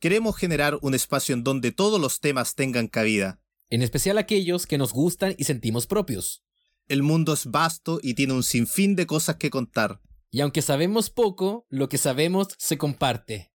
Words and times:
queremos 0.00 0.36
generar 0.36 0.78
un 0.82 0.94
espacio 0.94 1.34
en 1.34 1.44
donde 1.44 1.70
todos 1.72 2.00
los 2.00 2.20
temas 2.20 2.54
tengan 2.54 2.88
cabida. 2.88 3.40
En 3.68 3.82
especial 3.82 4.18
aquellos 4.18 4.66
que 4.66 4.78
nos 4.78 4.92
gustan 4.92 5.34
y 5.38 5.44
sentimos 5.44 5.86
propios. 5.86 6.42
El 6.88 7.02
mundo 7.04 7.32
es 7.32 7.46
vasto 7.46 8.00
y 8.02 8.14
tiene 8.14 8.32
un 8.32 8.42
sinfín 8.42 8.96
de 8.96 9.06
cosas 9.06 9.36
que 9.36 9.50
contar. 9.50 10.00
Y 10.32 10.40
aunque 10.40 10.62
sabemos 10.62 11.10
poco, 11.10 11.66
lo 11.68 11.88
que 11.88 11.98
sabemos 11.98 12.48
se 12.58 12.78
comparte. 12.78 13.52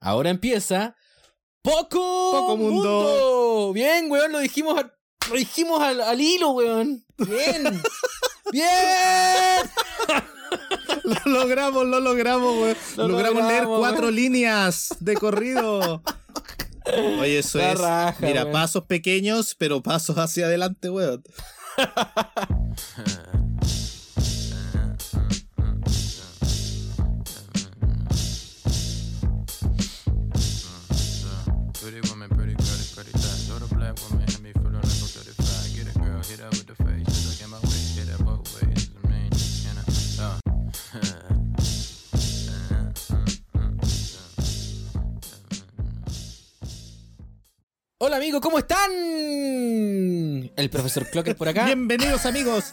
Ahora 0.00 0.30
empieza 0.30 0.94
Poco, 1.62 2.30
Poco 2.32 2.56
Mundo. 2.56 2.72
Mundo. 2.90 3.72
Bien, 3.72 4.08
weón, 4.10 4.30
lo 4.30 4.38
dijimos, 4.38 4.78
al- 4.78 4.92
lo 5.30 5.34
dijimos 5.36 5.80
al, 5.80 6.00
al 6.00 6.20
hilo, 6.20 6.50
weón. 6.50 7.04
Bien. 7.18 7.82
Bien. 8.52 9.68
Lo 11.04 11.32
logramos, 11.32 11.86
lo 11.86 12.00
logramos, 12.00 12.54
weón. 12.56 12.76
Lo 12.96 13.08
logramos, 13.08 13.46
leer 13.46 13.64
cuatro 13.64 14.10
líneas 14.10 14.94
de 15.00 15.14
corrido. 15.14 16.02
Oye, 17.18 17.38
eso 17.40 17.58
La 17.58 17.72
es. 17.72 17.80
raja, 17.80 18.16
mira, 18.20 18.50
pasos 18.52 18.84
pequeños, 18.84 19.54
pero 19.58 19.82
pasos 19.82 20.16
hacia 20.18 20.46
adelante, 20.46 20.88
weón. 20.90 21.22
Hola 48.06 48.18
amigos, 48.18 48.40
¿cómo 48.40 48.58
están? 48.60 48.88
El 48.92 50.70
profesor 50.70 51.08
Clocker 51.10 51.34
por 51.36 51.48
acá. 51.48 51.64
Bienvenidos, 51.64 52.24
amigos. 52.24 52.72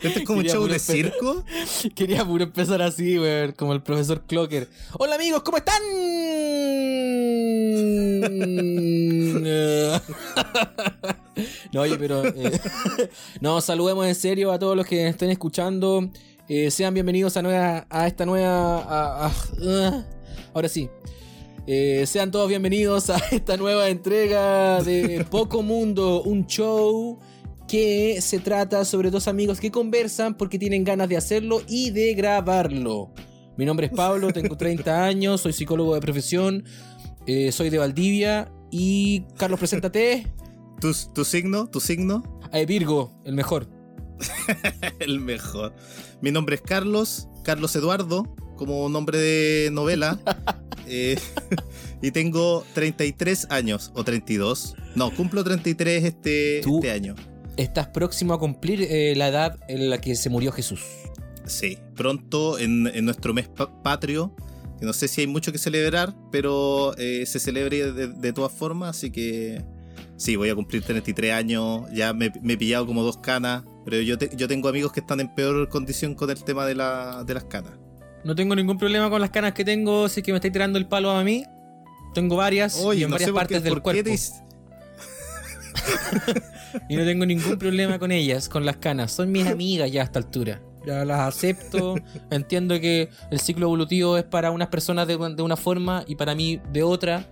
¿Este 0.00 0.20
es 0.20 0.24
como 0.26 0.38
un 0.38 0.44
Quería 0.44 0.54
show 0.54 0.62
puro 0.62 0.72
de 0.72 0.78
esper- 0.78 1.12
circo? 1.12 1.44
Quería 1.94 2.24
puro 2.24 2.44
empezar 2.44 2.80
así, 2.80 3.18
weón, 3.18 3.52
como 3.52 3.74
el 3.74 3.82
profesor 3.82 4.22
Clocker. 4.26 4.66
Hola 4.98 5.16
amigos, 5.16 5.42
¿cómo 5.42 5.58
están? 5.58 5.82
no, 11.72 11.80
oye, 11.82 11.98
pero... 11.98 12.24
eh, 12.24 12.58
no, 13.42 13.60
saludemos 13.60 14.06
en 14.06 14.14
serio 14.14 14.52
a 14.52 14.58
todos 14.58 14.74
los 14.74 14.86
que 14.86 15.06
estén 15.06 15.28
escuchando. 15.28 16.08
Eh, 16.48 16.70
sean 16.70 16.94
bienvenidos 16.94 17.36
a, 17.36 17.42
nueva, 17.42 17.86
a 17.90 18.06
esta 18.06 18.24
nueva... 18.24 18.78
a- 18.84 19.26
a- 19.26 19.32
ah, 19.68 20.02
ahora 20.54 20.70
sí. 20.70 20.88
Eh, 21.72 22.04
sean 22.04 22.32
todos 22.32 22.48
bienvenidos 22.48 23.10
a 23.10 23.18
esta 23.30 23.56
nueva 23.56 23.90
entrega 23.90 24.82
de 24.82 25.24
Poco 25.30 25.62
Mundo, 25.62 26.20
un 26.20 26.48
show 26.48 27.20
que 27.68 28.20
se 28.20 28.40
trata 28.40 28.84
sobre 28.84 29.12
dos 29.12 29.28
amigos 29.28 29.60
que 29.60 29.70
conversan 29.70 30.36
porque 30.36 30.58
tienen 30.58 30.82
ganas 30.82 31.08
de 31.08 31.16
hacerlo 31.16 31.62
y 31.68 31.90
de 31.90 32.14
grabarlo. 32.14 33.12
Mi 33.56 33.64
nombre 33.66 33.86
es 33.86 33.92
Pablo, 33.92 34.32
tengo 34.32 34.56
30 34.56 35.04
años, 35.04 35.42
soy 35.42 35.52
psicólogo 35.52 35.94
de 35.94 36.00
profesión, 36.00 36.64
eh, 37.28 37.52
soy 37.52 37.70
de 37.70 37.78
Valdivia 37.78 38.50
y 38.72 39.20
Carlos, 39.36 39.60
preséntate. 39.60 40.26
¿Tu, 40.80 40.92
tu 41.14 41.24
signo? 41.24 41.68
¿Tu 41.68 41.78
signo? 41.78 42.40
Eh, 42.52 42.66
Virgo, 42.66 43.12
el 43.24 43.34
mejor. 43.34 43.68
El 44.98 45.20
mejor. 45.20 45.72
Mi 46.20 46.32
nombre 46.32 46.56
es 46.56 46.62
Carlos, 46.62 47.28
Carlos 47.44 47.76
Eduardo, 47.76 48.24
como 48.60 48.88
nombre 48.88 49.18
de 49.18 49.70
novela. 49.72 50.18
Eh, 50.92 51.16
y 52.02 52.10
tengo 52.10 52.64
33 52.74 53.46
años, 53.50 53.92
o 53.94 54.02
32. 54.02 54.74
No, 54.96 55.14
cumplo 55.14 55.44
33 55.44 56.02
este, 56.04 56.60
Tú- 56.64 56.78
este 56.78 56.90
año. 56.90 57.14
Estás 57.56 57.86
próximo 57.88 58.34
a 58.34 58.40
cumplir 58.40 58.82
eh, 58.82 59.14
la 59.14 59.28
edad 59.28 59.56
en 59.68 59.88
la 59.88 60.00
que 60.00 60.16
se 60.16 60.30
murió 60.30 60.50
Jesús. 60.50 60.80
Sí, 61.46 61.78
pronto 61.94 62.58
en, 62.58 62.88
en 62.88 63.04
nuestro 63.04 63.32
mes 63.32 63.46
pa- 63.46 63.70
patrio, 63.84 64.34
que 64.80 64.84
no 64.86 64.92
sé 64.92 65.06
si 65.06 65.20
hay 65.20 65.26
mucho 65.28 65.52
que 65.52 65.58
celebrar, 65.58 66.12
pero 66.32 66.96
eh, 66.98 67.24
se 67.24 67.38
celebra 67.38 67.92
de, 67.92 68.08
de 68.08 68.32
todas 68.32 68.50
formas, 68.50 68.96
así 68.96 69.12
que 69.12 69.62
sí, 70.16 70.34
voy 70.34 70.48
a 70.48 70.56
cumplir 70.56 70.82
33 70.82 71.32
años, 71.34 71.82
ya 71.92 72.12
me, 72.12 72.32
me 72.42 72.54
he 72.54 72.56
pillado 72.56 72.84
como 72.84 73.04
dos 73.04 73.18
canas, 73.18 73.62
pero 73.84 74.00
yo, 74.00 74.18
te- 74.18 74.30
yo 74.36 74.48
tengo 74.48 74.68
amigos 74.68 74.90
que 74.92 75.00
están 75.00 75.20
en 75.20 75.32
peor 75.36 75.68
condición 75.68 76.16
con 76.16 76.30
el 76.30 76.42
tema 76.42 76.66
de, 76.66 76.74
la, 76.74 77.22
de 77.24 77.34
las 77.34 77.44
canas. 77.44 77.74
No 78.24 78.34
tengo 78.34 78.54
ningún 78.54 78.78
problema 78.78 79.08
con 79.10 79.20
las 79.20 79.30
canas 79.30 79.52
que 79.54 79.64
tengo, 79.64 80.08
si 80.08 80.20
es 80.20 80.26
que 80.26 80.32
me 80.32 80.38
estáis 80.38 80.52
tirando 80.52 80.78
el 80.78 80.86
palo 80.86 81.10
a 81.10 81.24
mí. 81.24 81.44
Tengo 82.14 82.36
varias 82.36 82.78
y 82.94 83.02
en 83.02 83.10
varias 83.10 83.30
partes 83.30 83.58
qué- 83.62 83.70
del 83.70 83.80
cuerpo. 83.80 84.02
te 84.04 84.10
Y 86.88 86.96
no 86.96 87.04
tengo 87.04 87.26
ningún 87.26 87.58
problema 87.58 87.98
con 87.98 88.12
ellas, 88.12 88.48
con 88.48 88.64
las 88.64 88.76
canas. 88.76 89.12
Son 89.12 89.30
mis 89.30 89.46
amigas 89.46 89.90
ya 89.90 90.02
a 90.02 90.04
esta 90.04 90.18
altura. 90.18 90.60
Ya 90.86 91.04
las 91.04 91.20
acepto. 91.20 91.94
Entiendo 92.30 92.78
que 92.80 93.08
el 93.30 93.40
ciclo 93.40 93.66
evolutivo 93.66 94.16
es 94.16 94.24
para 94.24 94.50
unas 94.50 94.68
personas 94.68 95.06
de, 95.06 95.16
de 95.16 95.42
una 95.42 95.56
forma 95.56 96.04
y 96.06 96.16
para 96.16 96.34
mí 96.34 96.60
de 96.72 96.82
otra. 96.82 97.26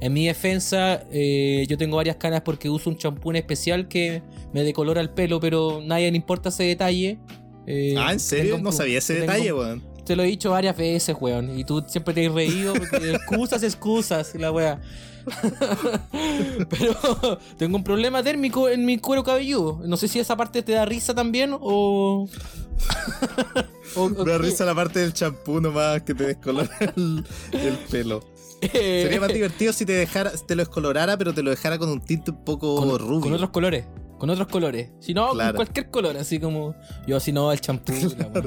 En 0.00 0.12
mi 0.14 0.26
defensa, 0.26 1.04
eh, 1.12 1.64
yo 1.68 1.76
tengo 1.78 1.96
varias 1.96 2.16
canas 2.16 2.40
porque 2.42 2.68
uso 2.70 2.90
un 2.90 2.96
champú 2.96 3.30
especial 3.32 3.88
que 3.88 4.22
me 4.52 4.64
decolora 4.64 5.00
el 5.00 5.10
pelo, 5.10 5.38
pero 5.38 5.80
nadie 5.84 6.10
le 6.10 6.16
importa 6.16 6.48
ese 6.48 6.64
detalle. 6.64 7.18
Eh, 7.66 7.94
Ah, 7.96 8.12
¿en 8.12 8.18
serio? 8.20 8.56
tengo 8.56 8.70
No 8.70 8.76
sabía 8.76 8.98
ese 8.98 9.14
tengo- 9.14 9.26
detalle, 9.32 9.52
weón. 9.52 9.82
Te 10.04 10.16
lo 10.16 10.22
he 10.22 10.26
dicho 10.26 10.50
varias 10.50 10.76
veces, 10.76 11.16
weón. 11.20 11.56
Y 11.58 11.64
tú 11.64 11.84
siempre 11.86 12.12
te 12.14 12.26
has 12.26 12.32
reído 12.32 12.72
porque 12.74 13.10
excusas, 13.14 13.62
excusas, 13.62 14.34
y 14.34 14.38
la 14.38 14.50
wea. 14.52 14.80
Pero 16.68 17.38
tengo 17.56 17.76
un 17.76 17.84
problema 17.84 18.22
térmico 18.22 18.68
en 18.68 18.84
mi 18.84 18.98
cuero 18.98 19.22
cabelludo. 19.24 19.80
No 19.84 19.96
sé 19.96 20.08
si 20.08 20.18
esa 20.18 20.36
parte 20.36 20.62
te 20.62 20.72
da 20.72 20.84
risa 20.84 21.14
también 21.14 21.56
o. 21.60 22.28
o- 23.96 24.08
Me 24.08 24.30
da 24.32 24.38
risa 24.38 24.64
la 24.64 24.74
parte 24.74 25.00
del 25.00 25.12
champú 25.12 25.60
nomás 25.60 26.02
que 26.02 26.14
te 26.14 26.26
descolora 26.26 26.70
el, 26.96 27.24
el 27.52 27.74
pelo. 27.90 28.24
Eh, 28.60 29.02
Sería 29.04 29.20
más 29.20 29.32
divertido 29.32 29.72
si 29.72 29.84
te 29.84 29.92
dejara, 29.92 30.30
te 30.30 30.54
lo 30.54 30.62
descolorara, 30.62 31.16
pero 31.16 31.34
te 31.34 31.42
lo 31.42 31.50
dejara 31.50 31.78
con 31.78 31.88
un 31.88 32.00
tinte 32.00 32.30
un 32.30 32.44
poco 32.44 32.76
con, 32.76 32.98
rubio. 32.98 33.20
con 33.20 33.32
otros 33.32 33.50
colores. 33.50 33.86
Con 34.18 34.30
otros 34.30 34.46
colores. 34.48 34.90
Si 35.00 35.14
no, 35.14 35.30
Claro. 35.32 35.50
con 35.56 35.64
cualquier 35.64 35.90
color, 35.90 36.16
así 36.16 36.38
como. 36.38 36.74
Yo, 37.06 37.18
si 37.18 37.32
no, 37.32 37.50
el 37.52 37.60
champú. 37.60 37.92
wea. 37.92 38.42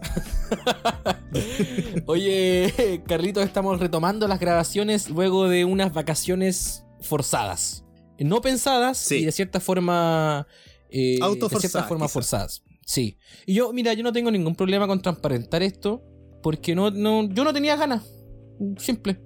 Oye, 2.06 3.02
Carlitos, 3.06 3.44
estamos 3.44 3.78
retomando 3.80 4.28
las 4.28 4.40
grabaciones 4.40 5.10
luego 5.10 5.48
de 5.48 5.64
unas 5.64 5.92
vacaciones 5.92 6.84
forzadas. 7.00 7.84
No 8.18 8.40
pensadas 8.40 8.98
Sí. 8.98 9.16
y 9.16 9.24
de 9.24 9.32
cierta 9.32 9.60
forma. 9.60 10.46
eh, 10.90 11.18
de 11.20 11.58
cierta 11.60 11.84
forma 11.84 12.08
forzadas. 12.08 12.62
Sí. 12.84 13.18
Y 13.46 13.54
yo, 13.54 13.72
mira, 13.72 13.92
yo 13.92 14.02
no 14.02 14.12
tengo 14.12 14.30
ningún 14.30 14.54
problema 14.54 14.86
con 14.86 15.00
transparentar 15.00 15.62
esto. 15.62 16.02
Porque 16.42 16.74
no, 16.74 16.90
no, 16.90 17.28
yo 17.28 17.44
no 17.44 17.52
tenía 17.52 17.76
ganas. 17.76 18.04
Simple. 18.78 19.20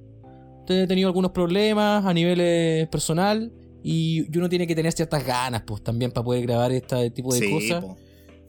He 0.69 0.87
tenido 0.87 1.09
algunos 1.09 1.33
problemas 1.33 2.05
a 2.05 2.13
nivel 2.15 2.39
eh, 2.41 2.89
personal. 2.91 3.53
Y 3.85 4.37
uno 4.39 4.49
tiene 4.49 4.67
que 4.67 4.75
tener 4.75 4.93
ciertas 4.93 5.25
ganas, 5.25 5.63
pues, 5.67 5.83
también 5.83 6.11
para 6.13 6.25
poder 6.25 6.43
grabar 6.43 6.73
este 6.73 7.11
tipo 7.11 7.33
de 7.35 7.41
Sí, 7.41 7.51
cosas. 7.51 7.85
po. 7.85 7.97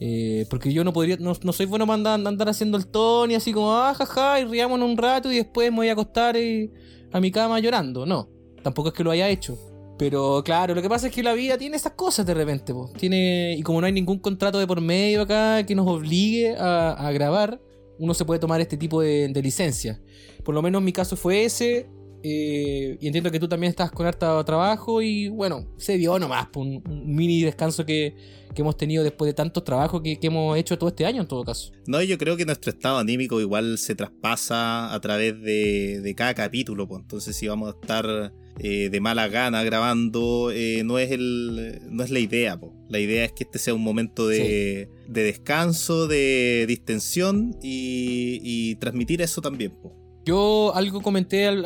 Eh, 0.06 0.46
porque 0.50 0.74
yo 0.74 0.84
no 0.84 0.92
podría, 0.92 1.16
no, 1.16 1.32
no 1.44 1.54
soy 1.54 1.66
bueno 1.66 1.88
para 1.88 2.16
andar, 2.16 2.50
haciendo 2.50 2.78
el 2.78 2.88
Tony 2.88 3.36
así 3.36 3.54
como, 3.54 3.74
ah, 3.74 3.94
jaja, 3.94 4.42
y 4.42 4.44
riámonos 4.44 4.90
un 4.90 4.98
rato 4.98 5.32
y 5.32 5.38
después 5.38 5.72
me 5.72 5.78
voy 5.78 5.88
a 5.88 5.94
acostar 5.94 6.36
a 6.36 7.20
mi 7.22 7.32
cama 7.32 7.62
llorando. 7.62 8.06
No, 8.06 8.28
tampoco 8.62 8.90
es 8.90 8.94
que 8.94 9.06
lo 9.06 9.12
haya 9.12 9.30
hecho. 9.30 9.58
Pero 9.98 10.42
claro, 10.44 10.76
lo 10.76 10.82
que 10.82 10.90
pasa 10.90 11.08
es 11.08 11.14
que 11.14 11.24
la 11.24 11.32
vida 11.32 11.58
tiene 11.58 11.78
esas 11.78 11.94
cosas 11.94 12.26
de 12.26 12.34
repente. 12.34 12.74
Tiene, 12.98 13.56
y 13.58 13.62
como 13.62 13.80
no 13.80 13.88
hay 13.88 13.94
ningún 13.94 14.20
contrato 14.20 14.60
de 14.60 14.68
por 14.68 14.82
medio 14.82 15.22
acá 15.22 15.66
que 15.66 15.74
nos 15.74 15.88
obligue 15.88 16.54
a, 16.60 17.10
grabar, 17.14 17.62
uno 17.98 18.14
se 18.14 18.26
puede 18.26 18.42
tomar 18.42 18.60
este 18.60 18.76
tipo 18.76 19.00
de, 19.00 19.30
de 19.30 19.42
licencia. 19.42 20.02
Por 20.44 20.54
lo 20.54 20.62
menos 20.62 20.82
mi 20.82 20.92
caso 20.92 21.16
fue 21.16 21.46
ese. 21.46 21.88
Eh, 22.24 22.98
y 23.00 23.06
entiendo 23.08 23.30
que 23.30 23.40
tú 23.40 23.48
también 23.48 23.70
estás 23.72 23.92
con 23.92 24.06
harta 24.06 24.44
trabajo 24.44 25.02
y 25.02 25.28
bueno, 25.28 25.68
se 25.78 25.98
dio 25.98 26.18
nomás, 26.18 26.48
po, 26.48 26.62
un, 26.62 26.82
un 26.88 27.16
mini 27.16 27.42
descanso 27.44 27.86
que, 27.86 28.16
que 28.54 28.62
hemos 28.62 28.78
tenido 28.78 29.04
después 29.04 29.28
de 29.28 29.34
tantos 29.34 29.64
trabajos 29.64 30.02
que, 30.02 30.20
que 30.20 30.28
hemos 30.28 30.58
hecho 30.58 30.78
todo 30.78 30.90
este 30.90 31.06
año 31.06 31.22
en 31.22 31.28
todo 31.28 31.44
caso. 31.44 31.72
No, 31.86 32.02
yo 32.02 32.18
creo 32.18 32.38
que 32.38 32.46
nuestro 32.46 32.72
estado 32.72 32.98
anímico 32.98 33.42
igual 33.42 33.78
se 33.78 33.96
traspasa 33.96 34.94
a 34.94 35.02
través 35.02 35.42
de, 35.42 36.02
de 36.02 36.16
cada 36.16 36.34
capítulo, 36.34 36.88
pues. 36.88 37.02
Entonces, 37.02 37.36
si 37.36 37.48
vamos 37.48 37.74
a 37.74 37.80
estar 37.80 38.34
eh, 38.60 38.90
de 38.90 39.00
mala 39.02 39.28
gana 39.28 39.64
grabando, 39.64 40.52
eh, 40.52 40.84
no 40.86 41.00
es 41.00 41.12
el 41.12 41.82
no 41.90 42.04
es 42.04 42.10
la 42.10 42.20
idea, 42.20 42.60
pues. 42.60 42.72
La 42.90 43.00
idea 43.00 43.26
es 43.26 43.34
que 43.34 43.44
este 43.44 43.60
sea 43.60 43.74
un 43.74 43.82
momento 43.84 44.28
de, 44.28 44.88
de 45.08 45.24
descanso, 45.24 46.08
de 46.08 46.66
distensión 46.68 47.58
y, 47.62 48.40
y 48.44 48.76
transmitir 48.76 49.22
eso 49.22 49.42
también, 49.42 49.74
pues. 49.82 49.94
Yo 50.26 50.74
algo 50.76 51.02
comenté 51.02 51.48
al, 51.48 51.66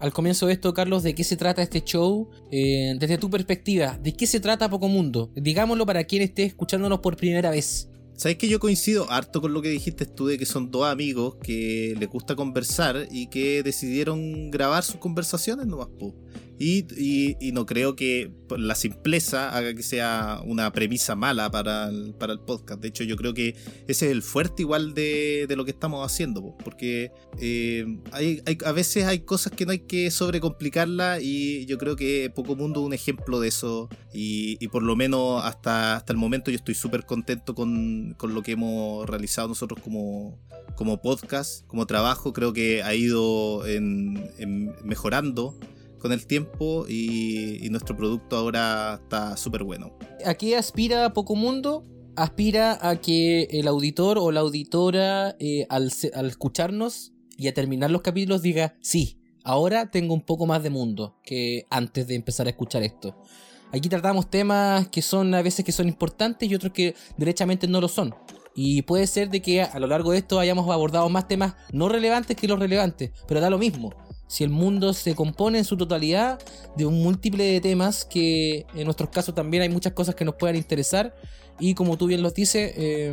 al- 0.00 0.12
comienzo 0.12 0.46
de 0.48 0.54
esto, 0.54 0.74
Carlos, 0.74 1.02
de 1.04 1.14
qué 1.14 1.22
se 1.22 1.36
trata 1.36 1.62
este 1.62 1.82
show, 1.82 2.28
eh, 2.50 2.94
desde 2.98 3.16
tu 3.16 3.30
perspectiva, 3.30 3.96
de 4.02 4.12
qué 4.14 4.26
se 4.26 4.40
trata 4.40 4.68
Poco 4.68 4.88
Mundo. 4.88 5.30
Digámoslo 5.36 5.86
para 5.86 6.02
quien 6.04 6.22
esté 6.22 6.42
escuchándonos 6.44 6.98
por 6.98 7.16
primera 7.16 7.50
vez. 7.50 7.88
Sabes 8.14 8.36
que 8.36 8.48
yo 8.48 8.60
coincido 8.60 9.10
harto 9.10 9.40
con 9.40 9.52
lo 9.54 9.62
que 9.62 9.68
dijiste 9.68 10.04
tú 10.04 10.26
de 10.26 10.36
que 10.38 10.46
son 10.46 10.70
dos 10.70 10.86
amigos 10.86 11.36
que 11.42 11.94
les 11.98 12.08
gusta 12.08 12.36
conversar 12.36 13.08
y 13.10 13.28
que 13.28 13.62
decidieron 13.62 14.50
grabar 14.50 14.82
sus 14.84 14.96
conversaciones 14.96 15.66
nomás, 15.66 15.88
po. 15.98 16.14
Y, 16.64 17.50
no 17.52 17.66
creo 17.66 17.96
que 17.96 18.30
la 18.56 18.74
simpleza 18.74 19.50
haga 19.50 19.74
que 19.74 19.82
sea 19.82 20.40
una 20.44 20.72
premisa 20.72 21.16
mala 21.16 21.50
para 21.50 21.88
el, 21.88 22.14
para 22.14 22.32
el 22.32 22.38
podcast. 22.40 22.80
De 22.80 22.88
hecho, 22.88 23.02
yo 23.04 23.16
creo 23.16 23.34
que 23.34 23.56
ese 23.88 24.06
es 24.06 24.12
el 24.12 24.22
fuerte 24.22 24.62
igual 24.62 24.94
de, 24.94 25.46
de 25.48 25.56
lo 25.56 25.64
que 25.64 25.72
estamos 25.72 26.06
haciendo, 26.06 26.40
po. 26.40 26.56
porque 26.64 27.10
eh, 27.40 27.84
hay, 28.12 28.42
hay- 28.46 28.58
a 28.64 28.72
veces 28.72 29.04
hay 29.06 29.20
cosas 29.20 29.52
que 29.52 29.66
no 29.66 29.72
hay 29.72 29.80
que 29.80 30.10
sobrecomplicarlas 30.10 31.20
y 31.22 31.66
yo 31.66 31.78
creo 31.78 31.96
que 31.96 32.30
Poco 32.34 32.54
Mundo 32.54 32.80
es 32.80 32.86
un 32.86 32.92
ejemplo 32.94 33.40
de 33.40 33.48
eso 33.48 33.88
y, 34.14 34.56
y 34.64 34.68
por 34.68 34.82
lo 34.82 34.94
menos 34.94 35.44
hasta, 35.44 35.96
hasta 35.96 36.12
el 36.12 36.18
momento 36.18 36.50
yo 36.50 36.56
estoy 36.56 36.74
súper 36.74 37.04
contento 37.06 37.54
con, 37.54 38.14
con 38.18 38.34
lo 38.34 38.42
que 38.42 38.52
hemos 38.52 39.08
realizado 39.08 39.48
nosotros 39.48 39.80
como, 39.82 40.38
como 40.76 41.00
podcast, 41.02 41.66
como 41.66 41.86
trabajo, 41.86 42.32
creo 42.32 42.52
que 42.52 42.82
ha 42.82 42.94
ido 42.94 43.62
mejorando 44.84 45.58
con 46.02 46.12
el 46.12 46.26
tiempo 46.26 46.84
y, 46.88 47.68
nuestro 47.70 47.96
producto 47.96 48.36
ahora 48.36 49.00
está 49.02 49.36
súper 49.36 49.62
bueno. 49.62 49.96
¿A 50.26 50.34
qué 50.34 50.56
aspira 50.56 51.14
Poco 51.14 51.36
Mundo? 51.36 51.86
Aspira 52.16 52.78
a 52.86 53.00
que 53.00 53.44
el 53.44 53.66
auditor 53.68 54.18
o 54.18 54.30
la 54.32 54.40
auditora 54.40 55.36
eh, 55.38 55.64
al, 55.70 55.90
al 56.12 56.26
escucharnos 56.26 57.12
y 57.38 57.48
a 57.48 57.54
terminar 57.54 57.90
los 57.90 58.02
capítulos 58.02 58.42
diga, 58.42 58.76
sí, 58.82 59.22
ahora 59.44 59.90
tengo 59.90 60.12
un 60.12 60.20
poco 60.20 60.44
más 60.44 60.62
de 60.62 60.68
mundo 60.68 61.16
que 61.24 61.66
antes 61.70 62.06
de 62.06 62.16
empezar 62.16 62.46
a 62.46 62.50
escuchar 62.50 62.82
esto. 62.82 63.16
Aquí 63.72 63.88
tratamos 63.88 64.28
temas 64.28 64.88
que 64.88 65.00
son 65.00 65.34
a 65.34 65.40
veces 65.40 65.64
que 65.64 65.72
son 65.72 65.88
importantes 65.88 66.50
y 66.50 66.54
otros 66.54 66.72
que 66.74 66.94
derechamente 67.16 67.66
no 67.66 67.80
lo 67.80 67.88
son. 67.88 68.14
Y 68.54 68.82
puede 68.82 69.06
ser 69.06 69.30
de 69.30 69.40
que 69.40 69.62
a 69.62 69.78
lo 69.78 69.86
largo 69.86 70.12
de 70.12 70.18
esto 70.18 70.38
hayamos 70.38 70.68
abordado 70.68 71.08
más 71.08 71.26
temas 71.26 71.54
no 71.72 71.88
relevantes 71.88 72.36
que 72.36 72.48
los 72.48 72.58
relevantes, 72.58 73.12
pero 73.26 73.40
da 73.40 73.48
lo 73.48 73.56
mismo. 73.56 73.94
Si 74.32 74.44
el 74.44 74.48
mundo 74.48 74.94
se 74.94 75.14
compone 75.14 75.58
en 75.58 75.66
su 75.66 75.76
totalidad 75.76 76.38
de 76.74 76.86
un 76.86 77.02
múltiple 77.02 77.44
de 77.44 77.60
temas 77.60 78.06
que 78.06 78.64
en 78.74 78.84
nuestros 78.86 79.10
casos 79.10 79.34
también 79.34 79.62
hay 79.62 79.68
muchas 79.68 79.92
cosas 79.92 80.14
que 80.14 80.24
nos 80.24 80.36
puedan 80.36 80.56
interesar 80.56 81.14
y 81.60 81.74
como 81.74 81.98
tú 81.98 82.06
bien 82.06 82.22
los 82.22 82.32
dices, 82.32 82.72
eh, 82.78 83.12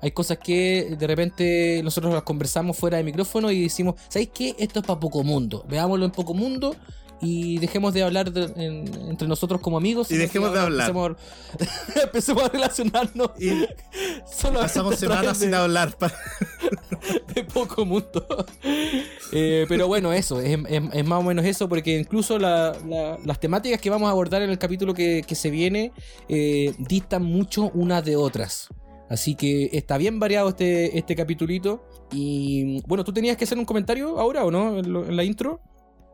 hay 0.00 0.10
cosas 0.10 0.38
que 0.38 0.96
de 0.98 1.06
repente 1.06 1.80
nosotros 1.84 2.12
las 2.12 2.24
conversamos 2.24 2.76
fuera 2.76 2.96
de 2.96 3.04
micrófono 3.04 3.52
y 3.52 3.62
decimos, 3.62 3.94
¿sabéis 4.08 4.30
qué? 4.34 4.56
Esto 4.58 4.80
es 4.80 4.84
para 4.84 4.98
Poco 4.98 5.22
Mundo. 5.22 5.64
Veámoslo 5.68 6.06
en 6.06 6.10
Poco 6.10 6.34
Mundo 6.34 6.74
y 7.22 7.58
dejemos 7.58 7.94
de 7.94 8.02
hablar 8.02 8.32
de- 8.32 8.52
en- 8.62 9.10
entre 9.10 9.28
nosotros 9.28 9.60
como 9.60 9.76
amigos. 9.78 10.10
Y 10.10 10.16
dejemos 10.16 10.52
de 10.52 10.58
hablar. 10.60 10.90
Empecemos, 10.90 11.16
a- 11.96 12.00
empecemos 12.02 12.42
a 12.44 12.48
relacionarnos. 12.48 13.30
Y 13.38 13.50
pasamos 14.52 14.96
semanas 14.98 15.38
de- 15.38 15.46
sin 15.46 15.54
hablar. 15.54 15.96
de 17.34 17.44
poco 17.44 17.84
mundo. 17.86 18.26
Eh, 19.32 19.66
pero 19.68 19.86
bueno, 19.88 20.12
eso, 20.12 20.40
es, 20.40 20.58
es- 20.68 20.82
es 20.92 21.04
más 21.06 21.20
o 21.20 21.22
menos 21.22 21.44
eso, 21.44 21.68
porque 21.68 21.98
incluso 21.98 22.38
la- 22.38 22.76
la- 22.88 23.18
las 23.24 23.40
temáticas 23.40 23.80
que 23.80 23.88
vamos 23.90 24.08
a 24.08 24.10
abordar 24.10 24.42
en 24.42 24.50
el 24.50 24.58
capítulo 24.58 24.92
que, 24.94 25.22
que 25.26 25.34
se 25.34 25.50
viene 25.50 25.92
eh, 26.28 26.74
distan 26.78 27.22
mucho 27.22 27.70
unas 27.74 28.04
de 28.04 28.16
otras. 28.16 28.68
Así 29.08 29.34
que 29.34 29.68
está 29.72 29.98
bien 29.98 30.18
variado 30.18 30.48
este, 30.48 30.98
este 30.98 31.14
capitulito. 31.14 31.84
Y 32.10 32.80
bueno, 32.86 33.04
tú 33.04 33.12
tenías 33.12 33.36
que 33.36 33.44
hacer 33.44 33.58
un 33.58 33.64
comentario 33.64 34.18
ahora 34.18 34.44
o 34.44 34.50
no 34.50 34.78
en, 34.78 34.92
lo- 34.92 35.04
en 35.06 35.16
la 35.16 35.24
intro. 35.24 35.60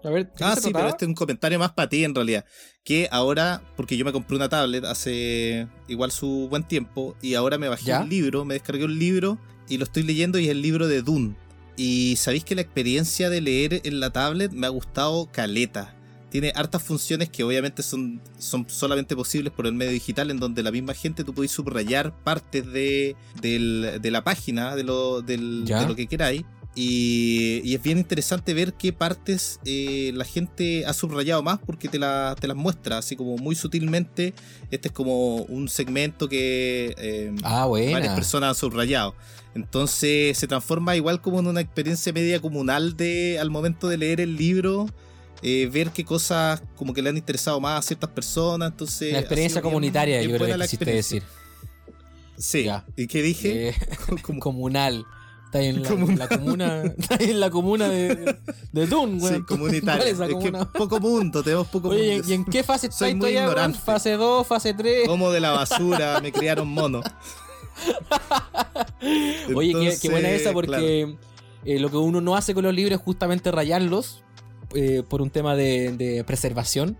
A 0.08 0.10
ver, 0.10 0.26
¿de 0.26 0.32
qué 0.36 0.44
Ah, 0.44 0.54
sí, 0.56 0.70
pero 0.72 0.88
este 0.88 1.04
es 1.04 1.08
un 1.08 1.14
comentario 1.14 1.58
más 1.58 1.72
para 1.72 1.88
ti 1.88 2.04
en 2.04 2.14
realidad. 2.14 2.44
Que 2.84 3.08
ahora, 3.10 3.62
porque 3.76 3.96
yo 3.96 4.04
me 4.04 4.12
compré 4.12 4.36
una 4.36 4.48
tablet 4.48 4.84
hace 4.84 5.68
igual 5.88 6.10
su 6.10 6.48
buen 6.48 6.62
tiempo, 6.66 7.16
y 7.20 7.34
ahora 7.34 7.58
me 7.58 7.68
bajé 7.68 7.86
¿Ya? 7.86 8.00
un 8.00 8.08
libro, 8.08 8.44
me 8.44 8.54
descargué 8.54 8.84
un 8.84 8.98
libro 8.98 9.38
y 9.68 9.76
lo 9.78 9.84
estoy 9.84 10.02
leyendo 10.02 10.38
y 10.38 10.44
es 10.46 10.50
el 10.50 10.62
libro 10.62 10.88
de 10.88 11.02
Dune. 11.02 11.36
Y 11.76 12.16
sabéis 12.16 12.44
que 12.44 12.54
la 12.54 12.62
experiencia 12.62 13.30
de 13.30 13.40
leer 13.40 13.80
en 13.84 14.00
la 14.00 14.10
tablet 14.10 14.50
me 14.52 14.66
ha 14.66 14.70
gustado 14.70 15.28
caleta. 15.30 15.94
Tiene 16.30 16.52
hartas 16.54 16.82
funciones 16.82 17.30
que 17.30 17.42
obviamente 17.44 17.82
son, 17.82 18.20
son 18.38 18.66
solamente 18.68 19.14
posibles 19.16 19.50
por 19.52 19.66
el 19.66 19.72
medio 19.72 19.92
digital, 19.92 20.30
en 20.30 20.38
donde 20.38 20.62
la 20.62 20.70
misma 20.70 20.92
gente 20.92 21.24
tú 21.24 21.32
podéis 21.32 21.52
subrayar 21.52 22.12
partes 22.24 22.66
de, 22.66 23.16
del- 23.40 23.98
de 24.02 24.10
la 24.10 24.22
página, 24.24 24.74
de 24.76 24.82
lo, 24.84 25.22
del- 25.22 25.64
de 25.64 25.86
lo 25.88 25.94
que 25.96 26.06
queráis. 26.06 26.42
Y, 26.80 27.60
y 27.64 27.74
es 27.74 27.82
bien 27.82 27.98
interesante 27.98 28.54
ver 28.54 28.72
qué 28.74 28.92
partes 28.92 29.58
eh, 29.64 30.12
la 30.14 30.24
gente 30.24 30.86
ha 30.86 30.92
subrayado 30.92 31.42
más 31.42 31.58
porque 31.58 31.88
te, 31.88 31.98
la- 31.98 32.36
te 32.40 32.46
las 32.46 32.56
muestra, 32.56 32.98
así 32.98 33.16
como 33.16 33.36
muy 33.36 33.56
sutilmente. 33.56 34.32
Este 34.70 34.86
es 34.86 34.94
como 34.94 35.38
un 35.38 35.68
segmento 35.68 36.28
que 36.28 36.94
eh, 36.96 37.34
Ah, 37.42 37.66
varias 37.66 38.14
personas 38.14 38.50
han 38.50 38.54
subrayado. 38.54 39.16
Entonces 39.56 40.38
se 40.38 40.46
transforma 40.46 40.94
igual 40.94 41.20
como 41.20 41.40
en 41.40 41.48
una 41.48 41.60
experiencia 41.60 42.12
media 42.12 42.40
comunal 42.40 42.96
de 42.96 43.40
al 43.40 43.50
momento 43.50 43.88
de 43.88 43.96
leer 43.96 44.20
el 44.20 44.36
libro. 44.36 44.86
eh, 45.42 45.68
ver 45.72 45.90
qué 45.90 46.04
cosas 46.04 46.62
como 46.76 46.92
que 46.94 47.02
le 47.02 47.10
han 47.10 47.16
interesado 47.16 47.58
más 47.60 47.80
a 47.80 47.82
ciertas 47.82 48.10
personas. 48.10 48.70
Entonces, 48.70 49.14
ha 49.14 49.18
experiencia 49.18 49.60
bien- 49.60 49.70
comunitaria, 49.72 50.18
bien 50.20 50.30
yo 50.30 50.36
creo 50.36 50.46
que 50.48 50.56
la 50.58 50.64
quisiste 50.66 50.84
decir. 50.92 51.22
Sí. 52.36 52.64
Ya. 52.64 52.84
¿Y 52.96 53.08
qué 53.08 53.20
dije? 53.22 53.70
Eh, 53.70 53.74
comunal. 54.40 55.04
Está 55.48 55.62
en 55.62 55.82
la, 55.82 55.88
Comunal. 55.88 56.18
la 56.18 56.28
comuna. 56.28 56.82
Está 56.98 57.16
en 57.20 57.40
la 57.40 57.50
comuna 57.50 57.88
de, 57.88 58.36
de 58.72 58.86
Dune, 58.86 59.18
sí, 59.18 59.24
weón. 59.26 59.44
comunitaria. 59.44 59.96
¿Cuál 59.96 60.08
es 60.08 60.20
Es 60.20 60.26
que 60.26 60.32
comuna? 60.34 60.70
poco 60.72 61.00
mundo, 61.00 61.42
tenemos 61.42 61.68
poco 61.68 61.88
Oye. 61.88 62.20
¿y 62.26 62.32
en 62.34 62.44
qué 62.44 62.62
fase 62.62 62.88
Soy 62.88 62.92
estáis 63.10 63.14
muy 63.16 63.20
todavía, 63.30 63.42
ignorante. 63.44 63.78
¿Fase 63.78 64.12
2, 64.12 64.46
fase 64.46 64.74
3? 64.74 65.08
Como 65.08 65.30
de 65.30 65.40
la 65.40 65.52
basura, 65.52 66.20
me 66.20 66.32
criaron 66.32 66.68
mono. 66.68 67.00
Oye, 69.54 69.72
qué, 69.72 69.96
qué 70.00 70.08
buena 70.10 70.28
Entonces, 70.28 70.40
esa 70.42 70.52
porque 70.52 71.16
eh, 71.64 71.78
lo 71.78 71.90
que 71.90 71.96
uno 71.96 72.20
no 72.20 72.36
hace 72.36 72.54
con 72.54 72.64
los 72.64 72.74
libros 72.74 72.98
es 72.98 73.04
justamente 73.04 73.50
rayarlos 73.50 74.22
eh, 74.74 75.02
por 75.08 75.22
un 75.22 75.30
tema 75.30 75.56
de, 75.56 75.92
de 75.92 76.24
preservación, 76.24 76.98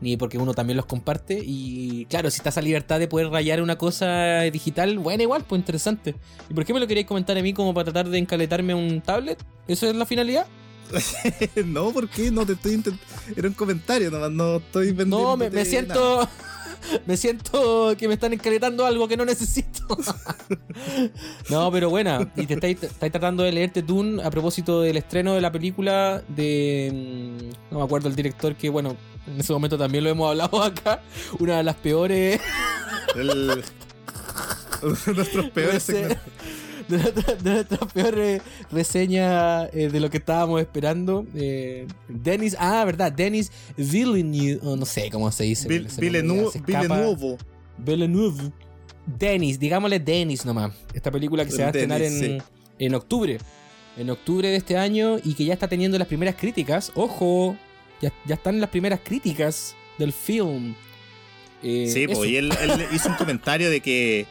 ni 0.00 0.16
porque 0.16 0.38
uno 0.38 0.54
también 0.54 0.76
los 0.76 0.86
comparte. 0.86 1.40
Y 1.44 2.06
claro, 2.06 2.30
si 2.30 2.38
está 2.38 2.50
esa 2.50 2.62
libertad 2.62 2.98
de 2.98 3.08
poder 3.08 3.28
rayar 3.28 3.62
una 3.62 3.76
cosa 3.76 4.40
digital, 4.42 4.98
bueno, 4.98 5.22
igual, 5.22 5.44
pues 5.48 5.58
interesante. 5.58 6.14
¿Y 6.48 6.54
por 6.54 6.64
qué 6.64 6.74
me 6.74 6.80
lo 6.80 6.86
queréis 6.86 7.06
comentar 7.06 7.36
a 7.36 7.42
mí 7.42 7.52
como 7.52 7.74
para 7.74 7.84
tratar 7.84 8.08
de 8.08 8.18
encaletarme 8.18 8.74
un 8.74 9.00
tablet? 9.00 9.42
¿Eso 9.68 9.88
es 9.88 9.96
la 9.96 10.06
finalidad? 10.06 10.46
no, 11.66 11.92
¿por 11.92 12.08
qué? 12.08 12.30
No 12.30 12.44
te 12.44 12.54
estoy 12.54 12.74
intentando. 12.74 13.04
Era 13.36 13.48
un 13.48 13.54
comentario, 13.54 14.10
nomás 14.10 14.30
no 14.30 14.56
estoy 14.56 14.86
vendiendo. 14.86 15.20
No, 15.20 15.36
me, 15.36 15.50
me 15.50 15.64
siento. 15.64 16.28
Me 17.06 17.16
siento 17.18 17.94
que 17.98 18.08
me 18.08 18.14
están 18.14 18.32
encaletando 18.32 18.86
algo 18.86 19.06
que 19.06 19.16
no 19.16 19.26
necesito. 19.26 19.69
No, 21.50 21.70
pero 21.72 21.90
buena. 21.90 22.30
Y 22.36 22.46
te 22.46 22.54
estáis, 22.54 22.82
estáis 22.82 23.12
tratando 23.12 23.42
de 23.42 23.52
leerte 23.52 23.82
Dune 23.82 24.22
a 24.22 24.30
propósito 24.30 24.80
del 24.80 24.96
estreno 24.96 25.34
de 25.34 25.40
la 25.40 25.52
película 25.52 26.22
de. 26.28 27.38
mm, 27.40 27.72
No 27.72 27.78
me 27.78 27.84
acuerdo 27.84 28.08
el 28.08 28.16
director 28.16 28.54
que, 28.56 28.68
bueno, 28.68 28.96
en 29.26 29.40
ese 29.40 29.52
momento 29.52 29.76
también 29.78 30.04
lo 30.04 30.10
hemos 30.10 30.30
hablado 30.30 30.62
acá. 30.62 31.02
Una 31.38 31.58
de 31.58 31.62
las 31.64 31.76
peores. 31.76 32.40
El... 33.16 33.62
Nuestros 34.82 35.50
peores 35.50 35.88
rese- 35.88 36.18
de, 36.88 36.96
nuestra- 36.98 37.34
de 37.34 37.50
nuestras 37.52 37.92
peores 37.92 38.42
reseñas 38.72 39.68
eh, 39.74 39.90
de 39.90 40.00
lo 40.00 40.08
que 40.08 40.16
estábamos 40.16 40.60
esperando. 40.60 41.26
Eh, 41.34 41.86
Denis, 42.08 42.56
ah, 42.58 42.82
verdad, 42.86 43.12
Denis 43.12 43.52
Villeneuve, 43.76 44.60
no 44.62 44.86
sé 44.86 45.10
cómo 45.10 45.30
se 45.32 45.44
dice. 45.44 45.68
Villeneuve-. 46.00 46.50
Villeneuve. 47.76 48.52
Denis, 49.06 49.58
digámosle 49.58 49.98
Denis 50.00 50.44
nomás. 50.44 50.72
Esta 50.94 51.10
película 51.10 51.44
que 51.44 51.50
se 51.50 51.58
va 51.58 51.64
a 51.64 51.70
estrenar 51.70 52.02
en, 52.02 52.42
en 52.78 52.94
octubre. 52.94 53.38
En 53.96 54.08
octubre 54.10 54.48
de 54.48 54.56
este 54.56 54.76
año 54.76 55.18
y 55.22 55.34
que 55.34 55.44
ya 55.44 55.52
está 55.54 55.68
teniendo 55.68 55.98
las 55.98 56.06
primeras 56.08 56.36
críticas. 56.36 56.92
¡Ojo! 56.94 57.56
Ya, 58.00 58.12
ya 58.26 58.36
están 58.36 58.60
las 58.60 58.70
primeras 58.70 59.00
críticas 59.02 59.74
del 59.98 60.12
film. 60.12 60.74
Eh, 61.62 61.90
Sí, 61.92 62.04
eso. 62.04 62.14
pues, 62.14 62.30
y 62.30 62.36
él, 62.36 62.50
él 62.62 62.86
hizo 62.92 63.08
un 63.08 63.16
comentario 63.16 63.68
de 63.68 63.80
que 63.80 64.26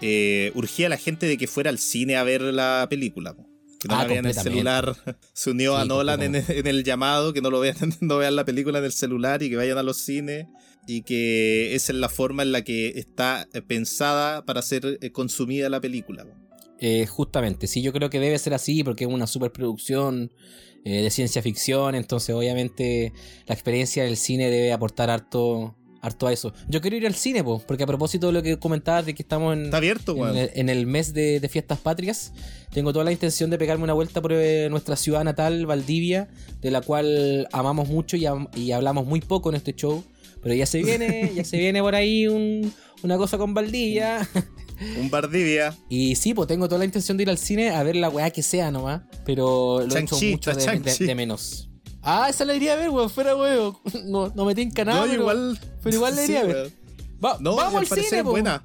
eh, 0.00 0.52
urgía 0.54 0.86
a 0.86 0.90
la 0.90 0.96
gente 0.98 1.26
de 1.26 1.36
que 1.36 1.46
fuera 1.48 1.70
al 1.70 1.78
cine 1.78 2.16
a 2.16 2.22
ver 2.22 2.42
la 2.42 2.86
película. 2.88 3.34
po. 3.34 3.46
Que 3.80 3.88
no 3.88 3.94
Ah, 3.94 4.02
la 4.02 4.08
vean 4.08 4.18
en 4.24 4.26
el 4.26 4.34
celular. 4.34 4.94
Se 5.32 5.50
unió 5.50 5.76
a 5.76 5.84
Nolan 5.84 6.22
en, 6.22 6.34
en 6.36 6.66
el 6.66 6.84
llamado, 6.84 7.32
que 7.32 7.40
no 7.40 7.50
lo 7.50 7.60
vean, 7.60 7.76
no 8.00 8.18
vean 8.18 8.36
la 8.36 8.44
película 8.44 8.78
en 8.78 8.84
el 8.84 8.92
celular 8.92 9.42
y 9.42 9.50
que 9.50 9.56
vayan 9.56 9.78
a 9.78 9.82
los 9.82 9.96
cines. 9.98 10.46
Y 10.90 11.02
que 11.02 11.74
esa 11.74 11.92
es 11.92 11.98
la 11.98 12.08
forma 12.08 12.42
en 12.42 12.50
la 12.50 12.64
que 12.64 12.98
está 12.98 13.46
eh, 13.52 13.60
pensada 13.60 14.44
para 14.46 14.62
ser 14.62 14.98
eh, 15.02 15.12
consumida 15.12 15.68
la 15.68 15.80
película. 15.80 16.26
Eh, 16.80 17.06
justamente, 17.06 17.66
sí, 17.66 17.82
yo 17.82 17.92
creo 17.92 18.08
que 18.08 18.20
debe 18.20 18.38
ser 18.38 18.54
así 18.54 18.84
porque 18.84 19.04
es 19.04 19.10
una 19.10 19.26
superproducción 19.26 20.32
eh, 20.84 21.02
de 21.02 21.10
ciencia 21.10 21.42
ficción, 21.42 21.96
entonces 21.96 22.34
obviamente 22.34 23.12
la 23.46 23.54
experiencia 23.54 24.04
del 24.04 24.16
cine 24.16 24.48
debe 24.48 24.72
aportar 24.72 25.10
harto, 25.10 25.74
harto 26.00 26.28
a 26.28 26.32
eso. 26.32 26.54
Yo 26.68 26.80
quiero 26.80 26.96
ir 26.96 27.04
al 27.04 27.16
cine, 27.16 27.42
po, 27.42 27.60
porque 27.66 27.82
a 27.82 27.86
propósito 27.86 28.28
de 28.28 28.32
lo 28.32 28.42
que 28.44 28.60
comentabas 28.60 29.04
de 29.04 29.14
que 29.14 29.22
estamos 29.22 29.54
en, 29.54 29.64
Está 29.64 29.78
abierto, 29.78 30.28
en, 30.28 30.36
el, 30.36 30.50
en 30.54 30.68
el 30.68 30.86
mes 30.86 31.12
de, 31.12 31.40
de 31.40 31.48
fiestas 31.48 31.80
patrias, 31.80 32.32
tengo 32.72 32.92
toda 32.92 33.04
la 33.04 33.12
intención 33.12 33.50
de 33.50 33.58
pegarme 33.58 33.82
una 33.82 33.94
vuelta 33.94 34.22
por 34.22 34.32
nuestra 34.70 34.94
ciudad 34.94 35.24
natal, 35.24 35.66
Valdivia, 35.66 36.28
de 36.60 36.70
la 36.70 36.80
cual 36.80 37.48
amamos 37.50 37.88
mucho 37.88 38.16
y, 38.16 38.24
y 38.54 38.70
hablamos 38.70 39.04
muy 39.04 39.20
poco 39.20 39.50
en 39.50 39.56
este 39.56 39.74
show. 39.74 40.04
Pero 40.42 40.54
ya 40.54 40.66
se 40.66 40.82
viene, 40.82 41.32
ya 41.34 41.44
se 41.44 41.56
viene 41.58 41.80
por 41.80 41.94
ahí 41.94 42.26
un- 42.28 42.72
una 43.02 43.16
cosa 43.16 43.38
con 43.38 43.54
Valdivia. 43.54 44.28
Un 45.00 45.10
Vardivia. 45.10 45.76
Y 45.88 46.14
sí, 46.14 46.34
pues 46.34 46.46
tengo 46.46 46.68
toda 46.68 46.78
la 46.78 46.84
intención 46.84 47.16
de 47.16 47.24
ir 47.24 47.30
al 47.30 47.38
cine 47.38 47.70
a 47.70 47.82
ver 47.82 47.96
la 47.96 48.08
weá 48.08 48.30
que 48.30 48.42
sea 48.44 48.70
nomás. 48.70 49.02
Pero 49.24 49.84
lo 49.86 49.96
he 49.96 50.00
hecho 50.00 50.16
mucho 50.20 50.52
de, 50.54 50.78
de- 50.80 51.06
de 51.06 51.14
menos. 51.14 51.68
Ah, 52.00 52.28
esa 52.30 52.44
la 52.44 52.54
iría 52.54 52.74
a 52.74 52.76
ver, 52.76 52.90
weón. 52.90 53.10
Fuera, 53.10 53.34
weón. 53.36 53.76
No, 54.06 54.28
no 54.34 54.44
me 54.44 54.54
tinca 54.54 54.84
nada. 54.84 55.00
No, 55.00 55.06
pero, 55.10 55.20
igual. 55.22 55.60
pero 55.82 55.96
igual 55.96 56.14
la 56.16 56.24
iría 56.24 56.40
a 56.40 56.44
ver. 56.44 56.72
Va- 57.24 57.38
No, 57.40 57.56
vamos 57.56 57.90
al 57.90 57.98
al 57.98 58.04
cine, 58.04 58.22
buena. 58.22 58.64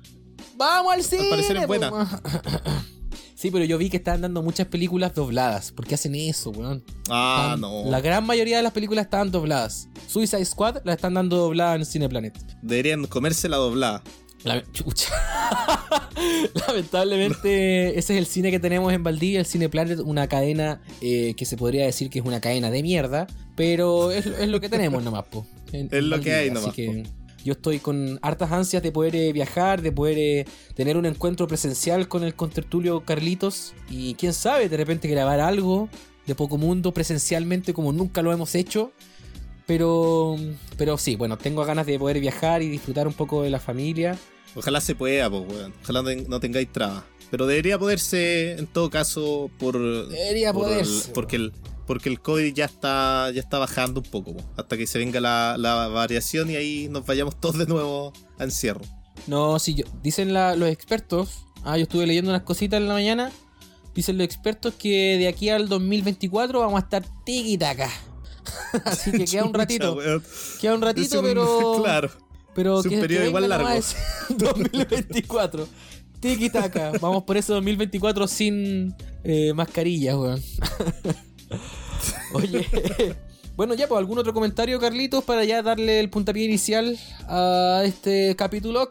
Vamos 0.55 0.93
al 0.93 1.03
cine. 1.03 1.29
parecer 1.31 1.57
es 1.57 1.67
buena. 1.67 1.89
Sí, 3.43 3.51
pero 3.51 3.65
yo 3.65 3.77
vi 3.77 3.89
que 3.89 3.97
estaban 3.97 4.21
dando 4.21 4.41
muchas 4.41 4.67
películas 4.67 5.13
dobladas. 5.13 5.73
¿Por 5.73 5.85
qué 5.85 5.95
hacen 5.95 6.15
eso, 6.15 6.51
weón? 6.51 6.81
Ah, 7.09 7.41
Están- 7.55 7.59
no. 7.59 7.83
La 7.91 7.99
gran 7.99 8.25
mayoría 8.25 8.55
de 8.55 8.63
las 8.63 8.71
películas 8.71 9.03
estaban 9.03 9.31
dobladas. 9.31 9.89
Suicide 10.07 10.45
Squad 10.45 10.77
la 10.85 10.93
están 10.93 11.15
dando 11.15 11.35
doblada 11.35 11.75
en 11.75 11.85
Cineplanet. 11.85 12.37
Deberían 12.61 13.05
comerse 13.05 13.49
la 13.49 13.57
doblada. 13.57 14.01
La- 14.45 14.63
chucha. 14.71 15.09
Lamentablemente, 16.67 17.99
ese 17.99 18.13
es 18.13 18.19
el 18.19 18.25
cine 18.27 18.49
que 18.49 18.61
tenemos 18.61 18.93
en 18.93 19.03
Valdivia, 19.03 19.39
el 19.41 19.45
Cine 19.45 19.67
Planet, 19.67 19.99
una 19.99 20.27
cadena 20.29 20.81
eh, 21.01 21.33
que 21.35 21.43
se 21.45 21.57
podría 21.57 21.85
decir 21.85 22.09
que 22.09 22.19
es 22.19 22.25
una 22.25 22.39
cadena 22.39 22.71
de 22.71 22.81
mierda, 22.81 23.27
pero 23.57 24.11
es, 24.11 24.25
es 24.25 24.47
lo 24.47 24.61
que 24.61 24.69
tenemos 24.69 25.03
nomás, 25.03 25.25
po. 25.25 25.45
en- 25.73 25.87
Es 25.87 25.93
en 25.93 26.09
lo 26.09 26.21
que 26.21 26.33
hay 26.33 26.47
nomás, 26.49 26.67
Así 26.69 26.75
que 26.77 27.03
yo 27.43 27.53
estoy 27.53 27.79
con 27.79 28.19
hartas 28.21 28.51
ansias 28.51 28.81
de 28.83 28.91
poder 28.91 29.15
eh, 29.15 29.31
viajar, 29.33 29.81
de 29.81 29.91
poder 29.91 30.17
eh, 30.17 30.45
tener 30.75 30.97
un 30.97 31.05
encuentro 31.05 31.47
presencial 31.47 32.07
con 32.07 32.23
el 32.23 32.35
contertulio 32.35 33.01
Carlitos 33.01 33.73
y 33.89 34.13
quién 34.15 34.33
sabe, 34.33 34.69
de 34.69 34.77
repente 34.77 35.07
grabar 35.07 35.39
algo 35.39 35.89
de 36.25 36.35
Poco 36.35 36.57
Mundo 36.57 36.93
presencialmente 36.93 37.73
como 37.73 37.91
nunca 37.91 38.21
lo 38.21 38.31
hemos 38.31 38.55
hecho. 38.55 38.91
Pero, 39.65 40.35
pero 40.77 40.97
sí, 40.97 41.15
bueno, 41.15 41.37
tengo 41.37 41.63
ganas 41.65 41.85
de 41.85 41.97
poder 41.97 42.19
viajar 42.19 42.61
y 42.61 42.69
disfrutar 42.69 43.07
un 43.07 43.13
poco 43.13 43.43
de 43.43 43.49
la 43.49 43.59
familia. 43.59 44.17
Ojalá 44.55 44.81
se 44.81 44.93
pueda, 44.93 45.29
pues, 45.29 45.43
weón. 45.47 45.73
Ojalá 45.83 46.01
no, 46.01 46.09
ten- 46.09 46.25
no 46.27 46.39
tengáis 46.39 46.69
trabas. 46.71 47.03
Pero 47.31 47.47
debería 47.47 47.79
poderse, 47.79 48.51
en 48.59 48.67
todo 48.67 48.89
caso, 48.89 49.49
por. 49.57 49.79
Debería 50.09 50.51
por 50.53 50.67
el- 50.67 50.73
poderse. 50.73 51.11
porque 51.13 51.37
el. 51.37 51.53
Porque 51.85 52.07
el 52.09 52.21
COVID 52.21 52.53
ya 52.53 52.65
está, 52.65 53.29
ya 53.31 53.41
está 53.41 53.59
bajando 53.59 53.99
un 54.01 54.09
poco, 54.09 54.33
po, 54.35 54.43
hasta 54.57 54.77
que 54.77 54.87
se 54.87 54.99
venga 54.99 55.19
la, 55.19 55.55
la 55.57 55.87
variación 55.89 56.49
y 56.49 56.55
ahí 56.55 56.87
nos 56.89 57.05
vayamos 57.05 57.39
todos 57.39 57.57
de 57.57 57.65
nuevo 57.65 58.13
a 58.39 58.43
encierro. 58.45 58.81
No, 59.27 59.59
sí, 59.59 59.73
yo, 59.75 59.83
dicen 60.01 60.33
la- 60.33 60.55
los 60.55 60.69
expertos. 60.69 61.45
Ah, 61.65 61.77
yo 61.77 61.83
estuve 61.83 62.07
leyendo 62.07 62.31
unas 62.31 62.43
cositas 62.43 62.79
en 62.79 62.87
la 62.87 62.93
mañana. 62.93 63.31
Dicen 63.93 64.17
los 64.17 64.25
expertos 64.25 64.73
que 64.75 65.17
de 65.17 65.27
aquí 65.27 65.49
al 65.49 65.67
2024 65.69 66.59
vamos 66.59 66.81
a 66.81 66.83
estar 66.83 67.03
tiki-taka. 67.25 67.89
Así 68.85 69.11
que 69.11 69.25
queda 69.25 69.43
un 69.45 69.53
ratito. 69.53 69.97
Queda 70.59 70.75
un 70.75 70.81
ratito, 70.81 71.19
un- 71.19 71.25
pero. 71.25 71.75
Claro. 71.83 72.09
Pero 72.55 72.79
es 72.79 72.85
un 72.85 72.99
periodo 72.99 73.25
igual 73.25 73.49
largo. 73.49 73.67
nomás 73.67 73.95
ese 74.29 74.35
2024. 74.35 75.67
Tiki-taka. 76.19 76.91
Vamos 77.01 77.23
por 77.23 77.35
ese 77.37 77.51
2024 77.53 78.27
sin 78.27 78.95
eh, 79.23 79.53
mascarillas, 79.53 80.15
weón. 80.15 80.41
Oye. 82.33 82.67
Bueno, 83.55 83.75
ya, 83.75 83.87
pues, 83.87 83.99
¿algún 83.99 84.17
otro 84.17 84.33
comentario, 84.33 84.79
Carlitos, 84.79 85.23
para 85.23 85.43
ya 85.45 85.61
darle 85.61 85.99
el 85.99 86.09
puntapié 86.09 86.45
inicial 86.45 86.97
a 87.27 87.83
este 87.85 88.35
capítulo? 88.35 88.89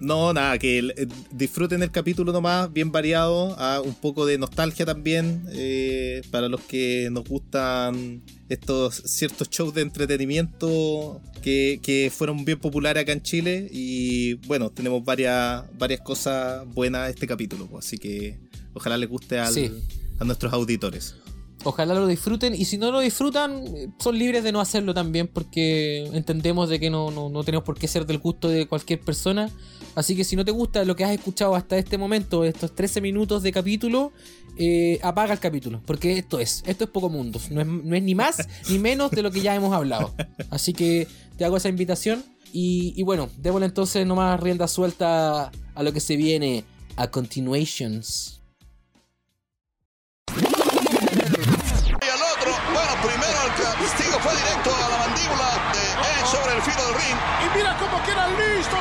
No, 0.00 0.32
nada, 0.32 0.58
que 0.58 0.78
eh, 0.80 1.06
disfruten 1.30 1.84
el 1.84 1.92
capítulo 1.92 2.32
nomás, 2.32 2.72
bien 2.72 2.90
variado, 2.90 3.56
un 3.84 3.94
poco 3.94 4.26
de 4.26 4.38
nostalgia 4.38 4.84
también, 4.84 5.44
eh, 5.52 6.22
para 6.32 6.48
los 6.48 6.62
que 6.62 7.10
nos 7.12 7.22
gustan 7.28 8.24
estos 8.48 8.96
ciertos 9.06 9.48
shows 9.50 9.72
de 9.72 9.82
entretenimiento 9.82 11.20
que, 11.40 11.78
que 11.80 12.10
fueron 12.12 12.44
bien 12.44 12.58
populares 12.58 13.02
acá 13.04 13.12
en 13.12 13.22
Chile 13.22 13.68
y 13.70 14.34
bueno, 14.48 14.70
tenemos 14.70 15.04
varias, 15.04 15.62
varias 15.78 16.00
cosas 16.00 16.64
buenas 16.66 17.08
este 17.08 17.28
capítulo, 17.28 17.68
pues, 17.68 17.86
así 17.86 17.98
que 17.98 18.40
ojalá 18.74 18.96
les 18.96 19.08
guste 19.08 19.38
al- 19.38 19.54
Sí. 19.54 19.70
a 20.18 20.24
nuestros 20.24 20.52
auditores. 20.52 21.14
Ojalá 21.64 21.94
lo 21.94 22.06
disfruten 22.06 22.54
y 22.54 22.64
si 22.64 22.76
no 22.76 22.90
lo 22.90 23.00
disfrutan, 23.00 23.64
son 23.98 24.18
libres 24.18 24.42
de 24.42 24.50
no 24.50 24.60
hacerlo 24.60 24.94
también 24.94 25.28
porque 25.28 26.04
entendemos 26.12 26.68
de 26.68 26.80
que 26.80 26.90
no, 26.90 27.10
no, 27.12 27.28
no 27.28 27.44
tenemos 27.44 27.64
por 27.64 27.78
qué 27.78 27.86
ser 27.86 28.04
del 28.04 28.18
gusto 28.18 28.48
de 28.48 28.66
cualquier 28.66 29.00
persona. 29.00 29.48
Así 29.94 30.16
que 30.16 30.24
si 30.24 30.34
no 30.34 30.44
te 30.44 30.50
gusta 30.50 30.84
lo 30.84 30.96
que 30.96 31.04
has 31.04 31.12
escuchado 31.12 31.54
hasta 31.54 31.76
este 31.78 31.98
momento, 31.98 32.44
estos 32.44 32.74
13 32.74 33.00
minutos 33.00 33.42
de 33.42 33.52
capítulo, 33.52 34.12
eh, 34.56 34.98
apaga 35.02 35.34
el 35.34 35.38
capítulo. 35.38 35.80
Porque 35.86 36.18
esto 36.18 36.40
es, 36.40 36.64
esto 36.66 36.84
es 36.84 36.90
poco 36.90 37.08
mundos. 37.08 37.50
No 37.50 37.60
es, 37.60 37.66
no 37.66 37.94
es 37.94 38.02
ni 38.02 38.14
más 38.14 38.48
ni 38.68 38.78
menos 38.78 39.12
de 39.12 39.22
lo 39.22 39.30
que 39.30 39.40
ya 39.40 39.54
hemos 39.54 39.72
hablado. 39.72 40.12
Así 40.50 40.72
que 40.72 41.06
te 41.36 41.44
hago 41.44 41.56
esa 41.56 41.68
invitación. 41.68 42.24
Y, 42.52 42.92
y 42.96 43.02
bueno, 43.02 43.30
démosle 43.38 43.66
entonces 43.66 44.06
nomás 44.06 44.38
rienda 44.40 44.66
suelta 44.68 45.50
a 45.74 45.82
lo 45.82 45.92
que 45.92 46.00
se 46.00 46.16
viene 46.16 46.64
a 46.96 47.10
continuations. 47.10 48.41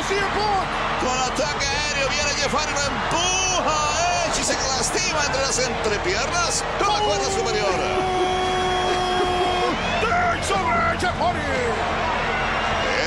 Con 0.02 1.18
ataque 1.20 1.68
aéreo 1.68 2.10
viene 2.10 2.32
Jeff 2.32 2.52
Hardy, 2.52 2.74
lo 2.74 2.82
empuja 2.82 3.70
a 3.70 4.26
Edge 4.26 4.42
y 4.42 4.44
se 4.44 4.54
lastima 4.54 5.26
entre 5.28 5.42
las 5.42 5.60
entrepiernas 5.60 6.64
con 6.80 6.92
la 6.92 7.00
cuerda 7.02 7.26
superior. 7.26 7.80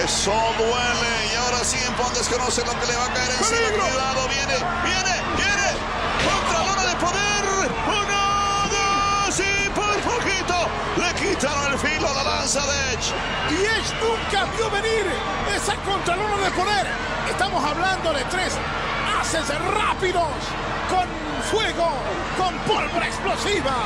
Eso 0.05 0.33
duele 0.57 1.33
y 1.33 1.37
ahora 1.37 1.65
sí 1.65 1.79
en 1.85 1.95
Punk 1.95 2.13
desconoce 2.13 2.65
lo 2.65 2.79
que 2.79 2.87
le 2.87 2.97
va 2.97 3.07
a 3.07 3.13
caer 3.13 3.31
encima. 3.31 3.59
Cuidado, 3.89 4.29
viene, 4.29 4.55
viene, 4.85 5.23
viene. 5.37 5.64
Le 10.97 11.15
quitaron 11.15 11.73
el 11.73 11.79
filo 11.79 12.09
la 12.15 12.23
lanza 12.25 12.61
de 12.61 12.93
Edge. 12.95 13.13
Y 13.51 13.63
Edge 13.65 13.93
nunca 14.01 14.45
vio 14.57 14.71
venir 14.71 15.07
esa 15.55 15.75
contralona 15.77 16.45
de 16.45 16.51
poder. 16.51 16.87
Estamos 17.31 17.65
hablando 17.65 18.13
de 18.13 18.25
tres 18.25 18.53
haces 19.21 19.49
rápidos, 19.49 20.29
con 20.89 21.07
fuego, 21.51 21.93
con 22.37 22.55
pólvora 22.67 23.07
explosiva. 23.07 23.85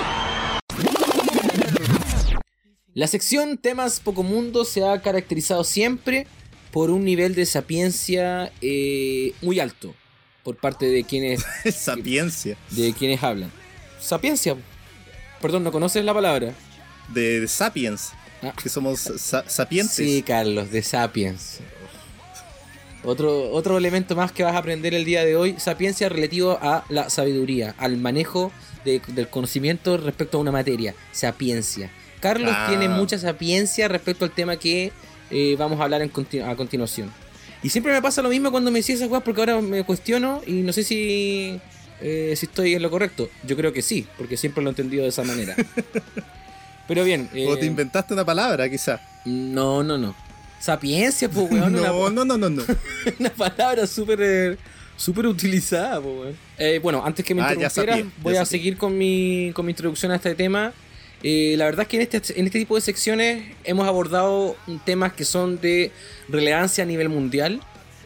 La 2.94 3.06
sección 3.06 3.58
temas 3.58 4.00
poco 4.00 4.22
mundo 4.22 4.64
se 4.64 4.84
ha 4.84 5.00
caracterizado 5.00 5.62
siempre 5.62 6.26
por 6.72 6.90
un 6.90 7.04
nivel 7.04 7.34
de 7.34 7.46
sapiencia 7.46 8.52
eh, 8.60 9.32
muy 9.40 9.60
alto 9.60 9.94
por 10.42 10.56
parte 10.56 10.86
de 10.86 11.04
quienes, 11.04 11.44
Sapiencia. 11.74 12.56
de 12.70 12.92
quienes 12.92 13.22
hablan. 13.22 13.52
Sapiencia. 14.00 14.56
Perdón, 15.40 15.62
¿no 15.62 15.70
conoces 15.70 16.04
la 16.04 16.14
palabra? 16.14 16.54
De, 17.08 17.40
de 17.40 17.48
Sapiens. 17.48 18.12
Ah. 18.42 18.52
Que 18.62 18.68
somos 18.68 19.00
sa- 19.00 19.48
sapientes. 19.48 19.94
Sí, 19.96 20.22
Carlos, 20.22 20.70
de 20.70 20.82
Sapiens. 20.82 21.58
Otro, 23.04 23.50
otro 23.52 23.78
elemento 23.78 24.16
más 24.16 24.32
que 24.32 24.42
vas 24.42 24.54
a 24.54 24.58
aprender 24.58 24.92
el 24.94 25.04
día 25.04 25.24
de 25.24 25.36
hoy, 25.36 25.54
sapiencia 25.58 26.08
relativo 26.08 26.58
a 26.60 26.84
la 26.88 27.10
sabiduría, 27.10 27.74
al 27.78 27.96
manejo 27.96 28.52
de- 28.84 29.00
del 29.08 29.28
conocimiento 29.28 29.96
respecto 29.96 30.38
a 30.38 30.40
una 30.40 30.50
materia, 30.52 30.94
sapiencia. 31.12 31.90
Carlos 32.20 32.52
Ah. 32.54 32.66
tiene 32.68 32.88
mucha 32.88 33.18
sapiencia 33.18 33.86
respecto 33.88 34.24
al 34.24 34.32
tema 34.32 34.56
que 34.56 34.92
eh, 35.30 35.56
vamos 35.58 35.78
a 35.80 35.84
hablar 35.84 36.00
en 36.02 36.10
continu- 36.12 36.48
a 36.50 36.56
continuación. 36.56 37.12
Y 37.62 37.68
siempre 37.68 37.92
me 37.92 38.00
pasa 38.00 38.22
lo 38.22 38.30
mismo 38.30 38.50
cuando 38.50 38.70
me 38.70 38.78
decís 38.80 38.96
esas 38.96 39.08
cosas 39.08 39.22
porque 39.24 39.40
ahora 39.42 39.60
me 39.60 39.84
cuestiono 39.84 40.40
y 40.46 40.52
no 40.62 40.72
sé 40.72 40.82
si, 40.84 41.60
eh, 42.00 42.32
si 42.36 42.46
estoy 42.46 42.74
en 42.74 42.82
lo 42.82 42.90
correcto. 42.90 43.28
Yo 43.44 43.54
creo 43.56 43.72
que 43.72 43.82
sí, 43.82 44.06
porque 44.16 44.36
siempre 44.36 44.62
lo 44.64 44.70
he 44.70 44.72
entendido 44.72 45.02
de 45.02 45.10
esa 45.10 45.22
manera. 45.24 45.54
Pero 46.88 47.04
bien. 47.04 47.28
O 47.48 47.56
te 47.56 47.62
eh, 47.64 47.66
inventaste 47.66 48.14
una 48.14 48.24
palabra, 48.24 48.68
quizá. 48.68 49.00
no, 49.24 49.82
no, 49.84 49.96
no. 49.98 50.14
Sapiencia, 50.60 51.28
pues, 51.30 51.50
weón. 51.50 51.74
una- 51.76 51.88
No, 51.88 52.10
no, 52.10 52.24
no, 52.24 52.36
no, 52.38 52.50
no. 52.50 52.62
una 53.20 53.30
palabra 53.30 53.86
súper 53.86 54.18
eh, 54.20 54.56
súper 54.96 55.26
utilizada, 55.26 56.00
po, 56.00 56.08
weón. 56.22 56.36
Eh, 56.58 56.80
bueno, 56.82 57.02
antes 57.04 57.24
que 57.24 57.34
me 57.34 57.42
Ah, 57.42 57.54
interrumpieras, 57.54 58.00
voy 58.20 58.36
a 58.36 58.44
seguir 58.44 58.76
con 58.76 58.98
mi, 58.98 59.52
con 59.54 59.64
mi 59.66 59.70
introducción 59.72 60.10
a 60.10 60.16
este 60.16 60.34
tema. 60.34 60.72
Eh, 61.22 61.54
la 61.56 61.64
verdad 61.66 61.82
es 61.82 61.88
que 61.88 61.96
en 61.96 62.02
este, 62.02 62.40
en 62.40 62.46
este 62.46 62.58
tipo 62.60 62.74
de 62.76 62.80
secciones 62.80 63.44
hemos 63.64 63.86
abordado 63.86 64.56
temas 64.84 65.12
que 65.12 65.24
son 65.24 65.60
de 65.60 65.90
relevancia 66.28 66.84
a 66.84 66.86
nivel 66.86 67.08
mundial 67.08 67.60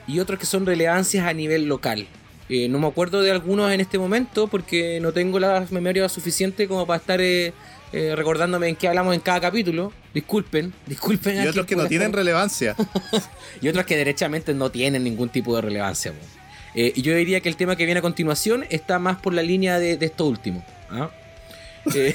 y 0.06 0.18
otros 0.18 0.38
que 0.38 0.46
son 0.46 0.64
relevancias 0.66 1.26
a 1.26 1.32
nivel 1.32 1.66
local. 1.66 2.06
Eh, 2.48 2.68
no 2.68 2.78
me 2.78 2.86
acuerdo 2.86 3.22
de 3.22 3.30
algunos 3.30 3.70
en 3.72 3.80
este 3.80 3.98
momento 3.98 4.46
porque 4.48 4.98
no 5.00 5.12
tengo 5.12 5.38
la 5.38 5.66
memoria 5.70 6.08
suficiente 6.08 6.66
como 6.68 6.86
para 6.86 6.98
estar 7.00 7.20
eh, 7.20 7.52
eh, 7.92 8.14
recordándome 8.16 8.68
en 8.68 8.76
qué 8.76 8.88
hablamos 8.88 9.14
en 9.14 9.20
cada 9.20 9.40
capítulo. 9.40 9.92
Disculpen, 10.14 10.72
disculpen. 10.86 11.42
Y 11.42 11.46
otros 11.46 11.66
que 11.66 11.76
no 11.76 11.86
tienen 11.86 12.12
relevancia. 12.12 12.76
y 13.60 13.68
otros 13.68 13.86
que 13.86 13.96
derechamente 13.96 14.54
no 14.54 14.70
tienen 14.70 15.04
ningún 15.04 15.28
tipo 15.28 15.54
de 15.56 15.62
relevancia. 15.62 16.12
Eh, 16.74 16.92
y 16.96 17.02
yo 17.02 17.14
diría 17.14 17.40
que 17.40 17.48
el 17.48 17.56
tema 17.56 17.76
que 17.76 17.84
viene 17.84 17.98
a 17.98 18.02
continuación 18.02 18.64
está 18.70 18.98
más 18.98 19.18
por 19.18 19.34
la 19.34 19.42
línea 19.42 19.78
de, 19.78 19.96
de 19.96 20.06
esto 20.06 20.26
último. 20.26 20.64
¿ah? 20.90 21.10
Eh, 21.94 22.14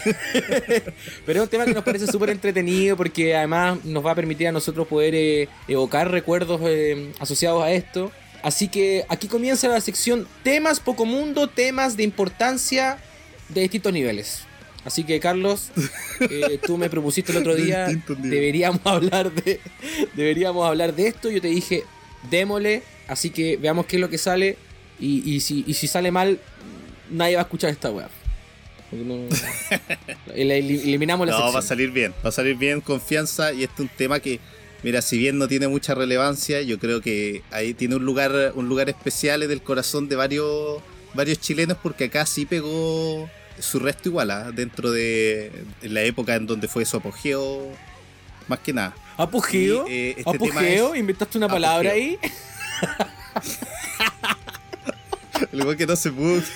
pero 1.26 1.40
es 1.40 1.44
un 1.44 1.50
tema 1.50 1.66
que 1.66 1.74
nos 1.74 1.84
parece 1.84 2.08
súper 2.08 2.30
entretenido 2.30 2.96
porque 2.96 3.36
además 3.36 3.84
nos 3.84 4.06
va 4.06 4.12
a 4.12 4.16
permitir 4.16 4.48
a 4.48 4.52
nosotros 4.52 4.88
poder 4.88 5.14
eh, 5.16 5.50
evocar 5.68 6.10
recuerdos 6.10 6.62
eh, 6.64 7.12
asociados 7.20 7.64
a 7.64 7.72
esto. 7.72 8.12
Así 8.44 8.70
que 8.70 9.06
aquí 9.10 9.28
comienza 9.28 9.68
la 9.68 9.82
sección 9.82 10.28
temas 10.44 10.80
poco 10.80 11.06
mundo, 11.06 11.48
temas 11.48 11.98
de 11.98 12.04
importancia 12.04 12.98
de 13.50 13.62
distintos 13.62 13.92
niveles. 13.92 14.47
Así 14.86 15.04
que 15.04 15.20
Carlos, 15.20 15.70
eh, 16.22 16.60
tú 16.66 16.78
me 16.78 16.90
propusiste 16.90 17.32
el 17.34 17.40
otro 17.40 17.56
día, 17.56 17.88
deberíamos 18.20 18.80
hablar 18.86 19.32
de, 19.34 19.60
deberíamos 20.16 20.66
hablar 20.68 20.96
de 20.96 21.08
esto. 21.08 21.30
Yo 21.30 21.42
te 21.42 21.50
dije, 21.50 21.84
démosle, 22.30 22.84
así 23.08 23.30
que 23.30 23.58
veamos 23.58 23.86
qué 23.86 23.98
es 23.98 24.02
lo 24.02 24.10
que 24.10 24.18
sale 24.18 24.58
y, 25.00 25.30
y 25.30 25.40
si, 25.42 25.64
y 25.68 25.74
si 25.74 25.88
sale 25.88 26.12
mal, 26.12 26.40
nadie 27.12 27.36
va 27.36 27.42
a 27.42 27.46
escuchar 27.46 27.70
esta 27.70 27.92
weá. 27.92 28.10
No- 28.92 29.28
el- 30.34 30.52
el- 30.52 30.72
eliminamos 30.72 31.28
la 31.28 31.34
No, 31.34 31.40
va 31.40 31.46
a 31.48 31.52
sección. 31.62 31.68
salir 31.68 31.92
bien, 31.92 32.14
va 32.26 32.30
a 32.30 32.32
salir 32.32 32.56
bien, 32.56 32.80
confianza. 32.80 33.52
Y 33.52 33.64
este 33.64 33.74
es 33.84 33.90
un 33.90 33.98
tema 33.98 34.22
que, 34.22 34.40
mira, 34.84 35.02
si 35.02 35.18
bien 35.18 35.38
no 35.38 35.50
tiene 35.50 35.68
mucha 35.68 35.96
relevancia, 35.96 36.62
yo 36.62 36.80
creo 36.80 37.02
que 37.02 37.42
ahí 37.52 37.74
tiene 37.74 37.96
un 37.98 38.06
lugar, 38.06 38.54
un 38.56 38.70
lugar 38.70 38.88
especial 38.90 39.44
en 39.44 39.52
el 39.52 39.62
corazón 39.62 40.08
de 40.08 40.16
varios, 40.16 40.82
varios 41.14 41.42
chilenos, 41.42 41.78
porque 41.84 42.06
acá 42.06 42.26
sí 42.26 42.46
pegó 42.46 43.30
su 43.60 43.80
resto 43.80 44.10
igual, 44.10 44.32
¿ah? 44.32 44.52
dentro 44.54 44.92
de 44.92 45.52
la 45.82 46.02
época 46.04 46.36
en 46.36 46.46
donde 46.48 46.68
fue 46.68 46.86
su 46.86 46.98
apogeo, 46.98 47.68
más 48.48 48.60
que 48.60 48.74
nada. 48.74 48.94
¿Apogeo? 49.18 49.88
Y, 49.88 49.92
eh, 49.94 50.16
este 50.18 50.30
¿Apogeo? 50.30 50.94
es- 50.94 51.00
¿Inventaste 51.00 51.38
una 51.38 51.48
palabra 51.48 51.92
ahí? 51.92 52.18
El 55.52 55.60
igual 55.60 55.78
que 55.78 55.86
no 55.86 55.96
se 55.96 56.12
pudo. 56.12 56.42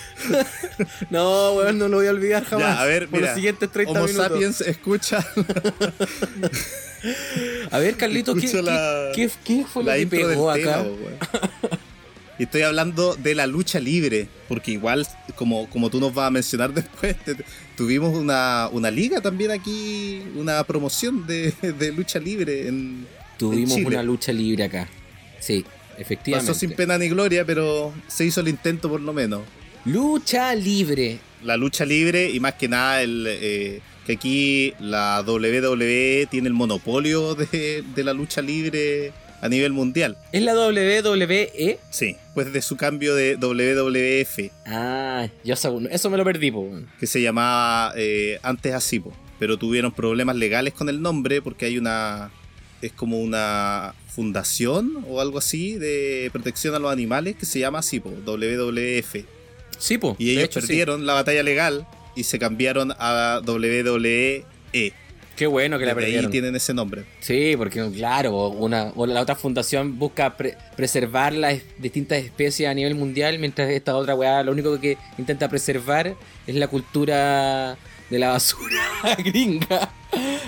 No, 1.12 1.54
weón, 1.54 1.78
no 1.78 1.88
lo 1.88 1.98
voy 1.98 2.08
a 2.08 2.12
olvidar 2.12 2.44
jamás. 2.46 2.76
Ya, 2.76 2.82
a 2.82 2.86
ver, 2.86 3.08
Por 3.08 3.20
mira. 3.20 3.28
los 3.32 3.36
siguientes 3.36 3.72
30 3.72 3.92
Homo 3.92 4.06
minutos. 4.08 4.28
sapiens 4.28 4.62
escucha 4.62 5.20
A 7.72 7.80
ver, 7.80 7.96
Carlito, 7.98 8.34
¿qué, 8.36 8.46
Escucho 8.46 8.64
la- 8.64 9.12
qué, 9.16 9.28
qué- 9.28 9.34
qué 9.60 9.66
fue 9.66 9.84
lo 9.84 9.92
la 9.92 9.98
que 9.98 10.08
pegó 10.08 10.54
tema, 10.54 10.72
acá? 10.74 10.86
Y 12.42 12.46
estoy 12.46 12.64
hablando 12.64 13.16
de 13.18 13.36
la 13.36 13.46
lucha 13.46 13.80
libre, 13.80 14.28
porque 14.48 14.72
igual, 14.72 15.06
como, 15.36 15.70
como 15.70 15.92
tú 15.92 16.00
nos 16.00 16.12
vas 16.12 16.26
a 16.26 16.32
mencionar 16.32 16.74
después, 16.74 17.16
te- 17.24 17.36
tuvimos 17.78 18.18
una, 18.18 18.68
una 18.72 18.90
liga 18.90 19.22
también 19.22 19.52
aquí, 19.52 20.24
una 20.36 20.64
promoción 20.64 21.28
de, 21.28 21.54
de 21.62 21.92
lucha 21.92 22.18
libre 22.18 22.68
en, 22.68 23.06
Tuvimos 23.38 23.72
en 23.74 23.78
Chile. 23.84 23.88
una 23.90 24.02
lucha 24.02 24.34
libre 24.34 24.64
acá. 24.64 24.90
Sí, 25.40 25.64
efectivamente. 26.00 26.48
Pasó 26.52 26.60
sin 26.60 26.72
pena 26.72 26.98
ni 26.98 27.10
gloria, 27.10 27.46
pero 27.46 27.94
se 28.08 28.26
hizo 28.26 28.42
el 28.42 28.48
intento 28.48 28.90
por 28.90 29.02
lo 29.02 29.14
menos. 29.14 29.42
Lucha 29.86 30.56
libre. 30.56 31.20
La 31.44 31.58
lucha 31.58 31.86
libre 31.86 32.28
y 32.32 32.40
más 32.40 32.54
que 32.56 32.68
nada 32.68 33.04
el, 33.04 33.26
eh, 33.30 33.82
que 34.08 34.14
aquí 34.14 34.74
la 34.80 35.24
WWE 35.28 36.28
tiene 36.32 36.48
el 36.48 36.54
monopolio 36.56 37.36
de, 37.36 37.84
de 37.96 38.04
la 38.04 38.14
lucha 38.14 38.42
libre 38.42 39.12
a 39.42 39.50
nivel 39.50 39.72
mundial. 39.74 40.18
¿Es 40.32 40.42
la 40.44 40.54
WWE? 40.54 41.80
Sí, 41.90 42.16
pues 42.34 42.54
de 42.54 42.62
su 42.62 42.78
cambio 42.78 43.16
de 43.16 43.36
WWF. 43.38 44.52
Ah, 44.66 45.28
ya 45.44 45.56
sab- 45.56 45.88
eso 45.92 46.10
me 46.10 46.18
lo 46.18 46.24
perdí, 46.24 46.52
po. 46.52 46.70
que 47.00 47.08
se 47.08 47.22
llamaba 47.22 47.94
eh, 47.98 48.40
antes 48.44 48.74
así, 48.74 49.00
po. 49.00 49.12
pero 49.40 49.58
tuvieron 49.58 49.92
problemas 49.92 50.36
legales 50.36 50.74
con 50.74 50.88
el 50.90 51.02
nombre 51.02 51.42
porque 51.42 51.66
hay 51.66 51.78
una 51.78 52.32
es 52.82 52.92
como 52.94 53.20
una 53.20 53.94
fundación 54.08 55.06
o 55.08 55.22
algo 55.22 55.38
así 55.38 55.74
de 55.76 56.30
protección 56.32 56.74
a 56.76 56.80
los 56.80 56.92
animales 56.92 57.36
que 57.36 57.46
se 57.46 57.60
llama 57.60 57.80
así, 57.80 58.00
po, 58.00 58.10
WWF. 58.26 59.26
Sí, 59.78 59.98
po. 59.98 60.16
Y 60.20 60.32
ellos 60.32 60.44
hecho, 60.46 60.62
sí. 60.62 60.68
perdieron 60.68 61.06
la 61.06 61.14
batalla 61.14 61.44
legal 61.44 61.88
y 62.16 62.24
se 62.24 62.38
cambiaron 62.40 62.94
a 62.98 63.42
WWE. 63.46 64.46
Qué 65.42 65.48
bueno 65.48 65.80
que 65.80 65.88
la 65.88 65.96
Desde 65.96 66.06
ahí 66.06 66.12
perdieron. 66.12 66.32
tienen 66.32 66.56
ese 66.56 66.72
nombre. 66.72 67.04
Sí, 67.20 67.56
porque 67.58 67.84
claro, 67.96 68.50
una, 68.50 68.92
o 68.96 69.08
la 69.08 69.22
otra 69.22 69.34
fundación 69.36 69.98
busca 69.98 70.38
pre- 70.38 70.56
preservar 70.76 71.34
las 71.34 71.58
distintas 71.80 72.24
especies 72.24 72.70
a 72.70 72.76
nivel 72.76 72.94
mundial, 72.94 73.40
mientras 73.40 73.68
esta 73.72 73.96
otra 73.96 74.14
weá 74.14 74.44
lo 74.44 74.52
único 74.52 74.80
que 74.80 75.00
intenta 75.18 75.50
preservar 75.50 76.14
es 76.46 76.56
la 76.56 76.68
cultura 76.68 77.76
de 78.12 78.20
la 78.20 78.30
basura 78.30 78.84
gringa. 79.26 79.90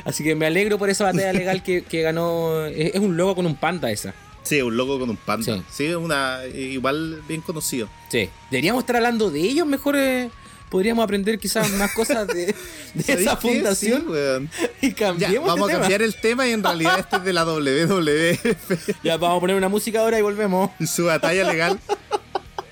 Así 0.05 0.23
que 0.23 0.35
me 0.35 0.45
alegro 0.45 0.77
por 0.77 0.91
esa 0.91 1.05
batalla 1.05 1.33
legal 1.33 1.63
que, 1.63 1.81
que 1.81 2.03
ganó. 2.03 2.67
Es, 2.67 2.93
es 2.93 3.01
un 3.01 3.17
logo 3.17 3.33
con 3.33 3.47
un 3.47 3.55
panda 3.55 3.89
esa. 3.89 4.13
Sí, 4.43 4.61
un 4.61 4.77
logo 4.77 4.99
con 4.99 5.09
un 5.09 5.17
panda. 5.17 5.63
Sí. 5.71 5.87
Una 5.95 6.41
igual 6.53 7.23
bien 7.27 7.41
conocido. 7.41 7.89
Sí. 8.09 8.29
Deberíamos 8.51 8.83
estar 8.83 8.97
hablando 8.97 9.31
de 9.31 9.39
ellos, 9.39 9.65
mejor 9.65 9.95
eh, 9.97 10.29
podríamos 10.73 11.03
aprender 11.03 11.37
quizás 11.37 11.69
más 11.73 11.91
cosas 11.93 12.25
de, 12.27 12.47
de 12.95 13.03
¿Sabéis 13.03 13.27
esa 13.27 13.37
fundación 13.37 14.01
Sí, 14.01 14.07
weón. 14.09 14.49
y 14.81 14.89
Ya, 14.89 14.95
cambiemos 14.95 15.47
vamos 15.47 15.67
de 15.67 15.73
a 15.73 15.75
tema. 15.75 15.79
cambiar 15.81 16.01
el 16.01 16.15
tema 16.15 16.47
y 16.47 16.51
en 16.51 16.63
realidad 16.63 16.97
este 16.99 17.17
es 17.17 17.23
de 17.23 17.31
la 17.33 17.45
WWF. 17.45 18.89
Ya 19.03 19.17
vamos 19.17 19.37
a 19.37 19.39
poner 19.39 19.55
una 19.55 19.69
música 19.69 19.99
ahora 19.99 20.17
y 20.17 20.23
volvemos. 20.23 20.71
su 20.83 21.05
batalla 21.05 21.43
legal. 21.51 21.79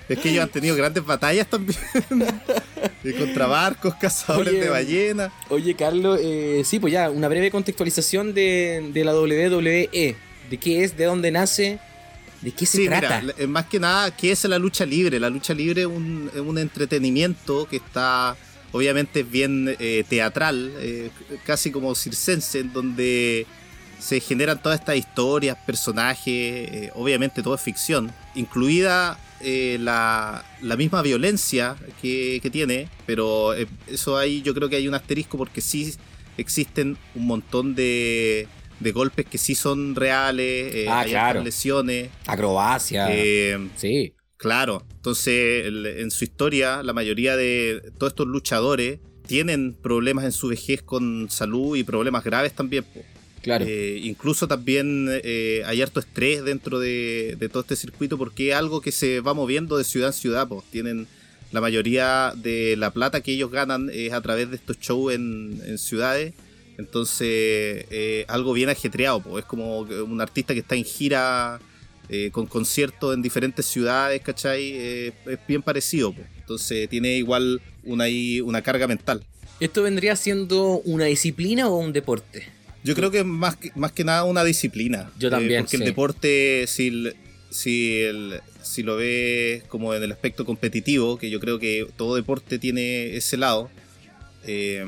Es 0.08 0.18
que 0.18 0.30
ellos 0.30 0.42
han 0.42 0.48
tenido 0.50 0.74
grandes 0.76 1.04
batallas 1.06 1.46
también. 1.46 1.78
Y 3.04 3.12
contra 3.12 3.46
barcos, 3.46 3.94
cazadores 4.00 4.52
Oye, 4.54 4.60
de 4.62 4.68
ballenas. 4.68 5.32
Oye, 5.48 5.74
Carlos, 5.76 6.18
eh, 6.22 6.62
sí, 6.64 6.78
pues 6.80 6.92
ya, 6.92 7.08
una 7.10 7.28
breve 7.28 7.50
contextualización 7.52 8.34
de, 8.34 8.90
de 8.92 9.04
la 9.04 9.12
WWE. 9.14 10.16
¿De 10.50 10.56
qué 10.60 10.82
es? 10.84 10.96
¿De 10.96 11.04
dónde 11.04 11.30
nace? 11.30 11.78
¿De 12.42 12.50
qué 12.52 12.66
se 12.66 12.78
Sí, 12.78 12.86
trata? 12.86 13.20
mira, 13.20 13.34
eh, 13.38 13.46
más 13.46 13.66
que 13.66 13.78
nada, 13.78 14.14
¿qué 14.16 14.32
es 14.32 14.44
la 14.44 14.58
lucha 14.58 14.84
libre? 14.84 15.20
La 15.20 15.30
lucha 15.30 15.54
libre 15.54 15.82
es 15.82 15.86
un, 15.86 16.58
entretenimiento 16.58 17.66
que 17.68 17.76
está, 17.76 18.36
obviamente, 18.72 19.22
bien 19.22 19.74
eh, 19.78 20.04
teatral, 20.08 20.72
eh, 20.78 21.10
casi 21.46 21.70
como 21.70 21.94
circense, 21.94 22.58
en 22.58 22.72
donde 22.72 23.46
se 24.00 24.18
generan 24.18 24.60
todas 24.60 24.80
estas 24.80 24.96
historias, 24.96 25.56
personajes, 25.64 26.26
eh, 26.26 26.90
obviamente 26.96 27.42
todo 27.42 27.54
es 27.54 27.60
ficción, 27.60 28.12
incluida 28.34 29.18
la, 29.44 30.44
la 30.60 30.76
misma 30.76 31.02
violencia 31.02 31.74
que, 32.00 32.38
que 32.40 32.48
tiene, 32.48 32.88
pero 33.06 33.54
eso 33.88 34.16
ahí 34.16 34.40
yo 34.42 34.54
creo 34.54 34.68
que 34.68 34.76
hay 34.76 34.86
un 34.86 34.94
asterisco 34.94 35.36
porque 35.36 35.60
sí 35.60 35.94
existen 36.38 36.96
un 37.16 37.26
montón 37.26 37.74
de, 37.74 38.46
de 38.82 38.92
golpes 38.92 39.26
que 39.26 39.38
sí 39.38 39.54
son 39.54 39.94
reales, 39.94 40.74
eh, 40.74 40.86
Ah, 40.88 41.00
hay 41.00 41.10
claro. 41.10 41.42
lesiones. 41.42 42.10
Acrobacia. 42.26 43.06
Eh, 43.10 43.58
sí. 43.76 44.14
claro, 44.36 44.84
entonces 44.96 45.66
en 45.66 46.10
su 46.10 46.24
historia 46.24 46.82
la 46.82 46.92
mayoría 46.92 47.36
de 47.36 47.82
todos 47.98 48.12
estos 48.12 48.26
luchadores 48.26 48.98
tienen 49.26 49.72
problemas 49.74 50.24
en 50.24 50.32
su 50.32 50.48
vejez 50.48 50.82
con 50.82 51.28
salud 51.30 51.76
y 51.76 51.84
problemas 51.84 52.24
graves 52.24 52.52
también. 52.54 52.84
po. 52.84 53.02
Claro. 53.40 53.64
Eh, 53.68 54.00
incluso 54.04 54.46
también 54.46 55.08
eh, 55.10 55.62
hay 55.66 55.82
harto 55.82 55.98
estrés 56.00 56.44
dentro 56.44 56.78
de, 56.78 57.36
de 57.38 57.48
todo 57.48 57.62
este 57.62 57.74
circuito 57.76 58.16
porque 58.16 58.50
es 58.50 58.54
algo 58.54 58.80
que 58.80 58.92
se 58.92 59.20
va 59.20 59.34
moviendo 59.34 59.76
de 59.78 59.84
ciudad 59.84 60.08
en 60.10 60.12
ciudad. 60.12 60.46
po. 60.48 60.62
Tienen 60.70 61.06
la 61.50 61.60
mayoría 61.60 62.32
de 62.36 62.76
la 62.76 62.92
plata 62.92 63.20
que 63.20 63.32
ellos 63.32 63.50
ganan 63.50 63.90
es 63.92 64.12
a 64.12 64.20
través 64.20 64.48
de 64.50 64.56
estos 64.56 64.78
shows 64.78 65.12
en, 65.14 65.60
en 65.66 65.78
ciudades. 65.78 66.34
Entonces, 66.82 67.86
eh, 67.90 68.24
algo 68.28 68.52
bien 68.52 68.68
ajetreado. 68.68 69.20
po. 69.20 69.38
Es 69.38 69.44
como 69.44 69.80
un 69.80 70.20
artista 70.20 70.52
que 70.54 70.60
está 70.60 70.74
en 70.74 70.84
gira 70.84 71.60
eh, 72.08 72.30
con 72.32 72.46
conciertos 72.46 73.14
en 73.14 73.22
diferentes 73.22 73.64
ciudades, 73.66 74.20
¿cachai? 74.22 74.72
Eh, 74.74 75.12
es 75.26 75.38
bien 75.48 75.62
parecido. 75.62 76.12
po. 76.12 76.20
Entonces, 76.40 76.88
tiene 76.88 77.16
igual 77.16 77.60
una, 77.84 78.04
una 78.44 78.62
carga 78.62 78.86
mental. 78.86 79.22
¿Esto 79.60 79.82
vendría 79.84 80.16
siendo 80.16 80.80
una 80.84 81.04
disciplina 81.04 81.68
o 81.68 81.76
un 81.78 81.92
deporte? 81.92 82.44
Yo 82.84 82.94
creo 82.96 83.10
que 83.12 83.20
es 83.20 83.24
más 83.24 83.56
que, 83.56 83.70
más 83.76 83.92
que 83.92 84.02
nada 84.02 84.24
una 84.24 84.42
disciplina. 84.42 85.10
Yo 85.18 85.30
también, 85.30 85.62
porque 85.62 85.76
sí. 85.76 85.82
el 85.82 85.88
deporte, 85.88 86.64
si, 86.66 86.88
el- 86.88 87.14
si, 87.50 88.00
el- 88.00 88.40
si 88.60 88.82
lo 88.82 88.96
ves 88.96 89.62
como 89.68 89.94
en 89.94 90.02
el 90.02 90.10
aspecto 90.10 90.44
competitivo, 90.44 91.16
que 91.16 91.30
yo 91.30 91.38
creo 91.38 91.58
que 91.60 91.86
todo 91.96 92.16
deporte 92.16 92.58
tiene 92.58 93.16
ese 93.16 93.36
lado, 93.36 93.70
eh, 94.46 94.84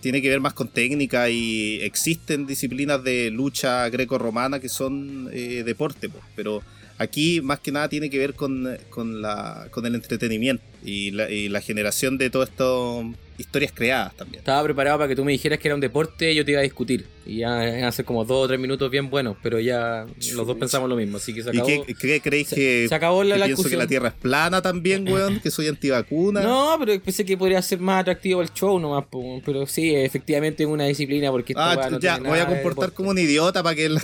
tiene 0.00 0.22
que 0.22 0.28
ver 0.28 0.40
más 0.40 0.54
con 0.54 0.68
técnica 0.68 1.28
y 1.30 1.80
existen 1.82 2.46
disciplinas 2.46 3.02
de 3.02 3.30
lucha 3.30 3.88
greco-romana 3.88 4.60
que 4.60 4.68
son 4.68 5.28
eh, 5.32 5.62
deporte, 5.64 6.08
pero 6.36 6.62
aquí 6.98 7.40
más 7.40 7.60
que 7.60 7.72
nada 7.72 7.88
tiene 7.88 8.10
que 8.10 8.18
ver 8.18 8.34
con, 8.34 8.76
con, 8.90 9.22
la, 9.22 9.68
con 9.70 9.86
el 9.86 9.94
entretenimiento 9.94 10.62
y 10.84 11.10
la, 11.12 11.30
y 11.30 11.48
la 11.48 11.60
generación 11.60 12.18
de 12.18 12.30
todas 12.30 12.50
estas 12.50 13.04
historias 13.38 13.72
creadas 13.72 14.14
también. 14.16 14.40
Estaba 14.40 14.62
preparado 14.64 14.98
para 14.98 15.08
que 15.08 15.16
tú 15.16 15.24
me 15.24 15.32
dijeras 15.32 15.58
que 15.58 15.68
era 15.68 15.74
un 15.74 15.80
deporte 15.80 16.32
y 16.32 16.34
yo 16.34 16.44
te 16.44 16.52
iba 16.52 16.60
a 16.60 16.64
discutir. 16.64 17.06
Y 17.28 17.40
ya 17.40 17.92
ser 17.92 18.06
como 18.06 18.24
dos 18.24 18.46
o 18.46 18.48
tres 18.48 18.58
minutos 18.58 18.90
bien 18.90 19.10
buenos, 19.10 19.36
pero 19.42 19.60
ya 19.60 20.06
los 20.32 20.46
dos 20.46 20.56
pensamos 20.56 20.88
lo 20.88 20.96
mismo, 20.96 21.18
así 21.18 21.34
que 21.34 21.42
se 21.42 21.50
¿Y 21.54 21.58
acabó. 21.60 21.84
qué, 21.84 21.94
qué 21.94 22.20
creéis 22.22 22.48
se- 22.48 22.54
que, 22.56 22.86
se 22.88 22.94
acabó 22.94 23.22
la- 23.22 23.34
que 23.34 23.38
la 23.40 23.44
pienso 23.46 23.68
que 23.68 23.76
la 23.76 23.86
Tierra 23.86 24.08
es 24.08 24.14
plana 24.14 24.62
también, 24.62 25.06
weón? 25.06 25.38
Que 25.40 25.50
soy 25.50 25.68
antivacuna. 25.68 26.40
No, 26.40 26.76
pero 26.78 26.98
pensé 27.02 27.26
que 27.26 27.36
podría 27.36 27.60
ser 27.60 27.80
más 27.80 28.00
atractivo 28.00 28.40
el 28.40 28.50
show 28.54 28.78
nomás, 28.80 29.04
pero 29.44 29.66
sí, 29.66 29.94
efectivamente 29.94 30.62
es 30.62 30.68
una 30.70 30.84
disciplina 30.86 31.30
porque 31.30 31.52
Ah, 31.54 31.76
no 31.90 32.00
ya, 32.00 32.14
tiene 32.14 32.30
voy 32.30 32.38
a 32.38 32.46
comportar 32.46 32.92
como 32.92 33.10
un 33.10 33.18
idiota 33.18 33.62
para 33.62 33.76
que... 33.76 33.90
la- 33.90 34.02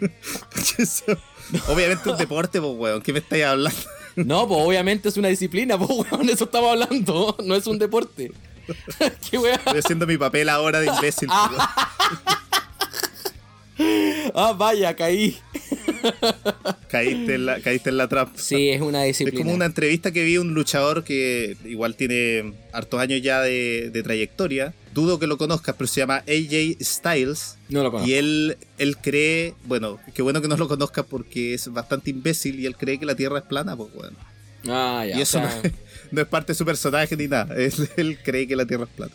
Obviamente 1.68 2.08
un 2.08 2.16
deporte, 2.16 2.58
pues, 2.58 2.72
weón. 2.74 3.02
¿Qué 3.02 3.12
me 3.12 3.18
estáis 3.18 3.44
hablando? 3.44 3.78
No, 4.16 4.48
pues 4.48 4.60
obviamente 4.64 5.10
es 5.10 5.16
una 5.18 5.28
disciplina, 5.28 5.76
pues 5.78 5.90
weón, 5.90 6.28
eso 6.30 6.44
estamos 6.44 6.70
hablando, 6.70 7.36
no 7.44 7.54
es 7.54 7.66
un 7.66 7.78
deporte. 7.78 8.32
Qué 9.30 9.36
weá. 9.38 9.56
Estoy 9.56 9.78
haciendo 9.80 10.06
mi 10.06 10.16
papel 10.16 10.48
ahora 10.48 10.80
de 10.80 10.86
imbécil. 10.86 11.28
Ah, 14.34 14.54
vaya, 14.56 14.94
caí. 14.94 15.36
caíste, 16.88 17.34
en 17.34 17.46
la, 17.46 17.60
caíste 17.60 17.90
en 17.90 17.96
la 17.96 18.08
trampa. 18.08 18.38
Sí, 18.38 18.68
es 18.70 18.80
una 18.80 19.04
Es 19.06 19.18
disciplina. 19.18 19.38
como 19.44 19.54
una 19.54 19.66
entrevista 19.66 20.10
que 20.12 20.24
vi 20.24 20.38
un 20.38 20.54
luchador 20.54 21.04
que 21.04 21.56
igual 21.64 21.96
tiene 21.96 22.54
hartos 22.72 23.00
años 23.00 23.20
ya 23.22 23.40
de, 23.40 23.90
de 23.92 24.02
trayectoria. 24.02 24.74
Dudo 24.94 25.18
que 25.18 25.26
lo 25.26 25.38
conozcas, 25.38 25.74
pero 25.76 25.88
se 25.88 26.00
llama 26.00 26.16
AJ 26.28 26.76
Styles. 26.82 27.56
No 27.68 27.82
lo 27.82 27.90
conozco. 27.90 28.10
Y 28.10 28.14
él, 28.14 28.56
él 28.78 28.96
cree, 28.98 29.54
bueno, 29.64 29.98
qué 30.14 30.22
bueno 30.22 30.40
que 30.42 30.48
no 30.48 30.56
lo 30.56 30.68
conozcas 30.68 31.04
porque 31.08 31.54
es 31.54 31.68
bastante 31.72 32.10
imbécil 32.10 32.60
y 32.60 32.66
él 32.66 32.76
cree 32.76 32.98
que 32.98 33.06
la 33.06 33.14
Tierra 33.14 33.38
es 33.38 33.44
plana, 33.44 33.76
pues 33.76 33.92
bueno. 33.94 34.16
Ah, 34.68 35.04
ya. 35.08 35.16
y 35.16 35.20
o 35.20 35.22
eso 35.22 35.38
sea, 35.38 35.60
no, 35.64 35.70
no 36.12 36.20
es 36.22 36.28
parte 36.28 36.52
de 36.52 36.56
su 36.56 36.64
personaje 36.64 37.16
ni 37.16 37.26
nada. 37.26 37.54
Él, 37.58 37.72
él 37.96 38.18
cree 38.22 38.46
que 38.46 38.54
la 38.56 38.66
Tierra 38.66 38.84
es 38.84 38.90
plana. 38.90 39.12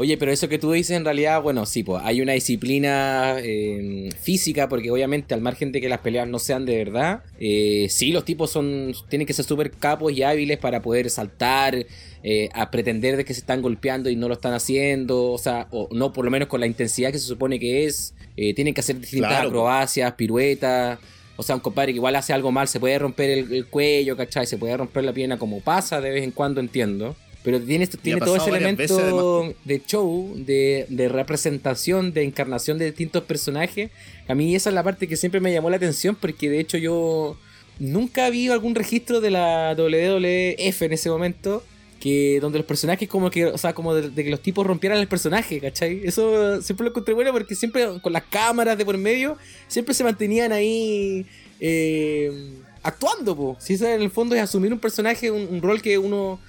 Oye, 0.00 0.16
pero 0.16 0.32
eso 0.32 0.48
que 0.48 0.58
tú 0.58 0.72
dices 0.72 0.96
en 0.96 1.04
realidad, 1.04 1.42
bueno, 1.42 1.66
sí, 1.66 1.82
pues 1.82 2.00
hay 2.02 2.22
una 2.22 2.32
disciplina 2.32 3.36
eh, 3.38 4.08
física, 4.18 4.66
porque 4.66 4.90
obviamente 4.90 5.34
al 5.34 5.42
margen 5.42 5.72
de 5.72 5.80
que 5.82 5.90
las 5.90 5.98
peleas 5.98 6.26
no 6.26 6.38
sean 6.38 6.64
de 6.64 6.78
verdad, 6.78 7.22
eh, 7.38 7.86
sí, 7.90 8.10
los 8.10 8.24
tipos 8.24 8.50
son 8.50 8.94
tienen 9.10 9.26
que 9.26 9.34
ser 9.34 9.44
súper 9.44 9.72
capos 9.72 10.14
y 10.14 10.22
hábiles 10.22 10.56
para 10.56 10.80
poder 10.80 11.10
saltar, 11.10 11.84
eh, 12.22 12.48
a 12.54 12.70
pretender 12.70 13.18
de 13.18 13.26
que 13.26 13.34
se 13.34 13.40
están 13.40 13.60
golpeando 13.60 14.08
y 14.08 14.16
no 14.16 14.26
lo 14.26 14.32
están 14.32 14.54
haciendo, 14.54 15.32
o 15.32 15.36
sea, 15.36 15.68
o 15.70 15.90
no 15.92 16.14
por 16.14 16.24
lo 16.24 16.30
menos 16.30 16.48
con 16.48 16.60
la 16.60 16.66
intensidad 16.66 17.12
que 17.12 17.18
se 17.18 17.26
supone 17.26 17.60
que 17.60 17.84
es, 17.84 18.14
eh, 18.38 18.54
tienen 18.54 18.72
que 18.72 18.80
hacer 18.80 18.98
distintas 18.98 19.32
Claro, 19.32 19.48
acrobacias, 19.48 20.14
piruetas. 20.14 20.98
O 21.36 21.42
sea, 21.42 21.56
un 21.56 21.60
compadre 21.60 21.92
que 21.92 21.96
igual 21.96 22.16
hace 22.16 22.32
algo 22.32 22.50
mal, 22.50 22.68
se 22.68 22.80
puede 22.80 22.98
romper 22.98 23.28
el, 23.28 23.52
el 23.52 23.66
cuello, 23.66 24.16
¿cachai? 24.16 24.46
Se 24.46 24.56
puede 24.56 24.78
romper 24.78 25.04
la 25.04 25.12
pierna 25.12 25.38
como 25.38 25.60
pasa 25.60 26.00
de 26.00 26.08
vez 26.08 26.24
en 26.24 26.30
cuando, 26.30 26.58
entiendo. 26.62 27.14
Pero 27.42 27.60
tiene, 27.60 27.86
tiene 27.86 28.20
todo 28.20 28.36
ese 28.36 28.50
veces, 28.50 28.90
elemento 28.90 29.54
de 29.64 29.82
show, 29.86 30.32
de, 30.36 30.84
de 30.88 31.08
representación, 31.08 32.12
de 32.12 32.24
encarnación 32.24 32.78
de 32.78 32.86
distintos 32.86 33.24
personajes. 33.24 33.90
A 34.28 34.34
mí 34.34 34.54
esa 34.54 34.68
es 34.68 34.74
la 34.74 34.82
parte 34.82 35.08
que 35.08 35.16
siempre 35.16 35.40
me 35.40 35.52
llamó 35.52 35.70
la 35.70 35.76
atención 35.76 36.16
porque 36.20 36.50
de 36.50 36.60
hecho 36.60 36.76
yo 36.76 37.38
nunca 37.78 38.28
vi 38.28 38.48
algún 38.48 38.74
registro 38.74 39.22
de 39.22 39.30
la 39.30 39.74
WWF 39.74 40.82
en 40.82 40.92
ese 40.92 41.08
momento 41.08 41.64
que 41.98 42.40
donde 42.40 42.58
los 42.58 42.66
personajes 42.66 43.08
como 43.08 43.30
que, 43.30 43.46
o 43.46 43.58
sea, 43.58 43.74
como 43.74 43.94
de, 43.94 44.10
de 44.10 44.24
que 44.24 44.30
los 44.30 44.40
tipos 44.40 44.66
rompieran 44.66 44.98
el 44.98 45.06
personaje, 45.06 45.60
¿cachai? 45.60 46.00
Eso 46.04 46.60
siempre 46.62 46.84
lo 46.84 46.90
encontré 46.90 47.14
bueno 47.14 47.30
porque 47.32 47.54
siempre 47.54 47.86
con 48.00 48.12
las 48.12 48.24
cámaras 48.24 48.76
de 48.76 48.84
por 48.84 48.96
medio, 48.96 49.36
siempre 49.68 49.94
se 49.94 50.02
mantenían 50.02 50.50
ahí 50.50 51.26
eh, 51.60 52.54
actuando, 52.82 53.36
po. 53.36 53.56
Si 53.60 53.74
eso 53.74 53.86
en 53.86 54.00
el 54.00 54.10
fondo 54.10 54.34
es 54.34 54.40
asumir 54.40 54.72
un 54.72 54.78
personaje, 54.78 55.30
un, 55.30 55.46
un 55.50 55.60
rol 55.60 55.82
que 55.82 55.98
uno 55.98 56.40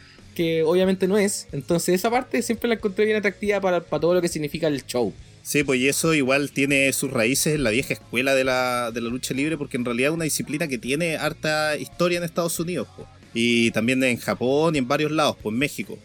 que 0.41 0.63
obviamente 0.63 1.07
no 1.07 1.17
es. 1.17 1.47
Entonces 1.51 1.95
esa 1.95 2.09
parte 2.09 2.41
siempre 2.41 2.67
la 2.67 2.75
encontré 2.75 3.05
bien 3.05 3.17
atractiva 3.17 3.59
para, 3.61 3.81
para 3.83 3.99
todo 4.01 4.13
lo 4.15 4.21
que 4.21 4.27
significa 4.27 4.67
el 4.67 4.85
show. 4.85 5.13
Sí, 5.43 5.63
pues 5.63 5.79
y 5.79 5.87
eso 5.87 6.13
igual 6.13 6.51
tiene 6.51 6.91
sus 6.93 7.09
raíces 7.11 7.55
en 7.55 7.63
la 7.63 7.71
vieja 7.71 7.93
escuela 7.93 8.35
de 8.35 8.43
la, 8.43 8.91
de 8.91 9.01
la 9.01 9.09
lucha 9.09 9.33
libre, 9.33 9.57
porque 9.57 9.77
en 9.77 9.85
realidad 9.85 10.09
es 10.11 10.15
una 10.15 10.23
disciplina 10.25 10.67
que 10.67 10.77
tiene 10.77 11.15
harta 11.17 11.77
historia 11.77 12.17
en 12.19 12.23
Estados 12.23 12.59
Unidos, 12.59 12.87
po. 12.95 13.07
y 13.33 13.71
también 13.71 14.03
en 14.03 14.17
Japón 14.17 14.75
y 14.75 14.77
en 14.77 14.87
varios 14.87 15.11
lados, 15.11 15.37
pues 15.41 15.51
en 15.53 15.57
México, 15.59 15.97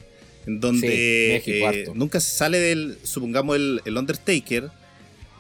en 0.47 0.59
donde 0.61 1.41
Sí, 1.45 1.51
México, 1.51 1.71
eh, 1.71 1.85
nunca 1.95 2.19
se 2.21 2.35
sale 2.35 2.59
del, 2.59 2.97
supongamos 3.03 3.57
el, 3.57 3.83
el 3.85 3.97
Undertaker, 3.99 4.71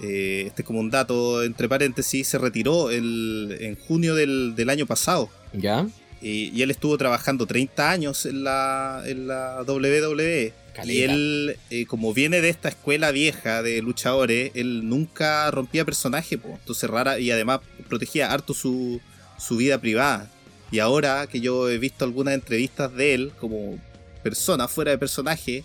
eh, 0.02 0.44
este 0.46 0.60
es 0.62 0.66
como 0.66 0.80
un 0.80 0.90
dato 0.90 1.42
entre 1.42 1.66
paréntesis, 1.68 2.28
se 2.28 2.36
retiró 2.36 2.90
el- 2.90 3.56
en 3.60 3.76
junio 3.76 4.14
del, 4.14 4.54
del 4.54 4.68
año 4.68 4.84
pasado. 4.84 5.30
¿Ya? 5.54 5.86
Y, 6.22 6.50
y 6.56 6.62
él 6.62 6.70
estuvo 6.70 6.96
trabajando 6.96 7.46
30 7.46 7.90
años 7.90 8.26
en 8.26 8.44
la, 8.44 9.02
en 9.06 9.26
la 9.28 9.62
WWE. 9.66 10.52
Caleta. 10.74 10.92
Y 10.92 11.02
él, 11.02 11.56
eh, 11.70 11.86
como 11.86 12.12
viene 12.12 12.40
de 12.40 12.48
esta 12.50 12.68
escuela 12.68 13.10
vieja 13.10 13.62
de 13.62 13.80
luchadores, 13.82 14.50
él 14.54 14.88
nunca 14.88 15.50
rompía 15.50 15.84
personaje, 15.86 16.36
po. 16.36 16.50
entonces 16.50 16.88
rara, 16.90 17.18
y 17.18 17.30
además 17.30 17.60
protegía 17.88 18.30
harto 18.32 18.52
su, 18.52 19.00
su 19.38 19.56
vida 19.56 19.80
privada. 19.80 20.30
Y 20.70 20.80
ahora 20.80 21.26
que 21.28 21.40
yo 21.40 21.70
he 21.70 21.78
visto 21.78 22.04
algunas 22.04 22.34
entrevistas 22.34 22.92
de 22.94 23.14
él 23.14 23.32
como 23.40 23.78
persona 24.22 24.68
fuera 24.68 24.90
de 24.90 24.98
personaje, 24.98 25.64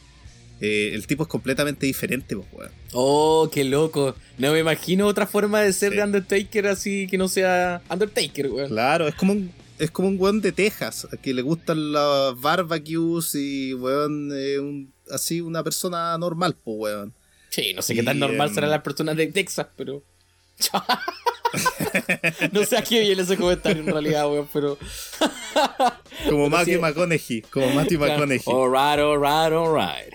eh, 0.62 0.92
el 0.94 1.08
tipo 1.08 1.24
es 1.24 1.30
completamente 1.30 1.88
diferente, 1.88 2.36
pues, 2.36 2.48
weón. 2.54 2.72
Oh, 2.94 3.50
qué 3.52 3.64
loco. 3.64 4.16
No 4.38 4.54
me 4.54 4.60
imagino 4.60 5.08
otra 5.08 5.26
forma 5.26 5.62
de 5.62 5.74
ser 5.74 5.92
Sí. 5.92 5.98
de 5.98 6.04
Undertaker 6.04 6.68
así 6.68 7.08
que 7.08 7.18
no 7.18 7.28
sea 7.28 7.82
Undertaker, 7.90 8.48
weón. 8.48 8.70
Claro, 8.70 9.08
es 9.08 9.16
como 9.16 9.34
un, 9.34 9.52
es 9.84 9.92
como 9.92 10.08
un 10.08 10.16
weón 10.20 10.42
de 10.42 10.52
Texas, 10.52 11.08
a 11.12 11.18
que 11.18 11.34
le 11.34 11.42
gustan 11.42 11.92
las 11.92 12.40
barbecues 12.40 13.36
y 13.36 13.74
weón, 13.74 14.32
eh, 14.34 14.60
un- 14.60 14.94
así 15.12 15.42
una 15.42 15.64
persona 15.64 16.18
normal, 16.18 16.56
pues 16.64 16.78
weón. 16.80 17.14
Sí, 17.50 17.74
no 17.74 17.82
sé 17.82 17.96
qué 17.96 18.04
tan 18.04 18.18
normal 18.20 18.48
em, 18.50 18.54
serán 18.56 18.70
las 18.70 18.82
personas 18.82 19.16
de 19.18 19.28
Texas, 19.28 19.68
pero. 19.76 20.04
no 22.52 22.64
sé 22.66 22.78
a 22.78 22.82
qué 22.84 23.02
viene 23.02 23.22
ese 23.24 23.36
comentario 23.38 23.82
en 23.82 23.88
realidad, 23.88 24.30
weón, 24.30 24.48
pero. 24.54 24.78
Como 26.30 26.50
Matthew 26.50 26.76
sí. 26.76 26.80
McConaughey, 26.82 27.42
como 27.50 27.70
Matthew 27.72 28.00
McConaughey. 28.00 28.42
Alright, 28.46 29.00
alright, 29.00 29.54
alright. 29.54 30.14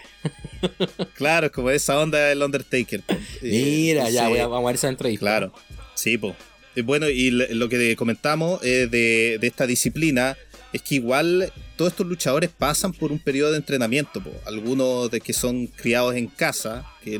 Claro, 1.14 1.46
es 1.46 1.52
como 1.52 1.70
esa 1.70 1.98
onda 2.00 2.18
del 2.18 2.42
Undertaker. 2.42 3.00
po. 3.02 3.12
Eh, 3.14 3.18
Mira, 3.42 4.08
ya 4.10 4.28
voy 4.28 4.38
a, 4.38 4.46
vamos 4.46 4.64
a 4.64 4.66
ver 4.68 4.74
esa 4.76 4.88
entrevista. 4.88 5.20
Claro, 5.20 5.52
sí, 5.94 6.16
pues. 6.18 6.34
Bueno, 6.84 7.08
y 7.08 7.30
lo 7.30 7.68
que 7.68 7.96
comentamos 7.96 8.62
eh, 8.62 8.86
de, 8.90 9.38
esta 9.42 9.66
disciplina 9.66 10.36
es 10.72 10.82
que 10.82 10.96
igual 10.96 11.50
todos 11.76 11.92
estos 11.92 12.06
luchadores 12.06 12.50
pasan 12.50 12.92
por 12.92 13.12
un 13.12 13.18
periodo 13.18 13.52
de 13.52 13.58
entrenamiento. 13.58 14.22
po. 14.22 14.30
Algunos 14.44 15.10
de 15.10 15.20
que 15.20 15.32
son 15.32 15.68
criados 15.68 16.14
en 16.16 16.26
casa, 16.26 16.84
que 17.02 17.18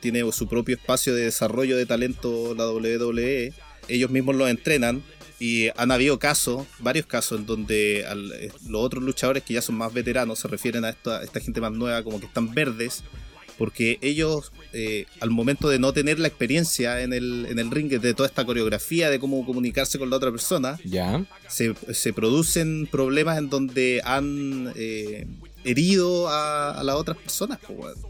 tiene 0.00 0.30
su 0.30 0.46
propio 0.46 0.76
espacio 0.76 1.14
de 1.14 1.24
desarrollo 1.24 1.76
de 1.76 1.86
talento 1.86 2.54
la 2.54 2.70
WWE, 2.70 3.52
ellos 3.88 4.10
mismos 4.10 4.36
los 4.36 4.48
entrenan. 4.48 5.02
Y 5.40 5.70
han 5.76 5.90
habido 5.90 6.20
casos, 6.20 6.68
varios 6.78 7.06
casos, 7.06 7.40
en 7.40 7.46
donde 7.46 8.02
eh, 8.02 8.52
los 8.68 8.80
otros 8.80 9.02
luchadores 9.02 9.42
que 9.42 9.54
ya 9.54 9.62
son 9.62 9.74
más 9.74 9.92
veteranos 9.92 10.38
se 10.38 10.46
refieren 10.46 10.84
a 10.84 10.90
esta, 10.90 11.24
esta 11.24 11.40
gente 11.40 11.60
más 11.60 11.72
nueva 11.72 12.04
como 12.04 12.20
que 12.20 12.26
están 12.26 12.54
verdes, 12.54 13.02
porque 13.58 13.98
ellos 14.02 14.52
eh, 14.72 15.06
al 15.20 15.30
momento 15.30 15.68
de 15.68 15.78
no 15.78 15.92
tener 15.92 16.18
la 16.18 16.28
experiencia 16.28 17.02
en 17.02 17.12
el, 17.12 17.46
en 17.50 17.58
el 17.58 17.70
ring 17.70 17.88
de 17.88 18.14
toda 18.14 18.28
esta 18.28 18.44
coreografía 18.44 19.10
de 19.10 19.18
cómo 19.18 19.44
comunicarse 19.44 19.98
con 19.98 20.08
la 20.10 20.16
otra 20.16 20.30
persona, 20.30 20.78
Ya. 20.84 21.24
se, 21.48 21.74
se 21.92 22.12
producen 22.12 22.86
problemas 22.90 23.38
en 23.38 23.50
donde 23.50 24.00
han 24.04 24.72
eh, 24.76 25.26
herido 25.64 26.28
a, 26.28 26.72
a 26.80 26.82
las 26.82 26.96
otras 26.96 27.16
personas. 27.18 27.58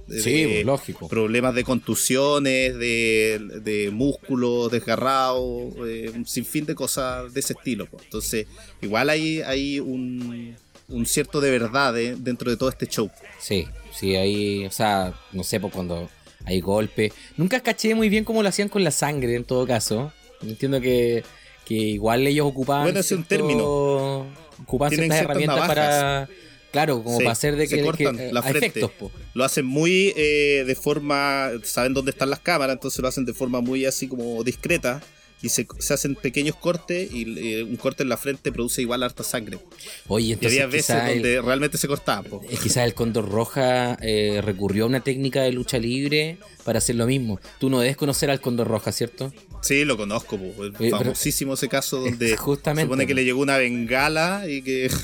De- 0.07 0.23
Sí, 0.23 0.45
pues, 0.47 0.65
lógico. 0.65 1.09
Problemas 1.09 1.55
de 1.55 1.65
contusiones, 1.65 2.77
de, 2.79 3.61
de 3.63 3.91
músculos 3.91 4.71
desgarrados, 4.71 5.75
eh, 5.87 6.11
un 6.15 6.25
sinfín 6.27 6.65
de 6.67 6.75
cosas 6.75 7.33
de 7.35 7.41
ese 7.41 7.53
estilo. 7.55 7.89
Entonces, 8.05 8.47
igual 8.81 9.11
hay, 9.11 9.41
hay 9.43 9.81
un, 9.81 10.57
un 10.89 11.07
cierto 11.07 11.41
de 11.41 11.51
verdad 11.51 11.99
eh, 11.99 12.15
dentro 12.19 12.51
de 12.51 12.57
todo 12.57 12.69
este 12.69 12.87
show. 12.87 13.11
Sí, 13.41 13.67
sí, 14.03 14.17
ahí, 14.17 14.67
o 14.67 14.71
sea, 14.73 15.15
no 15.31 15.45
sé, 15.45 15.61
pues 15.61 15.73
cuando 15.73 16.11
hay 16.45 16.61
golpes. 16.61 17.13
Nunca 17.37 17.61
caché 17.61 17.95
muy 17.95 18.09
bien 18.09 18.25
cómo 18.25 18.43
lo 18.43 18.49
hacían 18.49 18.69
con 18.69 18.83
la 18.83 18.91
sangre, 18.91 19.37
en 19.37 19.45
todo 19.45 19.65
caso. 19.67 20.13
Entiendo 20.43 20.81
que, 20.81 21.23
que 21.65 21.75
igual 21.75 22.27
ellos 22.27 22.47
ocupaban. 22.49 22.83
Bueno, 22.85 22.99
es 22.99 23.13
un 23.13 23.23
término. 23.25 24.27
Ocupaban 24.61 24.91
Tienen 24.91 25.11
ciertas 25.13 25.19
ciertas 25.19 25.21
herramientas 25.23 25.69
para. 25.69 26.29
Claro, 26.73 27.03
como 27.05 27.19
Sí, 27.19 27.25
para 27.25 27.33
hacer 27.33 27.55
de 27.57 27.67
se 27.67 27.77
que, 27.77 27.83
cortan 27.83 28.17
que- 28.17 28.33
la 28.33 28.43
frente. 28.43 28.67
efectos. 28.81 28.91
Lo 29.35 29.45
hacen 29.45 29.67
muy 29.67 30.13
eh, 30.17 30.65
de 30.67 30.75
forma. 30.75 31.51
Saben 31.63 31.95
dónde 31.95 32.11
están 32.11 32.31
las 32.31 32.41
cámaras, 32.41 32.75
entonces 32.75 32.99
lo 33.01 33.09
hacen 33.09 33.25
de 33.25 33.35
forma 33.35 33.61
muy 33.61 33.85
así 33.85 34.09
como 34.09 34.43
discreta. 34.43 35.01
Y 35.43 35.49
se, 35.49 35.67
se 35.79 35.95
hacen 35.95 36.15
pequeños 36.15 36.57
cortes 36.57 37.13
y 37.13 37.25
eh, 37.39 37.65
un 37.65 37.77
corte 37.77 38.05
en 38.05 38.09
la 38.09 38.17
frente 38.17 38.53
produce 38.53 38.81
igual 38.83 39.03
harta 39.03 39.25
sangre. 39.25 39.59
Oye, 40.07 40.27
Y 40.27 40.33
entonces 40.35 40.61
había 40.61 40.67
veces 40.73 40.97
el, 40.97 41.15
donde 41.15 41.43
realmente 41.43 41.79
se 41.79 41.89
eh, 41.93 42.59
quizás 42.63 42.85
el 42.85 42.95
Condor 42.95 43.29
Roja 43.29 43.99
eh, 44.01 44.41
recurrió 44.43 44.85
a 44.85 44.87
una 44.87 45.01
técnica 45.01 45.43
de 45.43 45.53
lucha 45.53 45.79
libre 45.79 46.39
para 46.65 46.79
hacer 46.79 46.97
lo 46.97 47.07
mismo. 47.07 47.41
Tú 47.59 47.71
no 47.71 47.81
debes 47.81 47.97
conocer 47.97 48.31
al 48.31 48.41
Condor 48.41 48.69
Roja, 48.69 48.93
¿cierto? 48.93 49.33
Sí, 49.63 49.85
lo 49.85 49.97
conozco. 49.97 50.39
po. 50.39 50.53
Famosísimo 50.91 51.55
ese 51.55 51.69
caso 51.69 52.01
donde 52.01 52.37
Justamente, 52.37 52.83
se 52.83 52.87
supone 52.87 53.07
que 53.07 53.15
le 53.15 53.25
llegó 53.25 53.41
una 53.41 53.59
bengala 53.59 54.45
y 54.49 54.63
que. 54.63 54.91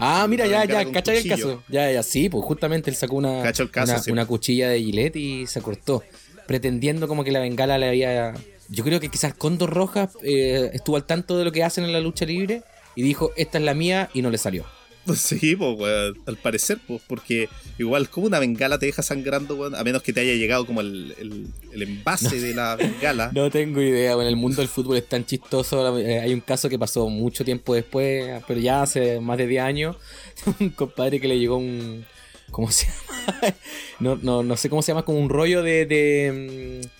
Ah, 0.00 0.28
mira, 0.28 0.46
ya, 0.46 0.64
ya, 0.64 0.88
¿cachai 0.92 1.16
el 1.16 1.28
caso? 1.28 1.64
Ya, 1.68 1.90
ya, 1.90 2.04
sí, 2.04 2.28
pues 2.28 2.44
justamente 2.44 2.88
él 2.88 2.94
sacó 2.94 3.16
una, 3.16 3.42
caso, 3.42 3.68
una, 3.74 3.98
sí. 3.98 4.12
una 4.12 4.26
cuchilla 4.26 4.68
de 4.68 4.80
Gillette 4.80 5.16
y 5.16 5.48
se 5.48 5.60
cortó, 5.60 6.04
pretendiendo 6.46 7.08
como 7.08 7.24
que 7.24 7.32
la 7.32 7.40
bengala 7.40 7.78
le 7.78 7.88
había... 7.88 8.34
Yo 8.68 8.84
creo 8.84 9.00
que 9.00 9.08
quizás 9.08 9.34
Condor 9.34 9.70
Rojas 9.70 10.10
eh, 10.22 10.70
estuvo 10.72 10.96
al 10.96 11.04
tanto 11.04 11.38
de 11.38 11.44
lo 11.44 11.52
que 11.52 11.64
hacen 11.64 11.84
en 11.84 11.92
la 11.92 12.00
lucha 12.00 12.26
libre 12.26 12.62
y 12.94 13.02
dijo, 13.02 13.32
esta 13.36 13.58
es 13.58 13.64
la 13.64 13.74
mía 13.74 14.10
y 14.14 14.22
no 14.22 14.30
le 14.30 14.38
salió. 14.38 14.64
Sí, 15.16 15.56
pues, 15.56 15.78
weón, 15.78 16.18
al 16.26 16.36
parecer, 16.36 16.78
pues, 16.86 17.00
porque 17.06 17.48
igual 17.78 18.10
como 18.10 18.26
una 18.26 18.38
bengala 18.38 18.78
te 18.78 18.84
deja 18.86 19.02
sangrando, 19.02 19.54
weón, 19.56 19.74
a 19.74 19.82
menos 19.82 20.02
que 20.02 20.12
te 20.12 20.20
haya 20.20 20.34
llegado 20.34 20.66
como 20.66 20.82
el, 20.82 21.14
el, 21.18 21.46
el 21.72 21.82
envase 21.82 22.38
de 22.40 22.54
la 22.54 22.76
bengala. 22.76 23.30
No 23.34 23.50
tengo 23.50 23.80
idea, 23.80 24.12
en 24.12 24.26
el 24.26 24.36
mundo 24.36 24.58
del 24.60 24.68
fútbol 24.68 24.98
es 24.98 25.08
tan 25.08 25.24
chistoso. 25.24 25.98
eh, 25.98 26.20
hay 26.20 26.34
un 26.34 26.40
caso 26.40 26.68
que 26.68 26.78
pasó 26.78 27.08
mucho 27.08 27.42
tiempo 27.44 27.74
después, 27.74 28.42
pero 28.46 28.60
ya 28.60 28.82
hace 28.82 29.18
más 29.20 29.38
de 29.38 29.46
10 29.46 29.62
años, 29.62 29.96
un 30.60 30.70
compadre 30.70 31.20
que 31.20 31.28
le 31.28 31.38
llegó 31.38 31.56
un... 31.56 32.04
¿Cómo 32.50 32.70
se 32.70 32.86
llama? 32.86 33.54
No, 34.00 34.16
no, 34.16 34.42
no 34.42 34.56
sé 34.56 34.68
cómo 34.70 34.82
se 34.82 34.92
llama, 34.92 35.04
como 35.04 35.18
un 35.20 35.28
rollo 35.30 35.62
de... 35.62 35.86
de 35.86 36.82
mm, 36.84 36.97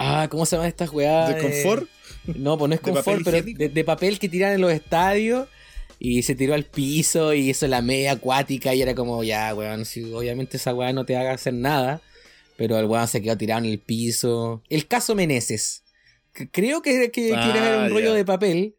ah, 0.00 0.26
¿cómo 0.30 0.44
se 0.46 0.56
llama 0.56 0.66
estas 0.68 0.90
weas? 0.90 1.34
¿De 1.34 1.40
confort? 1.40 1.88
No, 2.34 2.58
pues 2.58 2.68
no 2.68 2.74
es 2.74 2.82
¿De 2.82 2.90
confort, 2.92 3.22
pero 3.24 3.36
higiénico? 3.38 3.58
de, 3.58 3.68
de 3.68 3.84
papel 3.84 4.18
que 4.18 4.28
tiran 4.28 4.52
en 4.54 4.60
los 4.60 4.72
estadios. 4.72 5.48
Y 6.02 6.22
se 6.22 6.34
tiró 6.34 6.54
al 6.54 6.64
piso 6.64 7.34
y 7.34 7.50
hizo 7.50 7.66
la 7.68 7.82
media 7.82 8.12
acuática 8.12 8.74
y 8.74 8.80
era 8.80 8.94
como, 8.94 9.22
ya, 9.22 9.54
weón, 9.54 9.84
si 9.84 10.02
obviamente 10.12 10.56
esa 10.56 10.74
weá 10.74 10.92
no 10.94 11.04
te 11.04 11.14
haga 11.16 11.32
hacer 11.32 11.52
nada. 11.54 12.00
Pero 12.56 12.78
el 12.78 12.86
weón 12.86 13.06
se 13.06 13.20
quedó 13.20 13.36
tirado 13.36 13.62
en 13.64 13.70
el 13.70 13.78
piso. 13.78 14.62
El 14.70 14.86
caso 14.86 15.14
Meneses. 15.14 15.82
Creo 16.52 16.80
que, 16.80 17.10
que, 17.10 17.28
que 17.30 17.30
era 17.30 17.82
Ah, 17.82 17.84
un 17.86 17.90
rollo 17.90 18.14
de 18.14 18.24
papel 18.24 18.74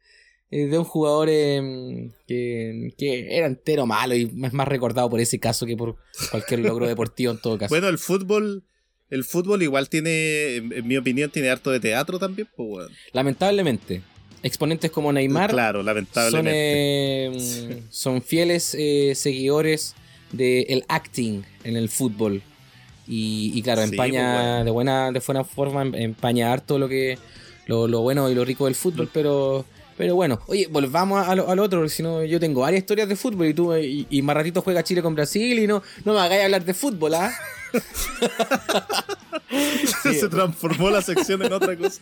eh, 0.50 0.66
de 0.68 0.78
un 0.78 0.84
jugador 0.86 1.30
em, 1.30 2.12
que, 2.28 2.92
que 2.98 3.38
era 3.38 3.46
entero 3.48 3.86
malo 3.86 4.16
y 4.16 4.24
es 4.44 4.54
más 4.54 4.68
recordado 4.68 5.10
por 5.10 5.20
ese 5.20 5.40
caso 5.40 5.66
que 5.66 5.76
por 5.78 5.98
cualquier 6.32 6.62
logro 6.62 6.88
deportivo 6.88 7.32
en 7.32 7.40
todo 7.40 7.58
caso. 7.58 7.70
Bueno, 7.74 7.88
el 7.88 7.98
fútbol, 8.00 8.64
el 9.12 9.24
fútbol 9.24 9.62
igual 9.62 9.90
tiene, 9.90 10.56
en, 10.56 10.88
mi 10.88 10.98
opinión, 10.98 11.30
tiene 11.30 11.50
harto 11.50 11.70
de 11.70 11.80
teatro 11.80 12.18
también, 12.18 12.48
pues. 12.56 12.88
Lamentablemente, 13.12 14.02
exponentes 14.42 14.90
como 14.90 15.12
Neymar 15.14 15.52
Claro, 15.52 15.84
son, 16.14 16.46
eh, 16.48 17.82
son 17.90 18.22
fieles 18.24 18.76
eh, 18.80 19.14
seguidores 19.16 19.94
del 20.32 20.84
acting 20.88 21.44
en 21.64 21.76
el 21.76 21.90
fútbol. 21.90 22.42
Y, 23.08 23.52
y 23.54 23.62
claro, 23.62 23.82
Sí, 23.84 23.90
empaña 23.90 24.34
pues, 24.34 24.44
bueno. 24.46 24.64
de 24.66 24.72
buena 24.72 25.12
de 25.12 25.20
buena 25.20 25.44
forma, 25.44 25.82
em- 25.82 25.96
empaña 25.96 26.54
harto 26.54 26.80
lo 26.80 26.88
que 26.88 27.18
lo, 27.66 27.88
lo 27.88 28.00
bueno 28.02 28.30
y 28.30 28.36
lo 28.36 28.46
rico 28.46 28.66
del 28.66 28.76
fútbol, 28.76 29.10
pero 29.14 29.66
pero 29.98 30.16
bueno, 30.16 30.40
oye, 30.48 30.68
volvamos 30.68 31.28
a 31.28 31.36
lo- 31.36 31.50
al 31.50 31.60
otro, 31.60 31.80
porque 31.80 31.94
si 31.94 32.02
no 32.02 32.24
yo 32.24 32.40
tengo 32.40 32.62
varias 32.62 32.84
historias 32.84 33.10
de 33.10 33.16
fútbol 33.18 33.48
y 33.48 33.54
tú 33.54 33.76
y, 33.76 34.08
y 34.10 34.22
más 34.22 34.36
ratito 34.38 34.62
juega 34.62 34.84
Chile 34.84 35.02
con 35.02 35.14
Brasil 35.16 35.60
y 35.60 35.68
no, 35.68 35.84
no 36.06 36.14
me 36.14 36.20
hagáis 36.20 36.46
hablar 36.46 36.64
de 36.64 36.74
fútbol, 36.74 37.14
¿ah? 37.16 37.32
Se 40.02 40.30
transformó 40.30 40.90
la 40.90 41.02
sección 41.02 41.42
en 41.44 41.52
otra 41.54 41.76
cosa. 41.78 42.02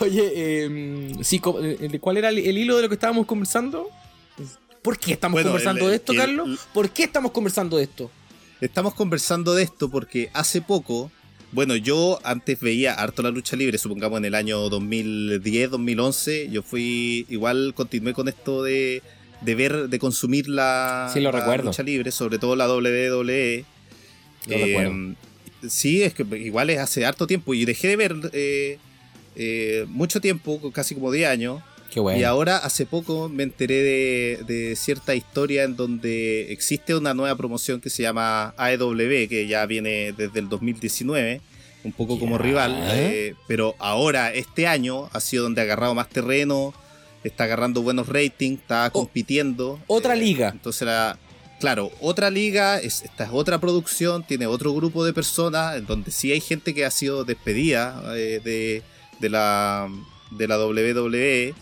Oye, 0.00 0.32
eh, 0.34 1.12
sí, 1.22 1.40
eh, 1.62 1.98
¿cuál 2.00 2.16
era 2.16 2.28
el, 2.30 2.38
el 2.38 2.58
hilo 2.58 2.76
de 2.76 2.82
lo 2.82 2.88
que 2.88 2.94
estábamos 2.94 3.26
conversando? 3.26 3.88
¿Por 4.82 4.98
qué 4.98 5.12
estamos 5.12 5.34
Bueno, 5.34 5.50
conversando 5.50 5.84
el- 5.86 5.90
de 5.90 5.96
esto, 5.96 6.12
el- 6.12 6.18
Carlos? 6.18 6.60
¿Por 6.72 6.90
qué 6.90 7.04
estamos 7.04 7.32
conversando 7.32 7.76
de 7.76 7.84
esto? 7.84 8.10
Estamos 8.60 8.94
conversando 8.94 9.54
de 9.54 9.62
esto 9.64 9.90
porque 9.90 10.30
hace 10.32 10.60
poco, 10.62 11.10
bueno, 11.52 11.76
yo 11.76 12.18
antes 12.24 12.60
veía 12.60 12.94
harto 12.94 13.22
la 13.22 13.30
lucha 13.30 13.56
libre, 13.56 13.78
supongamos 13.78 14.18
en 14.18 14.24
el 14.26 14.34
año 14.34 14.58
2010, 14.70 15.70
2011, 15.70 16.48
yo 16.50 16.62
fui, 16.62 17.26
igual 17.28 17.72
continué 17.74 18.14
con 18.14 18.28
esto 18.28 18.62
de, 18.62 19.02
de 19.44 19.54
ver, 19.54 19.88
de 19.88 19.98
consumir 19.98 20.48
la, 20.48 21.10
Sí, 21.12 21.20
lo 21.20 21.30
la 21.32 21.40
recuerdo. 21.40 21.66
lucha 21.66 21.82
libre, 21.82 22.10
sobre 22.10 22.38
todo 22.38 22.56
la 22.56 22.66
WWE. 22.68 23.64
Lo 24.46 24.54
Eh, 24.54 24.64
recuerdo. 24.66 25.14
Sí, 25.68 26.02
es 26.02 26.12
que 26.14 26.24
igual 26.38 26.68
es 26.70 26.78
hace 26.78 27.06
harto 27.06 27.26
tiempo 27.26 27.54
y 27.54 27.64
dejé 27.64 27.88
de 27.88 27.96
ver 27.96 28.14
eh, 28.32 28.78
eh, 29.36 29.86
mucho 29.88 30.20
tiempo, 30.20 30.60
casi 30.72 30.94
como 30.94 31.10
10 31.10 31.28
años. 31.28 31.62
Qué 31.90 32.00
bueno. 32.00 32.18
Y 32.20 32.24
ahora 32.24 32.56
hace 32.58 32.86
poco 32.86 33.28
me 33.28 33.44
enteré 33.44 33.76
de, 33.82 34.40
de 34.46 34.76
cierta 34.76 35.14
historia 35.14 35.62
en 35.62 35.76
donde 35.76 36.52
existe 36.52 36.94
una 36.94 37.14
nueva 37.14 37.36
promoción 37.36 37.80
que 37.80 37.88
se 37.88 38.02
llama 38.02 38.52
AEW, 38.58 39.28
que 39.28 39.46
ya 39.48 39.64
viene 39.64 40.12
desde 40.12 40.40
el 40.40 40.48
2019, 40.48 41.40
un 41.84 41.92
poco 41.92 42.18
como 42.18 42.36
rival, 42.36 42.76
eh, 42.92 43.34
pero 43.46 43.74
ahora, 43.78 44.32
este 44.32 44.66
año, 44.66 45.08
ha 45.12 45.20
sido 45.20 45.44
donde 45.44 45.60
ha 45.60 45.64
agarrado 45.64 45.94
más 45.94 46.08
terreno, 46.08 46.74
está 47.24 47.44
agarrando 47.44 47.82
buenos 47.82 48.08
ratings, 48.08 48.60
está 48.60 48.90
compitiendo. 48.90 49.80
otra 49.86 50.14
eh, 50.14 50.18
liga. 50.18 50.50
Entonces, 50.50 50.86
la- 50.86 51.18
claro, 51.60 51.90
otra 52.00 52.30
liga, 52.30 52.78
es, 52.78 53.02
esta 53.02 53.24
es 53.24 53.30
otra 53.32 53.58
producción, 53.58 54.22
tiene 54.24 54.46
otro 54.46 54.72
grupo 54.74 55.04
de 55.04 55.12
personas, 55.12 55.76
en 55.76 55.86
donde 55.86 56.10
sí 56.10 56.30
hay 56.32 56.40
gente 56.40 56.74
que 56.74 56.84
ha 56.84 56.90
sido 56.90 57.24
despedida 57.24 58.02
eh, 58.16 58.40
de, 58.44 58.82
de 59.20 59.28
la, 59.30 59.88
de 60.30 60.48
la 60.48 60.58
WWE 60.58 61.54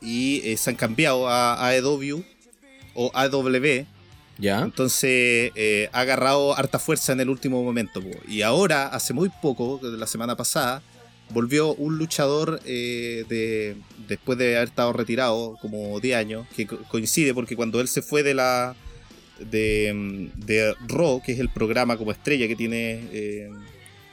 y 0.00 0.40
eh, 0.44 0.56
se 0.56 0.70
han 0.70 0.76
cambiado 0.76 1.28
a 1.28 1.64
AEW 1.68 2.24
o 2.94 3.10
AW. 3.14 3.86
¿Ya? 4.38 4.60
Entonces 4.60 5.50
eh, 5.54 5.88
ha 5.92 6.00
agarrado 6.00 6.54
harta 6.56 6.78
fuerza 6.78 7.12
en 7.12 7.20
el 7.20 7.30
último 7.30 7.62
momento. 7.62 8.02
po. 8.02 8.10
Y 8.28 8.42
ahora, 8.42 8.88
hace 8.88 9.14
muy 9.14 9.30
poco, 9.40 9.80
la 9.82 10.06
semana 10.06 10.36
pasada, 10.36 10.82
volvió 11.30 11.74
un 11.74 11.98
luchador 11.98 12.60
eh, 12.64 13.24
de, 13.28 13.76
después 14.08 14.38
de 14.38 14.56
haber 14.56 14.68
estado 14.68 14.92
retirado 14.92 15.56
como 15.60 15.98
10 16.00 16.16
años, 16.16 16.46
que 16.56 16.66
co- 16.66 16.78
coincide 16.88 17.34
porque 17.34 17.56
cuando 17.56 17.80
él 17.80 17.88
se 17.88 18.02
fue 18.02 18.22
de 18.22 18.34
la 18.34 18.74
de, 19.40 19.92
mm, 19.94 20.40
de 20.46 20.74
Raw, 20.86 21.20
que 21.22 21.32
es 21.32 21.40
el 21.40 21.48
programa 21.50 21.96
como 21.96 22.12
estrella 22.12 22.46
que 22.48 22.56
tiene 22.56 23.00
eh, 23.12 23.50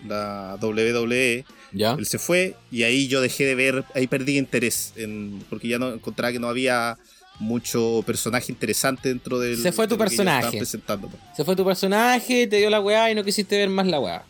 la 0.08 0.58
WWE, 0.62 1.46
¿Ya? 1.72 1.94
él 1.98 2.06
se 2.06 2.20
fue 2.20 2.56
y 2.72 2.84
ahí 2.84 3.08
yo 3.08 3.22
dejé 3.22 3.46
de 3.46 3.56
ver, 3.56 3.86
ahí 3.96 4.08
perdí 4.08 4.38
interés, 4.38 4.94
en, 4.98 5.42
porque 5.50 5.68
ya 5.70 5.80
no 5.80 5.94
encontraba 5.94 6.32
que 6.34 6.40
no 6.40 6.48
había 6.50 6.98
mucho 7.40 8.04
personaje 8.06 8.52
interesante 8.52 9.10
dentro 9.10 9.40
del 9.40 9.58
Se 9.58 9.72
fue 9.72 9.88
tu 9.88 9.98
personaje. 9.98 10.58
presentando. 10.58 11.08
po. 11.10 11.18
Se 11.36 11.44
fue 11.44 11.56
tu 11.56 11.66
personaje, 11.66 12.48
te 12.48 12.58
dio 12.58 12.70
la 12.70 12.80
weá 12.80 13.10
y 13.12 13.16
no 13.16 13.24
quisiste 13.24 13.58
ver 13.58 13.70
más 13.70 13.88
la 13.88 14.00
weá. 14.00 14.24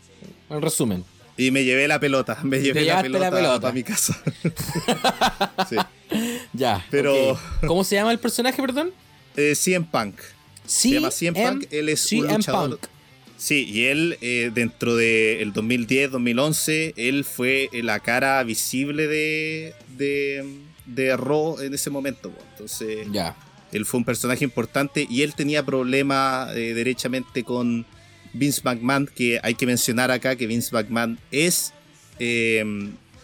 En 0.49 0.61
resumen. 0.61 1.03
Y 1.37 1.49
me 1.51 1.63
llevé 1.63 1.87
la 1.87 1.99
pelota, 1.99 2.37
me 2.43 2.59
llevé 2.61 2.85
la 2.85 3.01
pelota, 3.01 3.25
la 3.29 3.31
pelota. 3.35 3.59
para 3.61 3.73
mi 3.73 3.83
casa. 3.83 4.21
sí. 5.69 5.75
Ya. 6.53 6.85
Pero-. 6.91 7.39
¿Cómo 7.65 7.83
se 7.83 7.95
llama 7.95 8.11
el 8.11 8.19
personaje, 8.19 8.61
perdón? 8.61 8.91
Eh, 9.35 9.55
CM 9.55 9.85
Punk. 9.91 10.19
Se 10.65 10.91
llama 10.91 11.09
CM 11.11 11.33
Punk, 11.41 11.65
él 11.71 11.89
es 11.89 12.11
un 12.11 12.27
luchador. 12.27 12.69
Punk. 12.79 12.85
Sí, 13.35 13.65
y 13.69 13.85
él 13.85 14.17
eh, 14.21 14.51
dentro 14.53 14.95
del 14.95 15.51
2010-2011, 15.53 16.93
él 16.95 17.25
fue 17.25 17.69
la 17.73 17.99
cara 17.99 18.41
visible 18.43 19.07
de, 19.07 19.73
de, 19.97 20.59
de 20.85 21.17
Raw 21.17 21.59
en 21.59 21.73
ese 21.73 21.89
momento. 21.89 22.31
Entonces, 22.51 23.07
Ya. 23.11 23.35
él 23.71 23.85
fue 23.85 23.97
un 23.97 24.05
personaje 24.05 24.43
importante 24.45 25.05
y 25.09 25.23
él 25.23 25.33
tenía 25.35 25.65
problemas 25.65 26.55
eh, 26.55 26.73
derechamente 26.73 27.43
con 27.43 27.85
Vince 28.33 28.61
McMahon, 28.63 29.07
que 29.15 29.39
hay 29.43 29.55
que 29.55 29.65
mencionar 29.65 30.11
acá 30.11 30.35
que 30.35 30.47
Vince 30.47 30.69
McMahon 30.75 31.19
es 31.31 31.73
eh, 32.19 32.63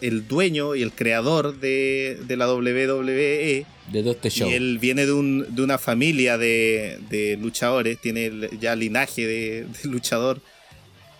el 0.00 0.26
dueño 0.28 0.74
y 0.76 0.82
el 0.82 0.92
creador 0.92 1.58
de, 1.60 2.18
de 2.26 2.36
la 2.36 2.52
WWE. 2.52 3.66
De 3.92 4.00
todo 4.02 4.12
este 4.12 4.30
show. 4.30 4.48
Y 4.48 4.54
él 4.54 4.78
viene 4.78 5.04
de, 5.06 5.12
un- 5.12 5.46
de 5.54 5.62
una 5.62 5.78
familia 5.78 6.38
de, 6.38 6.98
de 7.10 7.36
luchadores, 7.40 7.98
tiene 8.00 8.30
ya 8.60 8.76
linaje 8.76 9.26
de, 9.26 9.66
luchador, 9.84 10.40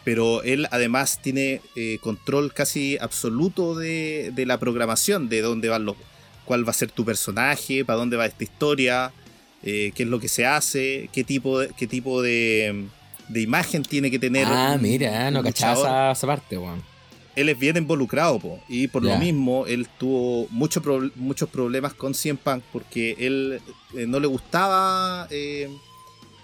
pero 0.05 0.43
él 0.45 0.67
además 0.71 1.21
tiene 1.21 1.61
eh, 1.77 1.99
control 2.01 2.55
casi 2.55 2.97
absoluto 3.01 3.75
de, 3.77 4.31
de 4.35 4.47
la 4.47 4.59
programación, 4.59 5.29
de 5.29 5.43
dónde 5.43 5.69
van 5.69 5.85
los, 5.85 5.97
cuál 6.45 6.67
va 6.67 6.71
a 6.71 6.75
ser 6.75 6.91
tu 6.91 7.05
personaje, 7.05 7.85
para 7.85 7.99
dónde 7.99 8.17
va 8.17 8.27
esta 8.27 8.45
historia, 8.45 9.13
eh, 9.63 9.93
qué 9.95 10.05
es 10.05 10.09
lo 10.09 10.21
que 10.21 10.29
se 10.29 10.47
hace, 10.47 11.11
qué 11.13 11.23
tipo 11.25 11.59
de, 11.59 11.71
qué 11.77 11.87
tipo 11.87 12.23
de, 12.23 12.87
de 13.33 13.41
imagen 13.43 13.83
tiene 13.83 14.11
que 14.11 14.19
tener. 14.19 14.47
Ah, 14.49 14.77
mira, 14.81 15.31
no 15.31 15.43
cachaba 15.43 16.13
esa, 16.13 16.27
parte, 16.27 16.59
weón. 16.59 16.83
él 17.37 17.49
es 17.49 17.59
bien 17.59 17.77
involucrado, 17.77 18.39
po, 18.39 18.61
y 18.69 18.89
por 18.89 19.03
lo 19.05 19.11
mismo 19.19 19.67
él 19.67 19.89
tuvo 19.99 20.47
mucho 20.51 20.83
pro- 20.83 21.11
muchos 21.17 21.49
problemas 21.49 21.95
con 21.95 22.13
CM 22.15 22.39
Punk 22.43 22.63
porque 22.73 23.15
él 23.19 23.61
eh, 23.97 24.07
no 24.07 24.19
le 24.21 24.27
gustaba 24.27 25.27
eh, 25.31 25.69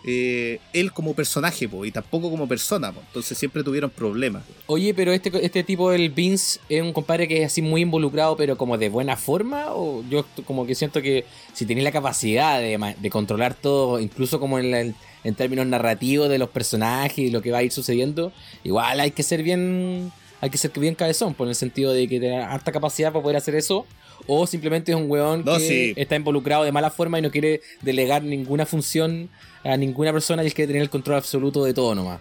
eh, 0.08 0.60
él 0.72 0.92
como 0.92 1.14
personaje, 1.14 1.68
po, 1.68 1.84
y 1.84 1.90
tampoco 1.90 2.30
como 2.30 2.46
persona, 2.46 2.92
po, 2.92 3.00
entonces 3.08 3.36
siempre 3.36 3.64
tuvieron 3.64 3.90
problemas. 3.90 4.44
Oye, 4.66 4.94
pero 4.94 5.12
este, 5.12 5.32
este 5.44 5.64
tipo 5.64 5.90
del 5.90 6.10
Vince 6.10 6.60
es 6.68 6.80
un 6.80 6.92
compadre 6.92 7.26
que 7.26 7.42
es 7.42 7.46
así 7.46 7.60
muy 7.60 7.80
involucrado, 7.82 8.36
pero 8.36 8.56
como 8.56 8.78
de 8.78 8.88
buena 8.88 9.16
forma. 9.16 9.72
O 9.72 10.04
yo 10.08 10.24
como 10.44 10.64
que 10.64 10.76
siento 10.76 11.02
que 11.02 11.24
si 11.52 11.66
tenéis 11.66 11.82
la 11.84 11.90
capacidad 11.92 12.60
de, 12.60 12.94
de 13.00 13.10
controlar 13.10 13.54
todo, 13.54 13.98
incluso 13.98 14.38
como 14.38 14.60
en, 14.60 14.70
la- 14.70 14.80
en 14.82 14.94
términos 15.34 15.66
narrativos 15.66 16.28
de 16.28 16.38
los 16.38 16.48
personajes 16.50 17.18
y 17.18 17.30
lo 17.30 17.42
que 17.42 17.50
va 17.50 17.58
a 17.58 17.62
ir 17.62 17.72
sucediendo, 17.72 18.32
igual 18.64 19.00
hay 19.00 19.10
que 19.10 19.22
ser 19.22 19.42
bien. 19.42 20.12
Hay 20.42 20.50
que 20.50 20.58
ser 20.58 20.70
bien 20.78 20.94
cabezón, 20.94 21.32
por 21.32 21.48
el 21.48 21.54
sentido 21.54 21.94
de 21.94 22.06
que 22.06 22.20
tener 22.20 22.42
harta 22.42 22.70
capacidad 22.70 23.10
para 23.10 23.22
poder 23.22 23.38
hacer 23.38 23.54
eso. 23.54 23.86
O 24.26 24.46
simplemente 24.46 24.92
es 24.92 24.96
un 24.96 25.10
weón 25.10 25.42
No, 25.46 25.54
que 25.56 25.60
sí. 25.60 25.92
está 25.96 26.14
involucrado 26.14 26.62
de 26.64 26.72
mala 26.72 26.90
forma 26.90 27.18
y 27.18 27.22
no 27.22 27.30
quiere 27.30 27.62
delegar 27.80 28.22
ninguna 28.22 28.66
función 28.66 29.30
a 29.64 29.78
ninguna 29.78 30.12
persona 30.12 30.42
y 30.42 30.46
él 30.48 30.54
quiere 30.54 30.66
tener 30.68 30.82
el 30.82 30.90
control 30.90 31.16
absoluto 31.16 31.64
de 31.64 31.72
todo 31.72 31.94
nomás. 31.94 32.20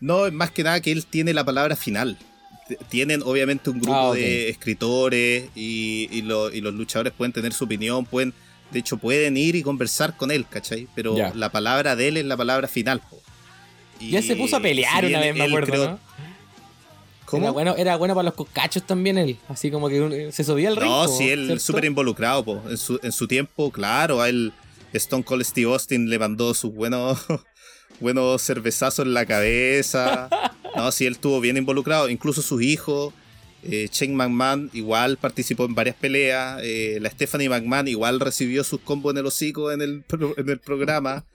No, 0.00 0.24
es 0.26 0.32
más 0.32 0.50
que 0.50 0.62
nada 0.62 0.80
que 0.80 0.90
él 0.90 1.04
tiene 1.04 1.34
la 1.34 1.44
palabra 1.44 1.76
final. 1.76 2.16
Tienen 2.88 3.20
obviamente 3.22 3.68
un 3.68 3.78
grupo 3.80 4.12
Ah, 4.12 4.14
de 4.14 4.48
escritores 4.48 5.44
y, 5.54 6.08
y 6.10 6.22
lo- 6.22 6.50
y 6.52 6.60
los 6.62 6.72
luchadores 6.72 7.12
pueden 7.12 7.32
tener 7.32 7.52
su 7.52 7.64
opinión, 7.64 8.06
pueden, 8.06 8.32
de 8.70 8.78
hecho 8.78 8.96
pueden 8.96 9.36
ir 9.36 9.56
y 9.56 9.62
conversar 9.62 10.16
con 10.16 10.30
él, 10.30 10.46
¿cachai? 10.48 10.86
Pero 10.94 11.16
Ya. 11.16 11.32
la 11.34 11.50
palabra 11.50 11.96
de 11.96 12.08
él 12.08 12.16
es 12.16 12.24
la 12.24 12.36
palabra 12.36 12.68
final. 12.68 13.00
po. 13.00 13.20
Y 13.98 14.10
Ya 14.10 14.22
se 14.22 14.36
puso 14.36 14.56
a 14.56 14.60
pelear 14.60 15.04
si 15.04 15.10
una 15.10 15.20
vez, 15.20 15.34
me 15.36 15.44
acuerdo, 15.44 15.90
¿no? 15.92 15.98
¿Cómo? 17.26 17.44
Era 17.44 17.52
bueno, 17.52 17.74
era 17.76 17.96
bueno 17.96 18.14
para 18.14 18.24
los 18.24 18.34
cocachos 18.34 18.82
también 18.84 19.16
él. 19.18 19.36
Así 19.48 19.70
como 19.70 19.88
que 19.88 20.00
un- 20.00 20.32
se 20.32 20.42
subía 20.42 20.68
al 20.68 20.76
ring. 20.76 20.88
No, 20.90 21.06
sí, 21.06 21.28
él 21.30 21.60
súper 21.60 21.84
involucrado, 21.84 22.44
po. 22.44 22.62
En 22.68 22.76
su, 22.76 22.98
en 23.02 23.12
su 23.12 23.28
tiempo, 23.28 23.70
claro, 23.70 24.20
a 24.20 24.28
él 24.28 24.52
Stone 24.92 25.22
Cold 25.22 25.44
Steve 25.44 25.70
Austin 25.72 26.10
le 26.10 26.18
mandó 26.18 26.52
sus 26.54 26.74
buenos, 26.74 27.20
buenos 28.00 28.42
cervezazos 28.42 29.06
en 29.06 29.14
la 29.14 29.26
cabeza. 29.26 30.28
No, 30.76 30.92
sí, 30.92 31.04
él 31.04 31.14
estuvo 31.14 31.40
bien 31.40 31.56
involucrado, 31.56 32.08
incluso 32.08 32.42
sus 32.42 32.62
hijos. 32.62 33.12
Eh, 33.62 33.88
Shane 33.92 34.14
McMahon 34.14 34.70
igual 34.72 35.16
participó 35.18 35.64
en 35.66 35.74
varias 35.74 35.96
peleas. 35.96 36.60
eh, 36.62 36.98
la 37.00 37.10
Stephanie 37.10 37.48
McMahon 37.48 37.88
igual 37.88 38.18
recibió 38.20 38.64
sus 38.64 38.80
combos 38.80 39.12
en 39.12 39.18
el 39.18 39.26
hocico 39.26 39.70
en 39.72 39.82
el, 39.82 40.02
pro- 40.02 40.34
en 40.36 40.48
el 40.48 40.58
programa. 40.58 41.24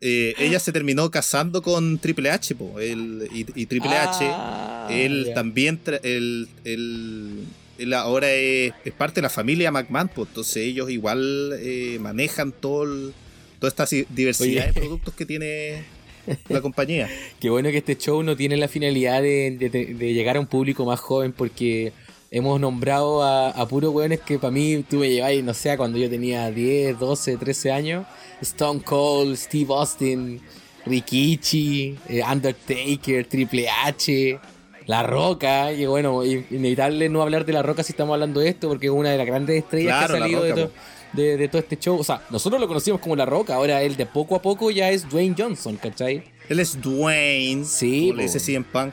Eh, 0.00 0.32
ella 0.38 0.60
se 0.60 0.70
terminó 0.70 1.10
casando 1.10 1.60
con 1.60 1.98
Triple 1.98 2.30
H, 2.30 2.54
po, 2.54 2.78
él- 2.78 3.28
y, 3.34 3.44
y 3.60 3.66
Triple 3.66 3.90
Ah, 3.94 4.86
H. 4.86 5.04
Él 5.04 5.24
ya. 5.26 5.34
también, 5.34 5.80
él, 6.04 6.48
él- 6.64 7.44
él 7.78 7.94
ahora 7.94 8.30
es, 8.30 8.72
es 8.84 8.92
parte 8.92 9.16
de 9.16 9.22
la 9.22 9.28
familia 9.28 9.72
McMahon, 9.72 10.08
pues 10.14 10.28
entonces 10.28 10.58
ellos 10.58 10.88
igual 10.88 11.52
eh, 11.58 11.98
manejan 12.00 12.52
todo 12.52 12.84
el- 12.84 13.12
toda 13.58 13.68
esta 13.70 13.86
si- 13.88 14.06
diversidad 14.10 14.66
Oye. 14.66 14.72
de 14.72 14.80
productos 14.80 15.14
que 15.14 15.26
tiene 15.26 15.82
la 16.48 16.60
compañía. 16.60 17.08
Qué 17.40 17.50
bueno 17.50 17.70
que 17.70 17.78
este 17.78 17.96
show 17.96 18.22
no 18.22 18.36
tiene 18.36 18.56
la 18.56 18.68
finalidad 18.68 19.22
de, 19.22 19.56
de- 19.58 20.12
llegar 20.14 20.36
a 20.36 20.40
un 20.40 20.46
público 20.46 20.84
más 20.84 21.00
joven 21.00 21.32
porque 21.32 21.92
hemos 22.30 22.60
nombrado 22.60 23.22
a, 23.22 23.50
a 23.50 23.66
puros 23.68 23.94
weones 23.94 24.20
que 24.20 24.38
para 24.38 24.50
mí 24.50 24.84
tú 24.88 24.96
me 24.98 25.08
lleváis, 25.10 25.42
no 25.42 25.54
sé, 25.54 25.76
cuando 25.76 25.98
yo 25.98 26.10
tenía 26.10 26.50
10, 26.50 26.98
12, 26.98 27.36
13 27.36 27.72
años. 27.72 28.06
Stone 28.42 28.80
Cold, 28.82 29.36
Steve 29.36 29.72
Austin, 29.74 30.40
Rikichi, 30.86 31.96
eh, 32.08 32.22
Undertaker, 32.30 33.26
Triple 33.26 33.68
H, 33.84 34.38
La 34.86 35.02
Roca. 35.02 35.72
Y 35.72 35.86
bueno, 35.86 36.24
in- 36.24 36.46
inevitable 36.50 37.08
no 37.08 37.22
hablar 37.22 37.44
de 37.44 37.52
La 37.52 37.62
Roca 37.62 37.82
si 37.82 37.92
estamos 37.92 38.14
hablando 38.14 38.40
de 38.40 38.48
esto 38.48 38.68
porque 38.68 38.86
es 38.86 38.92
una 38.92 39.10
de 39.10 39.18
las 39.18 39.26
grandes 39.26 39.56
estrellas 39.56 39.96
Claro, 39.98 40.14
que 40.14 40.18
ha 40.18 40.22
salido 40.22 40.42
de, 40.42 40.50
Roca, 40.50 40.62
to- 40.66 40.72
de- 41.12 41.36
de 41.36 41.48
todo 41.48 41.58
este 41.60 41.76
show. 41.78 41.98
O 41.98 42.04
sea, 42.04 42.22
nosotros 42.30 42.60
lo 42.60 42.68
conocimos 42.68 43.00
como 43.00 43.16
La 43.16 43.24
Roca, 43.26 43.54
ahora 43.54 43.82
él 43.82 43.96
de 43.96 44.06
poco 44.06 44.34
a 44.36 44.42
poco 44.42 44.70
ya 44.70 44.90
es 44.90 45.08
Dwayne 45.08 45.34
Johnson, 45.36 45.76
¿cachai? 45.76 46.22
Él 46.48 46.60
es 46.60 46.80
Dwayne, 46.80 47.64
Sí, 47.64 48.12
le 48.14 48.22
dice 48.24 48.38
CM 48.40 48.64
Punk. 48.72 48.92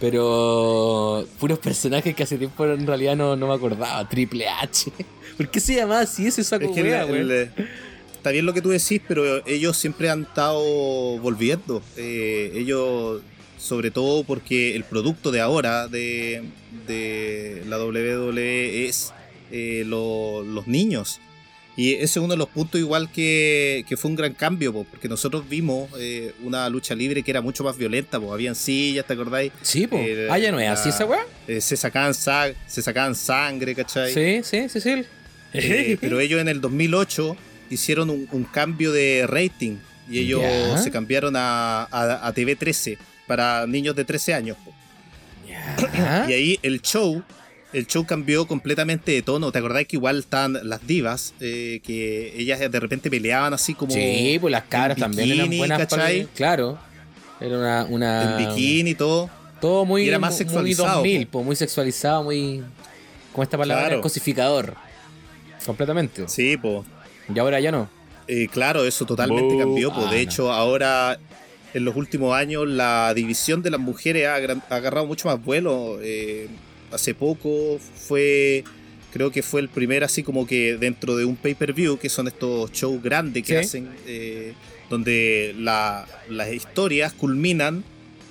Pero 0.00 1.24
puros 1.38 1.58
personajes 1.58 2.14
que 2.14 2.22
hace 2.24 2.36
tiempo 2.36 2.64
en 2.66 2.86
realidad 2.86 3.16
no, 3.16 3.36
no 3.36 3.48
me 3.48 3.54
acordaba. 3.54 4.06
Triple 4.08 4.46
H. 4.48 4.90
¿Por 5.36 5.48
qué 5.50 5.60
se 5.60 5.74
llama 5.76 6.00
así 6.00 6.26
ese 6.26 6.44
saco 6.44 6.66
Es 6.66 6.70
que 6.72 6.82
wea, 6.82 7.02
el- 7.04 7.10
weón? 7.10 7.30
el- 7.32 7.50
está 8.12 8.30
bien 8.30 8.44
lo 8.46 8.52
que 8.52 8.60
tú 8.62 8.70
decís, 8.70 9.00
pero 9.06 9.46
ellos 9.46 9.76
siempre 9.76 10.10
han 10.10 10.22
estado 10.22 10.60
volviendo. 11.18 11.82
Eh, 11.96 12.52
ellos, 12.54 13.22
sobre 13.58 13.90
todo 13.90 14.24
porque 14.24 14.74
el 14.76 14.84
producto 14.84 15.30
de 15.30 15.40
ahora 15.40 15.88
de, 15.88 16.42
de 16.86 17.62
la 17.68 17.78
WWE 17.78 18.86
es 18.86 19.12
eh, 19.52 19.84
lo- 19.86 20.42
los 20.42 20.66
niños. 20.66 21.20
Y 21.76 21.94
ese 21.94 22.04
es 22.04 22.16
uno 22.18 22.28
de 22.28 22.36
los 22.36 22.48
puntos 22.48 22.80
igual 22.80 23.10
que, 23.10 23.84
que 23.88 23.96
fue 23.96 24.08
un 24.10 24.16
gran 24.16 24.32
cambio, 24.32 24.72
po, 24.72 24.84
porque 24.84 25.08
nosotros 25.08 25.48
vimos 25.48 25.90
eh, 25.98 26.32
una 26.44 26.68
lucha 26.68 26.94
libre 26.94 27.22
que 27.24 27.30
era 27.32 27.40
mucho 27.40 27.64
más 27.64 27.76
violenta, 27.76 28.20
po. 28.20 28.32
habían 28.32 28.54
sillas, 28.54 29.04
¿te 29.06 29.12
acordáis? 29.14 29.50
Sí, 29.62 29.86
po. 29.88 29.96
eh, 29.98 30.28
ah, 30.30 30.38
ya 30.38 30.52
no 30.52 30.60
es 30.60 30.68
así 30.70 30.90
esa 30.90 31.04
weá. 31.04 31.26
Eh, 31.48 31.60
se, 31.60 31.76
sacaban 31.76 32.14
sa- 32.14 32.52
se 32.68 32.80
sacaban 32.80 33.14
sangre, 33.16 33.74
¿cachai? 33.74 34.12
Sí, 34.14 34.40
sí, 34.44 34.68
sí, 34.68 34.80
sí. 34.80 35.04
Eh, 35.52 35.98
pero 36.00 36.20
ellos 36.20 36.40
en 36.40 36.48
el 36.48 36.60
2008 36.60 37.36
hicieron 37.70 38.08
un, 38.10 38.28
un 38.30 38.44
cambio 38.44 38.92
de 38.92 39.26
rating 39.26 39.76
y 40.08 40.18
ellos 40.20 40.42
se 40.82 40.90
cambiaron 40.92 41.34
a, 41.34 41.82
a, 41.90 42.26
a 42.28 42.32
TV 42.32 42.54
13 42.56 42.98
para 43.26 43.66
niños 43.66 43.96
de 43.96 44.04
13 44.04 44.34
años. 44.34 44.56
Y 46.28 46.32
ahí 46.32 46.58
el 46.62 46.80
show, 46.82 47.22
el 47.74 47.86
show 47.86 48.06
cambió 48.06 48.46
completamente 48.46 49.12
de 49.12 49.20
tono. 49.22 49.52
¿Te 49.52 49.58
acordás 49.58 49.84
que 49.86 49.96
igual 49.96 50.18
estaban 50.20 50.58
las 50.62 50.86
divas? 50.86 51.34
eh, 51.40 51.80
que 51.84 52.32
ellas 52.40 52.60
de 52.60 52.80
repente 52.80 53.10
peleaban 53.10 53.52
así 53.52 53.74
como 53.74 53.92
Sí, 53.92 54.38
pues 54.40 54.50
las 54.52 54.64
caras 54.64 54.96
en 54.96 55.02
también 55.02 55.32
eran 55.32 55.50
buenas 55.56 55.86
para. 55.86 56.08
Claro. 56.34 56.78
Era 57.40 57.58
una. 57.58 57.84
una 57.90 58.38
en 58.38 58.48
bikini 58.48 58.90
y 58.90 58.94
todo. 58.94 59.28
Todo 59.60 59.84
muy, 59.84 60.04
Y 60.04 60.08
era 60.08 60.18
más 60.18 60.32
muy 60.32 60.38
sexualizado, 60.38 60.96
2000, 60.98 61.26
po, 61.26 61.42
muy 61.42 61.56
sexualizado, 61.56 62.22
muy. 62.22 62.62
Como 63.32 63.42
esta 63.42 63.58
palabra, 63.58 63.86
Claro. 63.88 64.00
cosificador. 64.02 64.74
Completamente. 65.66 66.28
Sí, 66.28 66.56
pues. 66.56 66.84
Y 67.34 67.38
ahora 67.38 67.60
ya 67.60 67.72
no. 67.72 67.88
Eh, 68.28 68.48
claro, 68.50 68.84
eso 68.84 69.04
totalmente 69.04 69.58
cambió. 69.58 69.92
ah, 69.94 70.00
de 70.02 70.06
no. 70.06 70.12
hecho, 70.14 70.52
ahora 70.52 71.18
en 71.72 71.84
los 71.84 71.96
últimos 71.96 72.34
años 72.36 72.68
la 72.68 73.12
división 73.14 73.62
de 73.62 73.70
las 73.70 73.80
mujeres 73.80 74.26
ha 74.28 74.34
agarrado 74.76 75.06
mucho 75.06 75.28
más 75.28 75.42
vuelo. 75.42 75.98
Eh, 76.02 76.48
hace 76.94 77.14
poco 77.14 77.78
fue, 78.08 78.64
creo 79.12 79.30
que 79.30 79.42
fue 79.42 79.60
el 79.60 79.68
primer 79.68 80.04
así 80.04 80.22
como 80.22 80.46
que 80.46 80.76
dentro 80.76 81.16
de 81.16 81.24
un 81.24 81.36
pay-per-view, 81.36 81.98
que 81.98 82.08
son 82.08 82.26
estos 82.28 82.72
shows 82.72 83.02
grandes 83.02 83.42
que 83.42 83.52
Sí. 83.54 83.56
hacen, 83.56 83.88
eh, 84.06 84.52
donde 84.90 85.54
la- 85.58 86.06
las 86.28 86.52
historias 86.52 87.12
culminan 87.12 87.84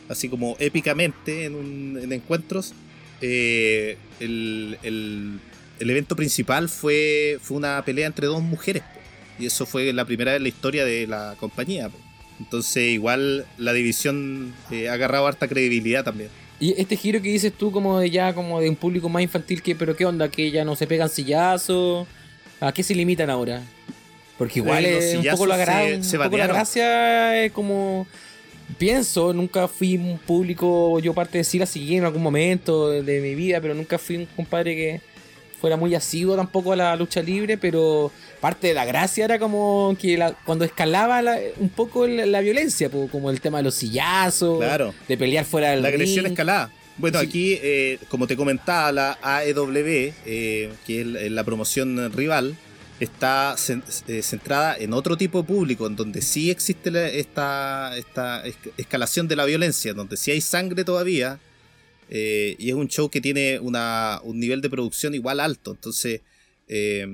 así 0.10 0.30
como 0.30 0.56
épicamente 0.60 1.46
en, 1.46 1.56
un- 1.56 2.00
en 2.02 2.12
encuentros. 2.14 2.74
Eh, 3.22 3.98
el, 4.20 4.78
el- 4.84 5.40
el 5.80 5.90
evento 5.90 6.16
principal 6.16 6.70
fue, 6.70 7.38
fue 7.42 7.58
una 7.58 7.84
pelea 7.86 8.08
entre 8.08 8.28
dos 8.28 8.42
mujeres. 8.42 8.84
po. 8.84 9.00
Y 9.40 9.46
eso 9.48 9.66
fue 9.66 9.92
la 9.94 10.06
primera 10.06 10.32
vez 10.34 10.38
en 10.38 10.44
la 10.44 10.50
historia 10.50 10.86
de 10.86 11.08
la 11.08 11.36
compañía. 11.40 11.90
po. 11.90 11.98
Entonces 12.40 12.84
igual 12.92 13.46
la 13.58 13.74
división 13.74 14.54
eh, 14.72 14.90
ha 14.90 14.94
agarrado 14.94 15.26
harta 15.28 15.48
credibilidad 15.48 16.04
también. 16.04 16.30
Y 16.64 16.80
este 16.82 16.96
giro 16.96 17.22
que 17.22 17.28
dices 17.30 17.52
tú 17.52 17.72
como 17.72 18.00
de 18.00 18.10
ya 18.10 18.34
como 18.34 18.62
de 18.62 18.70
un 18.70 18.76
público 18.76 19.10
más 19.10 19.22
infantil 19.22 19.62
que 19.62 19.76
pero 19.76 19.96
qué 19.98 20.06
onda 20.06 20.30
que 20.30 20.50
ya 20.50 20.64
no 20.64 20.76
se 20.76 20.88
pegan 20.88 21.10
sillazos, 21.10 22.08
¿a 22.62 22.72
qué 22.72 22.84
se 22.84 22.96
limitan 22.96 23.30
ahora? 23.30 23.62
Porque 24.38 24.60
igual 24.60 24.86
Eh, 24.86 24.98
es 25.12 25.16
un 25.16 25.26
poco 25.32 25.46
la, 25.46 25.58
gra- 25.58 26.02
se- 26.02 26.18
un 26.18 26.24
poco 26.24 26.38
la 26.38 26.48
gracia 26.48 27.44
es 27.44 27.52
como 27.52 28.08
pienso, 28.78 29.34
nunca 29.34 29.68
fui 29.68 29.98
un 29.98 30.18
público, 30.18 31.00
yo 31.00 31.14
parte 31.14 31.38
de 31.38 31.44
sí 31.44 31.60
la 31.60 31.66
seguí 31.66 31.98
en 31.98 32.06
algún 32.06 32.24
momento 32.24 32.90
de, 32.90 33.02
de 33.04 33.20
mi 33.22 33.36
vida, 33.36 33.60
pero 33.62 33.74
nunca 33.74 33.98
fui 33.98 34.16
un 34.16 34.26
compadre 34.26 34.76
que 34.76 35.02
fuera 35.64 35.78
muy 35.78 35.96
asiduo 35.96 36.36
tampoco 36.36 36.74
a 36.74 36.76
la 36.76 36.94
lucha 36.98 37.22
libre, 37.22 37.58
pero 37.58 38.12
parte 38.42 38.68
de 38.68 38.74
la 38.74 38.84
gracia 38.84 39.24
era 39.24 39.40
como 39.40 39.96
que 39.98 40.18
la- 40.18 40.34
cuando 40.44 40.66
escalaba 40.66 41.22
la- 41.22 41.40
un 41.58 41.70
poco 41.70 42.06
la, 42.06 42.26
la 42.26 42.42
violencia, 42.42 42.90
como 42.90 43.32
el 43.32 43.40
tema 43.40 43.60
de 43.60 43.64
los 43.64 43.76
sillazos, 43.76 44.60
Claro. 44.60 44.94
de 45.08 45.18
pelear 45.18 45.46
fuera 45.46 45.70
del 45.72 45.82
La 45.82 45.88
agresión 45.88 46.26
escalada. 46.26 46.70
Bueno, 46.98 47.22
Sí. 47.22 47.26
aquí, 47.28 47.60
eh, 47.64 47.98
como 48.10 48.28
te 48.28 48.36
comentaba, 48.36 48.92
la 48.92 49.18
AEW, 49.22 50.14
eh, 50.26 50.70
que 50.86 51.00
es 51.00 51.32
la, 51.32 51.46
promoción 51.46 52.12
rival, 52.12 52.58
está 53.00 53.56
eh, 54.10 54.22
centrada 54.22 54.76
en 54.78 54.92
otro 54.92 55.16
tipo 55.16 55.38
de 55.44 55.48
público, 55.48 55.88
en 55.88 55.96
donde 55.96 56.22
sí 56.22 56.52
existe 56.52 57.20
esta, 57.20 57.96
esta 57.96 58.44
esc- 58.46 58.72
escalación 58.76 59.30
de 59.30 59.38
la 59.38 59.46
violencia, 59.46 59.94
donde 59.94 60.18
sí 60.18 60.30
hay 60.32 60.42
sangre 60.42 60.84
todavía, 60.84 61.40
eh, 62.10 62.56
y 62.60 62.70
es 62.70 62.76
un 62.76 62.88
show 62.88 63.10
que 63.10 63.22
tiene 63.22 63.60
una, 63.60 64.20
un 64.24 64.40
nivel 64.40 64.62
de 64.62 64.70
producción 64.70 65.14
igual 65.16 65.40
alto. 65.40 65.72
Entonces, 65.72 66.22
eh, 66.68 67.06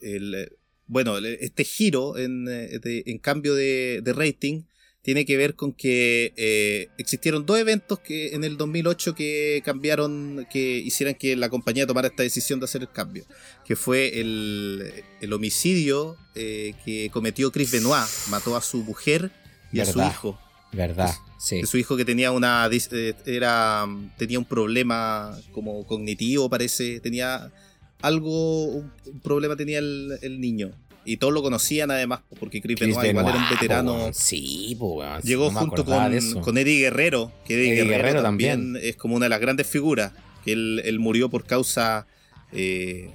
el- 0.00 0.52
bueno, 0.86 1.16
este 1.18 1.64
giro 1.64 2.18
en, 2.18 2.46
eh, 2.48 2.78
de- 2.78 3.02
en 3.06 3.18
cambio 3.18 3.54
de, 3.54 4.00
de 4.02 4.12
rating 4.12 4.62
tiene 5.02 5.26
que 5.26 5.36
ver 5.36 5.54
con 5.54 5.72
que 5.74 6.32
eh, 6.36 6.88
existieron 6.96 7.44
dos 7.44 7.58
eventos 7.58 7.98
que 8.00 8.34
en 8.34 8.42
el 8.44 8.56
2008 8.56 9.14
que 9.14 9.60
cambiaron, 9.64 10.46
que 10.50 10.78
hicieran 10.78 11.14
que 11.14 11.36
la 11.36 11.50
compañía 11.50 11.86
tomara 11.86 12.08
esta 12.08 12.22
decisión 12.22 12.58
de 12.58 12.64
hacer 12.64 12.80
el 12.82 12.90
cambio, 12.90 13.24
que 13.66 13.76
fue 13.76 14.18
el, 14.20 14.92
el 15.20 15.32
homicidio 15.34 16.16
que 16.34 17.10
cometió 17.12 17.52
Chris 17.52 17.70
Benoit, 17.70 18.08
mató 18.30 18.56
a 18.56 18.62
su 18.62 18.78
mujer 18.82 19.30
y 19.72 19.80
a 19.80 19.84
su 19.84 19.98
hijo, 20.10 20.40
Verdad, 20.72 21.14
sí. 21.44 21.62
su 21.66 21.76
hijo 21.78 21.96
que 21.96 22.04
tenía 22.04 22.32
una 22.32 22.68
eh, 22.72 23.14
era 23.26 23.86
tenía 24.16 24.38
un 24.38 24.44
problema 24.44 25.36
como 25.52 25.86
cognitivo 25.86 26.48
parece, 26.48 27.00
tenía 27.00 27.52
algo, 28.00 28.64
un, 28.66 28.90
problema 29.22 29.56
tenía 29.56 29.78
el, 29.78 30.18
el 30.22 30.40
niño. 30.40 30.72
Y 31.06 31.18
todos 31.18 31.34
lo 31.34 31.42
conocían 31.42 31.90
además, 31.90 32.20
porque 32.40 32.62
Chris, 32.62 32.76
Chris 32.78 32.96
Benoit 32.96 33.10
igual 33.10 33.26
era 33.28 33.36
un 33.44 33.50
veterano. 33.50 33.94
weón. 33.94 34.14
Sí. 34.14 34.76
Llegó 35.22 35.52
No 35.52 35.60
junto 35.60 35.84
con, 35.84 36.40
con 36.40 36.56
Eddie 36.56 36.80
Guerrero, 36.80 37.30
que 37.44 37.54
Eddie, 37.54 37.72
Eddie 37.72 37.82
Guerrero, 37.84 37.96
Guerrero 38.04 38.22
también, 38.22 38.52
también. 38.72 38.84
es 38.88 38.96
como 38.96 39.16
una 39.16 39.26
de 39.26 39.30
las 39.30 39.40
grandes 39.40 39.66
figuras, 39.66 40.12
que 40.44 40.52
él, 40.52 40.80
él 40.84 40.98
murió 41.00 41.28
por 41.28 41.44
causa, 41.44 42.06
eh, 42.52 43.10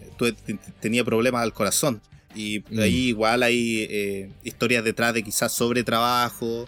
tenía 0.80 1.04
problemas 1.04 1.42
al 1.42 1.54
corazón. 1.54 2.00
Y 2.36 2.60
Mm. 2.70 2.80
ahí 2.80 3.08
igual 3.08 3.42
hay 3.42 3.88
eh, 3.90 4.30
historias 4.44 4.84
detrás 4.84 5.14
de 5.16 5.24
quizás 5.24 5.52
sobre 5.52 5.84
trabajo, 5.84 6.68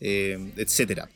eh, 0.00 0.38
etcétera. 0.56 1.08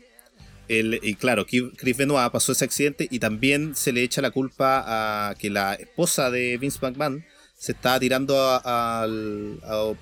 El- 0.69 0.99
y 1.03 1.15
claro, 1.15 1.45
Chris 1.47 1.97
Benoit 1.97 2.31
pasó 2.33 2.53
ese 2.53 2.65
accidente 2.65 3.07
y 3.11 3.19
también 3.19 3.75
se 3.77 3.93
le 3.93 4.03
echa 4.03 4.23
la 4.23 4.31
culpa 4.31 4.83
a 5.31 5.35
que 5.35 5.51
la 5.51 5.75
esposa 5.75 6.31
de 6.31 6.57
Vince 6.57 6.79
McMahon 6.81 7.25
se 7.57 7.73
estaba 7.73 8.01
tirando 8.01 8.35
a- 8.39 9.07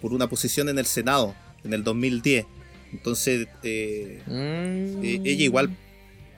por 0.01 0.13
una 0.13 0.29
posición 0.29 0.69
en 0.69 0.79
el 0.79 0.87
Senado 0.87 1.35
en 1.65 1.73
el 1.73 1.83
2010. 1.85 2.47
Entonces, 2.93 3.49
eh, 3.63 4.21
Mm. 4.27 5.05
eh, 5.05 5.21
ella 5.25 5.45
igual 5.45 5.77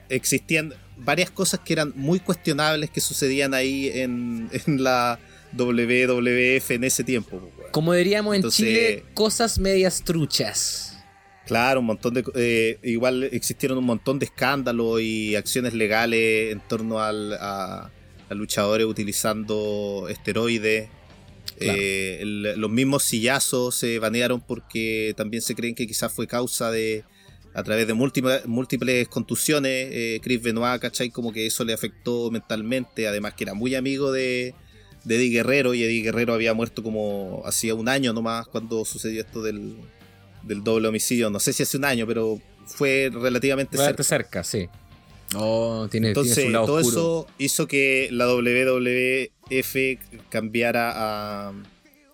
existían 0.09 0.73
varias 0.97 1.29
cosas 1.29 1.59
que 1.59 1.73
eran 1.73 1.91
muy 1.95 2.19
cuestionables 2.19 2.89
que 2.89 3.01
sucedían 3.01 3.53
ahí 3.53 3.89
en, 3.93 4.49
en 4.65 4.83
la 4.83 5.19
WWF 5.53 6.71
en 6.75 6.83
ese 6.83 7.03
tiempo. 7.03 7.39
pues. 7.55 7.67
Como 7.71 7.93
diríamos 7.93 8.33
en 8.33 8.37
Entonces- 8.37 8.65
Chile, 8.65 9.03
cosas 9.13 9.59
medias 9.59 10.03
truchas. 10.03 10.94
Claro, 11.45 11.79
un 11.81 11.85
montón 11.85 12.13
de. 12.15 12.23
eh, 12.35 12.79
igual 12.83 13.23
existieron 13.25 13.77
un 13.77 13.85
montón 13.85 14.17
de 14.19 14.25
escándalos 14.25 15.01
y 15.01 15.35
acciones 15.35 15.73
legales 15.73 16.51
en 16.51 16.59
torno 16.59 16.99
al, 16.99 17.33
a, 17.33 17.91
a 18.29 18.33
luchadores 18.33 18.87
utilizando 18.87 20.07
esteroides. 20.09 20.89
Claro. 21.59 21.79
Eh, 21.79 22.17
el- 22.21 22.59
los 22.59 22.69
mismos 22.71 23.03
sillazos 23.03 23.75
se 23.75 23.99
banearon 23.99 24.41
porque 24.41 25.13
también 25.15 25.41
se 25.41 25.53
creen 25.55 25.75
que 25.75 25.85
quizás 25.87 26.11
fue 26.11 26.27
causa 26.27 26.71
de. 26.71 27.03
A 27.53 27.63
través 27.63 27.87
de 27.87 27.93
múltiples, 27.93 28.45
múltiples 28.47 29.07
contusiones, 29.07 29.87
eh, 29.91 30.19
Chris 30.21 30.41
Benoit, 30.41 30.81
¿cachai? 30.81 31.09
Como 31.09 31.31
que 31.31 31.45
eso 31.45 31.63
le 31.63 31.71
afectó 31.71 32.29
mentalmente. 32.29 33.07
Además, 33.07 33.33
que 33.33 33.45
era 33.45 33.53
muy 33.53 33.75
amigo 33.75 34.11
de, 34.11 34.53
de 35.05 35.15
Eddie 35.15 35.29
Guerrero 35.29 35.73
y 35.73 35.83
Eddie 35.83 36.01
Guerrero 36.01 36.33
había 36.33 36.53
muerto 36.53 36.83
como 36.83 37.43
hacía 37.45 37.73
un 37.73 37.87
año 37.87 38.11
nomás 38.11 38.45
cuando 38.47 38.83
sucedió 38.83 39.21
esto 39.21 39.41
del, 39.41 39.77
del 40.45 40.63
doble 40.63 40.87
homicidio. 40.87 41.29
No 41.29 41.39
sé 41.39 41.53
si 41.53 41.63
hace 41.63 41.77
un 41.77 41.85
año, 41.85 42.05
pero 42.07 42.39
fue 42.65 43.09
relativamente 43.11 43.77
cerca. 43.77 44.03
cerca, 44.03 44.43
sí. 44.43 44.67
Oh, 45.35 45.87
tiene, 45.89 46.07
tiene 46.13 46.19
Entonces, 46.19 46.43
su 46.45 46.49
lado 46.49 46.65
todo 46.65 46.75
oscuro. 46.77 46.97
eso 46.97 47.27
hizo 47.39 47.67
que 47.67 48.09
la 48.11 48.27
WWF 48.27 49.75
cambiara 50.29 50.91
a, 50.95 51.53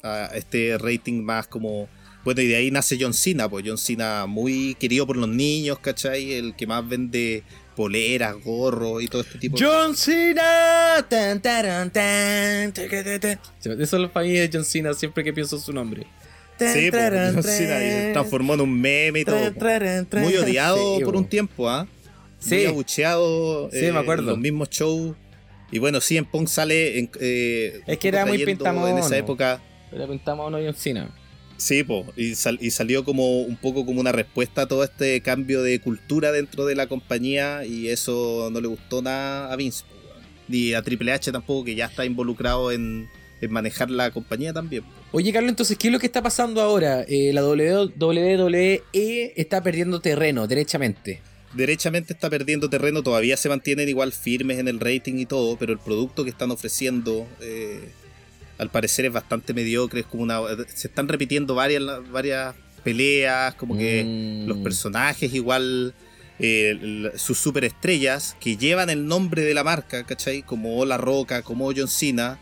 a 0.04 0.26
este 0.36 0.78
rating 0.78 1.22
más 1.22 1.48
como. 1.48 1.88
Bueno, 2.24 2.42
y 2.42 2.48
de 2.48 2.56
ahí 2.56 2.70
nace 2.72 2.98
John 3.00 3.14
Cena, 3.16 3.50
pues 3.50 3.66
John 3.68 3.80
Cena 3.80 4.28
muy 4.28 4.76
querido 4.76 5.08
por 5.08 5.18
los 5.18 5.28
niños, 5.28 5.80
¿cachai? 5.80 6.34
El 6.34 6.56
que 6.56 6.68
más 6.68 6.88
vende 6.88 7.44
poleras, 7.76 8.36
gorros 8.44 9.02
y 9.02 9.08
todo 9.08 9.24
este 9.24 9.40
tipo 9.40 9.58
de 9.58 9.66
John 9.66 9.96
Cena. 9.96 11.04
Tan, 11.10 11.42
taran, 11.42 11.90
tan. 11.92 12.72
Eso 13.80 14.04
es 14.04 14.12
para 14.12 14.26
mí 14.26 14.34
de 14.34 14.50
John 14.54 14.64
Cena 14.64 14.94
siempre 14.94 15.24
que 15.24 15.34
pienso 15.34 15.58
su 15.60 15.74
nombre. 15.74 16.06
Sí, 16.60 16.92
pues, 16.92 17.62
y 18.10 18.14
transformó 18.14 18.54
en 18.54 18.62
un 18.62 18.80
meme 18.82 19.22
y 19.22 19.26
todo. 19.26 19.52
pues. 19.54 20.06
Muy 20.22 20.36
odiado 20.38 20.98
Sí, 20.98 21.04
por 21.04 21.14
po. 21.14 21.20
un 21.20 21.26
tiempo, 21.28 21.70
¿ah? 21.70 21.88
Sí. 22.40 22.56
Muy 22.56 22.66
abucheado. 22.66 23.70
Sí, 23.72 23.92
me 23.92 24.00
acuerdo. 24.00 24.24
en 24.24 24.30
los 24.30 24.38
mismos 24.40 24.70
shows. 24.70 25.16
Y 25.72 25.80
bueno, 25.80 26.02
sí, 26.02 26.18
en 26.18 26.26
Punk 26.26 26.48
sale. 26.48 27.00
En, 27.00 27.10
eh, 27.20 27.82
Es 27.88 27.98
que 27.98 28.10
era 28.10 28.26
muy 28.26 28.44
pintamono. 28.46 28.88
En 28.90 28.98
esa 28.98 29.18
época. 29.18 29.62
Pero 29.90 30.08
pintamos 30.08 30.44
a 30.46 30.48
uno 30.48 30.58
John 30.64 30.76
Cena. 30.76 31.16
Sí, 31.58 31.84
po, 31.84 32.06
y, 32.18 32.34
sal- 32.34 32.58
y 32.60 32.72
salió 32.72 33.04
como 33.04 33.42
un 33.42 33.56
poco 33.56 33.86
como 33.86 34.02
una 34.02 34.12
respuesta 34.12 34.64
a 34.64 34.68
todo 34.68 34.84
este 34.84 35.22
cambio 35.22 35.62
de 35.62 35.80
cultura 35.80 36.32
dentro 36.32 36.66
de 36.66 36.74
la 36.76 36.88
compañía 36.88 37.66
y 37.66 37.88
eso 37.90 38.50
no 38.52 38.60
le 38.62 38.68
gustó 38.68 39.02
nada 39.04 39.52
a 39.54 39.56
Vince. 39.56 39.84
po. 39.88 39.96
Ni 40.48 40.74
a 40.74 40.82
Triple 40.82 41.12
H 41.12 41.32
tampoco, 41.32 41.64
que 41.66 41.76
ya 41.76 41.86
está 41.86 42.04
involucrado 42.04 42.72
en, 42.72 43.08
en 43.42 43.52
manejar 43.52 43.92
la 43.92 44.10
compañía 44.12 44.54
también. 44.54 44.84
po. 44.84 44.90
Oye, 45.14 45.34
Carlos, 45.34 45.50
entonces, 45.50 45.78
¿qué 45.78 45.88
es 45.88 45.94
lo 45.94 46.00
que 46.00 46.06
está 46.06 46.22
pasando 46.22 46.62
ahora? 46.62 47.04
Eh, 47.08 47.32
la 47.34 47.44
WWE 47.44 48.82
está 49.36 49.62
perdiendo 49.62 50.00
terreno, 50.00 50.48
derechamente. 50.48 51.22
Derechamente 51.54 52.14
está 52.14 52.30
perdiendo 52.30 52.70
terreno, 52.70 53.04
todavía 53.04 53.36
se 53.36 53.50
mantienen 53.50 53.90
igual 53.90 54.14
firmes 54.14 54.58
en 54.60 54.70
el 54.70 54.80
rating 54.80 55.16
y 55.16 55.26
todo, 55.26 55.58
pero 55.58 55.74
el 55.74 55.80
producto 55.80 56.24
que 56.24 56.30
están 56.30 56.50
ofreciendo 56.52 57.28
eh, 57.42 57.90
al 58.58 58.70
parecer 58.70 59.04
es 59.04 59.12
bastante 59.12 59.54
mediocre, 59.54 60.00
es 60.00 60.06
como 60.06 60.24
una... 60.24 60.40
Se 60.74 60.88
están 60.88 61.10
repitiendo 61.10 61.56
varias, 61.56 61.84
varias 62.10 62.56
peleas, 62.82 63.54
como 63.56 63.78
que... 63.78 64.06
Mm. 64.06 64.48
los 64.48 64.60
personajes 64.60 65.34
igual 65.34 65.94
eh, 66.40 67.12
sus 67.18 67.38
superestrellas 67.38 68.38
que 68.40 68.56
llevan 68.56 68.90
el 68.90 69.06
nombre 69.06 69.44
de 69.44 69.54
la 69.54 69.66
marca, 69.66 70.06
¿cachai? 70.06 70.42
Como 70.42 70.86
La 70.86 70.98
Roca, 70.98 71.42
como 71.42 71.72
John 71.76 71.90
Cena, 71.90 72.40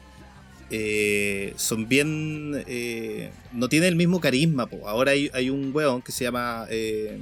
eh, 0.70 1.54
son 1.58 1.88
bien... 1.88 2.64
eh, 2.68 3.32
no 3.54 3.70
tienen 3.70 3.90
el 3.90 3.96
mismo 3.96 4.20
carisma. 4.20 4.68
po. 4.68 4.88
Ahora 4.88 5.12
hay, 5.12 5.30
hay 5.34 5.50
un 5.50 5.72
weón 5.74 6.02
que 6.02 6.12
se 6.12 6.24
llama... 6.24 6.66
eh, 6.70 7.20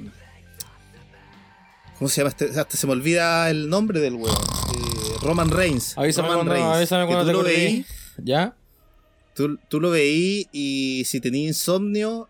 ¿Cómo 1.98 2.08
se 2.08 2.20
llama? 2.20 2.30
Este? 2.30 2.46
Hasta 2.58 2.76
se 2.76 2.86
me 2.86 2.92
olvida 2.92 3.50
el 3.50 3.68
nombre 3.68 4.00
del 4.00 4.14
weón. 4.14 4.36
Eh, 4.36 5.16
Roman 5.22 5.50
Reigns. 5.50 5.98
Avísame 5.98 6.28
Roman 6.28 6.46
cuando, 6.46 6.52
Reigns, 6.54 6.76
avísame 6.76 7.06
cuando 7.06 7.24
tú 7.24 7.26
te 7.26 7.32
lo 7.32 7.42
veí, 7.42 7.84
¿Ya? 8.22 8.54
Tú, 9.34 9.58
tú 9.68 9.80
lo 9.80 9.90
veí 9.90 10.46
y 10.52 11.04
si 11.06 11.20
tenías 11.20 11.48
insomnio, 11.48 12.28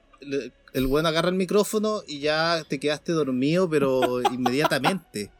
el 0.73 0.87
weón 0.87 1.07
agarra 1.07 1.29
el 1.29 1.35
micrófono 1.35 2.03
y 2.07 2.21
ya 2.21 2.64
te 2.69 2.79
quedaste 2.81 3.12
dormido, 3.12 3.69
pero 3.69 4.21
inmediatamente. 4.33 5.31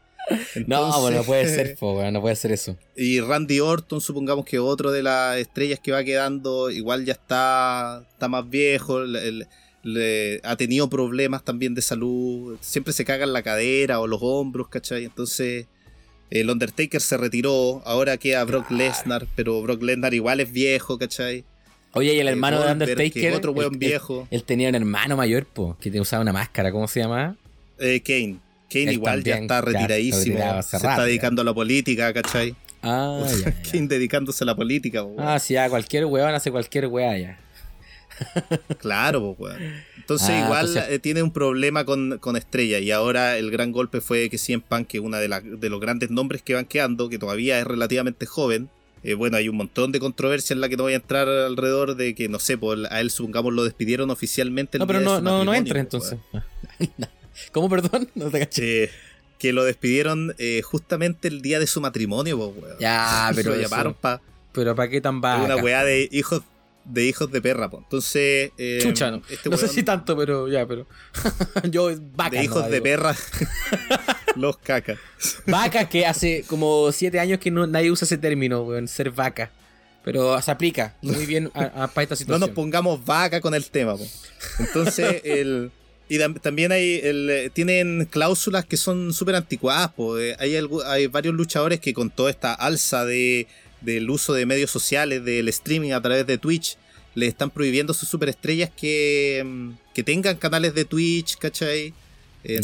No, 0.67 1.01
bueno, 1.01 1.17
no 1.17 1.23
puede 1.23 1.47
ser, 1.47 1.75
po, 1.79 2.01
no 2.11 2.21
puede 2.21 2.35
ser 2.35 2.51
eso. 2.51 2.77
Y 2.95 3.19
Randy 3.21 3.59
Orton, 3.59 4.01
supongamos 4.01 4.45
que 4.45 4.59
otro 4.59 4.91
de 4.91 5.03
las 5.03 5.37
estrellas 5.37 5.79
que 5.79 5.91
va 5.91 6.03
quedando, 6.03 6.69
igual 6.69 7.05
ya 7.05 7.13
está, 7.13 8.03
está 8.11 8.27
más 8.27 8.49
viejo, 8.49 9.01
le- 9.01 9.31
le- 9.31 9.47
le- 9.83 10.41
ha 10.43 10.55
tenido 10.55 10.89
problemas 10.89 11.43
también 11.43 11.73
de 11.73 11.81
salud, 11.81 12.57
siempre 12.61 12.93
se 12.93 13.05
caga 13.05 13.23
en 13.25 13.33
la 13.33 13.41
cadera 13.43 13.99
o 13.99 14.07
los 14.07 14.19
hombros, 14.21 14.67
¿cachai? 14.69 15.05
Entonces, 15.05 15.67
el 16.29 16.49
Undertaker 16.49 17.01
se 17.01 17.17
retiró, 17.17 17.81
ahora 17.85 18.17
queda 18.17 18.43
Brock 18.43 18.69
Lesnar, 18.71 19.25
pero 19.35 19.61
Brock 19.61 19.81
Lesnar 19.81 20.13
igual 20.13 20.39
es 20.41 20.51
viejo, 20.51 20.97
¿cachai? 20.99 21.43
Oye, 21.93 22.13
y 22.13 22.19
el 22.19 22.27
Eh, 22.27 22.31
hermano 22.31 22.59
de 22.59 22.65
que 22.65 22.71
Undertaker. 22.73 23.25
es 23.31 23.35
otro 23.35 23.51
él- 23.59 23.69
él- 23.71 23.77
viejo. 23.79 24.27
Él, 24.29 24.43
tenía 24.43 24.69
un 24.69 24.75
hermano 24.75 25.17
mayor, 25.17 25.45
po, 25.47 25.75
que 25.81 25.89
usaba 25.99 26.21
una 26.21 26.33
máscara, 26.33 26.71
¿cómo 26.71 26.87
se 26.87 26.99
llama? 26.99 27.35
Eh, 27.79 28.01
Kane. 28.05 28.37
Kane 28.69 28.85
Él 28.85 28.93
igual 28.93 29.23
ya 29.23 29.37
está 29.37 29.61
retiradísimo. 29.61 30.37
se 30.63 30.77
está 30.77 31.03
dedicando 31.05 31.41
a 31.41 31.45
la 31.45 31.53
política, 31.53 32.13
¿cachai? 32.13 32.55
Ah, 32.81 33.23
ya, 33.43 33.51
ya. 33.51 33.61
Kane 33.71 33.87
dedicándose 33.87 34.43
a 34.43 34.47
la 34.47 34.55
política, 34.55 35.03
po. 35.03 35.15
Ah, 35.17 35.39
sí, 35.39 35.55
ya, 35.55 35.69
cualquier 35.69 36.05
weón 36.05 36.33
hace 36.33 36.51
cualquier 36.51 36.87
weá 36.87 37.17
ya. 37.17 37.39
Claro, 38.79 39.35
pues, 39.37 39.51
weón. 39.59 39.73
Entonces, 39.97 40.29
Ah, 40.29 40.39
igual 40.45 40.67
entonces- 40.67 40.91
eh, 40.93 40.99
tiene 40.99 41.23
un 41.23 41.31
problema 41.31 41.85
con, 41.85 42.17
con 42.19 42.35
Estrella. 42.35 42.79
Y 42.79 42.91
ahora 42.91 43.37
el 43.37 43.51
gran 43.51 43.71
golpe 43.71 44.01
fue 44.01 44.29
que 44.29 44.37
CM 44.37 44.63
Punk, 44.67 44.87
que 44.87 44.97
es 44.97 45.03
uno 45.03 45.17
de, 45.17 45.27
de 45.27 45.69
los 45.69 45.79
grandes 45.79 46.09
nombres 46.09 46.41
que 46.41 46.53
van 46.55 46.65
quedando, 46.65 47.09
que 47.09 47.17
todavía 47.19 47.59
es 47.59 47.65
relativamente 47.67 48.25
joven. 48.25 48.69
eh, 49.03 49.13
bueno, 49.13 49.37
hay 49.37 49.47
un 49.49 49.55
montón 49.55 49.91
de 49.91 49.99
controversia 49.99 50.53
en 50.53 50.61
la 50.61 50.67
que 50.69 50.75
no 50.77 50.83
voy 50.83 50.93
a 50.93 50.97
entrar 50.97 51.27
alrededor 51.29 51.95
de 51.95 52.15
que, 52.15 52.27
no 52.27 52.39
sé, 52.39 52.57
pues, 52.57 52.79
a 52.89 52.99
él 52.99 53.09
supongamos 53.11 53.53
lo 53.53 53.63
despidieron 53.63 54.09
oficialmente. 54.09 54.77
el 54.77 54.79
No, 54.79 54.87
pero 54.87 54.99
día 54.99 55.07
de 55.09 55.13
no, 55.13 55.17
su 55.19 55.23
no, 55.23 55.45
no 55.45 55.53
entra 55.53 55.79
entonces. 55.79 56.17
¿Cómo, 57.51 57.69
perdón? 57.69 58.09
No 58.15 58.29
te 58.29 58.39
caché. 58.39 58.89
que 59.37 59.53
lo 59.53 59.63
despidieron 59.63 60.35
eh, 60.37 60.61
justamente 60.63 61.27
el 61.27 61.41
día 61.41 61.59
de 61.59 61.67
su 61.67 61.79
matrimonio, 61.81 62.37
pues, 62.37 62.63
weón. 62.63 62.77
Ya, 62.79 63.31
pero 63.35 63.55
lo 63.55 63.61
llamaron 63.61 63.93
para 63.93 64.21
Pero 64.51 64.75
¿para 64.75 64.89
qué 64.89 65.01
tan 65.01 65.15
una 65.17 65.37
vaca? 65.37 65.55
weá 65.57 65.83
de 65.83 66.07
hijos 66.11 66.41
de 66.85 67.05
hijos 67.05 67.31
de 67.31 67.39
perra, 67.41 67.69
pues. 67.69 67.83
Entonces, 67.83 68.51
eh, 68.57 68.79
Chucha, 68.81 69.11
no. 69.11 69.21
este 69.29 69.49
no 69.49 69.57
sé 69.57 69.67
si 69.67 69.83
tanto, 69.83 70.17
pero 70.17 70.47
ya, 70.47 70.65
pero. 70.65 70.87
Yo, 71.69 71.89
vaca. 72.15 72.37
de 72.37 72.43
hijos 72.43 72.67
de 72.69 72.81
perra, 72.81 73.15
los 74.35 74.57
cacas. 74.57 74.97
Vaca 75.45 75.87
que 75.87 76.05
hace 76.05 76.43
como 76.47 76.91
siete 76.91 77.19
años 77.19 77.39
que 77.39 77.51
no, 77.51 77.67
nadie 77.67 77.91
usa 77.91 78.05
ese 78.05 78.17
término, 78.17 78.61
weón, 78.63 78.87
ser 78.87 79.11
vaca. 79.11 79.51
Pero 80.03 80.41
se 80.41 80.49
aplica 80.49 80.95
muy 81.01 81.25
bien 81.25 81.51
a, 81.53 81.83
a- 81.83 81.87
para 81.87 82.03
esta 82.03 82.13
No 82.15 82.17
situación. 82.17 82.39
nos 82.39 82.49
pongamos 82.51 83.05
vaca 83.05 83.41
con 83.41 83.53
el 83.53 83.69
tema. 83.69 83.95
po. 83.97 84.07
Entonces, 84.59 85.21
el, 85.25 85.71
y 86.09 86.17
tam- 86.17 86.41
también 86.41 86.71
hay 86.71 86.99
el, 87.03 87.29
eh, 87.29 87.49
tienen 87.51 88.05
cláusulas 88.09 88.65
que 88.65 88.75
son 88.77 89.13
súper 89.13 89.35
anticuadas. 89.35 89.91
po. 89.93 90.17
Eh, 90.19 90.35
Hay, 90.39 90.53
algu- 90.53 90.83
hay 90.85 91.07
varios 91.07 91.35
luchadores 91.35 91.79
que 91.79 91.93
con 91.93 92.09
toda 92.09 92.29
esta 92.31 92.53
alza 92.53 93.05
de, 93.05 93.47
del 93.81 94.09
uso 94.09 94.33
de 94.33 94.45
medios 94.45 94.71
sociales, 94.71 95.23
del 95.23 95.47
streaming 95.49 95.91
a 95.91 96.01
través 96.01 96.25
de 96.27 96.37
Twitch, 96.37 96.77
le 97.15 97.27
están 97.27 97.49
prohibiendo 97.49 97.91
a 97.91 97.95
sus 97.95 98.09
superestrellas 98.09 98.69
que, 98.75 99.41
mm, 99.45 99.69
que 99.93 100.03
tengan 100.03 100.35
canales 100.37 100.73
de 100.75 100.83
Twitch, 100.85 101.37
¿cachai? 101.37 101.93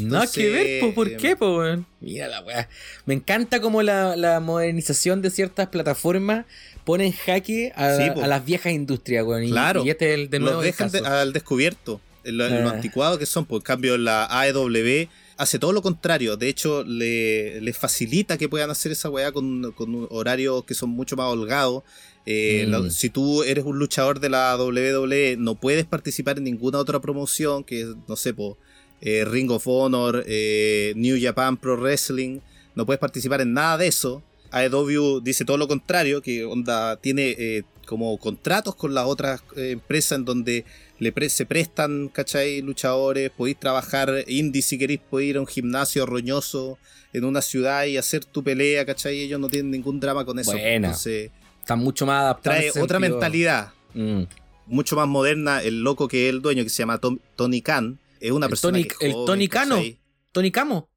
Nada 0.04 0.26
que 0.28 0.50
ver, 0.50 0.80
po, 0.80 0.94
¿por 0.94 1.10
eh, 1.10 1.18
qué, 1.20 1.36
po, 1.36 1.58
weón? 1.58 1.86
Mira 2.00 2.30
la 2.30 2.42
weá. 2.42 2.70
Me 3.06 3.14
encanta 3.14 3.60
como 3.60 3.82
la, 3.84 4.16
la 4.16 4.40
modernización 4.40 5.22
de 5.22 5.30
ciertas 5.30 5.68
plataformas 5.68 6.46
pone 6.86 7.06
en 7.08 7.12
jaque 7.12 7.74
a, 7.76 7.96
Sí, 7.98 8.04
a 8.22 8.28
las 8.28 8.46
viejas 8.46 8.72
industrias, 8.72 9.26
weón. 9.26 9.44
Y, 9.44 9.50
Claro. 9.52 9.84
y 9.86 9.90
este 9.90 10.14
es 10.14 10.20
el 10.20 10.30
de 10.30 10.40
nuevo 10.40 10.56
los 10.58 10.64
dejan 10.66 10.90
de- 10.92 11.00
al 11.00 11.34
descubierto. 11.34 12.00
Lo, 12.26 12.48
lo 12.50 12.70
Ah. 12.70 12.74
anticuado 12.74 13.18
que 13.20 13.26
son. 13.26 13.46
Por 13.46 13.62
cambio, 13.64 13.98
la 13.98 14.26
AEW 14.30 15.08
hace 15.38 15.60
todo 15.60 15.74
lo 15.74 15.82
contrario. 15.82 16.38
De 16.38 16.48
hecho, 16.50 16.84
le, 16.84 17.60
le 17.62 17.74
facilita 17.74 18.38
que 18.38 18.48
puedan 18.50 18.70
hacer 18.70 18.92
esa 18.92 19.10
weá 19.10 19.32
con, 19.32 19.72
con 19.74 20.08
horarios 20.10 20.64
que 20.66 20.74
son 20.74 20.90
mucho 20.90 21.16
más 21.16 21.28
holgados. 21.32 21.84
Eh, 22.26 22.66
Mm. 22.68 22.90
si 22.90 23.10
tú 23.10 23.44
eres 23.44 23.66
un 23.66 23.78
luchador 23.78 24.20
de 24.20 24.30
la 24.30 24.56
WWE, 24.58 25.36
no 25.38 25.56
puedes 25.56 25.86
participar 25.86 26.38
en 26.40 26.46
ninguna 26.46 26.80
otra 26.80 27.00
promoción 27.00 27.64
que, 27.64 27.94
no 28.08 28.16
sé, 28.16 28.34
po, 28.34 28.58
eh, 29.02 29.26
Ring 29.26 29.52
of 29.52 29.68
Honor, 29.68 30.24
eh, 30.26 30.94
New 30.96 31.18
Japan 31.22 31.58
Pro 31.58 31.78
Wrestling. 31.78 32.40
No 32.74 32.86
puedes 32.86 33.00
participar 33.00 33.42
en 33.42 33.54
nada 33.54 33.78
de 33.78 33.88
eso. 33.88 34.24
AEW 34.52 35.20
dice 35.22 35.44
todo 35.46 35.58
lo 35.58 35.68
contrario, 35.68 36.22
que 36.22 36.46
onda 36.46 36.96
tiene 36.98 37.36
eh, 37.38 37.64
como 37.86 38.18
contratos 38.18 38.74
con 38.76 38.94
las 38.94 39.06
otras 39.06 39.44
eh, 39.58 39.72
empresas 39.72 40.18
en 40.18 40.26
donde 40.26 40.66
le 41.00 41.12
pre- 41.12 41.30
se 41.30 41.46
prestan, 41.46 42.08
¿cachai? 42.10 42.62
Luchadores, 42.62 43.30
podéis 43.32 43.60
trabajar 43.60 44.24
indie 44.28 44.62
si 44.62 44.78
queréis, 44.78 45.00
podéis 45.10 45.32
ir 45.32 45.38
a 45.38 45.42
un 45.42 45.48
gimnasio 45.48 46.06
roñoso 46.06 46.78
en 47.14 47.26
una 47.26 47.42
ciudad 47.42 47.86
y 47.86 47.98
hacer 47.98 48.26
tu 48.26 48.44
pelea, 48.44 48.86
¿cachai? 48.86 49.20
Ellos 49.22 49.40
no 49.40 49.48
tienen 49.50 49.72
ningún 49.72 50.00
drama 50.00 50.26
con 50.26 50.40
eso. 50.40 50.52
Buena. 50.52 50.88
Entonces, 50.88 51.32
Está 51.62 51.76
mucho 51.76 52.06
más 52.06 52.22
adaptado. 52.22 52.56
trae 52.58 52.70
otra 52.70 53.00
sentido. 53.00 53.00
mentalidad 53.00 53.72
Mm. 53.94 54.24
mucho 54.68 54.96
más 54.96 55.08
moderna. 55.08 55.62
El 55.62 55.82
loco 55.82 56.08
que 56.08 56.28
es 56.28 56.34
el 56.34 56.42
dueño, 56.42 56.64
que 56.64 56.70
se 56.70 56.78
llama 56.84 56.98
Tom- 57.00 57.20
Tony 57.36 57.62
Khan, 57.62 57.98
es 58.20 58.32
una 58.32 58.46
El 58.46 58.50
persona 58.52 58.78
Tony- 58.78 58.84
que 58.88 58.96
es 59.08 59.16
el 59.16 59.26
Tony 59.26 59.48
Cano. 59.48 59.76
¿cachai? 59.76 60.00
Tony 60.32 60.52
Camo. 60.52 60.90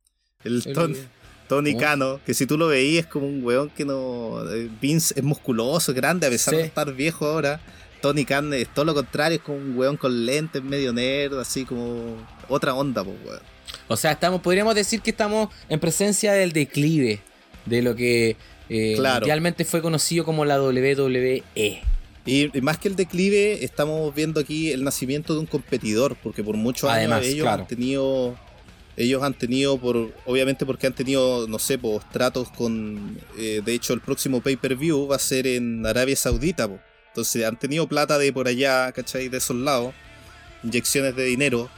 El 0.44 0.62
El- 0.64 0.72
Ton- 0.74 0.96
Tony 1.48 1.72
Oh. 1.74 1.78
Cano, 1.78 2.20
que 2.26 2.34
si 2.34 2.44
tú 2.46 2.58
lo 2.58 2.66
veías 2.68 3.06
es 3.06 3.10
como 3.10 3.26
un 3.26 3.42
weón 3.42 3.70
que 3.70 3.84
no. 3.86 4.42
eh, 4.52 4.68
Vince 4.80 5.14
es 5.16 5.24
musculoso, 5.24 5.94
grande, 5.94 6.26
a 6.26 6.30
pesar 6.30 6.52
Sí. 6.54 6.58
de 6.60 6.66
estar 6.66 6.92
viejo 6.92 7.24
ahora. 7.26 7.60
Tony 8.00 8.24
Khan 8.24 8.52
es 8.54 8.68
todo 8.72 8.84
lo 8.84 8.94
contrario, 8.94 9.36
es 9.38 9.42
como 9.42 9.58
un 9.58 9.76
weón 9.76 9.96
con 9.96 10.24
lentes, 10.26 10.62
medio 10.62 10.92
nerd, 10.92 11.38
así 11.38 11.64
como. 11.64 12.16
Otra 12.48 12.74
onda, 12.74 13.04
pues, 13.04 13.16
weón. 13.24 13.40
O 13.88 13.96
sea, 13.96 14.12
estamos, 14.12 14.40
podríamos 14.40 14.74
decir 14.74 15.00
que 15.00 15.10
estamos 15.10 15.48
en 15.68 15.78
presencia 15.80 16.32
del 16.32 16.52
declive 16.52 17.20
de 17.66 17.82
lo 17.82 17.94
que 17.94 18.36
eh, 18.68 18.94
Claro. 18.96 19.20
mundialmente 19.20 19.64
fue 19.64 19.82
conocido 19.82 20.24
como 20.24 20.44
la 20.44 20.60
WWE. 20.60 21.42
Y, 22.26 22.56
y 22.56 22.60
más 22.60 22.78
que 22.78 22.88
el 22.88 22.96
declive, 22.96 23.64
estamos 23.64 24.14
viendo 24.14 24.40
aquí 24.40 24.70
el 24.72 24.84
nacimiento 24.84 25.32
de 25.34 25.40
un 25.40 25.46
competidor, 25.46 26.16
porque 26.22 26.44
por 26.44 26.56
muchos 26.56 26.90
Además, 26.90 27.20
años 27.20 27.32
ellos 27.32 27.44
claro. 27.44 27.62
han 27.62 27.68
tenido. 27.68 28.36
Ellos 28.96 29.22
han 29.22 29.32
tenido, 29.34 29.78
por 29.78 30.12
obviamente 30.26 30.66
porque 30.66 30.88
han 30.88 30.92
tenido, 30.92 31.46
no 31.46 31.60
sé, 31.60 31.78
pues, 31.78 32.00
tratos 32.10 32.48
con... 32.50 33.16
eh, 33.38 33.62
de 33.64 33.72
hecho, 33.74 33.92
el 33.94 34.00
próximo 34.00 34.40
pay-per-view 34.40 35.06
va 35.06 35.14
a 35.16 35.20
ser 35.20 35.46
en 35.46 35.86
Arabia 35.86 36.16
Saudita, 36.16 36.66
po. 36.66 36.80
Entonces 37.18 37.44
han 37.44 37.58
tenido 37.58 37.88
plata 37.88 38.16
de 38.16 38.32
por 38.32 38.46
allá, 38.46 38.92
¿cachai? 38.92 39.28
De 39.28 39.38
esos 39.38 39.56
lados, 39.56 39.92
inyecciones 40.62 41.16
de 41.16 41.24
dinero, 41.24 41.68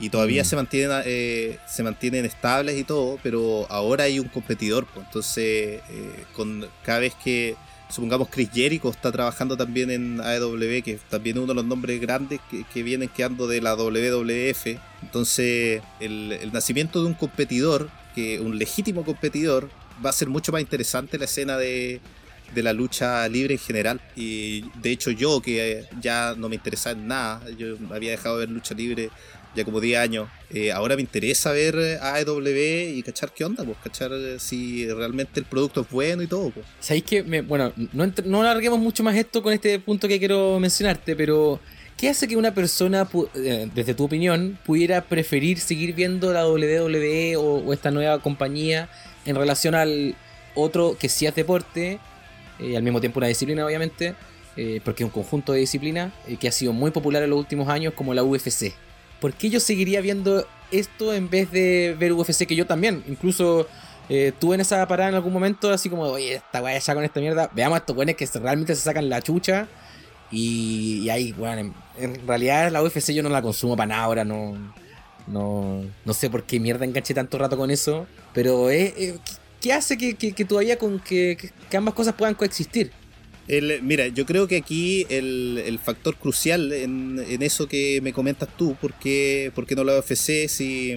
y 0.00 0.10
todavía 0.10 0.42
Mm. 0.42 0.46
se, 0.46 0.56
mantienen, 0.56 1.02
eh, 1.06 1.58
se 1.68 1.84
mantienen 1.84 2.24
estables 2.24 2.76
y 2.76 2.82
todo, 2.82 3.16
pero 3.22 3.64
ahora 3.70 4.04
hay 4.04 4.18
un 4.18 4.26
competidor, 4.26 4.86
pues. 4.92 5.06
Entonces, 5.06 5.82
eh, 5.88 6.24
con 6.34 6.66
cada 6.84 6.98
vez 6.98 7.14
que 7.22 7.54
supongamos 7.88 8.28
Chris 8.28 8.50
Jericho 8.52 8.90
está 8.90 9.12
trabajando 9.12 9.56
también 9.56 9.92
en 9.92 10.20
AEW, 10.20 10.82
que 10.82 10.92
es 10.94 11.00
también 11.02 11.38
uno 11.38 11.46
de 11.46 11.54
los 11.54 11.64
nombres 11.64 12.00
grandes 12.00 12.40
que, 12.50 12.64
que 12.64 12.82
vienen 12.82 13.08
quedando 13.08 13.46
de 13.46 13.60
la 13.60 13.76
WWF. 13.76 14.78
Entonces, 15.02 15.80
el, 16.00 16.32
el 16.32 16.52
nacimiento 16.52 17.00
de 17.00 17.06
un 17.06 17.14
competidor, 17.14 17.88
que 18.16 18.40
un 18.40 18.58
legítimo 18.58 19.04
competidor, 19.04 19.70
va 20.04 20.10
a 20.10 20.12
ser 20.12 20.28
mucho 20.28 20.50
más 20.50 20.60
interesante 20.60 21.18
la 21.18 21.26
escena 21.26 21.56
de, 21.56 22.00
de 22.54 22.62
la 22.62 22.72
lucha 22.72 23.28
libre 23.28 23.54
en 23.54 23.60
general. 23.60 24.00
Y 24.16 24.62
de 24.80 24.90
hecho, 24.90 25.10
yo 25.10 25.40
que 25.40 25.84
ya 26.00 26.34
no 26.36 26.48
me 26.48 26.56
interesaba 26.56 26.98
en 26.98 27.06
nada, 27.08 27.42
yo 27.56 27.76
había 27.90 28.10
dejado 28.12 28.38
de 28.38 28.46
ver 28.46 28.54
lucha 28.54 28.74
libre 28.74 29.10
ya 29.54 29.64
como 29.64 29.80
10 29.80 29.98
años. 29.98 30.28
Eh, 30.50 30.70
ahora 30.72 30.94
me 30.94 31.02
interesa 31.02 31.52
ver 31.52 31.74
AEW 32.00 32.96
y 32.96 33.02
cachar 33.02 33.32
qué 33.32 33.44
onda, 33.44 33.64
pues 33.64 33.76
cachar 33.82 34.10
eh, 34.12 34.36
si 34.38 34.86
realmente 34.88 35.40
el 35.40 35.46
producto 35.46 35.80
es 35.82 35.90
bueno 35.90 36.22
y 36.22 36.26
todo. 36.26 36.50
Pues. 36.50 36.66
¿Sabéis 36.80 37.04
que? 37.04 37.22
me- 37.22 37.40
bueno, 37.42 37.72
no, 37.92 38.12
no 38.24 38.42
alarguemos 38.42 38.78
mucho 38.78 39.02
más 39.02 39.16
esto 39.16 39.42
con 39.42 39.52
este 39.52 39.78
punto 39.78 40.06
que 40.08 40.18
quiero 40.18 40.58
mencionarte, 40.60 41.16
pero 41.16 41.60
¿qué 41.96 42.10
hace 42.10 42.28
que 42.28 42.36
una 42.36 42.54
persona, 42.54 43.08
eh, 43.34 43.68
desde 43.74 43.94
tu 43.94 44.04
opinión, 44.04 44.58
pudiera 44.64 45.02
preferir 45.04 45.58
seguir 45.58 45.94
viendo 45.94 46.32
la 46.32 46.46
WWE 46.46 47.36
o, 47.36 47.42
o 47.64 47.72
esta 47.72 47.90
nueva 47.90 48.20
compañía 48.20 48.88
en 49.24 49.34
relación 49.34 49.74
al 49.74 50.14
otro 50.54 50.96
que 50.98 51.08
sí 51.08 51.26
es 51.26 51.34
deporte, 51.34 51.98
y 52.58 52.74
al 52.76 52.82
mismo 52.82 53.00
tiempo 53.00 53.18
una 53.18 53.28
disciplina, 53.28 53.64
obviamente, 53.64 54.14
eh, 54.56 54.80
porque 54.84 55.04
es 55.04 55.06
un 55.06 55.12
conjunto 55.12 55.52
de 55.52 55.60
disciplinas 55.60 56.12
eh, 56.26 56.36
que 56.36 56.48
ha 56.48 56.52
sido 56.52 56.72
muy 56.72 56.90
popular 56.90 57.22
en 57.22 57.30
los 57.30 57.38
últimos 57.38 57.68
años, 57.68 57.94
como 57.94 58.14
la 58.14 58.24
UFC? 58.24 58.72
¿Por 59.20 59.32
qué 59.32 59.50
yo 59.50 59.60
seguiría 59.60 60.00
viendo 60.00 60.46
esto 60.70 61.14
en 61.14 61.30
vez 61.30 61.50
de 61.50 61.96
ver 61.98 62.12
UFC? 62.12 62.46
Que 62.46 62.56
yo 62.56 62.66
también, 62.66 63.04
incluso 63.08 63.68
eh, 64.08 64.32
tuve 64.38 64.54
en 64.54 64.62
esa 64.62 64.86
parada 64.88 65.10
en 65.10 65.14
algún 65.16 65.32
momento, 65.32 65.70
así 65.70 65.90
como, 65.90 66.02
oye, 66.02 66.34
esta 66.34 66.62
weá 66.62 66.78
ya 66.78 66.94
con 66.94 67.04
esta 67.04 67.20
mierda. 67.20 67.50
Veamos 67.54 67.76
a 67.76 67.78
estos 67.80 67.96
weones 67.96 68.16
que 68.16 68.26
realmente 68.38 68.74
se 68.74 68.82
sacan 68.82 69.08
la 69.08 69.20
chucha. 69.22 69.68
Y, 70.30 71.00
y 71.04 71.10
ahí, 71.10 71.32
bueno, 71.32 71.72
en, 71.98 72.26
realidad 72.26 72.70
la 72.70 72.82
UFC 72.82 73.12
yo 73.12 73.22
no 73.22 73.28
la 73.28 73.42
consumo 73.42 73.76
para 73.76 73.86
nada 73.88 74.02
ahora, 74.02 74.24
no. 74.24 74.56
No, 75.26 75.84
no 76.06 76.14
sé 76.14 76.30
por 76.30 76.44
qué 76.44 76.58
mierda 76.58 76.86
enganché 76.86 77.12
tanto 77.12 77.38
rato 77.38 77.56
con 77.56 77.70
eso. 77.70 78.06
Pero 78.32 78.70
es, 78.70 78.94
eh, 78.96 79.18
¿qué- 79.60 79.68
¿qué 79.68 79.72
hace 79.72 79.96
que, 79.98 80.14
que- 80.14 80.44
todavía 80.44 80.78
con 80.78 80.98
que, 81.00 81.36
ambas 81.76 81.94
cosas 81.94 82.14
puedan 82.14 82.34
coexistir? 82.34 82.90
Mira, 83.82 84.08
yo 84.08 84.26
creo 84.26 84.46
que 84.46 84.56
aquí 84.58 85.06
el, 85.08 85.62
el 85.64 85.78
factor 85.78 86.16
crucial 86.16 86.70
en, 86.72 87.24
en 87.26 87.42
eso 87.42 87.66
que 87.66 88.00
me 88.02 88.12
comentas 88.12 88.48
tú, 88.58 88.76
porque, 88.80 89.52
porque 89.54 89.74
no 89.74 89.84
la 89.84 89.98
UFC 89.98 90.48
si, 90.48 90.94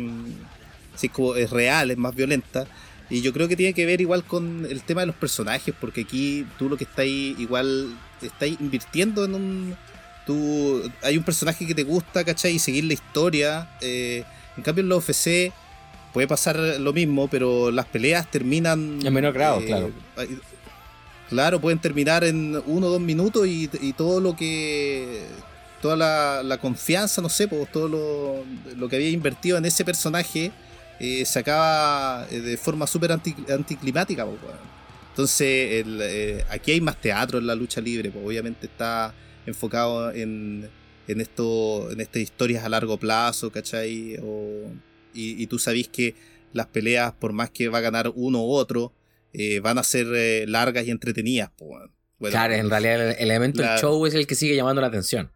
si 0.96 1.08
es, 1.08 1.12
como- 1.14 1.36
es 1.36 1.50
real, 1.50 1.92
es 1.92 1.98
más 1.98 2.14
violenta, 2.14 2.68
y 3.10 3.22
yo 3.22 3.32
creo 3.32 3.48
que 3.48 3.56
tiene 3.56 3.74
que 3.74 3.86
ver 3.86 4.02
igual 4.02 4.26
con 4.26 4.66
el 4.70 4.82
tema 4.84 5.02
de 5.02 5.08
los 5.08 5.16
personajes, 5.16 5.74
porque 5.80 6.02
aquí 6.02 6.46
tú 6.60 6.68
lo 6.68 6.76
que 6.78 6.84
estáis 6.84 7.40
igual 7.40 7.98
estáis 8.22 8.58
invirtiendo 8.60 9.24
en 9.26 9.36
un... 9.36 9.76
Tú, 10.26 10.82
hay 11.02 11.18
un 11.18 11.24
personaje 11.24 11.66
que 11.66 11.74
te 11.74 11.84
gusta, 11.84 12.24
¿cachai? 12.24 12.54
Y 12.56 12.60
seguir 12.60 12.84
la 12.86 12.94
historia. 12.94 13.70
eh, 13.82 14.24
en 14.56 14.64
cambio 14.64 14.84
en 14.84 14.90
la 14.90 14.96
UFC 14.98 15.52
puede 16.14 16.28
pasar 16.28 16.58
lo 16.58 16.94
mismo, 16.94 17.28
pero 17.28 17.72
las 17.72 17.86
peleas 17.86 18.30
terminan... 18.30 19.00
En 19.06 19.14
menor 19.14 19.34
grado, 19.34 19.62
claro. 19.66 19.92
hay- 20.18 20.40
Claro, 21.30 21.62
pueden 21.62 21.80
terminar 21.80 22.26
en 22.26 22.62
uno 22.66 22.88
o 22.88 22.90
dos 22.90 23.00
minutos 23.00 23.48
y, 23.48 23.70
y 23.82 23.94
todo 23.94 24.20
lo 24.20 24.36
que. 24.36 25.22
Toda 25.82 25.96
la, 25.96 26.44
la 26.44 26.58
confianza, 26.58 27.22
no 27.22 27.30
sé, 27.30 27.48
pues, 27.48 27.72
todo 27.72 27.88
lo, 27.88 28.44
lo 28.76 28.90
que 28.90 28.98
había 28.98 29.10
invertido 29.10 29.58
en 29.58 29.64
ese 29.64 29.86
personaje 29.86 30.52
eh, 31.00 31.24
se 31.26 31.40
acaba 31.40 32.28
eh, 32.30 32.42
de 32.42 32.58
forma 32.58 32.86
súper 32.86 33.14
anti- 33.14 33.34
anticlimática. 33.50 34.26
pues. 34.26 34.38
Entonces, 35.12 35.86
el, 35.86 36.00
eh, 36.04 36.44
aquí 36.50 36.72
hay 36.74 36.82
más 36.82 36.98
teatro 37.00 37.40
en 37.40 37.48
la 37.48 37.56
lucha 37.56 37.80
libre, 37.80 38.12
pues, 38.12 38.26
obviamente 38.26 38.66
está 38.68 39.14
enfocado 39.46 40.12
en, 40.12 40.70
en, 41.08 41.22
esto, 41.22 41.90
en 41.92 42.02
estas 42.02 42.22
historias 42.24 42.66
a 42.66 42.70
largo 42.70 42.98
plazo, 42.98 43.50
¿cachai? 43.52 44.18
O, 44.22 44.70
y, 45.14 45.42
y 45.42 45.48
tú 45.48 45.60
sabís 45.60 45.88
que 45.88 46.16
las 46.54 46.68
peleas, 46.68 47.14
por 47.14 47.34
más 47.34 47.50
que 47.50 47.70
va 47.70 47.80
a 47.80 47.82
ganar 47.82 48.12
uno 48.16 48.44
u 48.44 48.52
otro, 48.52 48.94
eh, 49.34 49.60
van 49.60 49.78
a 49.78 49.84
ser 49.84 50.08
eh, 50.14 50.46
largas 50.48 50.86
y 50.86 50.92
entretenidas. 50.92 51.52
Bueno, 51.60 51.92
claro, 52.20 52.54
en 52.54 52.70
realidad 52.70 53.10
el, 53.10 53.16
el 53.16 53.32
elemento 53.32 53.62
del 53.62 53.80
show 53.80 54.06
es 54.06 54.14
el 54.14 54.28
que 54.28 54.36
sigue 54.36 54.56
llamando 54.56 54.82
la 54.82 54.88
atención. 54.88 55.32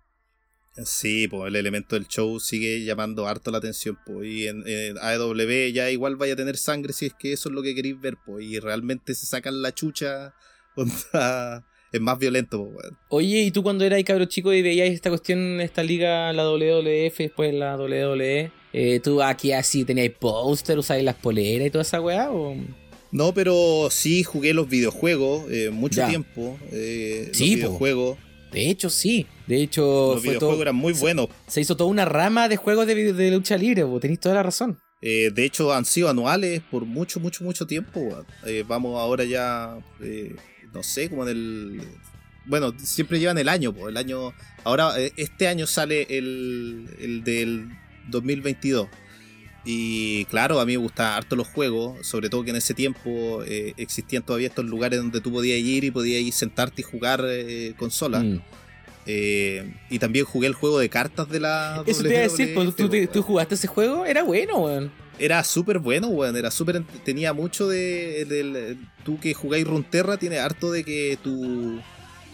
Sí, 0.83 1.29
pues 1.29 1.47
el 1.47 1.55
elemento 1.55 1.95
del 1.95 2.07
show 2.07 2.37
sigue 2.41 2.83
llamando 2.83 3.27
harto 3.27 3.49
la 3.49 3.59
atención, 3.59 3.97
pues, 4.05 4.27
y 4.27 4.47
en, 4.47 4.67
en 4.67 4.97
AEW 4.97 5.71
ya 5.71 5.89
igual 5.89 6.17
vaya 6.17 6.33
a 6.33 6.35
tener 6.35 6.57
sangre 6.57 6.91
si 6.91 7.05
es 7.05 7.13
que 7.13 7.31
eso 7.31 7.47
es 7.47 7.55
lo 7.55 7.63
que 7.63 7.73
queréis 7.73 7.99
ver, 7.99 8.17
pues, 8.25 8.43
y 8.43 8.59
realmente 8.59 9.15
se 9.15 9.25
sacan 9.25 9.61
la 9.61 9.73
chucha, 9.73 10.35
onda, 10.75 11.65
es 11.95 12.01
más 12.01 12.17
violento, 12.19 12.61
weón. 12.61 12.97
Oye, 13.09 13.41
¿y 13.41 13.51
tú 13.51 13.63
cuando 13.63 13.83
eras 13.85 14.03
cabro 14.03 14.25
chico 14.25 14.53
y 14.53 14.61
veías 14.61 14.89
esta 14.89 15.09
cuestión, 15.09 15.59
esta 15.61 15.83
liga, 15.83 16.31
la 16.33 16.43
WWF, 16.49 17.17
después 17.17 17.53
la 17.53 17.75
WWE, 17.77 18.51
eh, 18.73 18.99
tú 19.03 19.21
aquí 19.21 19.51
así 19.51 19.85
tenías 19.85 20.09
póster, 20.19 20.77
usabas 20.77 21.03
las 21.03 21.15
poleras 21.15 21.67
y 21.67 21.71
toda 21.71 21.81
esa 21.83 22.01
weá? 22.01 22.31
¿o? 22.31 22.55
No, 23.11 23.33
pero 23.33 23.87
sí 23.91 24.23
jugué 24.23 24.53
los 24.53 24.67
videojuegos 24.67 25.49
eh, 25.49 25.69
mucho 25.71 25.97
Ya. 26.01 26.07
tiempo. 26.09 26.57
eh, 26.71 27.29
Sí, 27.33 27.51
los 27.51 27.55
videojuegos, 27.55 28.17
De 28.51 28.69
hecho, 28.69 28.89
sí. 28.89 29.25
De 29.47 29.61
hecho, 29.61 29.81
los 30.13 30.21
fue 30.21 30.29
videojuegos 30.31 30.55
todo- 30.55 30.61
eran 30.61 30.75
muy 30.75 30.93
buenos. 30.93 31.27
se 31.47 31.61
hizo 31.61 31.75
toda 31.77 31.89
una 31.89 32.05
rama 32.05 32.47
de 32.49 32.57
juegos 32.57 32.87
de, 32.87 33.13
de 33.13 33.31
lucha 33.31 33.57
libre, 33.57 33.83
vos 33.83 33.99
tenéis 34.01 34.19
toda 34.19 34.35
la 34.35 34.43
razón. 34.43 34.79
Eh, 35.01 35.29
de 35.33 35.45
hecho, 35.45 35.71
han 35.73 35.85
sido 35.85 36.09
anuales 36.09 36.61
por 36.71 36.83
mucho, 36.85 37.19
mucho, 37.19 37.43
mucho 37.43 37.67
tiempo. 37.67 37.99
weón. 37.99 38.25
Eh, 38.45 38.63
vamos 38.67 38.99
ahora 38.99 39.23
ya, 39.23 39.77
eh, 40.01 40.35
no 40.75 40.83
sé, 40.83 41.09
como 41.09 41.23
en 41.23 41.29
el... 41.29 41.81
Bueno, 42.45 42.73
siempre 42.77 43.19
llevan 43.19 43.39
el 43.39 43.49
año, 43.49 43.73
po, 43.73 43.89
el 43.89 43.97
año... 43.97 44.33
Ahora, 44.63 44.99
eh, 44.99 45.13
este 45.17 45.47
año 45.47 45.65
sale 45.65 46.05
el, 46.09 46.87
el 46.99 47.23
del 47.23 47.69
2022. 48.09 48.87
Y 49.63 50.25
claro, 50.25 50.59
a 50.59 50.65
mí 50.65 50.73
me 50.73 50.77
gustan 50.77 51.13
harto 51.13 51.35
los 51.35 51.47
juegos, 51.47 52.05
sobre 52.05 52.29
todo 52.29 52.43
que 52.43 52.51
en 52.51 52.57
ese 52.57 52.75
tiempo 52.75 53.41
eh, 53.47 53.73
existían 53.77 54.21
todavía 54.21 54.47
estos 54.47 54.65
lugares 54.65 54.99
donde 54.99 55.21
tú 55.21 55.31
podías 55.31 55.57
ir 55.57 55.83
y 55.85 55.91
podías 55.91 56.21
ir 56.21 56.33
sentarte 56.33 56.81
y 56.81 56.83
jugar 56.83 57.25
eh, 57.27 57.73
consola. 57.75 58.19
Mm. 58.19 58.41
Eh, 59.07 59.73
y 59.89 59.97
también 59.97 60.25
jugué 60.25 60.47
el 60.47 60.53
juego 60.53 60.77
de 60.77 60.89
cartas 60.89 61.29
de 61.29 61.39
la... 61.39 61.83
Eso 61.87 62.03
te 62.03 62.09
iba 62.09 62.19
a 62.19 62.23
decir, 62.23 62.53
pues, 62.53 62.75
¿tú, 62.75 62.89
tú 63.11 63.21
jugaste 63.23 63.55
ese 63.55 63.67
juego, 63.67 64.05
era 64.05 64.23
bueno, 64.23 64.57
weón. 64.57 64.91
Era 65.19 65.43
súper 65.43 65.79
bueno, 65.79 66.07
weón. 66.07 66.35
Era 66.35 66.51
súper. 66.51 66.83
Tenía 67.03 67.33
mucho 67.33 67.67
de. 67.67 68.25
del- 68.25 68.77
tú 69.03 69.19
que 69.19 69.33
jugáis 69.33 69.65
Runterra, 69.65 70.17
tiene 70.17 70.39
harto 70.39 70.71
de 70.71 70.83
que 70.83 71.17
tú. 71.23 71.79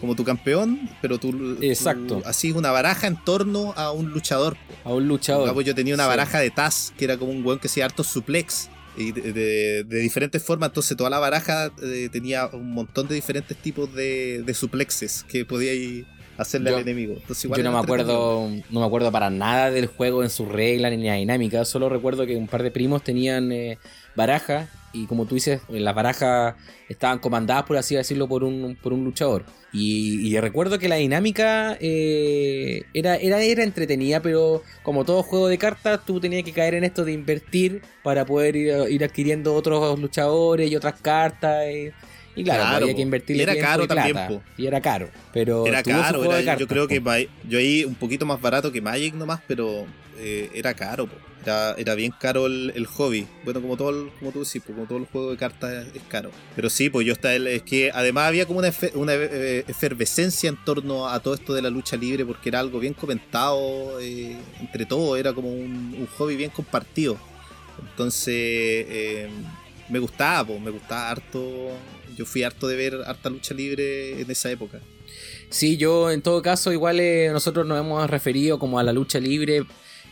Como 0.00 0.16
tu 0.16 0.24
campeón, 0.24 0.90
pero 1.00 1.18
tú. 1.18 1.56
Exacto. 1.60 2.22
hacís 2.24 2.54
una 2.54 2.72
baraja 2.72 3.06
en 3.06 3.16
torno 3.24 3.72
a 3.76 3.92
un 3.92 4.10
luchador. 4.10 4.56
A 4.84 4.92
un 4.92 5.06
luchador. 5.06 5.62
Yo 5.62 5.74
tenía 5.76 5.94
una 5.94 6.04
Sí. 6.04 6.08
baraja 6.08 6.40
de 6.40 6.50
Taz, 6.50 6.92
que 6.98 7.04
era 7.04 7.16
como 7.16 7.30
un 7.30 7.46
weón 7.46 7.60
que 7.60 7.68
hacía 7.68 7.84
harto 7.84 8.02
suplex. 8.02 8.68
Y 8.96 9.12
de, 9.12 9.32
de- 9.32 9.84
de 9.84 9.98
diferentes 10.00 10.42
formas, 10.42 10.68
entonces 10.70 10.96
toda 10.98 11.08
la 11.08 11.18
baraja 11.18 11.72
eh, 11.82 12.08
tenía 12.12 12.46
un 12.48 12.72
montón 12.74 13.08
de 13.08 13.14
diferentes 13.14 13.56
tipos 13.56 13.94
de, 13.94 14.42
de 14.42 14.54
suplexes 14.54 15.24
que 15.28 15.46
podíais 15.46 16.04
hacerle 16.38 16.70
Yo- 16.70 16.76
al 16.76 16.82
enemigo. 16.82 17.14
Entonces, 17.14 17.44
igual 17.44 17.58
Yo 17.58 17.64
no 17.64 17.72
me 17.72 17.78
acuerdo, 17.78 18.48
no 18.70 18.80
me 18.80 18.86
acuerdo 18.86 19.10
para 19.12 19.30
nada 19.30 19.70
del 19.70 19.86
juego 19.86 20.22
en 20.22 20.30
sus 20.30 20.48
reglas 20.48 20.92
ni 20.92 21.04
la 21.06 21.14
dinámica. 21.14 21.64
Solo 21.64 21.88
recuerdo 21.88 22.26
que 22.26 22.36
un 22.36 22.48
par 22.48 22.62
de 22.62 22.70
primos 22.70 23.02
tenían 23.02 23.52
eh, 23.52 23.78
baraja 24.16 24.68
y 24.94 25.06
como 25.06 25.24
tú 25.24 25.36
dices, 25.36 25.62
las 25.70 25.94
barajas 25.94 26.54
estaban 26.88 27.18
comandadas, 27.18 27.64
por 27.64 27.78
así 27.78 27.94
decirlo, 27.94 28.28
por 28.28 28.44
un, 28.44 28.76
por 28.80 28.92
un 28.92 29.04
luchador. 29.04 29.44
Y, 29.72 30.28
y 30.28 30.38
recuerdo 30.38 30.78
que 30.78 30.86
la 30.86 30.96
dinámica 30.96 31.78
eh, 31.80 32.82
era, 32.92 33.16
era, 33.16 33.40
era 33.40 33.62
entretenida, 33.62 34.20
pero 34.20 34.62
como 34.82 35.06
todo 35.06 35.22
juego 35.22 35.48
de 35.48 35.56
cartas, 35.56 36.00
tú 36.04 36.20
tenías 36.20 36.42
que 36.44 36.52
caer 36.52 36.74
en 36.74 36.84
esto 36.84 37.06
de 37.06 37.12
invertir 37.12 37.80
para 38.02 38.26
poder 38.26 38.54
ir, 38.54 38.74
ir 38.90 39.02
adquiriendo 39.02 39.54
otros 39.54 39.98
luchadores 39.98 40.70
y 40.70 40.76
otras 40.76 41.00
cartas. 41.00 41.64
Y, 41.72 41.90
y 42.34 42.44
claro, 42.44 42.62
Claro, 42.62 42.84
había 42.84 42.94
que 42.96 43.02
invertir 43.02 43.36
Y 43.36 43.40
era 43.42 43.56
caro 43.58 43.86
también, 43.86 44.12
plata. 44.12 44.28
po. 44.28 44.42
Y 44.56 44.66
era 44.66 44.80
caro. 44.80 45.10
Pero 45.32 45.66
Era 45.66 45.82
caro, 45.82 46.22
yo 46.58 46.66
creo 46.66 46.84
po. 46.84 46.88
que 46.88 47.28
yo 47.48 47.58
ahí 47.58 47.84
un 47.84 47.94
poquito 47.94 48.24
más 48.26 48.40
barato 48.40 48.72
que 48.72 48.80
Magic 48.80 49.14
nomás, 49.14 49.40
pero 49.46 49.86
eh, 50.18 50.50
era 50.54 50.74
caro, 50.74 51.06
po. 51.06 51.16
Era, 51.42 51.74
era 51.76 51.94
bien 51.96 52.12
caro 52.20 52.46
el, 52.46 52.72
el 52.76 52.86
hobby. 52.86 53.26
Bueno, 53.44 53.60
como 53.60 53.76
todo 53.76 53.90
el- 53.90 54.10
como 54.20 54.30
tú 54.30 54.44
decís, 54.44 54.62
po, 54.62 54.72
como 54.72 54.86
todo 54.86 54.98
el 54.98 55.06
juego 55.06 55.32
de 55.32 55.36
cartas 55.36 55.72
es, 55.88 55.96
es 55.96 56.02
caro. 56.08 56.30
Pero 56.54 56.70
sí, 56.70 56.88
pues 56.88 57.04
yo 57.04 57.12
estaba, 57.12 57.34
es 57.34 57.62
que 57.62 57.90
además 57.92 58.28
había 58.28 58.46
como 58.46 58.60
una, 58.60 58.68
efe- 58.68 58.92
una 58.94 59.12
eh, 59.14 59.64
efervescencia 59.66 60.48
en 60.48 60.56
torno 60.64 61.08
a 61.08 61.18
todo 61.20 61.34
esto 61.34 61.52
de 61.52 61.60
la 61.62 61.68
lucha 61.68 61.96
libre, 61.96 62.24
porque 62.24 62.48
era 62.48 62.60
algo 62.60 62.78
bien 62.78 62.94
comentado 62.94 63.98
eh, 64.00 64.36
entre 64.60 64.86
todos, 64.86 65.18
era 65.18 65.32
como 65.32 65.50
un, 65.50 65.96
un 65.98 66.08
hobby 66.16 66.36
bien 66.36 66.50
compartido. 66.50 67.18
Entonces, 67.90 68.34
eh, 68.36 69.28
me 69.88 69.98
gustaba, 69.98 70.46
pues, 70.46 70.60
me 70.60 70.70
gustaba 70.70 71.10
harto. 71.10 71.70
Yo 72.16 72.24
fui 72.26 72.42
harto 72.42 72.68
de 72.68 72.76
ver 72.76 72.94
harta 73.06 73.30
lucha 73.30 73.54
libre 73.54 74.20
en 74.20 74.30
esa 74.30 74.50
época. 74.50 74.80
Sí, 75.50 75.76
yo 75.76 76.10
en 76.10 76.22
todo 76.22 76.40
caso, 76.42 76.72
igual 76.72 76.98
eh, 77.00 77.28
nosotros 77.32 77.66
nos 77.66 77.78
hemos 77.78 78.08
referido 78.08 78.58
como 78.58 78.78
a 78.78 78.82
la 78.82 78.92
lucha 78.92 79.18
libre, 79.20 79.64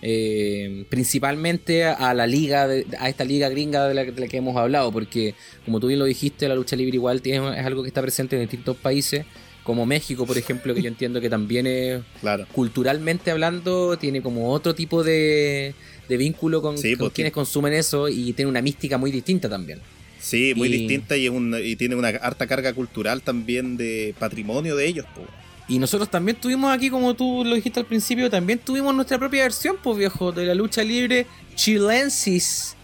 eh, 0.03 0.85
principalmente 0.89 1.85
a 1.85 2.13
la 2.15 2.27
liga, 2.27 2.67
de- 2.69 2.87
a 2.99 3.09
esta 3.09 3.25
liga 3.25 3.49
gringa 3.49 3.87
de 3.89 3.95
la, 3.95 4.05
de 4.05 4.21
la 4.21 4.29
que 4.29 4.37
hemos 4.39 4.57
hablado, 4.57 4.91
porque 4.93 5.35
como 5.65 5.81
tú 5.81 5.87
bien 5.89 5.99
lo 5.99 6.05
dijiste, 6.05 6.49
la 6.49 6.55
lucha 6.55 6.77
libre 6.77 6.97
igual 6.97 7.23
tiene, 7.23 7.59
es 7.59 7.65
algo 7.67 7.83
que 7.83 7.89
está 7.89 8.03
presente 8.03 8.37
en 8.37 8.43
distintos 8.43 8.77
países, 8.77 9.25
como 9.63 9.85
México, 9.87 10.27
por 10.27 10.37
ejemplo, 10.39 10.75
que 10.75 10.83
yo 10.83 10.89
entiendo 10.89 11.21
que 11.21 11.29
también 11.31 11.67
es, 11.67 12.01
Claro. 12.21 12.47
culturalmente 12.53 13.31
hablando, 13.31 13.97
tiene 13.99 14.23
como 14.23 14.51
otro 14.53 14.75
tipo 14.75 15.03
de, 15.05 15.75
de 16.09 16.17
vínculo 16.17 16.61
con, 16.63 16.77
Sí, 16.79 16.93
con 16.93 16.99
porque- 17.07 17.15
quienes 17.17 17.33
consumen 17.33 17.73
eso 17.75 18.09
y 18.09 18.33
tiene 18.33 18.51
una 18.51 18.63
mística 18.63 18.97
muy 18.99 19.11
distinta 19.11 19.49
también. 19.49 19.81
Sí, 20.21 20.53
muy 20.55 20.69
Y- 20.69 20.73
distinta 20.73 21.17
y, 21.17 21.25
es 21.27 21.31
un- 21.33 21.57
y 21.63 21.77
tiene 21.77 21.97
una 21.97 22.09
harta 22.09 22.47
carga 22.47 22.73
cultural 22.73 23.23
también 23.23 23.77
de 23.77 24.15
patrimonio 24.19 24.77
de 24.77 24.87
ellos. 24.87 25.07
po. 25.15 25.23
Y 25.69 25.79
nosotros 25.79 26.11
también 26.11 26.37
tuvimos 26.37 26.73
aquí, 26.73 26.91
como 26.91 27.15
tú 27.15 27.45
lo 27.45 27.55
dijiste 27.55 27.81
al 27.81 27.87
principio, 27.87 28.29
también 28.29 28.59
tuvimos 28.59 28.95
nuestra 28.95 29.19
propia 29.19 29.43
versión, 29.45 29.77
pues 29.83 29.97
viejo, 29.97 30.33
de 30.33 30.45
la 30.47 30.55
lucha 30.55 30.83
libre 30.83 31.27
chilensis. 31.55 32.77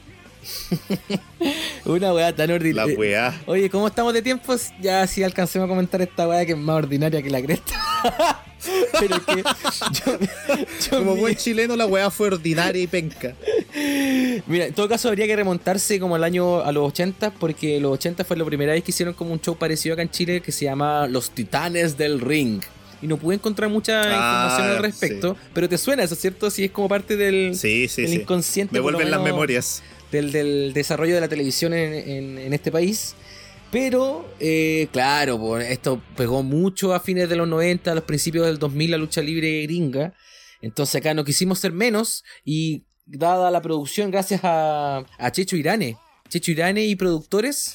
Una 1.85 2.13
weá 2.13 2.35
tan 2.35 2.49
La 2.49 2.55
ordinaria. 2.55 2.99
weá. 2.99 3.43
Oye, 3.47 3.71
¿cómo 3.71 3.87
estamos 3.87 4.13
de 4.13 4.23
tiempos? 4.23 4.69
Ya 4.81 5.07
sí 5.07 5.23
alcancemos 5.23 5.67
a 5.67 5.69
comentar 5.69 6.01
esta 6.03 6.27
weá 6.29 6.45
que 6.45 6.53
es 6.53 6.59
más 6.59 6.77
ordinaria 6.77 7.23
que 7.23 7.31
la 7.31 7.43
cresta. 7.43 7.75
Pero 8.99 9.25
que 9.27 9.43
yo, 9.43 10.19
yo 10.91 10.99
Como 10.99 11.15
buen 11.17 11.37
chileno, 11.37 11.77
la 11.77 11.87
weá 11.87 12.11
fue 12.11 12.29
ordinaria 12.29 12.83
y 12.83 12.87
penca. 12.87 13.35
Mira, 14.47 14.67
en 14.67 14.73
todo 14.75 14.89
caso 14.89 15.09
habría 15.09 15.27
que 15.27 15.37
remontarse 15.37 16.01
como 16.01 16.17
al 16.17 16.25
año 16.25 16.61
a 16.61 16.73
los 16.73 16.89
80 16.89 17.33
porque 17.33 17.79
los 17.81 17.93
80 17.93 18.25
fue 18.25 18.37
la 18.37 18.45
primera 18.45 18.73
vez 18.73 18.83
que 18.83 18.91
hicieron 18.91 19.15
como 19.15 19.33
un 19.33 19.41
show 19.41 19.57
parecido 19.57 19.93
acá 19.93 20.03
en 20.03 20.11
Chile 20.11 20.41
que 20.41 20.51
se 20.53 20.65
llama 20.65 21.07
Los 21.07 21.31
Titanes 21.31 21.97
del 21.97 22.21
Ring. 22.21 22.63
Y 23.03 23.07
no 23.07 23.19
pude 23.19 23.35
encontrar 23.35 23.69
mucha 23.69 24.01
Ah, 24.01 24.07
información 24.49 24.77
al 24.77 24.83
respecto, 24.83 25.37
pero 25.53 25.69
te 25.69 25.77
suena 25.77 26.03
eso, 26.03 26.15
¿cierto? 26.15 26.51
Si 26.51 26.65
es 26.65 26.71
como 26.71 26.89
parte 26.89 27.15
del, 27.17 27.55
Sí, 27.55 27.89
sí, 27.89 28.03
del 28.03 28.11
sí. 28.11 28.17
inconsciente. 28.23 28.73
Me 28.73 28.81
vuelven 28.81 29.11
las 29.11 29.21
memorias. 29.21 29.83
Del, 30.13 30.31
del 30.33 30.73
desarrollo 30.73 31.15
de 31.17 31.21
la 31.21 31.29
televisión 31.29 31.75
en, 31.75 31.93
en- 31.93 32.39
en 32.39 32.53
este 32.53 32.71
país. 32.71 33.15
Pero, 33.73 34.25
eh, 34.39 34.87
claro, 34.93 35.59
esto 35.59 36.01
pegó 36.17 36.43
mucho 36.45 36.95
a 36.95 37.01
fines 37.01 37.29
de 37.29 37.35
los 37.37 37.49
90, 37.49 37.91
a 37.91 37.95
los 37.97 38.05
principios 38.05 38.47
del 38.47 38.59
2000, 38.59 38.93
la 38.93 38.97
lucha 38.97 39.21
libre 39.21 39.63
gringa. 39.63 40.15
Entonces 40.63 40.95
acá 40.97 41.13
no 41.15 41.25
quisimos 41.25 41.59
ser 41.59 41.73
menos 41.73 42.23
y 42.45 42.85
dada 43.05 43.51
la 43.51 43.61
producción, 43.61 44.11
gracias 44.11 44.41
a, 44.45 45.05
a 45.19 45.33
Checho 45.33 45.57
Irane, 45.57 45.97
Checho 46.29 46.51
Irane 46.53 46.85
y 46.87 46.95
productores, 46.97 47.75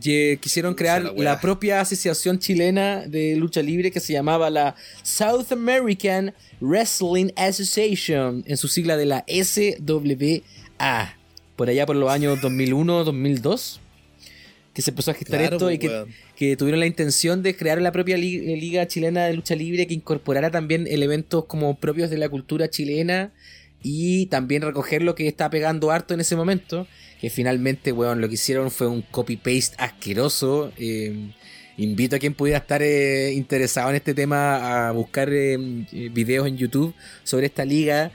ye- 0.00 0.38
quisieron 0.40 0.74
crear 0.74 1.02
la 1.02 1.12
la, 1.12 1.40
propia 1.40 1.80
asociación 1.80 2.38
chilena 2.38 3.06
de 3.06 3.36
lucha 3.36 3.62
libre 3.62 3.90
que 3.90 4.00
se 4.00 4.12
llamaba 4.14 4.50
la 4.50 4.74
South 5.02 5.52
American 5.52 6.34
Wrestling 6.60 7.30
Association, 7.36 8.42
en 8.46 8.56
su 8.56 8.66
sigla 8.68 8.96
de 8.96 9.06
la 9.06 9.24
SWA, 9.28 11.17
por 11.58 11.68
allá 11.68 11.84
por 11.84 11.96
los 11.96 12.08
años 12.10 12.40
2001-2002, 12.40 13.80
que 14.72 14.82
se 14.82 14.90
empezó 14.90 15.10
a 15.10 15.14
gestar 15.14 15.40
Claro, 15.40 15.56
esto 15.56 15.70
y 15.70 15.78
que 15.78 15.88
weón. 15.88 16.08
que 16.36 16.56
tuvieron 16.56 16.80
la 16.80 16.86
intención 16.86 17.42
de 17.42 17.56
crear 17.56 17.80
la 17.82 17.90
propia 17.92 18.16
li- 18.16 18.52
eh, 18.52 18.56
liga 18.56 18.86
chilena 18.86 19.26
de 19.26 19.34
lucha 19.34 19.54
libre 19.56 19.86
que 19.86 19.94
incorporara 19.94 20.50
también 20.50 20.86
elementos 20.86 21.44
como 21.46 21.76
propios 21.78 22.10
de 22.10 22.18
la 22.18 22.28
cultura 22.28 22.70
chilena 22.70 23.32
y 23.82 24.26
también 24.26 24.62
recoger 24.62 25.02
lo 25.02 25.14
que 25.14 25.26
está 25.28 25.50
pegando 25.50 25.90
harto 25.90 26.14
en 26.14 26.20
ese 26.20 26.36
momento, 26.36 26.86
que 27.20 27.30
finalmente, 27.30 27.92
weón, 27.92 28.20
lo 28.20 28.28
que 28.28 28.34
hicieron 28.34 28.70
fue 28.70 28.86
un 28.88 29.02
copy-paste 29.02 29.76
asqueroso. 29.78 30.72
eh, 30.78 31.30
invito 31.76 32.16
a 32.16 32.18
quien 32.18 32.34
pudiera 32.34 32.58
estar 32.58 32.82
eh, 32.82 33.32
interesado 33.34 33.90
en 33.90 33.96
este 33.96 34.12
tema 34.12 34.88
a 34.88 34.92
buscar 34.92 35.28
eh, 35.32 35.54
eh, 35.92 36.10
videos 36.12 36.48
en 36.48 36.56
YouTube 36.56 36.92
sobre 37.22 37.46
esta 37.46 37.64
liga. 37.64 38.10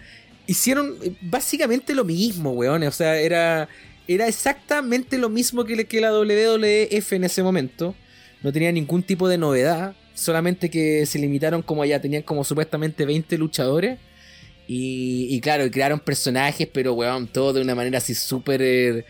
Hicieron 0.48 0.96
eh, 1.04 1.14
básicamente 1.22 1.94
lo 1.96 2.04
mismo, 2.04 2.52
weón. 2.52 2.84
O 2.84 2.92
sea, 2.92 3.18
era, 3.20 3.68
era 4.08 4.28
exactamente 4.28 5.18
lo 5.18 5.30
mismo 5.30 5.66
que, 5.66 5.86
que 5.86 6.02
la 6.02 6.12
WWF 6.12 7.14
en 7.14 7.24
ese 7.24 7.44
momento 7.44 7.96
no 8.42 8.52
tenía 8.52 8.72
ningún 8.72 9.04
tipo 9.04 9.30
de 9.30 9.38
novedad, 9.38 9.96
solamente 10.14 10.70
que 10.70 11.06
se 11.06 11.18
limitaron 11.18 11.62
como 11.62 11.86
ya 11.86 12.02
tenían 12.02 12.24
como 12.24 12.44
supuestamente 12.44 13.06
20 13.06 13.38
luchadores. 13.38 14.00
Y, 14.68 15.28
y 15.30 15.42
claro, 15.42 15.70
crearon 15.70 16.00
personajes, 16.00 16.68
pero 16.72 16.94
weón, 16.94 17.28
todo 17.28 17.54
de 17.54 17.62
una 17.62 17.76
manera 17.76 17.98
así 17.98 18.16
súper 18.16 18.62
eh, 18.62 19.06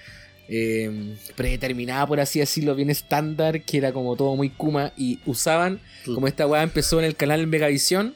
eh, 0.50 1.16
predeterminada, 1.36 2.06
por 2.06 2.20
así 2.20 2.40
decirlo, 2.40 2.76
bien 2.76 2.90
estándar, 2.90 3.62
que 3.62 3.78
era 3.78 3.92
como 3.92 4.16
todo 4.16 4.36
muy 4.36 4.50
Kuma. 4.50 4.94
Y 4.98 5.20
usaban, 5.26 5.80
como 6.06 6.28
esta 6.28 6.48
weá 6.48 6.64
empezó 6.64 7.00
en 7.00 7.06
el 7.06 7.16
canal 7.16 7.48
Megavisión, 7.48 8.16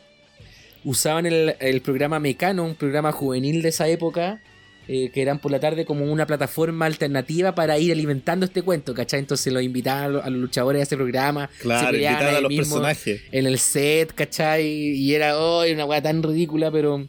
usaban 0.88 1.26
el, 1.26 1.56
el 1.60 1.82
programa 1.82 2.18
Mecano, 2.18 2.64
un 2.64 2.76
programa 2.76 3.12
juvenil 3.12 3.62
de 3.62 3.70
esa 3.70 3.90
época, 3.90 4.40
eh, 4.88 5.12
que 5.14 5.22
eran 5.22 5.40
por 5.40 5.52
la 5.52 5.60
tarde 5.60 5.84
como 5.84 6.10
una 6.10 6.26
plataforma 6.26 6.86
alternativa 6.86 7.54
para 7.54 7.78
ir 7.78 7.92
alimentando 7.92 8.46
este 8.46 8.62
cuento, 8.62 8.94
¿cachai? 8.94 9.20
Entonces 9.20 9.52
los 9.52 9.62
invitaban 9.62 10.06
a 10.06 10.08
los, 10.08 10.24
a 10.24 10.30
los 10.30 10.40
luchadores 10.40 10.80
a 10.80 10.84
ese 10.84 10.96
programa. 10.96 11.50
Claro, 11.60 11.98
invitar 11.98 12.36
a 12.36 12.40
los 12.40 12.50
mismo 12.50 12.76
personajes. 12.76 13.22
En 13.34 13.48
el 13.48 13.60
set, 13.60 14.14
¿cachai? 14.14 14.66
Y 14.66 15.14
era 15.14 15.38
oh, 15.38 15.64
era 15.64 15.76
una 15.76 15.86
weá 15.86 16.02
tan 16.02 16.24
ridícula, 16.24 16.72
pero... 16.72 17.06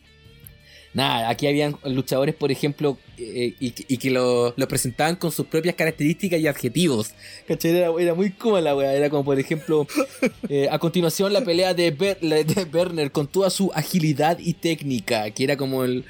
Nada, 0.95 1.29
aquí 1.29 1.47
habían 1.47 1.77
luchadores, 1.85 2.35
por 2.35 2.51
ejemplo, 2.51 2.99
eh, 3.19 3.55
y, 3.61 3.75
y 3.89 3.97
que 3.99 4.11
lo- 4.11 4.55
los 4.57 4.69
presentaban 4.69 5.17
con 5.17 5.31
sus 5.31 5.47
propias 5.47 5.75
características 5.75 6.41
y 6.41 6.47
adjetivos. 6.47 7.11
¿Cachai? 7.47 7.77
Era, 7.77 7.91
era 8.01 8.15
muy 8.15 8.31
cómoda 8.31 8.63
la 8.63 8.75
weá. 8.75 8.95
Era 8.95 9.11
como, 9.11 9.25
por 9.25 9.39
ejemplo, 9.39 9.87
eh, 10.49 10.67
a 10.71 10.79
continuación 10.79 11.33
la 11.33 11.43
pelea 11.45 11.75
de, 11.75 11.91
Ber- 11.91 12.19
de 12.21 12.65
Werner 12.73 13.13
con 13.13 13.27
toda 13.29 13.51
su 13.51 13.71
agilidad 13.75 14.39
y 14.41 14.55
técnica, 14.55 15.31
que 15.31 15.45
era 15.45 15.57
como 15.57 15.85
el... 15.85 16.05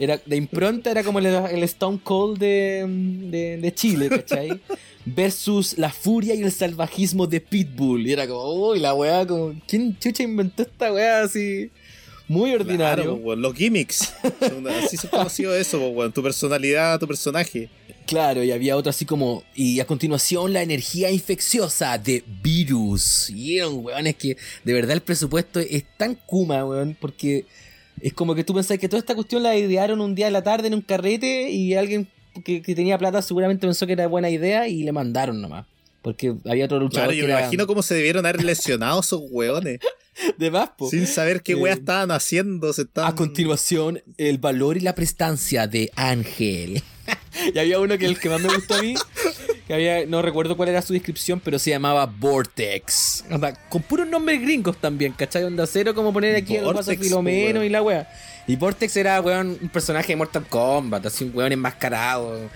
Era, 0.00 0.20
de 0.24 0.36
impronta 0.36 0.92
era 0.92 1.02
como 1.02 1.18
el, 1.18 1.26
el 1.26 1.62
Stone 1.64 1.98
Cold 2.04 2.38
de, 2.38 2.84
de, 2.86 3.56
de 3.56 3.74
Chile, 3.74 4.08
¿cachai? 4.08 4.60
Versus 5.04 5.76
la 5.78 5.90
furia 5.90 6.34
y 6.36 6.42
el 6.42 6.52
salvajismo 6.52 7.26
de 7.26 7.40
Pitbull. 7.40 8.06
Y 8.06 8.12
era 8.12 8.28
como, 8.28 8.68
uy, 8.68 8.78
la 8.78 8.94
weá, 8.94 9.26
como, 9.26 9.54
¿quién 9.66 9.98
chucha 9.98 10.22
inventó 10.22 10.62
esta 10.62 10.92
weá 10.92 11.22
así? 11.22 11.70
Muy 12.28 12.52
ordinario. 12.52 13.04
Claro, 13.04 13.16
po, 13.16 13.22
weón, 13.28 13.42
los 13.42 13.54
gimmicks. 13.54 14.12
Así 14.84 14.96
se 14.96 15.08
conoció 15.08 15.54
eso, 15.54 15.78
po, 15.78 15.88
weón, 15.88 16.12
tu 16.12 16.22
personalidad, 16.22 17.00
tu 17.00 17.08
personaje. 17.08 17.70
Claro, 18.06 18.44
y 18.44 18.52
había 18.52 18.76
otro 18.76 18.90
así 18.90 19.04
como. 19.04 19.42
Y 19.54 19.80
a 19.80 19.86
continuación, 19.86 20.52
la 20.52 20.62
energía 20.62 21.10
infecciosa 21.10 21.96
de 21.98 22.22
Virus. 22.42 23.30
Y 23.30 23.58
eran 23.58 23.84
weones 23.84 24.16
que 24.16 24.36
de 24.64 24.72
verdad 24.72 24.92
el 24.92 25.00
presupuesto 25.00 25.58
es 25.60 25.84
tan 25.96 26.14
kuma, 26.14 26.64
weón, 26.64 26.96
porque 27.00 27.46
es 28.00 28.12
como 28.12 28.34
que 28.34 28.44
tú 28.44 28.54
pensás 28.54 28.78
que 28.78 28.88
toda 28.88 29.00
esta 29.00 29.14
cuestión 29.14 29.42
la 29.42 29.56
idearon 29.56 30.00
un 30.00 30.14
día 30.14 30.26
en 30.26 30.32
la 30.32 30.42
tarde 30.42 30.68
en 30.68 30.74
un 30.74 30.82
carrete 30.82 31.50
y 31.50 31.74
alguien 31.74 32.08
que, 32.44 32.62
que 32.62 32.74
tenía 32.74 32.96
plata 32.98 33.20
seguramente 33.22 33.66
pensó 33.66 33.86
que 33.86 33.94
era 33.94 34.06
buena 34.06 34.30
idea 34.30 34.68
y 34.68 34.84
le 34.84 34.92
mandaron 34.92 35.40
nomás. 35.40 35.66
Porque 36.02 36.34
había 36.46 36.66
otro 36.66 36.78
luchador 36.78 37.08
Claro, 37.08 37.12
yo 37.12 37.22
que 37.22 37.26
me 37.26 37.32
era 37.32 37.40
imagino 37.40 37.66
cómo 37.66 37.82
se 37.82 37.94
debieron 37.94 38.24
haber 38.24 38.44
lesionado 38.44 39.00
esos 39.00 39.20
weones. 39.30 39.80
de 40.38 40.50
más, 40.50 40.70
po. 40.70 40.90
sin 40.90 41.06
saber 41.06 41.42
qué 41.42 41.52
Eh, 41.52 41.56
weá 41.56 41.74
estaban 41.74 42.10
haciendo. 42.10 42.72
Se 42.72 42.82
estaban... 42.82 43.12
A 43.12 43.14
continuación, 43.14 44.02
el 44.16 44.38
valor 44.38 44.76
y 44.76 44.80
la 44.80 44.94
prestancia 44.94 45.66
de 45.66 45.90
Ángel. 45.96 46.82
y 47.54 47.58
había 47.58 47.80
uno 47.80 47.96
que 47.98 48.06
el 48.06 48.18
que 48.18 48.28
más 48.28 48.40
me 48.40 48.48
gustó 48.54 48.74
a 48.74 48.82
mí, 48.82 48.94
que 49.66 49.74
había, 49.74 50.06
no 50.06 50.22
recuerdo 50.22 50.56
cuál 50.56 50.70
era 50.70 50.82
su 50.82 50.92
descripción, 50.92 51.40
pero 51.40 51.58
se 51.58 51.70
llamaba 51.70 52.06
Vortex. 52.06 53.24
Con 53.68 53.82
puros 53.82 54.08
nombres 54.08 54.40
gringos 54.40 54.76
también, 54.78 55.12
¿cachai? 55.12 55.44
Onda 55.44 55.66
cero 55.66 55.94
como 55.94 56.12
poner 56.12 56.36
aquí 56.36 56.54
paso 56.54 56.72
Vortex, 56.72 57.02
Filomeno 57.02 57.64
y 57.64 57.68
la 57.68 57.82
wea. 57.82 58.10
Y 58.46 58.56
Vortex 58.56 58.96
era, 58.96 59.20
weón, 59.20 59.58
un 59.60 59.68
personaje 59.68 60.08
de 60.08 60.16
Mortal 60.16 60.46
Kombat, 60.48 61.06
así 61.06 61.24
un 61.24 61.36
weón 61.36 61.52
enmascarado. 61.52 62.48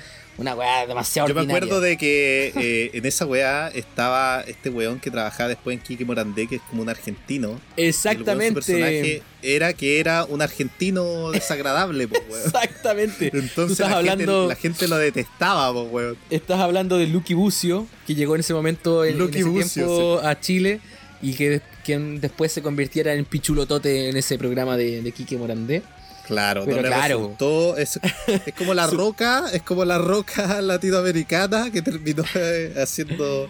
Una 0.43 0.55
weá 0.55 0.87
demasiado 0.87 1.29
Yo 1.29 1.35
me 1.35 1.41
ordinaria. 1.41 1.65
acuerdo 1.65 1.81
de 1.81 1.97
que 1.97 2.53
eh, 2.57 2.91
en 2.95 3.07
esa 3.07 3.25
weá 3.27 3.69
estaba 3.69 4.43
este 4.47 4.71
weón 4.71 4.99
que 5.01 5.11
trabajaba 5.11 5.49
después 5.49 5.77
en 5.77 5.83
Kike 5.83 6.05
Morandé, 6.05 6.47
que 6.49 6.57
es 6.57 6.63
como 6.69 6.83
un 6.83 6.89
argentino. 6.89 7.49
El 7.49 7.55
weón, 7.55 7.63
su 7.77 7.83
Exactamente. 7.85 8.55
personaje 8.55 9.23
era 9.43 9.73
que 9.73 10.01
era 10.01 10.25
un 10.25 10.43
argentino 10.43 11.31
desagradable, 11.31 12.09
pues, 12.09 12.23
weón. 12.29 12.43
Exactamente. 12.47 13.31
Entonces 13.33 13.73
estás 13.79 13.91
la, 13.91 13.97
hablando, 13.99 14.43
gente, 14.43 14.49
la 14.49 14.57
gente 14.57 14.89
lo 14.89 14.97
detestaba, 14.99 15.73
pues, 15.73 15.93
weón. 15.93 16.19
estás 16.31 16.61
hablando 16.61 16.99
de 16.99 17.07
Lucky 17.07 17.35
Bucio, 17.35 17.87
que 18.07 18.15
llegó 18.15 18.35
en 18.35 18.41
ese 18.41 18.55
momento, 18.55 19.05
en, 19.05 19.21
en 19.21 19.29
ese 19.31 19.45
Bucio, 19.45 19.87
tiempo 19.87 20.21
a 20.25 20.39
Chile 20.41 20.81
y 21.23 21.35
que 21.35 21.61
quien 21.85 22.21
después 22.21 22.51
se 22.53 22.63
convirtiera 22.63 23.15
en 23.15 23.25
Pichulotote 23.25 24.09
en 24.09 24.17
ese 24.17 24.39
programa 24.39 24.77
de, 24.77 25.03
de 25.03 25.13
Quique 25.13 25.37
Morandé. 25.37 25.83
Claro, 26.27 26.65
Pero 26.65 26.79
claro. 26.83 27.19
resultó. 27.19 27.77
Es, 27.77 27.99
es 28.47 28.55
como 28.57 28.75
la 28.75 28.87
roca, 28.91 29.47
es 29.53 29.63
como 29.63 29.85
la 29.85 29.99
roca 29.99 30.61
latinoamericana 30.63 31.71
que 31.71 31.83
terminó 31.83 32.25
eh, 32.35 32.75
haciendo 32.81 33.49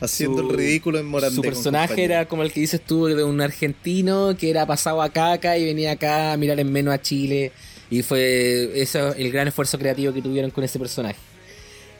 haciendo 0.00 0.42
Su- 0.42 0.50
el 0.50 0.56
ridículo 0.56 0.98
en 0.98 1.06
Morandé. 1.06 1.36
Su 1.36 1.42
personaje 1.42 2.04
era 2.04 2.26
como 2.26 2.42
el 2.42 2.52
que 2.52 2.60
dices 2.60 2.80
tú, 2.82 3.06
de 3.06 3.24
un 3.24 3.40
argentino 3.40 4.36
que 4.38 4.50
era 4.50 4.66
pasado 4.66 5.00
a 5.02 5.08
caca 5.08 5.56
y 5.56 5.64
venía 5.64 5.92
acá 5.92 6.32
a 6.32 6.36
mirar 6.36 6.60
en 6.60 6.70
menos 6.70 6.92
a 6.94 7.00
Chile. 7.00 7.52
Y 7.88 8.02
fue 8.02 8.70
eso 8.80 9.14
el 9.14 9.30
gran 9.32 9.48
esfuerzo 9.48 9.78
creativo 9.78 10.12
que 10.12 10.20
tuvieron 10.20 10.50
con 10.50 10.64
ese 10.64 10.78
personaje. 10.78 11.16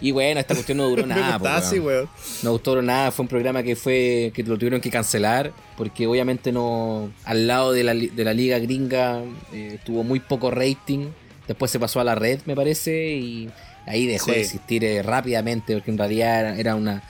Y 0.00 0.10
bueno, 0.10 0.40
esta 0.40 0.54
cuestión 0.54 0.78
no 0.78 0.88
duró 0.88 1.06
nada. 1.06 1.38
po, 1.38 1.48
así, 1.48 1.78
weón. 1.78 2.08
No 2.42 2.52
gustó 2.52 2.80
nada, 2.82 3.10
fue 3.10 3.22
un 3.24 3.28
programa 3.28 3.62
que 3.62 3.76
fue 3.76 4.30
que 4.34 4.42
lo 4.42 4.56
tuvieron 4.58 4.80
que 4.80 4.90
cancelar 4.90 5.52
porque 5.76 6.06
obviamente 6.06 6.52
no 6.52 7.10
al 7.24 7.46
lado 7.46 7.72
de 7.72 7.84
la, 7.84 7.94
de 7.94 8.24
la 8.24 8.34
liga 8.34 8.58
gringa 8.58 9.22
eh, 9.52 9.78
tuvo 9.84 10.02
muy 10.04 10.20
poco 10.20 10.50
rating. 10.50 11.08
Después 11.48 11.70
se 11.70 11.78
pasó 11.78 12.00
a 12.00 12.04
la 12.04 12.14
red, 12.14 12.40
me 12.44 12.54
parece, 12.56 13.14
y 13.14 13.48
ahí 13.86 14.06
dejó 14.06 14.26
Sí. 14.26 14.32
de 14.32 14.40
existir 14.40 14.84
eh, 14.84 15.02
rápidamente 15.02 15.74
porque 15.74 15.90
en 15.92 15.98
realidad 15.98 16.40
era, 16.40 16.58
era 16.58 16.74
una 16.74 17.02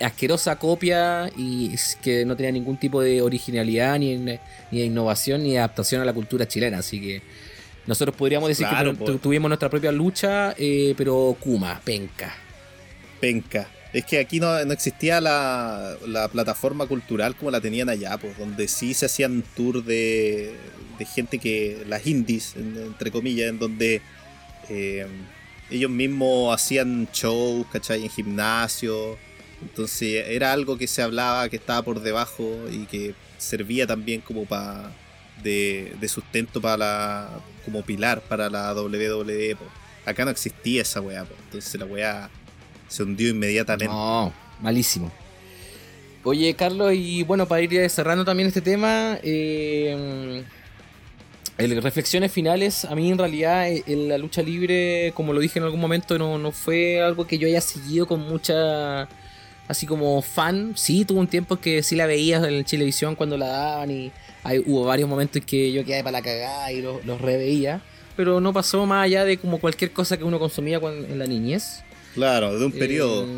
asquerosa 0.00 0.56
copia 0.58 1.30
y 1.36 1.74
es 1.74 1.96
que 2.02 2.24
no 2.24 2.34
tenía 2.36 2.52
ningún 2.52 2.76
tipo 2.78 3.00
de 3.02 3.20
originalidad 3.22 3.98
ni, 3.98 4.16
ni 4.16 4.38
de 4.70 4.84
innovación 4.86 5.42
ni 5.42 5.52
de 5.52 5.58
adaptación 5.58 6.00
a 6.00 6.04
la 6.04 6.12
cultura 6.12 6.48
chilena, 6.48 6.78
así 6.78 7.00
que 7.00 7.22
nosotros 7.86 8.16
podríamos 8.16 8.48
decir 8.48 8.66
Claro, 8.66 8.96
que 8.98 9.12
tuvimos 9.18 9.48
nuestra 9.48 9.68
propia 9.68 9.92
lucha, 9.92 10.54
eh, 10.56 10.94
pero 10.96 11.36
Kuma, 11.40 11.80
penca. 11.84 12.34
Penca. 13.20 13.68
Es 13.92 14.04
que 14.04 14.18
aquí 14.18 14.40
no, 14.40 14.64
no 14.64 14.72
existía 14.72 15.20
la, 15.20 15.96
la 16.06 16.26
plataforma 16.28 16.86
cultural 16.86 17.36
como 17.36 17.50
la 17.52 17.60
tenían 17.60 17.88
allá, 17.88 18.18
pues, 18.18 18.36
donde 18.36 18.66
sí 18.66 18.92
se 18.92 19.06
hacían 19.06 19.44
tours 19.56 19.86
de, 19.86 20.52
de 20.98 21.04
gente 21.04 21.38
que. 21.38 21.84
las 21.86 22.04
indies, 22.06 22.54
en- 22.56 22.76
entre 22.76 23.10
comillas, 23.12 23.48
en 23.50 23.58
donde 23.60 24.02
eh, 24.68 25.06
ellos 25.70 25.90
mismos 25.90 26.52
hacían 26.54 27.06
shows, 27.12 27.66
¿cachai? 27.72 28.02
En 28.02 28.10
gimnasio. 28.10 29.16
Entonces 29.62 30.24
era 30.28 30.52
algo 30.52 30.76
que 30.76 30.88
se 30.88 31.00
hablaba, 31.00 31.48
que 31.48 31.56
estaba 31.56 31.82
por 31.82 32.00
debajo 32.02 32.50
y 32.70 32.86
que 32.86 33.14
servía 33.38 33.86
también 33.86 34.20
como 34.20 34.44
para. 34.44 34.90
De, 35.44 36.08
sustento 36.08 36.60
para 36.60 36.76
la. 36.76 37.28
como 37.64 37.82
pilar 37.82 38.20
para 38.22 38.50
la 38.50 38.72
WWE. 38.74 39.54
po. 39.56 39.64
Acá 40.06 40.24
no 40.24 40.30
existía 40.32 40.82
esa 40.82 41.00
weá, 41.00 41.24
po. 41.24 41.34
entonces 41.44 41.78
la 41.78 41.86
weá 41.86 42.28
se 42.88 43.02
hundió 43.04 43.28
inmediatamente. 43.28 43.86
No, 43.94 44.32
malísimo. 44.60 45.12
Oye, 46.24 46.54
Carlos, 46.54 46.92
y 46.94 47.22
bueno, 47.22 47.46
para 47.46 47.60
ir 47.60 47.90
cerrando 47.90 48.24
también 48.24 48.48
este 48.48 48.62
tema, 48.62 49.18
eh, 49.22 50.42
el- 51.58 51.82
reflexiones 51.82 52.32
finales, 52.32 52.84
a 52.86 52.94
mí 52.94 53.10
en 53.10 53.18
realidad 53.18 53.68
eh, 53.70 53.84
en 53.86 54.08
la 54.08 54.16
lucha 54.18 54.42
libre, 54.42 55.12
como 55.14 55.32
lo 55.34 55.40
dije 55.40 55.58
en 55.58 55.66
algún 55.66 55.80
momento, 55.80 56.18
no, 56.18 56.38
no 56.38 56.50
fue 56.50 57.02
algo 57.02 57.26
que 57.26 57.36
yo 57.38 57.46
haya 57.46 57.60
seguido 57.60 58.06
con 58.06 58.20
mucha, 58.20 59.06
así 59.68 59.86
como 59.86 60.20
fan. 60.22 60.72
Sí, 60.76 61.04
tuvo 61.04 61.20
un 61.20 61.26
tiempo 61.26 61.56
que 61.56 61.82
sí 61.82 61.96
la 61.96 62.06
veía 62.06 62.36
en 62.38 62.44
el 62.44 62.64
Chilevisión 62.64 63.14
cuando 63.14 63.36
la 63.36 63.46
daban 63.48 63.90
y 63.90 64.12
hay- 64.42 64.62
hubo 64.66 64.84
varios 64.84 65.08
momentos 65.08 65.36
en 65.36 65.42
que 65.44 65.72
yo 65.72 65.84
quedé 65.84 66.02
para 66.02 66.18
la 66.18 66.22
cagada 66.22 66.70
y 66.72 66.80
los, 66.82 67.04
los 67.04 67.20
reveía. 67.20 67.80
Pero 68.16 68.40
no 68.40 68.52
pasó 68.52 68.84
más 68.86 69.04
allá 69.04 69.24
de 69.24 69.38
como 69.38 69.58
cualquier 69.58 69.90
cosa 69.92 70.16
que 70.16 70.24
uno 70.24 70.38
consumía 70.38 70.78
cuando- 70.80 71.06
en 71.06 71.18
la 71.18 71.26
niñez. 71.26 71.82
Claro, 72.14 72.56
de 72.58 72.64
un 72.66 72.72
periodo. 72.72 73.24
Eh, 73.24 73.28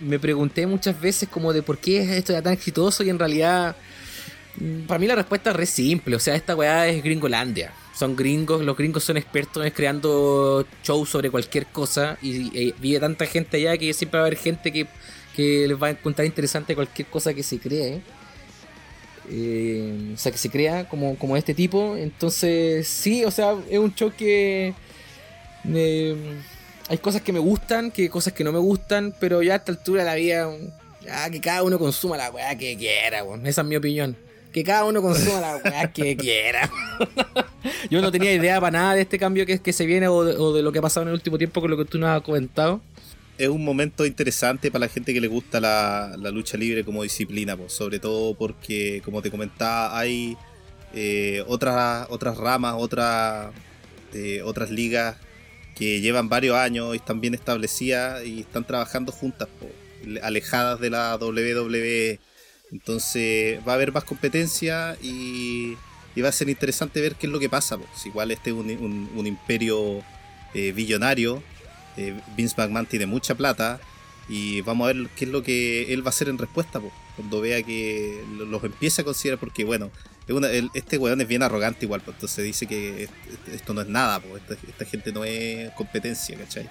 me 0.00 0.18
pregunté 0.18 0.66
muchas 0.66 1.00
veces 1.00 1.28
como 1.28 1.52
de 1.52 1.62
por 1.62 1.78
qué 1.78 2.18
esto 2.18 2.32
era 2.32 2.42
tan 2.42 2.52
exitoso 2.52 3.02
y 3.04 3.10
en 3.10 3.18
realidad 3.18 3.76
para 4.86 4.98
mí 4.98 5.06
la 5.06 5.14
respuesta 5.14 5.50
es 5.50 5.56
re 5.56 5.66
simple, 5.66 6.16
o 6.16 6.18
sea, 6.18 6.34
esta 6.34 6.56
weá 6.56 6.88
es 6.88 7.02
gringolandia. 7.02 7.72
Son 7.94 8.16
gringos, 8.16 8.62
los 8.62 8.76
gringos 8.76 9.04
son 9.04 9.16
expertos 9.18 9.64
en 9.64 9.70
creando 9.70 10.66
shows 10.82 11.08
sobre 11.10 11.30
cualquier 11.30 11.66
cosa 11.66 12.18
y, 12.22 12.58
y 12.58 12.74
vive 12.78 13.00
tanta 13.00 13.26
gente 13.26 13.56
allá 13.58 13.76
que 13.78 13.92
siempre 13.94 14.18
va 14.18 14.24
a 14.24 14.26
haber 14.26 14.38
gente 14.38 14.72
que, 14.72 14.86
que 15.36 15.68
les 15.68 15.80
va 15.80 15.88
a 15.88 15.90
encontrar 15.90 16.24
interesante 16.26 16.74
cualquier 16.74 17.06
cosa 17.08 17.34
que 17.34 17.42
se 17.42 17.58
cree. 17.58 18.00
Eh, 19.28 20.12
o 20.14 20.16
sea, 20.16 20.32
que 20.32 20.38
se 20.38 20.48
crea 20.48 20.88
como, 20.88 21.16
como 21.18 21.36
este 21.36 21.52
tipo. 21.52 21.96
Entonces, 21.96 22.88
sí, 22.88 23.24
o 23.24 23.30
sea, 23.30 23.54
es 23.68 23.78
un 23.78 23.94
show 23.94 24.10
que... 24.16 24.72
eh, 25.74 26.16
hay 26.88 26.98
cosas 26.98 27.20
que 27.20 27.32
me 27.32 27.40
gustan, 27.40 27.90
que 27.90 28.08
cosas 28.08 28.32
que 28.32 28.44
no 28.44 28.52
me 28.52 28.60
gustan, 28.60 29.14
pero 29.18 29.42
ya 29.42 29.54
a 29.54 29.56
esta 29.56 29.72
altura 29.72 30.04
de 30.04 30.08
la 30.08 30.14
vida, 30.14 30.48
ya 31.04 31.28
que 31.30 31.40
cada 31.40 31.64
uno 31.64 31.78
consuma 31.78 32.16
la 32.16 32.30
weá 32.30 32.56
que 32.56 32.76
quiera, 32.76 33.24
weón. 33.24 33.44
esa 33.46 33.62
es 33.62 33.66
mi 33.66 33.76
opinión. 33.76 34.16
Que 34.52 34.62
cada 34.62 34.84
uno 34.84 35.02
consuma 35.02 35.40
la 35.40 35.56
weá 35.56 35.92
que 35.92 36.16
quiera. 36.24 36.70
Yo 37.90 38.00
no 38.00 38.12
tenía 38.12 38.32
idea 38.32 38.60
para 38.60 38.78
nada 38.78 38.94
de 38.94 39.02
este 39.02 39.18
cambio 39.18 39.44
que, 39.44 39.58
que 39.58 39.72
se 39.72 39.84
viene 39.84 40.06
o 40.06 40.24
de, 40.24 40.36
o 40.36 40.54
de 40.54 40.62
lo 40.62 40.70
que 40.70 40.78
ha 40.78 40.82
pasado 40.82 41.02
en 41.02 41.08
el 41.08 41.14
último 41.14 41.36
tiempo 41.36 41.60
con 41.60 41.70
lo 41.70 41.76
que 41.76 41.84
tú 41.84 41.98
nos 41.98 42.08
has 42.10 42.22
comentado. 42.22 42.80
Es 43.38 43.48
un 43.48 43.62
momento 43.64 44.06
interesante 44.06 44.70
para 44.70 44.86
la 44.86 44.88
gente 44.88 45.12
que 45.12 45.20
le 45.20 45.28
gusta 45.28 45.60
la, 45.60 46.16
lucha 46.32 46.56
libre 46.56 46.84
como 46.84 47.02
disciplina, 47.02 47.54
pues, 47.56 47.72
sobre 47.72 47.98
todo 47.98 48.34
porque, 48.34 49.02
como 49.04 49.20
te 49.20 49.30
comentaba, 49.30 49.98
hay 49.98 50.36
eh, 50.94 51.44
otras, 51.46 52.06
otras 52.08 52.38
ramas, 52.38 52.76
otras, 52.78 53.52
eh, 54.14 54.40
otras 54.42 54.70
ligas 54.70 55.16
que 55.74 56.00
llevan 56.00 56.30
varios 56.30 56.56
años 56.56 56.94
y 56.94 56.96
están 56.96 57.20
bien 57.20 57.34
establecidas 57.34 58.24
y 58.24 58.40
están 58.40 58.66
trabajando 58.66 59.12
juntas, 59.12 59.48
po, 59.60 59.68
alejadas 60.22 60.80
de 60.80 60.88
la 60.88 61.16
WWE. 61.16 62.18
Entonces 62.72 63.60
va 63.68 63.72
a 63.72 63.74
haber 63.74 63.92
más 63.92 64.04
competencia 64.04 64.96
y, 65.02 65.74
y 66.14 66.20
va 66.22 66.30
a 66.30 66.32
ser 66.32 66.48
interesante 66.48 67.02
ver 67.02 67.16
qué 67.16 67.26
es 67.26 67.32
lo 67.32 67.38
que 67.38 67.50
pasa. 67.50 67.76
Pues. 67.76 68.06
Igual 68.06 68.30
este 68.30 68.50
es 68.50 68.56
un, 68.56 68.70
un- 68.70 69.10
un 69.14 69.26
imperio 69.26 70.02
eh, 70.54 70.72
billonario. 70.72 71.42
Eh, 71.96 72.18
Vince 72.36 72.54
McMahon 72.58 72.86
tiene 72.86 73.06
mucha 73.06 73.34
plata 73.34 73.80
y 74.28 74.60
vamos 74.62 74.88
a 74.88 74.92
ver 74.92 75.08
qué 75.16 75.24
es 75.24 75.30
lo 75.30 75.42
que 75.42 75.92
él 75.92 76.02
va 76.02 76.06
a 76.06 76.10
hacer 76.10 76.28
en 76.28 76.38
respuesta. 76.38 76.80
pues, 76.80 76.92
cuando 77.16 77.40
vea 77.40 77.62
que 77.62 78.22
lo- 78.36 78.44
los 78.44 78.62
empieza 78.64 79.00
a 79.02 79.04
considerar, 79.04 79.38
porque 79.38 79.64
bueno, 79.64 79.90
este 80.74 80.98
weón 80.98 81.20
es 81.22 81.28
bien 81.28 81.42
arrogante 81.42 81.86
igual, 81.86 82.00
pues, 82.02 82.16
entonces 82.16 82.44
dice 82.44 82.66
que 82.66 83.04
est- 83.04 83.48
esto 83.54 83.72
no 83.72 83.80
es 83.80 83.86
nada, 83.88 84.20
pues, 84.20 84.42
esta, 84.42 84.54
esta 84.68 84.84
gente 84.84 85.12
no 85.12 85.24
es 85.24 85.70
competencia, 85.72 86.36
¿cachai? 86.36 86.68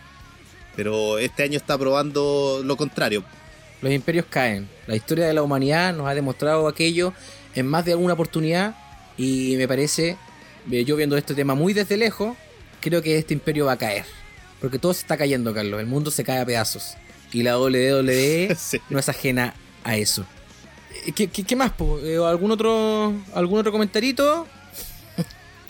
Pero 0.75 1.17
este 1.17 1.41
año 1.43 1.57
está 1.57 1.77
probando 1.77 2.61
lo 2.63 2.75
contrario. 2.77 3.23
Los 3.81 3.91
imperios 3.93 4.25
caen. 4.29 4.67
La 4.87 4.95
historia 4.95 5.25
de 5.25 5.33
la 5.33 5.41
humanidad 5.41 5.95
nos 5.95 6.07
ha 6.07 6.13
demostrado 6.13 6.67
aquello 6.67 7.13
en 7.55 7.65
más 7.67 7.85
de 7.85 7.93
alguna 7.93 8.13
oportunidad 8.13 8.75
y 9.17 9.55
me 9.57 9.67
parece, 9.67 10.17
eh, 10.71 10.83
yo 10.85 10.95
viendo 10.97 11.15
este 11.17 11.33
tema 11.33 11.55
muy 11.55 11.73
desde 11.73 11.95
lejos, 11.97 12.35
creo 12.81 13.01
que 13.01 13.17
este 13.17 13.33
imperio 13.33 13.65
va 13.65 13.73
a 13.73 13.77
caer. 13.77 14.05
Porque 14.65 14.79
todo 14.79 14.93
se 14.93 15.01
está 15.01 15.15
cayendo, 15.15 15.53
Carlos. 15.53 15.79
El 15.79 15.85
mundo 15.85 16.09
se 16.09 16.23
cae 16.23 16.39
a 16.39 16.45
pedazos. 16.45 16.95
Y 17.31 17.43
la 17.43 17.59
WWE 17.59 18.55
Sí. 18.59 18.79
no 18.89 18.97
es 18.97 19.07
ajena 19.09 19.53
a 19.83 19.95
eso. 19.97 20.25
Eh, 21.05 21.11
¿Qué, 21.11 21.27
qué- 21.27 21.43
qué 21.43 21.55
más? 21.55 21.71
po? 21.71 21.99
Eh, 21.99 22.17
¿Algún 22.17 22.49
otro 22.51 23.13
algún 23.33 23.59
otro 23.59 23.71
comentarito? 23.71 24.47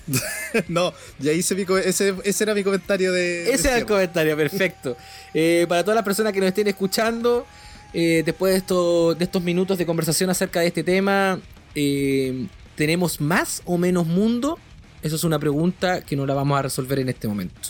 no, 0.68 0.93
ya 1.20 1.32
hice 1.32 1.56
mi 1.56 1.66
ese, 1.84 2.14
ese 2.24 2.43
era 2.43 2.54
mi 2.54 2.64
comentario 2.64 3.12
de. 3.12 3.52
Ese 3.52 3.68
era 3.70 3.78
el 3.78 3.86
comentario, 3.86 4.36
perfecto. 4.38 4.96
Eh, 5.38 5.66
para 5.68 5.84
todas 5.84 5.96
las 5.96 6.06
personas 6.06 6.32
que 6.32 6.39
nos 6.39 6.48
estén 6.48 6.68
escuchando, 6.70 7.46
eh, 7.93 8.24
después 8.26 8.54
de, 8.54 8.60
esto- 8.60 9.14
de 9.16 9.26
estos 9.26 9.43
minutos 9.43 9.78
de 9.78 9.86
conversación 9.86 10.30
acerca 10.30 10.62
de 10.62 10.68
este 10.68 10.82
tema, 10.82 11.41
eh, 11.76 12.48
¿tenemos 12.78 13.20
más 13.20 13.62
o 13.66 13.78
menos 13.78 14.08
mundo? 14.08 14.58
Eso 15.04 15.18
es 15.18 15.26
una 15.26 15.38
pregunta 15.38 16.00
que 16.00 16.16
no 16.16 16.26
la 16.26 16.34
vamos 16.34 16.58
a 16.58 16.62
resolver 16.62 17.00
en 17.00 17.10
este 17.10 17.28
momento. 17.28 17.70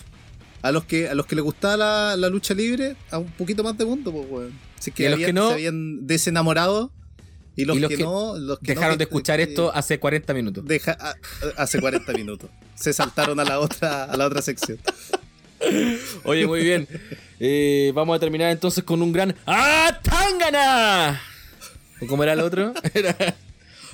A 0.66 0.72
los 0.72 0.86
que 0.86 1.08
a 1.10 1.14
los 1.14 1.26
que 1.28 1.36
les 1.36 1.44
gustaba 1.44 1.78
la, 1.78 2.16
la 2.18 2.28
lucha 2.30 2.54
libre, 2.56 2.96
a 3.12 3.20
un 3.20 3.30
poquito 3.32 3.64
más 3.64 3.78
de 3.78 3.86
mundo, 3.86 4.12
pues, 4.12 4.26
weón. 4.30 4.60
Es 4.80 4.92
que, 4.94 5.04
Y 5.04 5.06
a 5.06 5.10
los 5.12 5.20
que 5.20 5.32
no- 5.34 5.48
se 5.50 5.54
habían 5.54 6.08
desenamorado. 6.08 6.92
Y 7.56 7.66
los, 7.66 7.78
Y 7.78 7.80
los 7.80 7.90
que, 7.90 7.98
que 7.98 8.04
no, 8.04 8.36
los 8.38 8.60
que 8.60 8.74
no, 8.74 8.80
Dejaron 8.80 8.98
de 8.98 9.04
escuchar 9.06 9.38
que- 9.38 9.44
esto 9.44 9.72
hace 9.74 10.00
40 10.00 10.34
minutos. 10.34 10.66
deja- 10.66 10.98
a- 11.00 11.16
hace 11.62 11.80
40 11.80 12.12
minutos. 12.14 12.50
Se 12.76 12.92
saltaron 12.94 13.40
a 13.40 13.44
la 13.46 13.60
otra, 13.60 14.06
a 14.06 14.18
la 14.18 14.26
otra 14.26 14.42
sección. 14.42 14.80
Oye, 16.24 16.46
muy 16.48 16.62
bien. 16.62 16.88
Eh, 17.40 17.92
vamos 17.96 18.16
a 18.16 18.20
terminar 18.20 18.52
entonces 18.52 18.84
con 18.84 19.02
un 19.02 19.12
gran 19.14 19.36
¡Ah, 19.46 20.00
Tangana! 20.04 21.22
¿O 22.02 22.08
cómo 22.08 22.24
era 22.24 22.34
el 22.34 22.40
otro? 22.42 22.74
Era 22.94 23.16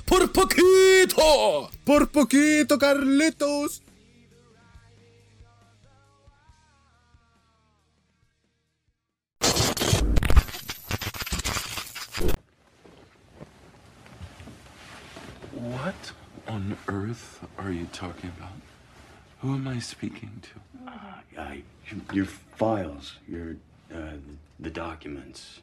¡Por 0.06 0.32
poquito! 0.32 1.70
Por 1.84 2.10
poquito, 2.10 2.78
Carletos. 2.78 3.81
Earth 16.88 17.44
are 17.58 17.72
you 17.72 17.86
talking 17.92 18.30
about? 18.38 18.52
Who 19.40 19.54
am 19.54 19.66
I 19.66 19.80
speaking 19.80 20.40
to? 20.42 21.40
I, 21.40 21.62
your 22.12 22.26
files, 22.26 23.16
your 23.28 23.56
uh, 23.92 24.12
the 24.60 24.70
documents. 24.70 25.60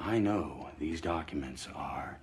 I 0.00 0.18
know 0.18 0.70
these 0.80 1.00
documents 1.00 1.68
are 1.74 2.18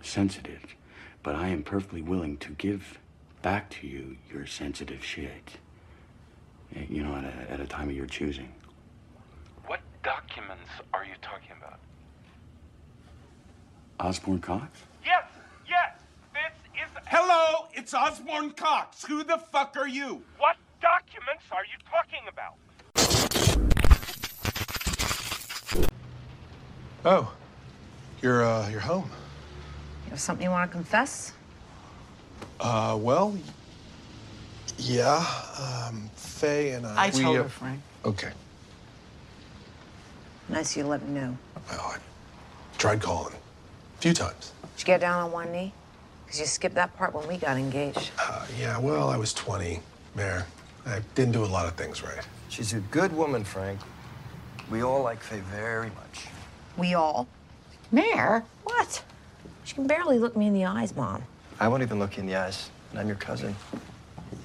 sensitive, 0.00 0.74
but 1.22 1.34
I 1.34 1.48
am 1.48 1.62
perfectly 1.62 2.00
willing 2.00 2.38
to 2.38 2.52
give 2.52 2.98
back 3.42 3.68
to 3.70 3.86
you 3.86 4.16
your 4.32 4.46
sensitive 4.46 5.04
shit. 5.04 5.58
Eh, 6.74 6.84
You 6.88 7.02
know, 7.02 7.14
at 7.16 7.24
a, 7.24 7.52
at 7.52 7.60
a 7.60 7.66
time 7.66 7.90
of 7.90 7.94
your 7.96 8.06
choosing. 8.06 8.50
What 9.66 9.80
documents 10.02 10.70
are 10.94 11.04
you 11.04 11.14
talking 11.20 11.52
about? 11.60 11.78
Osborne 14.00 14.40
Cox? 14.40 14.78
Hello, 17.08 17.68
it's 17.72 17.94
Osborne 17.94 18.50
Cox. 18.50 19.04
Who 19.04 19.22
the 19.22 19.38
fuck 19.38 19.76
are 19.76 19.86
you? 19.86 20.24
What 20.38 20.56
documents 20.82 21.44
are 21.52 21.62
you 21.64 21.78
talking 21.88 22.18
about? 22.28 22.54
Oh, 27.04 27.32
you're 28.20 28.44
uh, 28.44 28.68
you're 28.68 28.80
home. 28.80 29.08
You 30.04 30.10
have 30.10 30.20
something 30.20 30.42
you 30.42 30.50
want 30.50 30.68
to 30.68 30.76
confess? 30.76 31.32
Uh, 32.58 32.98
well, 33.00 33.38
yeah. 34.76 35.24
Um, 35.60 36.10
Faye 36.16 36.70
and 36.72 36.84
I. 36.84 37.06
I 37.06 37.10
we, 37.10 37.22
told 37.22 37.36
uh, 37.36 37.42
her, 37.44 37.48
Frank. 37.48 37.80
Okay. 38.04 38.32
Nice 40.48 40.72
of 40.72 40.76
you 40.78 40.82
to 40.82 40.88
let 40.88 41.06
me 41.06 41.20
know. 41.20 41.38
Well, 41.70 41.80
I 41.80 41.98
tried 42.78 43.00
calling 43.00 43.34
a 43.34 44.00
few 44.02 44.12
times. 44.12 44.52
Did 44.76 44.80
you 44.80 44.86
get 44.86 45.00
down 45.00 45.22
on 45.22 45.30
one 45.30 45.52
knee? 45.52 45.72
Because 46.36 46.50
you 46.50 46.52
skipped 46.52 46.74
that 46.74 46.94
part 46.98 47.14
when 47.14 47.26
we 47.26 47.38
got 47.38 47.56
engaged. 47.56 48.10
Uh, 48.18 48.44
yeah. 48.60 48.78
Well, 48.78 49.08
I 49.08 49.16
was 49.16 49.32
20, 49.32 49.80
Mayor. 50.14 50.44
I 50.84 51.00
didn't 51.14 51.32
do 51.32 51.42
a 51.42 51.46
lot 51.46 51.64
of 51.64 51.76
things 51.76 52.02
right. 52.02 52.20
She's 52.50 52.74
a 52.74 52.80
good 52.80 53.10
woman, 53.10 53.42
Frank. 53.42 53.80
We 54.70 54.82
all 54.82 55.02
like 55.02 55.22
Faye 55.22 55.40
very 55.40 55.88
much. 55.88 56.26
We 56.76 56.92
all? 56.92 57.26
Mayor? 57.90 58.44
What? 58.64 59.02
She 59.64 59.74
can 59.74 59.86
barely 59.86 60.18
look 60.18 60.36
me 60.36 60.46
in 60.46 60.52
the 60.52 60.66
eyes, 60.66 60.94
Mom. 60.94 61.22
I 61.58 61.68
won't 61.68 61.82
even 61.82 61.98
look 61.98 62.18
you 62.18 62.20
in 62.20 62.26
the 62.26 62.36
eyes, 62.36 62.68
and 62.90 63.00
I'm 63.00 63.06
your 63.06 63.16
cousin. 63.16 63.56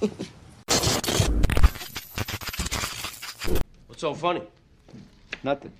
What's 3.86 4.00
so 4.00 4.14
funny? 4.14 4.40
Nothing. 5.44 5.72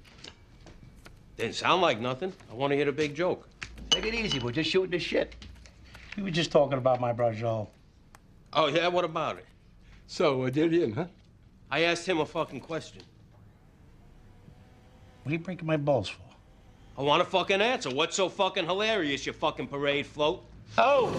Didn't 1.38 1.54
sound 1.54 1.80
like 1.80 2.00
nothing. 2.00 2.34
I 2.50 2.54
want 2.54 2.72
to 2.72 2.76
hear 2.76 2.90
a 2.90 2.92
big 2.92 3.14
joke. 3.14 3.48
Take 3.88 4.04
it 4.04 4.12
easy. 4.12 4.40
We're 4.40 4.52
just 4.52 4.68
shooting 4.68 4.90
the 4.90 4.98
shit. 4.98 5.34
We 6.16 6.22
were 6.22 6.30
just 6.30 6.52
talking 6.52 6.78
about 6.78 7.00
my 7.00 7.12
brother 7.12 7.34
Joel. 7.34 7.70
Oh, 8.52 8.66
yeah? 8.66 8.88
What 8.88 9.04
about 9.04 9.38
it? 9.38 9.46
So, 10.06 10.38
what 10.38 10.52
did 10.52 10.72
you, 10.72 10.92
huh? 10.94 11.06
I 11.70 11.84
asked 11.84 12.06
him 12.06 12.20
a 12.20 12.26
fucking 12.26 12.60
question. 12.60 13.02
What 15.22 15.30
are 15.30 15.32
you 15.32 15.38
breaking 15.38 15.66
my 15.66 15.78
balls 15.78 16.08
for? 16.08 16.20
I 16.98 17.02
want 17.02 17.22
a 17.22 17.24
fucking 17.24 17.62
answer. 17.62 17.88
What's 17.88 18.16
so 18.16 18.28
fucking 18.28 18.66
hilarious, 18.66 19.24
you 19.24 19.32
fucking 19.32 19.68
parade 19.68 20.04
float? 20.06 20.44
Oh, 20.76 21.10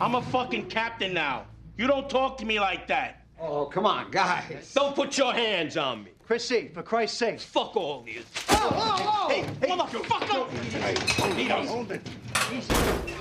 I'm 0.00 0.16
a 0.16 0.22
fucking 0.22 0.66
captain 0.66 1.14
now. 1.14 1.46
You 1.78 1.86
don't 1.86 2.10
talk 2.10 2.36
to 2.38 2.44
me 2.44 2.60
like 2.60 2.86
that. 2.88 3.24
Oh, 3.40 3.64
come 3.66 3.86
on, 3.86 4.10
guys. 4.10 4.72
Don't 4.74 4.94
put 4.94 5.16
your 5.16 5.32
hands 5.32 5.76
on 5.76 6.04
me. 6.04 6.10
Chrissy, 6.26 6.70
for 6.72 6.82
Christ's 6.82 7.18
sake. 7.18 7.40
Fuck 7.40 7.76
all 7.76 8.00
of 8.00 8.08
you. 8.08 8.22
Oh, 8.50 8.68
oh, 8.72 9.26
oh! 9.26 9.28
Hey, 9.30 9.44
motherfucker! 9.68 10.48
Hey, 11.34 11.66
hold 11.66 11.92
it. 11.92 13.14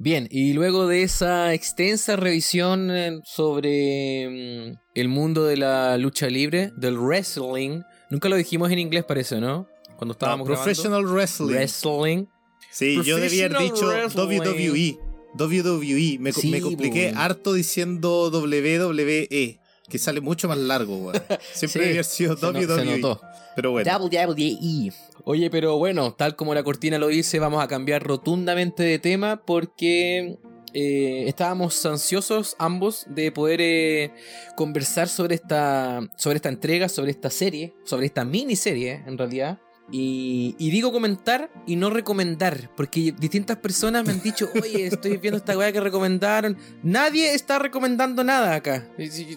Bien, 0.00 0.28
y 0.30 0.52
luego 0.52 0.86
de 0.86 1.02
esa 1.02 1.52
extensa 1.54 2.14
revisión 2.14 2.88
eh, 2.90 3.18
sobre 3.24 4.70
mm, 4.70 4.78
el 4.94 5.08
mundo 5.08 5.44
de 5.44 5.56
la 5.56 5.98
lucha 5.98 6.28
libre, 6.28 6.72
del 6.76 6.96
wrestling, 6.96 7.82
nunca 8.08 8.28
lo 8.28 8.36
dijimos 8.36 8.70
en 8.70 8.78
inglés 8.78 9.04
parece, 9.04 9.40
¿no? 9.40 9.66
Cuando 9.96 10.12
estábamos 10.12 10.46
grabando. 10.46 10.64
Professional 10.64 11.04
Wrestling. 11.04 11.48
Wrestling. 11.48 12.26
Sí, 12.70 13.02
yo 13.02 13.16
debía 13.16 13.46
haber 13.46 13.58
dicho 13.58 13.86
Professional 13.86 14.28
WWE. 14.28 14.98
WWE. 15.36 16.16
Me, 16.20 16.32
Sí, 16.32 16.50
me 16.50 16.60
compliqué 16.60 17.10
po. 17.12 17.18
harto 17.18 17.52
diciendo 17.52 18.30
WWE. 18.30 19.58
Que 19.88 19.98
sale 19.98 20.20
mucho 20.20 20.48
más 20.48 20.58
largo, 20.58 20.96
weón. 20.98 21.22
Siempre 21.54 21.84
Sí, 21.84 21.90
haber 21.90 22.04
sido 22.04 22.36
se 22.36 22.46
no- 22.46 22.52
WWE. 22.58 22.76
se 22.76 22.84
notó. 22.84 23.20
Pero 23.56 23.70
bueno. 23.72 23.90
WWE. 23.98 24.92
Oye, 25.24 25.50
pero 25.50 25.76
bueno, 25.78 26.12
tal 26.14 26.36
como 26.36 26.54
la 26.54 26.62
cortina 26.62 26.98
lo 26.98 27.08
dice, 27.08 27.38
vamos 27.38 27.62
a 27.62 27.68
cambiar 27.68 28.02
rotundamente 28.02 28.82
de 28.82 28.98
tema 28.98 29.42
porque 29.44 30.38
eh, 30.74 31.24
estábamos 31.26 31.84
ansiosos 31.86 32.54
ambos 32.58 33.06
de 33.08 33.32
poder 33.32 33.60
eh, 33.62 34.12
conversar 34.56 35.08
sobre 35.08 35.34
esta, 35.34 36.00
sobre 36.16 36.36
esta 36.36 36.48
entrega, 36.50 36.88
sobre 36.88 37.10
esta 37.10 37.30
serie, 37.30 37.74
sobre 37.84 38.06
esta 38.06 38.24
miniserie 38.24 39.02
en 39.06 39.16
realidad. 39.18 39.58
Y, 39.90 40.54
y 40.58 40.70
digo 40.70 40.92
comentar 40.92 41.50
y 41.66 41.76
no 41.76 41.88
recomendar, 41.88 42.70
porque 42.76 43.14
distintas 43.18 43.56
personas 43.56 44.04
me 44.04 44.12
han 44.12 44.22
dicho, 44.22 44.48
oye, 44.62 44.86
estoy 44.86 45.16
viendo 45.16 45.38
esta 45.38 45.56
weá 45.56 45.72
que 45.72 45.80
recomendaron. 45.80 46.56
Nadie 46.82 47.34
está 47.34 47.58
recomendando 47.58 48.22
nada 48.22 48.54
acá. 48.54 48.86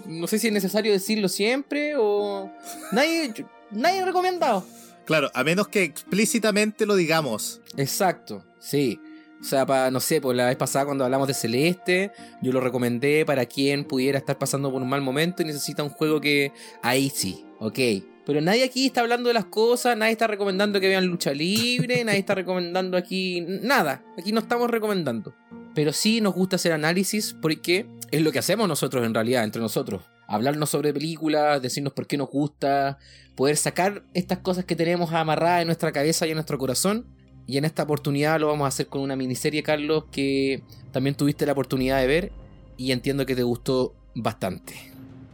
No 0.05 0.27
sé 0.27 0.39
si 0.39 0.47
es 0.47 0.53
necesario 0.53 0.91
decirlo 0.91 1.29
siempre 1.29 1.93
o... 1.97 2.51
Nadie, 2.91 3.33
nadie 3.71 4.01
ha 4.01 4.05
recomendado. 4.05 4.65
Claro, 5.05 5.29
a 5.33 5.43
menos 5.43 5.67
que 5.67 5.83
explícitamente 5.83 6.85
lo 6.85 6.95
digamos. 6.95 7.61
Exacto, 7.77 8.45
sí. 8.59 8.99
O 9.41 9.43
sea, 9.43 9.65
para, 9.65 9.89
no 9.89 9.99
sé, 9.99 10.21
por 10.21 10.35
la 10.35 10.45
vez 10.45 10.55
pasada 10.55 10.85
cuando 10.85 11.03
hablamos 11.03 11.27
de 11.27 11.33
Celeste, 11.33 12.11
yo 12.41 12.51
lo 12.51 12.61
recomendé 12.61 13.25
para 13.25 13.45
quien 13.47 13.85
pudiera 13.85 14.19
estar 14.19 14.37
pasando 14.37 14.71
por 14.71 14.81
un 14.81 14.89
mal 14.89 15.01
momento 15.01 15.41
y 15.41 15.45
necesita 15.45 15.81
un 15.81 15.89
juego 15.89 16.21
que 16.21 16.53
ahí 16.83 17.09
sí, 17.09 17.43
ok. 17.59 17.79
Pero 18.25 18.39
nadie 18.41 18.63
aquí 18.63 18.85
está 18.85 19.01
hablando 19.01 19.29
de 19.29 19.33
las 19.33 19.45
cosas, 19.45 19.97
nadie 19.97 20.11
está 20.11 20.27
recomendando 20.27 20.79
que 20.79 20.87
vean 20.87 21.05
lucha 21.05 21.33
libre, 21.33 22.03
nadie 22.03 22.19
está 22.19 22.35
recomendando 22.35 22.97
aquí 22.97 23.41
nada. 23.41 24.03
Aquí 24.17 24.31
no 24.31 24.39
estamos 24.39 24.69
recomendando. 24.69 25.33
Pero 25.73 25.91
sí 25.93 26.21
nos 26.21 26.33
gusta 26.33 26.57
hacer 26.57 26.73
análisis 26.73 27.35
porque 27.41 27.87
es 28.11 28.21
lo 28.21 28.31
que 28.31 28.39
hacemos 28.39 28.67
nosotros 28.67 29.05
en 29.05 29.13
realidad, 29.13 29.43
entre 29.43 29.61
nosotros. 29.61 30.03
Hablarnos 30.27 30.69
sobre 30.69 30.93
películas, 30.93 31.61
decirnos 31.61 31.93
por 31.93 32.07
qué 32.07 32.17
nos 32.17 32.29
gusta, 32.29 32.99
poder 33.35 33.57
sacar 33.57 34.03
estas 34.13 34.39
cosas 34.39 34.65
que 34.65 34.75
tenemos 34.75 35.11
amarradas 35.11 35.61
en 35.61 35.67
nuestra 35.67 35.91
cabeza 35.91 36.27
y 36.27 36.29
en 36.29 36.35
nuestro 36.35 36.57
corazón. 36.57 37.07
Y 37.47 37.57
en 37.57 37.65
esta 37.65 37.83
oportunidad 37.83 38.39
lo 38.39 38.47
vamos 38.47 38.65
a 38.65 38.67
hacer 38.67 38.87
con 38.87 39.01
una 39.01 39.15
miniserie, 39.15 39.63
Carlos, 39.63 40.05
que 40.11 40.63
también 40.91 41.15
tuviste 41.15 41.45
la 41.45 41.53
oportunidad 41.53 41.99
de 41.99 42.07
ver 42.07 42.31
y 42.77 42.91
entiendo 42.91 43.25
que 43.25 43.35
te 43.35 43.43
gustó 43.43 43.95
bastante. 44.15 44.73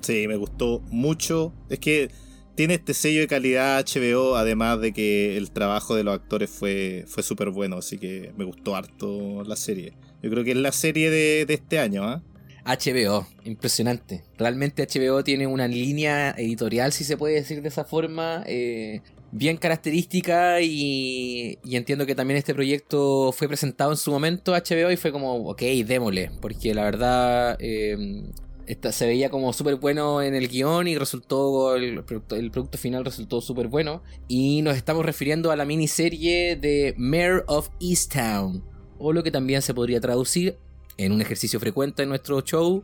Sí, 0.02 0.28
me 0.28 0.36
gustó 0.36 0.82
mucho. 0.90 1.54
Es 1.70 1.80
que 1.80 2.10
tiene 2.58 2.74
este 2.74 2.96
sello 2.96 3.22
de 3.22 3.28
calidad 3.28 3.86
HBO, 3.86 4.36
además 4.36 4.82
de 4.82 4.92
que 4.92 5.38
el 5.38 5.52
trabajo 5.52 5.96
de 5.96 6.04
los 6.04 6.16
actores 6.16 6.50
fue, 6.50 7.06
fue 7.08 7.22
súper 7.22 7.52
bueno, 7.52 7.78
así 7.78 8.00
que 8.00 8.34
me 8.36 8.46
gustó 8.46 8.76
harto 8.76 9.44
la 9.44 9.56
serie. 9.56 9.94
Yo 10.24 10.32
creo 10.32 10.44
que 10.44 10.52
es 10.52 10.58
la 10.58 10.72
serie 10.72 11.12
de, 11.12 11.46
de 11.46 11.54
este 11.54 11.78
año, 11.78 12.04
¿ah? 12.04 12.24
HBO, 12.66 13.28
impresionante. 13.46 14.24
Realmente 14.40 14.88
HBO 14.88 15.24
tiene 15.24 15.46
una 15.46 15.68
línea 15.68 16.32
editorial, 16.32 16.92
si 16.94 17.04
se 17.04 17.16
puede 17.16 17.36
decir 17.36 17.62
de 17.62 17.68
esa 17.68 17.86
forma, 17.86 18.44
eh, 18.48 19.02
bien 19.32 19.58
característica 19.58 20.60
y, 20.60 21.60
y 21.64 21.76
entiendo 21.76 22.08
que 22.08 22.16
también 22.16 22.40
este 22.40 22.56
proyecto 22.56 23.32
fue 23.34 23.48
presentado 23.48 23.92
en 23.92 23.98
su 23.98 24.10
momento 24.10 24.56
a 24.56 24.64
HBO 24.64 24.92
y 24.92 24.98
fue 24.98 25.12
como, 25.12 25.48
ok, 25.48 25.62
démosle, 25.86 26.32
porque 26.42 26.74
la 26.74 26.86
verdad 26.86 27.56
eh, 27.60 28.24
esta- 28.68 28.92
se 28.92 29.08
veía 29.08 29.30
como 29.30 29.52
súper 29.54 29.76
bueno 29.76 30.22
en 30.22 30.36
el 30.36 30.48
guion 30.48 30.88
y 30.88 30.98
resultó, 30.98 31.76
el 31.76 32.04
producto, 32.04 32.36
el 32.36 32.52
producto 32.52 32.78
final 32.78 33.04
resultó 33.06 33.42
súper 33.42 33.68
bueno. 33.68 34.04
Y 34.28 34.62
nos 34.62 34.76
estamos 34.78 35.06
refiriendo 35.06 35.52
a 35.52 35.56
la 35.56 35.66
miniserie 35.66 36.56
de 36.56 36.94
Mayor 36.98 37.44
of 37.48 37.70
Easttown, 37.80 38.64
o 39.00 39.14
lo 39.14 39.24
que 39.24 39.32
también 39.32 39.62
se 39.62 39.74
podría 39.74 40.00
traducir 40.02 40.58
en 40.98 41.12
un 41.12 41.22
ejercicio 41.22 41.60
frecuente 41.60 42.04
en 42.04 42.10
nuestro 42.10 42.42
show. 42.42 42.84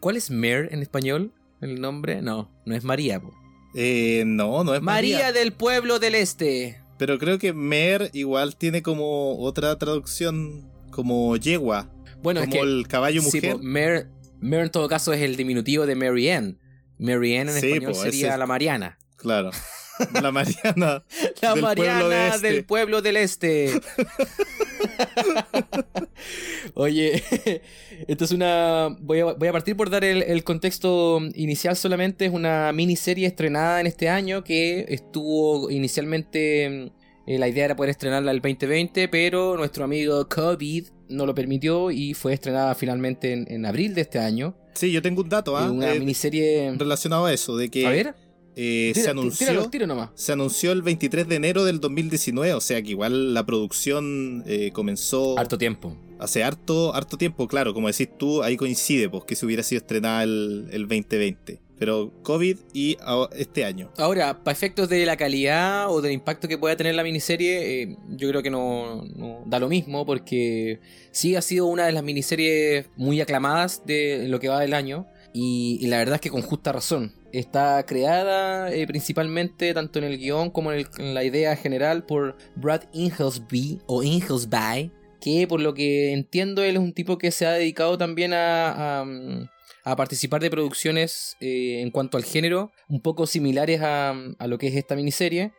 ¿Cuál 0.00 0.16
es 0.16 0.30
Mare 0.30 0.68
en 0.70 0.80
español? 0.82 1.32
¿El 1.60 1.80
nombre? 1.80 2.22
No, 2.22 2.50
no 2.64 2.74
es 2.74 2.84
María. 2.84 3.20
Eh, 3.74 4.24
no, 4.26 4.64
no 4.64 4.74
es 4.74 4.82
María, 4.82 5.16
María. 5.18 5.32
del 5.32 5.52
pueblo 5.52 5.98
del 5.98 6.14
este. 6.14 6.80
Pero 6.98 7.18
creo 7.18 7.38
que 7.38 7.52
Mer 7.52 8.10
igual 8.12 8.56
tiene 8.56 8.82
como 8.82 9.38
otra 9.40 9.76
traducción, 9.78 10.70
como 10.90 11.36
yegua. 11.36 11.90
Bueno, 12.22 12.40
como 12.40 12.52
es 12.54 12.60
que, 12.60 12.66
el 12.66 12.86
caballo 12.86 13.22
sí, 13.22 13.38
mujer. 13.38 13.56
Mare, 13.60 14.06
Mare 14.42 14.64
en 14.64 14.70
todo 14.70 14.88
caso 14.88 15.12
es 15.12 15.22
el 15.22 15.36
diminutivo 15.36 15.86
de 15.86 15.94
Mary 15.94 16.28
Ann. 16.30 16.58
Mary 16.98 17.36
Ann 17.36 17.48
en 17.48 17.60
Sí, 17.60 17.68
español 17.68 17.92
po, 17.92 18.02
sería 18.02 18.28
ese 18.28 18.38
la 18.38 18.46
Mariana. 18.46 18.98
Claro. 19.16 19.50
La 20.20 20.32
Mariana. 20.32 21.04
La 21.40 21.52
del 21.54 21.62
Mariana 21.62 22.00
pueblo 22.00 22.08
de 22.08 22.28
este. 22.28 22.48
del 22.48 22.64
pueblo 22.64 23.02
del 23.02 23.16
este. 23.18 23.80
Oye, 26.74 27.22
esto 28.08 28.24
es 28.24 28.32
una. 28.32 28.96
Voy 29.00 29.20
a, 29.20 29.24
voy 29.26 29.48
a 29.48 29.52
partir 29.52 29.76
por 29.76 29.90
dar 29.90 30.04
el, 30.04 30.22
el 30.22 30.42
contexto 30.44 31.20
inicial 31.34 31.76
solamente. 31.76 32.24
Es 32.24 32.32
una 32.32 32.72
miniserie 32.72 33.26
estrenada 33.26 33.80
en 33.80 33.86
este 33.86 34.08
año 34.08 34.42
que 34.42 34.86
estuvo 34.88 35.70
inicialmente. 35.70 36.90
Eh, 37.26 37.38
la 37.38 37.48
idea 37.48 37.64
era 37.66 37.76
poder 37.76 37.90
estrenarla 37.90 38.30
el 38.32 38.40
2020, 38.40 39.08
pero 39.08 39.56
nuestro 39.56 39.84
amigo 39.84 40.28
COVID 40.28 40.86
no 41.08 41.26
lo 41.26 41.34
permitió 41.34 41.90
y 41.90 42.14
fue 42.14 42.32
estrenada 42.32 42.74
finalmente 42.74 43.32
en, 43.32 43.46
en 43.50 43.66
abril 43.66 43.94
de 43.94 44.00
este 44.02 44.18
año. 44.18 44.56
Sí, 44.74 44.90
yo 44.90 45.02
tengo 45.02 45.22
un 45.22 45.28
dato, 45.28 45.56
¿ah? 45.56 45.70
Una 45.70 45.92
Eh, 45.94 45.98
miniserie. 46.00 46.72
relacionado 46.76 47.26
a 47.26 47.32
eso, 47.32 47.56
de 47.56 47.68
que 47.68 47.86
A 47.86 47.90
ver. 47.90 48.14
eh, 48.56 48.92
Tira- 48.94 49.04
se 49.04 49.10
anunció 49.10 49.70
tiro 49.70 49.86
nomás. 49.86 50.10
se 50.14 50.32
anunció 50.32 50.72
el 50.72 50.82
23 50.82 51.26
de 51.28 51.36
enero 51.36 51.64
del 51.64 51.80
2019, 51.80 52.54
o 52.54 52.60
sea 52.60 52.82
que 52.82 52.90
igual 52.90 53.34
la 53.34 53.44
producción 53.44 54.42
eh, 54.46 54.70
comenzó 54.72 55.38
Harto 55.38 55.56
tiempo. 55.58 55.96
hace 56.18 56.42
harto, 56.44 56.94
harto 56.94 57.16
tiempo, 57.18 57.48
claro, 57.48 57.72
como 57.74 57.88
decís 57.88 58.08
tú, 58.18 58.42
ahí 58.42 58.56
coincide, 58.56 59.08
pues 59.08 59.24
que 59.24 59.34
se 59.36 59.44
hubiera 59.46 59.62
sido 59.62 59.78
estrenada 59.78 60.22
el, 60.22 60.68
el 60.70 60.82
2020. 60.82 61.60
Pero 61.82 62.12
COVID 62.22 62.58
y 62.72 62.96
este 63.34 63.64
año. 63.64 63.90
Ahora, 63.98 64.44
para 64.44 64.52
efectos 64.52 64.88
de 64.88 65.04
la 65.04 65.16
calidad 65.16 65.90
o 65.90 66.00
del 66.00 66.12
impacto 66.12 66.46
que 66.46 66.56
pueda 66.56 66.76
tener 66.76 66.94
la 66.94 67.02
miniserie, 67.02 67.82
eh, 67.82 67.96
yo 68.08 68.28
creo 68.28 68.40
que 68.40 68.50
no, 68.50 69.02
da 69.46 69.58
lo 69.58 69.68
mismo 69.68 70.06
porque 70.06 70.78
sí 71.10 71.34
ha 71.34 71.42
sido 71.42 71.66
una 71.66 71.84
de 71.86 71.90
las 71.90 72.04
miniseries 72.04 72.86
muy 72.94 73.20
aclamadas 73.20 73.82
de 73.84 74.28
lo 74.28 74.38
que 74.38 74.48
va 74.48 74.60
del 74.60 74.74
año 74.74 75.08
y, 75.34 75.84
la 75.88 75.98
verdad 75.98 76.14
es 76.14 76.20
que 76.20 76.30
con 76.30 76.42
justa 76.42 76.70
razón. 76.70 77.14
Está 77.32 77.84
creada 77.84 78.72
eh, 78.72 78.86
principalmente 78.86 79.74
tanto 79.74 79.98
en 79.98 80.04
el 80.04 80.18
guion 80.18 80.50
como 80.50 80.70
en, 80.72 80.86
el- 80.98 81.14
la 81.14 81.24
idea 81.24 81.56
general 81.56 82.04
por 82.04 82.36
Brad 82.54 82.82
Inglesby 82.92 83.80
o 83.88 84.04
Inglesby, 84.04 84.92
que 85.20 85.48
por 85.48 85.60
lo 85.60 85.74
que 85.74 86.12
entiendo 86.12 86.62
él 86.62 86.76
es 86.76 86.80
un 86.80 86.92
tipo 86.92 87.18
que 87.18 87.32
se 87.32 87.44
ha 87.44 87.50
dedicado 87.52 87.98
también 87.98 88.32
a, 88.34 89.00
a, 89.00 89.04
mm, 89.04 89.48
a 89.84 89.96
participar 89.96 90.40
de 90.40 90.50
producciones 90.50 91.36
eh, 91.40 91.80
en 91.80 91.90
cuanto 91.90 92.16
al 92.16 92.24
género 92.24 92.70
un 92.88 93.00
poco 93.00 93.26
similares 93.26 93.80
a, 93.82 94.10
a 94.38 94.46
lo 94.46 94.58
que 94.58 94.68
es 94.68 94.76
esta 94.76 94.94
miniserie. 94.96 95.52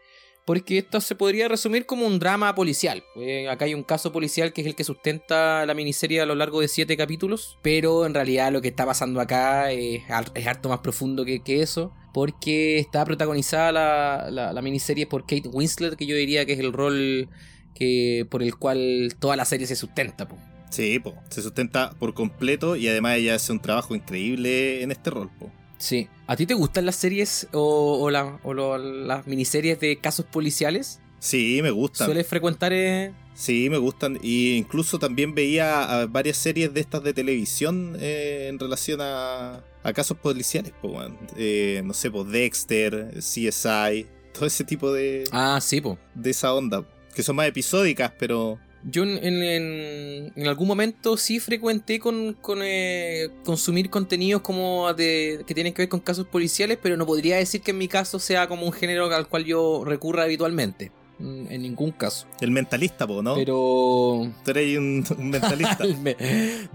Porque 0.45 0.77
esto 0.79 0.99
se 0.99 1.15
podría 1.15 1.47
resumir 1.47 1.85
como 1.85 2.05
un 2.05 2.19
drama 2.19 2.53
policial. 2.53 3.01
Eh, 3.15 3.47
acá 3.47 3.63
hay 3.63 3.73
un 3.73 3.83
caso 3.83 4.11
policial 4.11 4.51
que 4.51 4.59
es 4.59 4.67
el 4.67 4.75
que 4.75 4.83
sustenta 4.83 5.65
la 5.65 5.73
miniserie 5.73 6.19
a 6.19 6.25
lo 6.25 6.35
largo 6.35 6.59
de 6.59 6.67
siete 6.67 6.97
capítulos. 6.97 7.57
Pero 7.61 8.05
en 8.05 8.13
realidad 8.13 8.51
lo 8.51 8.61
que 8.61 8.67
está 8.67 8.85
pasando 8.85 9.21
acá 9.21 9.71
es, 9.71 10.01
es 10.35 10.47
harto 10.47 10.67
más 10.67 10.79
profundo 10.79 11.23
que, 11.23 11.41
que 11.41 11.61
eso. 11.61 11.93
Porque 12.13 12.77
está 12.77 13.05
protagonizada 13.05 13.71
la, 13.71 14.51
la- 14.51 14.61
miniserie 14.61 15.07
por 15.07 15.21
Kate 15.21 15.47
Winslet, 15.47 15.95
que 15.95 16.05
yo 16.05 16.15
diría 16.17 16.45
que 16.45 16.51
es 16.53 16.59
el 16.59 16.73
rol 16.73 17.29
que, 17.73 18.27
por 18.29 18.43
el 18.43 18.57
cual 18.57 19.15
toda 19.19 19.37
la 19.37 19.45
serie 19.45 19.65
se 19.65 19.77
sustenta. 19.77 20.27
Sí, 20.73 20.99
po, 20.99 21.13
se 21.29 21.41
sustenta 21.43 21.91
por 21.99 22.13
completo 22.13 22.75
y 22.75 22.87
además 22.87 23.17
ella 23.17 23.35
hace 23.35 23.51
un 23.51 23.59
trabajo 23.59 23.93
increíble 23.95 24.81
en 24.81 24.91
este 24.91 25.09
rol, 25.11 25.29
po. 25.39 25.51
Sí. 25.77 26.07
¿A 26.27 26.35
ti 26.35 26.45
te 26.45 26.53
gustan 26.53 26.85
las 26.85 26.95
series 26.95 27.47
o, 27.51 27.99
o 28.01 28.09
la- 28.09 28.39
o 28.43 28.53
lo- 28.53 28.77
las 28.77 29.27
miniseries 29.27 29.79
de 29.79 29.97
casos 29.97 30.25
policiales? 30.25 30.99
Sí, 31.19 31.59
me 31.61 31.71
gustan. 31.71 32.07
¿Sueles 32.07 32.25
frecuentar 32.27 32.73
eh, 32.73 33.13
Sí, 33.35 33.69
me 33.69 33.77
gustan. 33.77 34.17
Y 34.21 34.55
incluso 34.55 34.99
también 34.99 35.33
veía 35.35 35.83
a 36.01 36.05
varias 36.05 36.37
series 36.37 36.73
de 36.73 36.81
estas 36.81 37.03
de 37.03 37.13
televisión 37.13 37.95
eh, 37.99 38.47
en 38.49 38.59
relación 38.59 38.99
a, 39.01 39.63
a 39.83 39.93
casos 39.93 40.17
policiales, 40.17 40.71
po. 40.81 40.99
Eh, 41.37 41.81
no 41.83 41.93
sé, 41.93 42.09
pues 42.11 42.27
Dexter, 42.29 43.13
CSI, 43.19 44.05
todo 44.33 44.45
ese 44.45 44.63
tipo 44.63 44.91
de, 44.93 45.23
Ah, 45.31 45.59
sí, 45.61 45.81
po. 45.81 45.97
de 46.15 46.29
esa 46.31 46.53
onda. 46.53 46.85
Que 47.15 47.23
son 47.23 47.35
más 47.35 47.47
episódicas, 47.47 48.11
pero 48.19 48.59
Yo 48.85 49.03
en, 49.03 49.17
en- 49.23 50.47
algún 50.47 50.67
momento 50.67 51.15
sí 51.15 51.39
frecuenté 51.39 51.99
con, 51.99 52.33
con, 52.33 52.59
eh, 52.63 53.29
consumir 53.45 53.89
contenidos 53.89 54.41
como 54.41 54.93
de, 54.93 55.43
que 55.47 55.53
tienen 55.53 55.73
que 55.73 55.83
ver 55.83 55.89
con 55.89 56.01
casos 56.01 56.27
policiales, 56.27 56.77
pero 56.81 56.97
no 56.97 57.05
podría 57.05 57.37
decir 57.37 57.61
que 57.61 57.71
en 57.71 57.77
mi 57.77 57.87
caso 57.87 58.19
sea 58.19 58.47
como 58.47 58.65
un 58.65 58.73
género 58.73 59.05
al 59.13 59.27
cual 59.29 59.45
yo 59.45 59.83
recurra 59.85 60.23
habitualmente. 60.23 60.91
Mm, 61.23 61.45
En 61.51 61.61
ningún 61.61 61.91
caso. 61.91 62.27
el 62.41 62.51
mentalista, 62.51 63.07
po, 63.07 63.23
¿no? 63.23 63.35
Pero... 63.35 64.29
Tú 64.43 64.51
eres 64.51 64.77
un, 64.77 65.05
un 65.17 65.29
mentalista. 65.29 65.85
Me- 66.01 66.17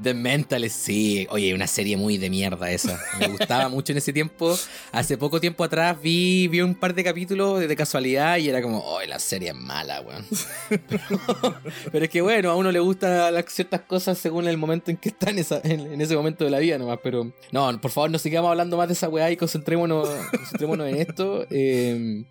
The 0.02 0.14
Mentalist, 0.14 0.74
sí. 0.76 1.26
Oye, 1.30 1.52
una 1.54 1.66
serie 1.66 1.98
muy 1.98 2.16
de 2.16 2.30
mierda 2.30 2.70
esa. 2.70 2.98
Me 3.20 3.28
gustaba 3.28 3.68
mucho 3.68 3.92
en 3.92 3.98
ese 3.98 4.12
tiempo. 4.12 4.56
Hace 4.90 5.18
poco 5.18 5.38
tiempo 5.38 5.64
atrás 5.64 6.00
vi, 6.00 6.48
vi 6.48 6.62
un 6.62 6.74
par 6.74 6.94
de 6.94 7.04
capítulos 7.04 7.60
de, 7.60 7.68
de 7.68 7.76
casualidad 7.76 8.38
y 8.38 8.48
era 8.48 8.62
como, 8.62 8.78
oh, 8.78 9.02
la 9.06 9.18
serie 9.18 9.50
es 9.50 9.54
mala, 9.54 10.00
weón. 10.00 10.24
Pero, 10.70 11.54
pero 11.92 12.04
es 12.04 12.10
que 12.10 12.20
bueno, 12.22 12.50
a 12.50 12.56
uno 12.56 12.72
le 12.72 12.80
gustan 12.80 13.34
las 13.34 13.44
ciertas 13.52 13.82
cosas 13.82 14.16
según 14.16 14.48
el 14.48 14.56
momento 14.56 14.90
en 14.90 14.96
que 14.96 15.10
está 15.10 15.28
en, 15.30 15.38
esa, 15.40 15.60
en, 15.62 15.92
en 15.92 16.00
ese 16.00 16.16
momento 16.16 16.44
de 16.44 16.50
la 16.50 16.58
vida 16.58 16.78
nomás. 16.78 17.00
Pero 17.02 17.32
no, 17.52 17.80
por 17.80 17.90
favor, 17.90 18.10
no 18.10 18.18
sigamos 18.18 18.50
hablando 18.50 18.76
más 18.78 18.88
de 18.88 18.94
esa 18.94 19.08
weá 19.10 19.30
y 19.30 19.36
concentrémonos, 19.36 20.08
concentrémonos 20.30 20.88
en 20.88 20.96
esto. 20.96 21.46
Eh, 21.60 22.24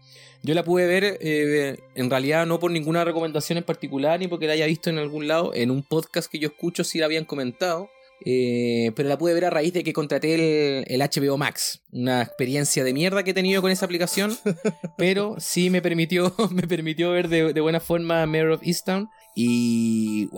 yo 0.43 0.53
la 0.53 0.63
pude 0.63 0.85
ver, 0.87 1.17
eh, 1.21 1.77
en 1.95 2.09
realidad 2.09 2.45
no 2.45 2.59
por 2.59 2.71
ninguna 2.71 3.03
recomendación 3.03 3.57
en 3.57 3.63
particular, 3.63 4.19
ni 4.19 4.27
porque 4.27 4.47
la 4.47 4.53
haya 4.53 4.65
visto 4.65 4.89
en 4.89 4.97
algún 4.97 5.27
lado. 5.27 5.53
En 5.53 5.71
un 5.71 5.83
podcast 5.83 6.31
que 6.31 6.39
yo 6.39 6.47
escucho 6.49 6.83
sí 6.83 6.99
la 6.99 7.05
habían 7.05 7.25
comentado. 7.25 7.89
eh, 8.25 8.91
pero 8.95 9.09
la 9.09 9.17
pude 9.17 9.33
ver 9.35 9.45
a 9.45 9.49
raíz 9.51 9.73
de 9.73 9.83
que 9.83 9.93
contraté 9.93 10.33
el, 10.35 10.85
el 10.87 11.01
HBO 11.01 11.37
Max. 11.37 11.81
Una 11.91 12.21
experiencia 12.23 12.83
de 12.83 12.93
mierda 12.93 13.23
que 13.23 13.31
he 13.31 13.33
tenido 13.33 13.61
con 13.61 13.69
esa 13.71 13.85
aplicación. 13.85 14.35
pero 14.97 15.35
sí 15.39 15.69
me 15.69 15.81
permitió, 15.81 16.33
me 16.51 16.63
permitió 16.67 17.11
ver 17.11 17.27
de, 17.29 17.53
de 17.53 17.61
buena 17.61 17.79
forma 17.79 18.25
Mayor 18.25 18.51
of 18.51 18.61
Easttown. 18.63 19.07
Y 19.35 20.29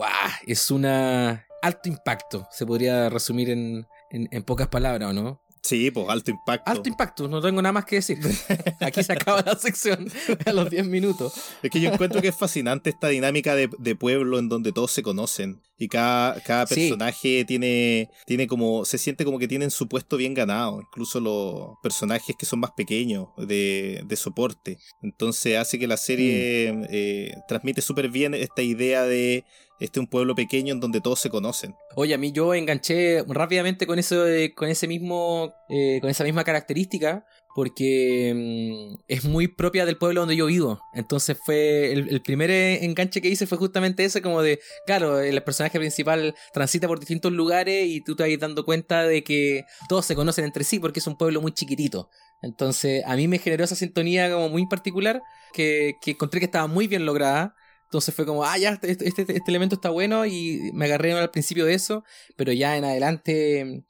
es 0.46 0.70
una 0.70 1.46
alto 1.62 1.88
impacto. 1.88 2.46
Se 2.50 2.66
podría 2.66 3.08
resumir 3.08 3.48
en, 3.50 3.86
en, 4.10 4.28
en 4.30 4.42
pocas 4.42 4.68
palabras, 4.68 5.10
¿o 5.10 5.12
no? 5.14 5.40
Sí, 5.62 5.90
pues 5.90 6.08
alto 6.08 6.30
impacto. 6.30 6.70
Alto 6.70 6.88
impacto, 6.88 7.28
no 7.28 7.40
tengo 7.40 7.60
nada 7.60 7.72
más 7.72 7.84
que 7.84 7.96
decir. 7.96 8.18
Aquí 8.80 9.02
se 9.02 9.12
acaba 9.12 9.42
la 9.42 9.56
sección 9.56 10.10
a 10.46 10.52
los 10.52 10.70
10 10.70 10.86
minutos. 10.86 11.34
Es 11.62 11.70
que 11.70 11.80
yo 11.80 11.92
encuentro 11.92 12.22
que 12.22 12.28
es 12.28 12.34
fascinante 12.34 12.90
esta 12.90 13.08
dinámica 13.08 13.54
de, 13.54 13.70
de 13.78 13.94
pueblo 13.94 14.38
en 14.38 14.48
donde 14.48 14.72
todos 14.72 14.90
se 14.90 15.02
conocen 15.02 15.60
y 15.80 15.88
cada, 15.88 16.38
cada 16.42 16.66
Sí. 16.68 16.74
personaje 16.76 17.44
tiene, 17.44 18.10
tiene 18.26 18.46
como, 18.46 18.84
se 18.84 18.98
siente 18.98 19.24
como 19.24 19.38
que 19.40 19.48
tienen 19.48 19.70
su 19.72 19.88
puesto 19.88 20.16
bien 20.16 20.34
ganado, 20.34 20.80
incluso 20.80 21.18
los 21.18 21.70
personajes 21.82 22.36
que 22.38 22.46
son 22.46 22.60
más 22.60 22.70
pequeños 22.76 23.28
de, 23.38 24.02
de 24.06 24.16
soporte. 24.16 24.76
Entonces 25.02 25.56
hace 25.56 25.78
que 25.78 25.88
la 25.88 25.96
serie 25.96 26.72
Mm. 26.72 26.84
eh, 26.90 27.34
transmite 27.48 27.80
súper 27.82 28.08
bien 28.10 28.34
esta 28.34 28.62
idea 28.62 29.04
de 29.04 29.44
este 29.80 29.98
un 29.98 30.06
pueblo 30.06 30.34
pequeño 30.34 30.74
en 30.74 30.80
donde 30.80 31.00
todos 31.00 31.18
se 31.20 31.30
conocen. 31.30 31.74
Oye, 31.96 32.12
a 32.12 32.18
mí 32.18 32.32
yo 32.32 32.52
enganché 32.54 33.24
rápidamente 33.26 33.86
con 33.86 33.98
eso, 33.98 34.22
de- 34.24 34.54
con 34.54 34.68
ese 34.68 34.86
mismo, 34.86 35.54
eh, 35.70 35.98
con 36.02 36.10
esa 36.10 36.22
misma 36.24 36.44
característica, 36.44 37.24
porque 37.54 38.94
mm, 38.94 39.02
es 39.08 39.24
muy 39.24 39.48
propia 39.48 39.84
del 39.86 39.96
pueblo 39.96 40.20
donde 40.20 40.36
yo 40.36 40.46
vivo. 40.46 40.80
Entonces 40.92 41.36
fue 41.44 41.92
el, 41.92 42.22
primer 42.22 42.50
eh, 42.50 42.84
enganche 42.84 43.20
que 43.20 43.28
hice 43.28 43.46
fue 43.46 43.58
justamente 43.58 44.04
ese, 44.04 44.22
como 44.22 44.42
de, 44.42 44.60
claro, 44.86 45.20
el 45.20 45.42
personaje 45.42 45.78
principal 45.78 46.34
transita 46.52 46.86
por 46.86 47.00
distintos 47.00 47.32
lugares 47.32 47.86
y 47.86 48.00
tú 48.00 48.14
te 48.16 48.28
vas 48.28 48.38
dando 48.38 48.64
cuenta 48.64 49.02
de 49.02 49.24
que 49.24 49.64
todos 49.88 50.06
se 50.06 50.14
conocen 50.14 50.44
entre 50.44 50.64
sí 50.64 50.78
porque 50.78 51.00
es 51.00 51.06
un 51.06 51.16
pueblo 51.16 51.40
muy 51.40 51.52
chiquitito. 51.52 52.08
Entonces 52.42 53.02
a 53.06 53.16
mí 53.16 53.28
me 53.28 53.38
generó 53.38 53.64
esa 53.64 53.74
sintonía 53.74 54.30
como 54.30 54.48
muy 54.48 54.66
particular 54.66 55.22
que, 55.52 55.96
que 56.00 56.12
encontré 56.12 56.40
que 56.40 56.46
estaba 56.46 56.66
muy 56.66 56.86
bien 56.86 57.04
lograda. 57.04 57.54
Entonces 57.90 58.14
fue 58.14 58.24
como, 58.24 58.44
ah, 58.44 58.56
ya, 58.56 58.78
este, 58.82 58.92
este, 59.08 59.22
este 59.22 59.42
elemento 59.48 59.74
está 59.74 59.90
bueno 59.90 60.24
y 60.24 60.70
me 60.72 60.84
agarré 60.84 61.12
al 61.12 61.30
principio 61.32 61.64
de 61.64 61.74
eso, 61.74 62.04
pero 62.36 62.52
ya 62.52 62.76
en 62.76 62.84
adelante 62.84 63.82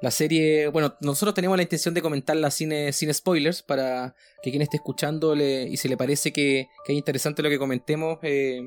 la 0.00 0.12
serie, 0.12 0.68
bueno, 0.68 0.94
nosotros 1.00 1.34
tenemos 1.34 1.56
la 1.56 1.64
intención 1.64 1.92
de 1.92 2.00
comentarla 2.00 2.52
sin, 2.52 2.70
eh, 2.70 2.92
sin 2.92 3.12
spoilers 3.12 3.62
para 3.64 4.14
que 4.44 4.50
quien 4.50 4.62
esté 4.62 4.76
escuchando 4.76 5.34
y 5.34 5.76
si 5.76 5.88
le 5.88 5.96
parece 5.96 6.32
que, 6.32 6.68
que 6.86 6.92
es 6.92 6.96
interesante 6.98 7.42
lo 7.42 7.48
que 7.50 7.58
comentemos, 7.58 8.18
eh, 8.22 8.62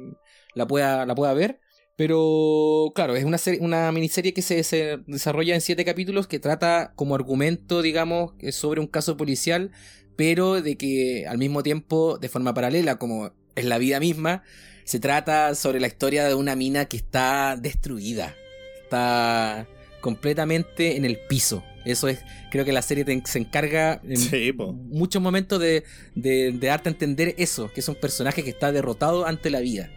la, 0.56 0.68
pueda, 0.68 1.06
la 1.06 1.16
pueda 1.16 1.34
ver. 1.34 1.62
Pero 1.96 2.92
claro, 2.94 3.16
es 3.16 3.24
una, 3.24 3.38
serie- 3.38 3.62
una 3.62 3.92
miniserie 3.94 4.34
que 4.34 4.42
se, 4.42 4.62
se 4.64 4.98
desarrolla 5.08 5.56
en 5.56 5.62
siete 5.62 5.86
capítulos 5.86 6.28
que 6.28 6.40
trata 6.40 6.92
como 6.98 7.16
argumento, 7.16 7.82
digamos, 7.82 8.34
eh, 8.40 8.52
sobre 8.52 8.82
un 8.82 8.88
caso 8.88 9.16
policial, 9.16 9.72
pero 10.18 10.62
de 10.62 10.76
que 10.76 11.28
al 11.28 11.38
mismo 11.38 11.64
tiempo, 11.64 12.18
de 12.18 12.28
forma 12.28 12.54
paralela, 12.54 12.98
como 12.98 13.32
es 13.56 13.66
la 13.66 13.78
vida 13.78 14.00
misma, 14.02 14.44
se 14.92 15.00
trata 15.00 15.56
sobre 15.56 15.80
la 15.80 15.88
historia 15.88 16.26
de 16.28 16.36
una 16.36 16.54
mina 16.58 16.84
que 16.84 16.98
está 16.98 17.56
destruida. 17.56 18.36
Está 18.84 19.66
completamente 20.02 20.98
en 20.98 21.06
el 21.06 21.18
piso. 21.30 21.64
Eso 21.86 22.10
es, 22.10 22.20
creo 22.52 22.66
que 22.66 22.74
la 22.74 22.82
serie 22.82 23.06
te- 23.06 23.22
se 23.26 23.40
encarga 23.40 24.02
en 24.04 24.18
Sí, 24.18 24.52
muchos 24.90 25.22
momentos 25.22 25.62
de, 25.62 25.86
de- 26.16 26.52
de 26.52 26.68
darte 26.68 26.90
a 26.90 26.92
entender 26.92 27.36
eso, 27.38 27.72
que 27.74 27.80
es 27.80 27.88
un 27.88 27.96
personaje 27.96 28.44
que 28.44 28.50
está 28.50 28.74
derrotado 28.74 29.26
ante 29.26 29.50
la 29.50 29.62
vida. 29.62 29.90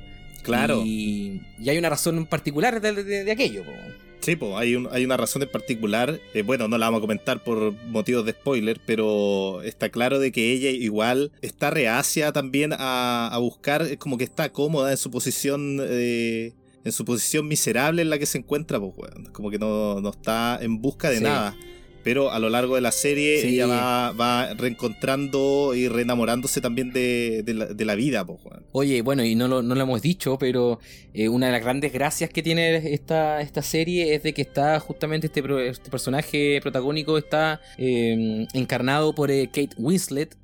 Claro. 0.45 0.82
Y, 0.84 1.42
y 1.59 1.68
hay 1.70 1.76
una 1.78 1.90
razón 1.90 2.16
en 2.16 2.26
particular 2.26 2.80
de, 2.80 2.92
de- 3.03 3.24
de 3.24 3.32
aquello. 3.32 3.64
po. 3.64 3.72
Sí, 4.25 4.37
pues 4.37 4.53
hay, 4.57 4.75
un- 4.77 4.89
hay 4.91 5.05
una 5.05 5.16
razón 5.16 5.43
en 5.43 5.49
particular. 5.51 6.18
eh, 6.33 6.43
bueno, 6.43 6.66
no 6.68 6.79
la 6.79 6.87
vamos 6.87 6.99
a 6.99 7.01
comentar 7.03 7.45
por 7.45 7.72
motivos 7.89 8.25
de 8.25 8.33
spoiler, 8.33 8.81
pero 8.87 9.61
está 9.62 9.91
claro 9.91 10.18
de 10.18 10.33
que 10.33 10.53
ella 10.53 10.70
igual 10.70 11.31
está 11.43 11.70
reacia 11.70 12.33
también 12.33 12.72
a, 12.72 13.29
a 13.29 13.39
buscar, 13.39 13.83
es 13.83 13.99
como 13.99 14.16
que 14.16 14.25
está 14.25 14.51
cómoda 14.51 14.91
en 14.91 14.97
su 14.97 15.11
posición 15.11 15.79
eh, 15.83 16.53
en 16.85 16.93
su 16.93 17.05
posición 17.05 17.49
miserable 17.49 18.03
en 18.03 18.11
la 18.11 18.18
que 18.18 18.27
se 18.27 18.37
encuentra, 18.39 18.79
pues. 18.81 19.11
Como 19.33 19.51
que 19.51 19.59
no, 19.59 20.01
no 20.03 20.11
está 20.11 20.59
en 20.61 20.81
busca 20.83 21.09
de 21.11 21.18
Sí. 21.18 21.22
nada. 21.25 21.57
Pero 22.05 22.31
a 22.31 22.39
lo 22.39 22.51
largo 22.51 22.75
de 22.77 22.83
la 22.83 22.93
serie 22.93 23.41
Sí. 23.41 23.49
ella 23.55 23.67
va, 23.67 24.13
va 24.13 24.55
reencontrando 24.55 25.75
y 25.75 25.89
reenamorándose 25.89 26.61
también 26.61 26.93
de, 26.93 27.43
de 27.43 27.55
la, 27.55 27.67
de 27.67 27.85
la 27.85 27.95
vida, 27.95 28.23
weón. 28.23 28.65
Oye, 28.73 29.03
bueno, 29.03 29.25
y 29.25 29.35
no 29.35 29.49
lo, 29.49 29.63
no 29.63 29.75
lo 29.75 29.81
hemos 29.83 30.03
dicho, 30.03 30.37
pero 30.39 30.79
eh, 31.15 31.29
una 31.29 31.47
de 31.47 31.53
las 31.53 31.63
grandes 31.63 31.93
gracias 31.93 32.29
que 32.31 32.43
tiene 32.43 32.77
esta, 32.93 33.41
esta 33.41 33.63
serie 33.63 34.15
es 34.15 34.23
de 34.23 34.35
que 34.35 34.43
está 34.43 34.79
justamente 34.81 35.29
este, 35.29 35.43
pro- 35.43 35.59
este 35.61 35.91
personaje 35.91 36.61
protagónico 36.63 37.17
está 37.19 37.61
eh, 37.79 38.47
encarnado 38.53 39.15
por 39.15 39.31
eh, 39.31 39.47
Kate 39.47 39.71
Winslet, 39.79 40.37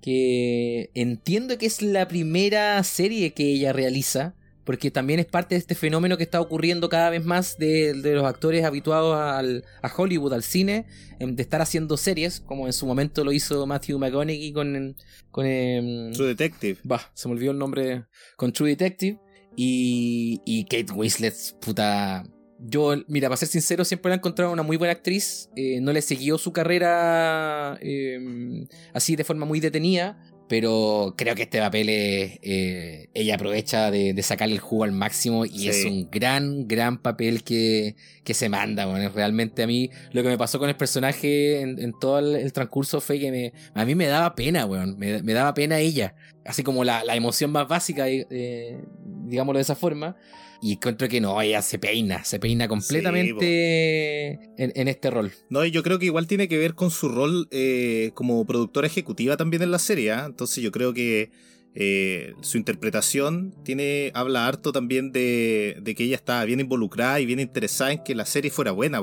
que 0.00 0.90
entiendo 0.94 1.56
que 1.58 1.66
es 1.66 1.80
la 1.80 2.06
primera 2.08 2.82
serie 2.84 3.32
que 3.32 3.44
ella 3.52 3.72
realiza, 3.72 4.34
porque 4.64 4.90
también 4.90 5.20
es 5.20 5.26
parte 5.26 5.54
de 5.54 5.58
este 5.58 5.74
fenómeno 5.74 6.16
que 6.16 6.22
está 6.24 6.40
ocurriendo 6.40 6.88
cada 6.88 7.10
vez 7.10 7.24
más 7.24 7.58
de, 7.58 7.92
de 7.94 8.14
los 8.14 8.24
actores 8.24 8.64
habituados 8.64 9.16
al- 9.16 9.64
a 9.82 9.92
Hollywood, 9.94 10.32
al 10.32 10.42
cine, 10.42 10.86
em, 11.18 11.36
de 11.36 11.42
estar 11.42 11.60
haciendo 11.60 11.96
series, 11.96 12.40
como 12.40 12.66
en 12.66 12.72
su 12.72 12.86
momento 12.86 13.24
lo 13.24 13.32
hizo 13.32 13.66
Matthew 13.66 13.98
McConaughey 13.98 14.52
con... 14.52 14.96
con 15.30 15.46
em, 15.46 16.12
True 16.12 16.28
Detective. 16.28 16.78
Bah, 16.84 17.10
se 17.14 17.28
me 17.28 17.34
olvidó 17.34 17.52
el 17.52 17.58
nombre 17.58 18.04
con 18.36 18.52
True 18.52 18.70
Detective. 18.70 19.18
Y, 19.56 20.40
y 20.44 20.64
Kate 20.64 20.92
Winslet, 20.92 21.34
puta. 21.60 22.24
Yo, 22.58 22.94
mira, 23.08 23.28
para 23.28 23.36
ser 23.36 23.48
sincero, 23.48 23.84
siempre 23.84 24.08
la 24.08 24.14
he 24.14 24.18
encontrado 24.18 24.50
una 24.52 24.62
muy 24.62 24.76
buena 24.76 24.92
actriz. 24.92 25.48
Eh, 25.54 25.80
no 25.80 25.92
le 25.92 26.02
siguió 26.02 26.38
su 26.38 26.52
carrera 26.52 27.78
eh, 27.80 28.66
así 28.92 29.16
de 29.16 29.24
forma 29.24 29.44
muy 29.46 29.60
detenida. 29.60 30.18
Pero 30.46 31.14
creo 31.16 31.34
que 31.34 31.42
este 31.44 31.58
papel 31.58 31.88
es, 31.88 32.38
eh, 32.42 33.08
ella 33.14 33.36
aprovecha 33.36 33.90
de, 33.90 34.12
de 34.12 34.22
sacarle 34.22 34.54
el 34.54 34.60
jugo 34.60 34.84
al 34.84 34.92
máximo 34.92 35.46
y 35.46 35.50
Sí. 35.60 35.68
es 35.70 35.84
un 35.86 36.10
gran, 36.10 36.68
gran 36.68 36.98
papel 36.98 37.42
que, 37.42 37.96
que 38.24 38.34
se 38.34 38.50
manda. 38.50 38.84
Bueno, 38.84 39.10
realmente 39.14 39.62
a 39.62 39.66
mí 39.66 39.90
lo 40.12 40.22
que 40.22 40.28
me 40.28 40.36
pasó 40.36 40.58
con 40.58 40.68
el 40.68 40.76
personaje 40.76 41.60
en, 41.62 41.78
en 41.80 41.98
todo 41.98 42.18
el, 42.18 42.36
el 42.36 42.52
transcurso 42.52 43.00
fue 43.00 43.18
que 43.18 43.30
me, 43.30 43.52
a 43.72 43.84
mí 43.86 43.94
me 43.94 44.06
daba 44.06 44.34
pena, 44.34 44.66
weón. 44.66 44.98
Me, 44.98 45.22
me 45.22 45.32
daba 45.32 45.54
pena 45.54 45.78
ella. 45.78 46.14
Así 46.44 46.62
como 46.62 46.84
la, 46.84 47.04
la 47.04 47.16
emoción 47.16 47.50
más 47.50 47.66
básica, 47.66 48.04
eh, 48.08 48.78
digámoslo 49.26 49.58
de 49.58 49.62
esa 49.62 49.74
forma. 49.76 50.16
Y 50.64 50.72
encuentro 50.72 51.08
que 51.08 51.20
no, 51.20 51.38
ella 51.42 51.60
se 51.60 51.78
peina, 51.78 52.24
se 52.24 52.38
peina 52.38 52.66
completamente 52.68 54.30
en, 54.56 54.72
en 54.74 54.88
este 54.88 55.10
rol. 55.10 55.30
No, 55.50 55.62
y 55.62 55.70
yo 55.70 55.82
creo 55.82 55.98
que 55.98 56.06
igual 56.06 56.26
tiene 56.26 56.48
que 56.48 56.56
ver 56.56 56.74
con 56.74 56.90
su 56.90 57.10
rol 57.10 57.48
eh, 57.50 58.12
como 58.14 58.46
productora 58.46 58.86
ejecutiva 58.86 59.36
también 59.36 59.62
en 59.62 59.70
la 59.70 59.78
serie. 59.78 60.12
¿ah? 60.12 60.24
Entonces 60.24 60.64
yo 60.64 60.72
creo 60.72 60.94
que 60.94 61.30
eh, 61.74 62.32
su 62.40 62.56
interpretación 62.56 63.54
tiene 63.62 64.10
habla 64.14 64.46
harto 64.46 64.72
también 64.72 65.12
de, 65.12 65.76
de 65.82 65.94
que 65.94 66.04
ella 66.04 66.16
estaba 66.16 66.42
bien 66.46 66.60
involucrada 66.60 67.20
y 67.20 67.26
bien 67.26 67.40
interesada 67.40 67.92
en 67.92 68.02
que 68.02 68.14
la 68.14 68.24
serie 68.24 68.50
fuera 68.50 68.72
buena. 68.72 69.02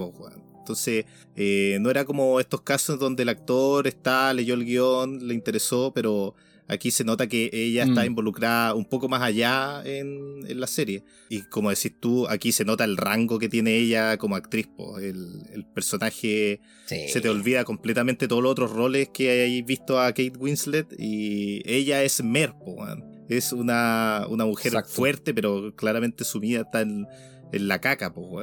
Entonces 0.57 1.05
eh, 1.35 1.77
no 1.79 1.91
era 1.91 2.05
como 2.05 2.39
estos 2.39 2.61
casos 2.61 2.97
donde 2.97 3.21
el 3.21 3.29
actor 3.29 3.85
está, 3.85 4.33
leyó 4.33 4.55
el 4.55 4.65
guion, 4.65 5.27
le 5.27 5.35
interesó, 5.35 5.91
pero 5.93 6.33
aquí 6.73 6.89
se 6.91 7.03
nota 7.03 7.27
que 7.27 7.49
ella 7.53 7.83
está 7.83 8.01
Mm. 8.03 8.07
involucrada 8.07 8.73
un 8.75 8.85
poco 8.85 9.07
más 9.09 9.21
allá 9.21 9.81
en, 9.85 10.39
en 10.47 10.59
la 10.59 10.67
serie. 10.67 11.03
Y 11.29 11.41
como 11.43 11.69
decís 11.69 11.93
tú, 11.99 12.27
aquí 12.27 12.51
se 12.51 12.65
nota 12.65 12.83
el 12.85 12.97
rango 12.97 13.37
que 13.39 13.49
tiene 13.49 13.75
ella 13.77 14.17
como 14.17 14.35
actriz. 14.35 14.67
El, 15.01 15.43
el 15.53 15.65
personaje 15.65 16.61
Sí. 16.85 17.07
se 17.09 17.21
te 17.21 17.29
olvida 17.29 17.63
completamente 17.63 18.27
todos 18.27 18.41
los 18.43 18.51
otros 18.51 18.71
roles 18.71 19.09
que 19.13 19.29
hayáis 19.31 19.65
visto 19.65 19.99
a 19.99 20.07
Kate 20.07 20.33
Winslet 20.39 20.87
y 20.97 21.61
ella 21.65 22.03
es 22.03 22.23
Mer, 22.23 22.53
po, 22.53 22.71
weón. 22.73 23.03
es 23.29 23.53
una, 23.53 24.25
una 24.29 24.45
mujer 24.45 24.73
Exacto. 24.73 24.91
fuerte, 24.93 25.33
pero 25.33 25.73
claramente 25.75 26.23
sumida 26.25 26.61
está 26.61 26.81
en, 26.81 27.05
en 27.53 27.67
la 27.67 27.79
caca, 27.79 28.13
po. 28.13 28.41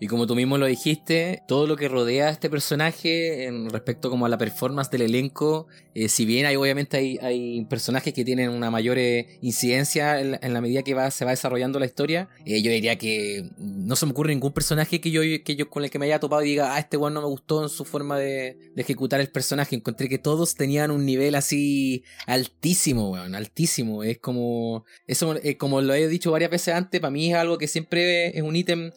Y 0.00 0.06
como 0.06 0.28
tú 0.28 0.36
mismo 0.36 0.58
lo 0.58 0.66
dijiste, 0.66 1.42
todo 1.48 1.66
lo 1.66 1.76
que 1.76 1.88
rodea 1.88 2.28
a 2.28 2.30
este 2.30 2.48
personaje 2.48 3.46
en 3.46 3.68
respecto 3.68 4.10
como 4.10 4.26
a 4.26 4.28
la 4.28 4.38
performance 4.38 4.90
del 4.92 5.02
elenco, 5.02 5.66
eh, 6.00 6.08
si 6.08 6.24
bien 6.24 6.46
hay 6.46 6.54
obviamente 6.54 6.96
hay, 6.96 7.64
personajes 7.68 8.14
que 8.14 8.24
tienen 8.24 8.50
una 8.50 8.70
mayor 8.70 8.98
eh, 8.98 9.38
incidencia 9.42 10.20
en 10.20 10.52
la, 10.54 10.60
medida 10.60 10.84
que 10.84 10.94
va, 10.94 11.10
se 11.10 11.24
va 11.24 11.32
desarrollando 11.32 11.80
la 11.80 11.86
historia, 11.86 12.28
eh, 12.44 12.62
yo 12.62 12.70
diría 12.70 12.96
que 12.96 13.50
no 13.58 13.96
se 13.96 14.06
me 14.06 14.12
ocurre 14.12 14.32
ningún 14.32 14.52
personaje 14.52 15.00
que 15.00 15.10
yo, 15.10 15.22
que 15.22 15.56
yo 15.56 15.68
con 15.68 15.82
el 15.82 15.90
que 15.90 15.98
me 15.98 16.06
haya 16.06 16.20
topado 16.20 16.44
y 16.44 16.50
diga, 16.50 16.76
ah, 16.76 16.78
este 16.78 16.96
weón 16.96 17.14
no 17.14 17.20
me 17.20 17.26
gustó 17.26 17.64
en 17.64 17.68
su 17.68 17.84
forma 17.84 18.16
de, 18.16 18.56
ejecutar 18.76 19.20
el 19.20 19.28
personaje. 19.28 19.74
Encontré 19.74 20.08
que 20.08 20.18
todos 20.18 20.54
tenían 20.54 20.92
un 20.92 21.04
nivel 21.04 21.34
así 21.34 22.04
altísimo, 22.26 23.10
weón, 23.10 23.34
altísimo. 23.34 24.04
Es 24.04 24.18
como, 24.18 24.84
eso 25.08 25.34
como 25.58 25.80
lo 25.80 25.94
he 25.94 26.06
dicho 26.06 26.30
varias 26.30 26.52
veces 26.52 26.74
antes, 26.74 27.00
para 27.00 27.10
mí 27.10 27.32
es 27.32 27.34
algo 27.34 27.58
que 27.58 27.66
siempre 27.66 28.38
es 28.38 28.42
un 28.42 28.54
ítem 28.54 28.92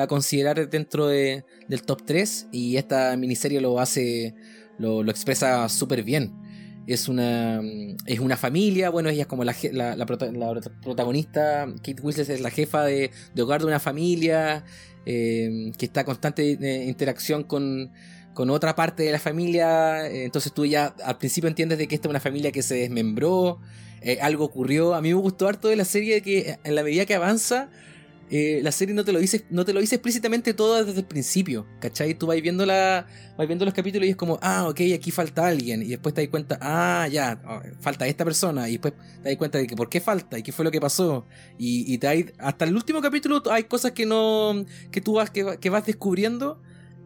a 0.00 0.06
considerar 0.06 0.70
dentro 0.70 1.06
de, 1.08 1.44
del 1.68 1.82
top 1.82 2.02
3 2.06 2.48
y 2.52 2.76
esta 2.76 3.16
miniserie 3.16 3.60
lo 3.60 3.78
hace, 3.78 4.34
lo, 4.78 5.08
expresa 5.10 5.68
súper 5.68 6.02
bien. 6.02 6.32
Es 6.86 7.08
una, 7.08 7.60
es 8.06 8.20
una 8.20 8.36
familia, 8.36 8.90
bueno, 8.90 9.08
ella 9.08 9.22
es 9.22 9.26
como 9.26 9.42
la, 9.42 9.56
la, 9.72 9.96
la 9.96 10.06
la 10.06 10.06
protagonista, 10.82 11.66
Kate 11.78 12.00
Winslet 12.00 12.30
es 12.30 12.40
la 12.40 12.50
jefa 12.50 12.84
de, 12.84 13.10
de 13.34 13.42
hogar 13.42 13.60
de 13.60 13.66
una 13.66 13.80
familia 13.80 14.64
eh, 15.04 15.72
que 15.76 15.86
está 15.86 16.00
en 16.00 16.06
constante 16.06 16.52
eh, 16.52 16.84
interacción 16.84 17.42
con, 17.42 17.90
con 18.34 18.50
otra 18.50 18.76
parte 18.76 19.02
de 19.02 19.10
la 19.10 19.18
familia, 19.18 20.06
eh, 20.06 20.26
entonces 20.26 20.52
tú 20.52 20.64
ya 20.64 20.94
al 21.04 21.18
principio 21.18 21.48
entiendes 21.48 21.78
de 21.78 21.88
que 21.88 21.96
esta 21.96 22.06
es 22.06 22.10
una 22.10 22.20
familia 22.20 22.52
que 22.52 22.62
se 22.62 22.76
desmembró, 22.76 23.60
algo 24.20 24.44
ocurrió, 24.44 24.94
a 24.94 25.02
mí 25.02 25.08
me 25.08 25.20
gustó 25.20 25.48
harto 25.48 25.66
de 25.66 25.74
la 25.74 25.84
serie 25.84 26.22
que 26.22 26.58
en 26.62 26.74
la 26.76 26.84
medida 26.84 27.04
que 27.06 27.16
avanza, 27.16 27.68
eh, 28.30 28.60
la 28.62 28.72
serie 28.72 28.94
no 28.94 29.04
te 29.04 29.12
lo 29.12 29.18
dice, 29.20 29.44
no 29.50 29.64
te 29.64 29.72
lo 29.72 29.80
dice 29.80 29.94
explícitamente 29.96 30.52
todo 30.54 30.84
desde 30.84 31.00
el 31.00 31.06
principio, 31.06 31.66
¿cachai? 31.80 32.14
Tú 32.14 32.26
vas 32.26 32.40
viendo 32.42 32.66
la, 32.66 33.06
vas 33.38 33.46
viendo 33.46 33.64
los 33.64 33.72
capítulos 33.74 34.06
y 34.06 34.10
es 34.10 34.16
como, 34.16 34.38
ah, 34.42 34.66
ok, 34.68 34.80
aquí 34.94 35.10
falta 35.10 35.46
alguien, 35.46 35.82
y 35.82 35.86
después 35.88 36.14
te 36.14 36.22
das 36.22 36.30
cuenta, 36.30 36.58
ah, 36.60 37.06
ya, 37.10 37.40
ah, 37.44 37.62
falta 37.80 38.06
esta 38.06 38.24
persona, 38.24 38.68
y 38.68 38.72
después 38.72 38.94
te 39.22 39.28
das 39.28 39.36
cuenta 39.36 39.58
de 39.58 39.66
que 39.66 39.76
por 39.76 39.88
qué 39.88 40.00
falta 40.00 40.38
y 40.38 40.42
qué 40.42 40.50
fue 40.52 40.64
lo 40.64 40.70
que 40.70 40.80
pasó, 40.80 41.26
y, 41.58 41.96
te 41.98 42.06
das- 42.06 42.32
hasta 42.38 42.64
el 42.64 42.74
último 42.74 43.00
capítulo 43.00 43.42
hay 43.50 43.64
cosas 43.64 43.92
que 43.92 44.06
no, 44.06 44.64
que 44.90 45.00
tú 45.00 45.14
vas, 45.14 45.30
que, 45.30 45.42
va- 45.44 45.56
que 45.58 45.70
vas 45.70 45.86
descubriendo 45.86 46.60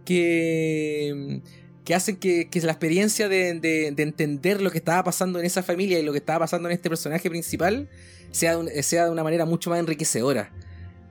que 0.04 1.40
que 1.84 1.94
hacen 1.94 2.16
que, 2.16 2.48
que 2.50 2.60
la 2.60 2.72
experiencia 2.72 3.28
de, 3.28 3.54
de- 3.58 3.90
de 3.92 4.02
entender 4.02 4.60
lo 4.60 4.70
que 4.70 4.78
estaba 4.78 5.02
pasando 5.02 5.38
en 5.40 5.46
esa 5.46 5.62
familia 5.62 5.98
y 5.98 6.02
lo 6.02 6.12
que 6.12 6.18
estaba 6.18 6.40
pasando 6.40 6.68
en 6.68 6.74
este 6.74 6.88
personaje 6.88 7.28
principal 7.30 7.88
sea 8.32 8.58
sea 8.82 9.06
de 9.06 9.10
una 9.10 9.24
manera 9.24 9.44
mucho 9.46 9.70
más 9.70 9.80
enriquecedora. 9.80 10.52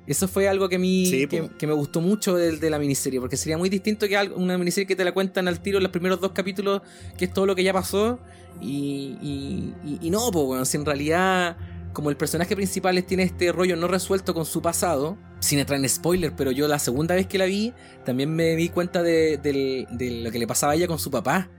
Eso 0.09 0.27
fue 0.27 0.47
algo 0.49 0.67
que 0.69 0.75
a 0.77 0.79
mí 0.79 1.05
Sí, 1.05 1.27
que, 1.27 1.67
me 1.67 1.73
gustó 1.73 2.01
mucho 2.01 2.35
de, 2.35 2.57
de 2.57 2.69
la 2.69 2.79
miniserie, 2.79 3.19
porque 3.19 3.37
sería 3.37 3.57
muy 3.57 3.69
distinto 3.69 4.07
que 4.07 4.17
algo- 4.17 4.35
una 4.37 4.57
miniserie 4.57 4.87
que 4.87 4.95
te 4.95 5.03
la 5.05 5.11
cuentan 5.13 5.47
al 5.47 5.61
tiro 5.61 5.77
en 5.77 5.83
los 5.83 5.91
primeros 5.91 6.19
dos 6.19 6.31
capítulos, 6.31 6.81
que 7.17 7.25
es 7.25 7.33
todo 7.33 7.45
lo 7.45 7.55
que 7.55 7.63
ya 7.63 7.73
pasó, 7.73 8.19
y, 8.59 9.17
y, 9.21 9.73
y- 9.85 9.99
y 10.07 10.09
no, 10.09 10.31
pues 10.31 10.45
bueno, 10.45 10.65
si 10.65 10.77
en 10.77 10.85
realidad, 10.85 11.57
como 11.93 12.09
el 12.09 12.17
personaje 12.17 12.55
principal 12.55 13.01
tiene 13.03 13.23
este 13.23 13.51
rollo 13.51 13.75
no 13.75 13.87
resuelto 13.87 14.33
con 14.33 14.45
su 14.45 14.61
pasado, 14.61 15.17
sin 15.39 15.59
entrar 15.59 15.79
en 15.79 15.87
spoiler, 15.87 16.33
pero 16.35 16.51
yo 16.51 16.67
la 16.67 16.79
segunda 16.79 17.15
vez 17.15 17.27
que 17.27 17.37
la 17.37 17.45
vi, 17.45 17.73
también 18.03 18.33
me 18.35 18.55
di 18.55 18.69
cuenta 18.69 19.03
de, 19.03 19.37
de 19.37 20.21
lo 20.23 20.31
que 20.31 20.39
le 20.39 20.47
pasaba 20.47 20.73
a 20.73 20.75
ella 20.75 20.87
con 20.87 20.99
su 20.99 21.11
papá, 21.11 21.49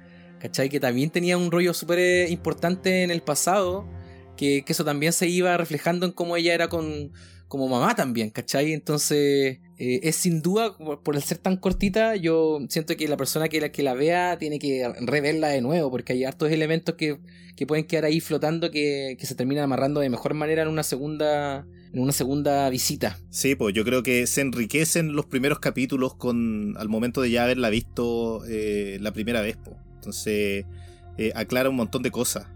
¿cachai? 0.40 0.68
Que 0.68 0.81
también 0.81 1.10
tenía 1.10 1.39
un 1.39 1.51
rollo 1.51 1.72
súper 1.72 1.98
eh, 1.98 2.28
importante 2.31 3.02
en 3.05 3.10
el 3.10 3.22
pasado, 3.22 3.86
que, 4.36 4.62
que 4.64 4.72
eso 4.72 4.85
también 4.85 5.12
se 5.12 5.28
iba 5.28 5.56
reflejando 5.56 6.05
en 6.06 6.12
cómo 6.12 6.36
ella 6.36 6.52
era 6.55 6.68
con, 6.68 7.12
como 7.51 7.66
mamá 7.66 7.97
también, 7.97 8.31
¿cachai? 8.31 8.72
Entonces, 8.72 9.59
eh, 9.77 10.01
es 10.05 10.14
sin 10.14 10.40
duda, 10.40 10.78
por, 10.78 11.16
el 11.16 11.22
ser 11.24 11.39
tan 11.39 11.56
cortita, 11.56 12.14
yo 12.14 12.60
siento 12.68 12.97
que 12.97 13.09
la 13.09 13.16
persona 13.16 13.48
que 13.48 13.60
la, 13.60 13.72
que 13.72 13.82
la 13.82 13.94
vea 13.94 14.39
tiene 14.39 14.60
que 14.60 14.89
reverla 15.01 15.48
de 15.48 15.60
nuevo, 15.60 15.90
porque 15.90 16.12
hay 16.12 16.22
hartos 16.22 16.52
elementos 16.52 16.94
que, 16.94 17.18
que 17.56 17.66
pueden 17.66 17.86
quedar 17.86 18.05
ahí 18.05 18.20
flotando 18.20 18.70
que, 18.70 19.16
que 19.18 19.27
se 19.27 19.35
terminan 19.35 19.64
amarrando 19.64 19.98
de 19.98 20.09
mejor 20.09 20.35
manera 20.35 20.62
en 20.62 20.68
una 20.68 20.85
segunda, 20.85 21.66
en 21.93 21.98
una 21.98 22.12
segunda 22.12 22.70
visita. 22.70 23.18
Sí, 23.31 23.56
pues 23.56 23.74
yo 23.74 23.85
creo 23.85 24.05
que 24.05 24.28
se 24.28 24.43
enriquecen 24.43 25.14
los 25.14 25.27
primeros 25.27 25.59
capítulos 25.59 26.14
con 26.14 26.77
al 26.78 26.89
momento 26.89 27.20
de 27.20 27.32
ya 27.32 27.43
haberla 27.43 27.68
visto 27.68 28.44
eh, 28.48 28.98
la 29.01 29.12
primera 29.12 29.40
vez. 29.40 29.56
po. 29.56 29.77
Entonces 29.97 30.66
eh, 31.18 31.32
aclara 31.35 31.68
un 31.68 31.74
montón 31.74 32.05
de 32.05 32.12
cosas. 32.12 32.47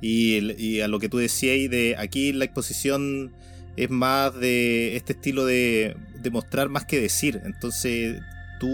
Y, 0.00 0.52
y 0.60 0.80
a 0.80 0.88
lo 0.88 0.98
que 0.98 1.08
tú 1.08 1.18
decías, 1.18 1.70
de 1.70 1.94
aquí 1.96 2.32
la 2.32 2.44
exposición 2.44 3.32
es 3.76 3.90
más 3.90 4.34
de 4.34 4.96
este 4.96 5.12
estilo 5.14 5.44
de, 5.44 5.96
de 6.20 6.30
mostrar 6.30 6.68
más 6.68 6.84
que 6.84 7.00
decir. 7.00 7.40
Entonces 7.44 8.20
tú 8.60 8.68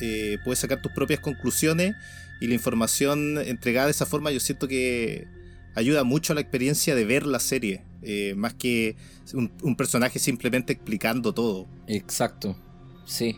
eh, 0.00 0.38
puedes 0.44 0.58
sacar 0.58 0.80
tus 0.82 0.92
propias 0.92 1.20
conclusiones 1.20 1.94
y 2.40 2.46
la 2.46 2.54
información 2.54 3.38
entregada 3.38 3.86
de 3.86 3.92
esa 3.92 4.06
forma 4.06 4.30
yo 4.30 4.40
siento 4.40 4.66
que 4.66 5.26
ayuda 5.74 6.04
mucho 6.04 6.32
a 6.32 6.34
la 6.34 6.40
experiencia 6.40 6.94
de 6.94 7.04
ver 7.04 7.26
la 7.26 7.38
serie. 7.38 7.82
eh, 8.02 8.34
más 8.34 8.54
que 8.54 8.96
un, 9.34 9.52
un 9.62 9.76
personaje 9.76 10.18
simplemente 10.18 10.72
explicando 10.72 11.32
todo. 11.34 11.66
Exacto, 11.86 12.56
sí. 13.04 13.36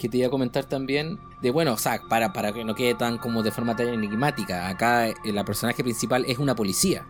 Que 0.00 0.08
te 0.08 0.18
iba 0.18 0.26
a 0.26 0.30
comentar 0.30 0.64
también 0.68 1.16
de, 1.40 1.50
bueno, 1.52 1.74
o 1.74 1.78
sea, 1.78 2.00
para, 2.10 2.32
para 2.32 2.52
que 2.52 2.64
no 2.64 2.74
quede 2.74 2.94
tan 2.96 3.18
como 3.18 3.42
de 3.42 3.52
forma 3.52 3.76
tan 3.76 3.88
enigmática, 3.88 4.68
acá 4.68 5.08
eh, 5.08 5.14
la 5.26 5.44
personaje 5.44 5.82
principal 5.84 6.24
es 6.26 6.38
una 6.38 6.54
policía. 6.56 7.06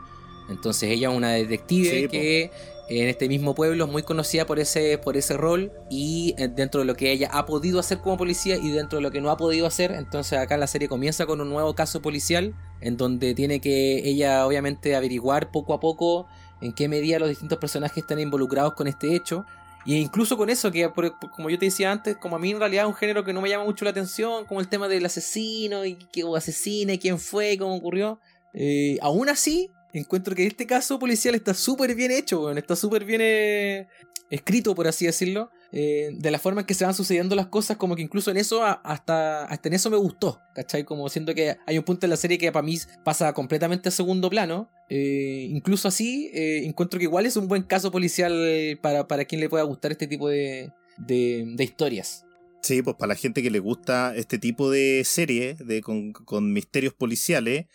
Entonces 0.50 0.90
ella 0.90 1.10
es 1.10 1.16
una 1.16 1.30
detective 1.30 1.90
Sí, 1.90 2.48
po. 2.50 2.54
En 2.88 3.08
este 3.08 3.28
mismo 3.28 3.54
pueblo 3.54 3.86
muy 3.86 4.02
conocida 4.02 4.46
por 4.46 4.58
ese, 4.58 4.98
por 4.98 5.16
ese 5.16 5.36
rol 5.36 5.72
y 5.90 6.34
eh, 6.38 6.48
dentro 6.48 6.80
de 6.80 6.86
lo 6.86 6.94
que 6.94 7.12
ella 7.12 7.30
ha 7.32 7.46
podido 7.46 7.80
hacer 7.80 7.98
como 7.98 8.16
policía 8.16 8.56
y 8.56 8.70
dentro 8.70 8.98
de 8.98 9.02
lo 9.02 9.10
que 9.10 9.20
no 9.20 9.30
ha 9.30 9.36
podido 9.36 9.66
hacer, 9.66 9.92
entonces 9.92 10.38
acá 10.38 10.56
la 10.56 10.66
serie 10.66 10.88
comienza 10.88 11.26
con 11.26 11.40
un 11.40 11.48
nuevo 11.48 11.74
caso 11.74 12.02
policial 12.02 12.54
en 12.80 12.96
donde 12.96 13.34
tiene 13.34 13.60
que 13.60 14.08
ella 14.08 14.46
obviamente 14.46 14.94
averiguar 14.94 15.50
poco 15.50 15.72
a 15.72 15.80
poco 15.80 16.26
en 16.60 16.72
qué 16.72 16.88
medida 16.88 17.18
los 17.18 17.28
distintos 17.28 17.58
personajes 17.58 17.98
están 17.98 18.18
involucrados 18.18 18.74
con 18.74 18.86
este 18.86 19.14
hecho. 19.14 19.44
Y 19.86 19.96
incluso 19.96 20.38
con 20.38 20.48
eso, 20.48 20.72
que 20.72 20.90
como 21.30 21.50
yo 21.50 21.58
te 21.58 21.66
decía 21.66 21.92
antes, 21.92 22.16
como 22.16 22.36
a 22.36 22.38
mí 22.38 22.50
en 22.50 22.58
realidad 22.58 22.84
es 22.84 22.88
un 22.88 22.94
género 22.94 23.22
que 23.22 23.34
no 23.34 23.42
me 23.42 23.50
llama 23.50 23.64
mucho 23.64 23.84
la 23.84 23.90
atención, 23.90 24.46
como 24.46 24.60
el 24.60 24.68
tema 24.68 24.88
del 24.88 25.04
asesino 25.04 25.84
y 25.84 25.96
que 25.96 26.24
o 26.24 26.36
asesina 26.36 26.94
y 26.94 26.98
quién 26.98 27.18
fue 27.18 27.58
cómo 27.58 27.74
ocurrió. 27.76 28.18
Eh, 28.54 28.98
aún 29.02 29.28
así, 29.28 29.70
encuentro 30.00 30.34
que 30.34 30.46
este 30.46 30.66
caso 30.66 30.98
policial 30.98 31.34
está 31.34 31.54
súper 31.54 31.94
bien 31.94 32.10
hecho, 32.10 32.42
weón, 32.42 32.58
está 32.58 32.76
súper 32.76 33.04
bien 33.04 33.20
eh, 33.22 33.86
escrito, 34.30 34.74
por 34.74 34.86
así 34.86 35.06
decirlo. 35.06 35.50
eh, 35.76 36.10
de 36.12 36.30
la 36.30 36.38
forma 36.38 36.60
en 36.60 36.66
que 36.66 36.74
se 36.74 36.84
van 36.84 36.94
sucediendo 36.94 37.34
las 37.34 37.48
cosas, 37.48 37.76
como 37.76 37.96
que 37.96 38.02
incluso 38.02 38.30
en 38.30 38.36
eso, 38.36 38.64
hasta, 38.64 39.44
hasta 39.44 39.68
en 39.68 39.74
eso 39.74 39.90
me 39.90 39.96
gustó, 39.96 40.40
¿cachai? 40.54 40.84
Como 40.84 41.08
siento 41.08 41.34
que 41.34 41.56
hay 41.66 41.78
un 41.78 41.84
punto 41.84 42.06
en 42.06 42.10
la 42.10 42.16
serie 42.16 42.38
que 42.38 42.52
para 42.52 42.64
mí 42.64 42.78
pasa 43.04 43.32
completamente 43.32 43.88
a 43.88 43.92
segundo 43.92 44.30
plano. 44.30 44.70
eh, 44.88 45.48
incluso 45.50 45.88
así, 45.88 46.30
encuentro 46.32 46.98
que 46.98 47.04
igual 47.04 47.26
es 47.26 47.36
un 47.36 47.48
buen 47.48 47.64
caso 47.64 47.90
policial 47.90 48.78
para, 48.82 49.08
para 49.08 49.24
quien 49.24 49.40
le 49.40 49.48
pueda 49.48 49.64
gustar 49.64 49.90
este 49.90 50.06
tipo 50.06 50.28
de, 50.28 50.72
de, 50.96 51.44
de 51.56 51.64
historias. 51.64 52.24
Sí, 52.62 52.80
pues 52.80 52.96
para 52.96 53.08
la 53.08 53.16
gente 53.16 53.42
que 53.42 53.50
le 53.50 53.58
gusta 53.58 54.14
este 54.16 54.38
tipo 54.38 54.70
de 54.70 55.02
serie 55.04 55.54
de, 55.54 55.82
con, 55.82 56.12
con 56.12 56.52
misterios 56.52 56.94
policiales, 56.94 57.66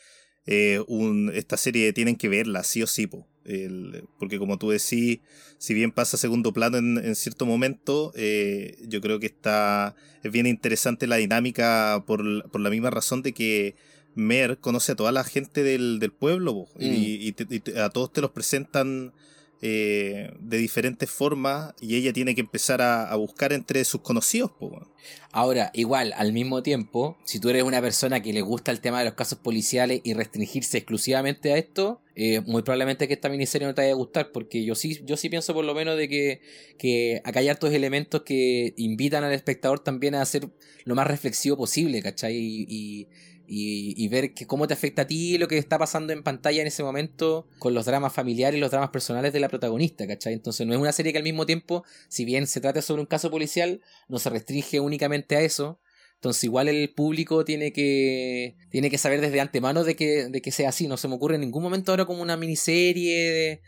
eh, 0.46 0.82
un- 0.88 1.32
esta 1.34 1.58
serie 1.58 1.94
tienen 1.94 2.16
que 2.16 2.30
verla, 2.30 2.64
sí 2.64 2.82
o 2.84 2.88
sí, 2.88 3.08
po. 3.08 3.28
El- 3.46 4.04
porque 4.20 4.38
como 4.38 4.58
tú 4.58 4.70
decís, 4.70 5.20
si 5.58 5.74
bien 5.74 5.92
pasa 5.92 6.18
a 6.18 6.20
segundo 6.20 6.54
plano 6.54 6.78
en, 6.78 6.98
en 6.98 7.16
cierto 7.16 7.46
momento, 7.46 8.12
eh, 8.16 8.78
yo 8.88 9.02
creo 9.02 9.20
que 9.20 9.26
está 9.28 9.96
es 10.24 10.32
bien 10.32 10.46
interesante 10.48 11.08
la 11.08 11.16
dinámica 11.16 12.04
por, 12.06 12.50
por 12.52 12.62
la 12.62 12.70
misma 12.70 12.90
razón 12.90 13.22
de 13.22 13.34
que 13.34 13.76
Mer 14.16 14.58
conoce 14.58 14.92
a 14.92 14.96
toda 14.96 15.12
la 15.12 15.24
gente 15.24 15.64
del, 15.64 16.00
del 16.00 16.12
pueblo 16.12 16.54
po, 16.54 16.70
y, 16.80 16.88
Mm. 16.90 17.22
y 17.22 17.32
te- 17.32 17.48
y 17.76 17.78
a 17.80 17.90
todos 17.90 18.12
te 18.12 18.22
los 18.22 18.32
presentan 18.32 19.14
eh, 19.62 20.32
de 20.40 20.58
diferentes 20.58 21.10
formas 21.10 21.74
y 21.82 21.96
ella 21.96 22.14
tiene 22.14 22.34
que 22.36 22.42
empezar 22.42 22.82
a, 22.82 23.10
a 23.10 23.16
buscar 23.16 23.52
entre 23.54 23.84
sus 23.84 24.02
conocidos. 24.02 24.52
Ahora, 25.32 25.70
igual, 25.74 26.14
al 26.16 26.34
mismo 26.34 26.64
tiempo, 26.64 27.18
si 27.24 27.40
tú 27.40 27.50
eres 27.50 27.64
una 27.64 27.82
persona 27.82 28.22
que 28.22 28.34
le 28.34 28.42
gusta 28.42 28.72
el 28.72 28.80
tema 28.80 29.00
de 29.00 29.06
los 29.06 29.14
casos 29.14 29.38
policiales 29.40 30.02
y 30.04 30.14
restringirse 30.14 30.78
exclusivamente 30.78 31.54
a 31.54 31.58
esto, 31.58 32.02
eh, 32.16 32.42
muy 32.42 32.64
probablemente 32.64 33.08
que 33.08 33.14
esta 33.14 33.30
miniserie 33.30 33.68
no 33.68 33.74
te 33.74 33.82
vaya 33.82 33.94
a 33.94 33.96
gustar, 33.98 34.32
porque 34.32 34.66
yo 34.66 34.76
sí, 34.76 35.00
yo 35.06 35.16
sí 35.16 35.30
pienso 35.30 35.54
por 35.54 35.64
lo 35.64 35.74
menos 35.74 35.98
de 35.98 36.10
que, 36.10 36.42
que 36.78 37.22
acá 37.24 37.40
hay 37.40 37.48
hartos 37.48 37.74
elementos 37.74 38.24
que 38.24 38.74
invitan 38.78 39.24
al 39.24 39.34
espectador 39.34 39.80
también 39.80 40.16
a 40.16 40.26
ser 40.26 40.50
lo 40.84 40.96
más 40.96 41.08
reflexivo 41.08 41.56
posible, 41.56 42.02
¿cachai? 42.02 42.36
Y, 42.38 43.08
y- 43.52 44.08
ver 44.10 44.34
que 44.34 44.46
cómo 44.46 44.68
te 44.68 44.74
afecta 44.74 45.04
a 45.04 45.08
ti 45.08 45.38
lo 45.38 45.48
que 45.48 45.58
está 45.58 45.78
pasando 45.78 46.14
en 46.14 46.24
pantalla 46.24 46.62
en 46.62 46.68
ese 46.68 46.84
momento 46.84 47.48
con 47.60 47.74
los 47.74 47.86
dramas 47.86 48.14
familiares 48.14 48.58
y 48.58 48.62
los 48.62 48.72
dramas 48.72 48.90
personales 48.90 49.34
de 49.34 49.40
la 49.40 49.50
protagonista, 49.50 50.08
¿cachai? 50.08 50.34
Entonces 50.34 50.66
no 50.68 50.74
es 50.74 50.80
una 50.80 50.92
serie 50.92 51.12
que 51.12 51.18
al 51.18 51.24
mismo 51.24 51.46
tiempo, 51.46 51.84
si 52.08 52.26
bien 52.26 52.48
se 52.48 52.62
trata 52.62 52.82
sobre 52.82 53.02
un 53.02 53.08
caso 53.08 53.30
policial, 53.32 53.82
no 54.08 54.20
se 54.20 54.30
restringe 54.30 54.80
únicamente 54.80 55.36
a 55.36 55.42
eso. 55.42 55.80
Entonces 56.16 56.44
igual 56.44 56.68
el 56.68 56.94
público 56.94 57.46
tiene 57.46 57.72
que 57.72 58.56
tiene 58.72 58.90
que 58.90 58.98
saber 58.98 59.22
desde 59.22 59.40
antemano 59.40 59.84
de 59.84 59.96
que, 59.96 60.26
de 60.28 60.42
que 60.42 60.52
sea 60.52 60.70
así. 60.70 60.88
No 60.88 60.98
se 60.98 61.08
me 61.08 61.16
ocurre 61.16 61.36
en 61.36 61.42
ningún 61.42 61.64
momento 61.64 61.92
ahora 61.92 62.06
como 62.06 62.22
una 62.22 62.36
miniserie 62.36 63.32
de, 63.32 63.62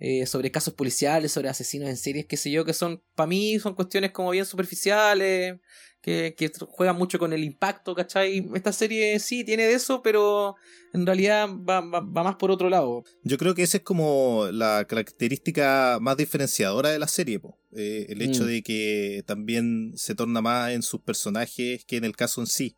eh, 0.00 0.26
sobre 0.26 0.50
casos 0.50 0.74
policiales, 0.74 1.32
sobre 1.32 1.48
asesinos 1.48 1.88
en 1.88 1.96
series, 1.96 2.26
qué 2.26 2.36
sé 2.36 2.50
yo, 2.50 2.64
que 2.64 2.74
son, 2.74 3.02
para 3.14 3.26
mí, 3.28 3.58
son 3.58 3.74
cuestiones 3.74 4.10
como 4.10 4.30
bien 4.32 4.44
superficiales, 4.44 5.56
que, 6.04 6.34
que 6.36 6.52
juegan 6.68 6.96
mucho 6.96 7.18
con 7.18 7.32
el 7.32 7.42
impacto, 7.42 7.94
¿cachai? 7.94 8.46
Esta 8.54 8.72
serie 8.72 9.18
sí 9.20 9.42
tiene 9.42 9.62
de 9.62 9.72
eso, 9.72 10.02
pero 10.02 10.54
en 10.92 11.06
realidad 11.06 11.48
va, 11.48 11.80
va, 11.80 12.00
va 12.00 12.22
más 12.22 12.36
por 12.36 12.50
otro 12.50 12.68
lado. 12.68 13.04
Yo 13.22 13.38
creo 13.38 13.54
que 13.54 13.62
esa 13.62 13.78
es 13.78 13.82
como 13.82 14.48
la 14.52 14.84
característica 14.86 15.96
más 16.02 16.18
diferenciadora 16.18 16.90
de 16.90 16.98
la 16.98 17.08
serie. 17.08 17.40
Eh, 17.72 18.04
el 18.10 18.20
hecho 18.20 18.42
Mm. 18.42 18.46
de 18.46 18.62
que 18.62 19.22
también 19.24 19.92
se 19.96 20.14
torna 20.14 20.42
más 20.42 20.72
en 20.72 20.82
sus 20.82 21.00
personajes 21.00 21.86
que 21.86 21.96
en 21.96 22.04
el 22.04 22.14
caso 22.14 22.42
en 22.42 22.48
sí. 22.48 22.76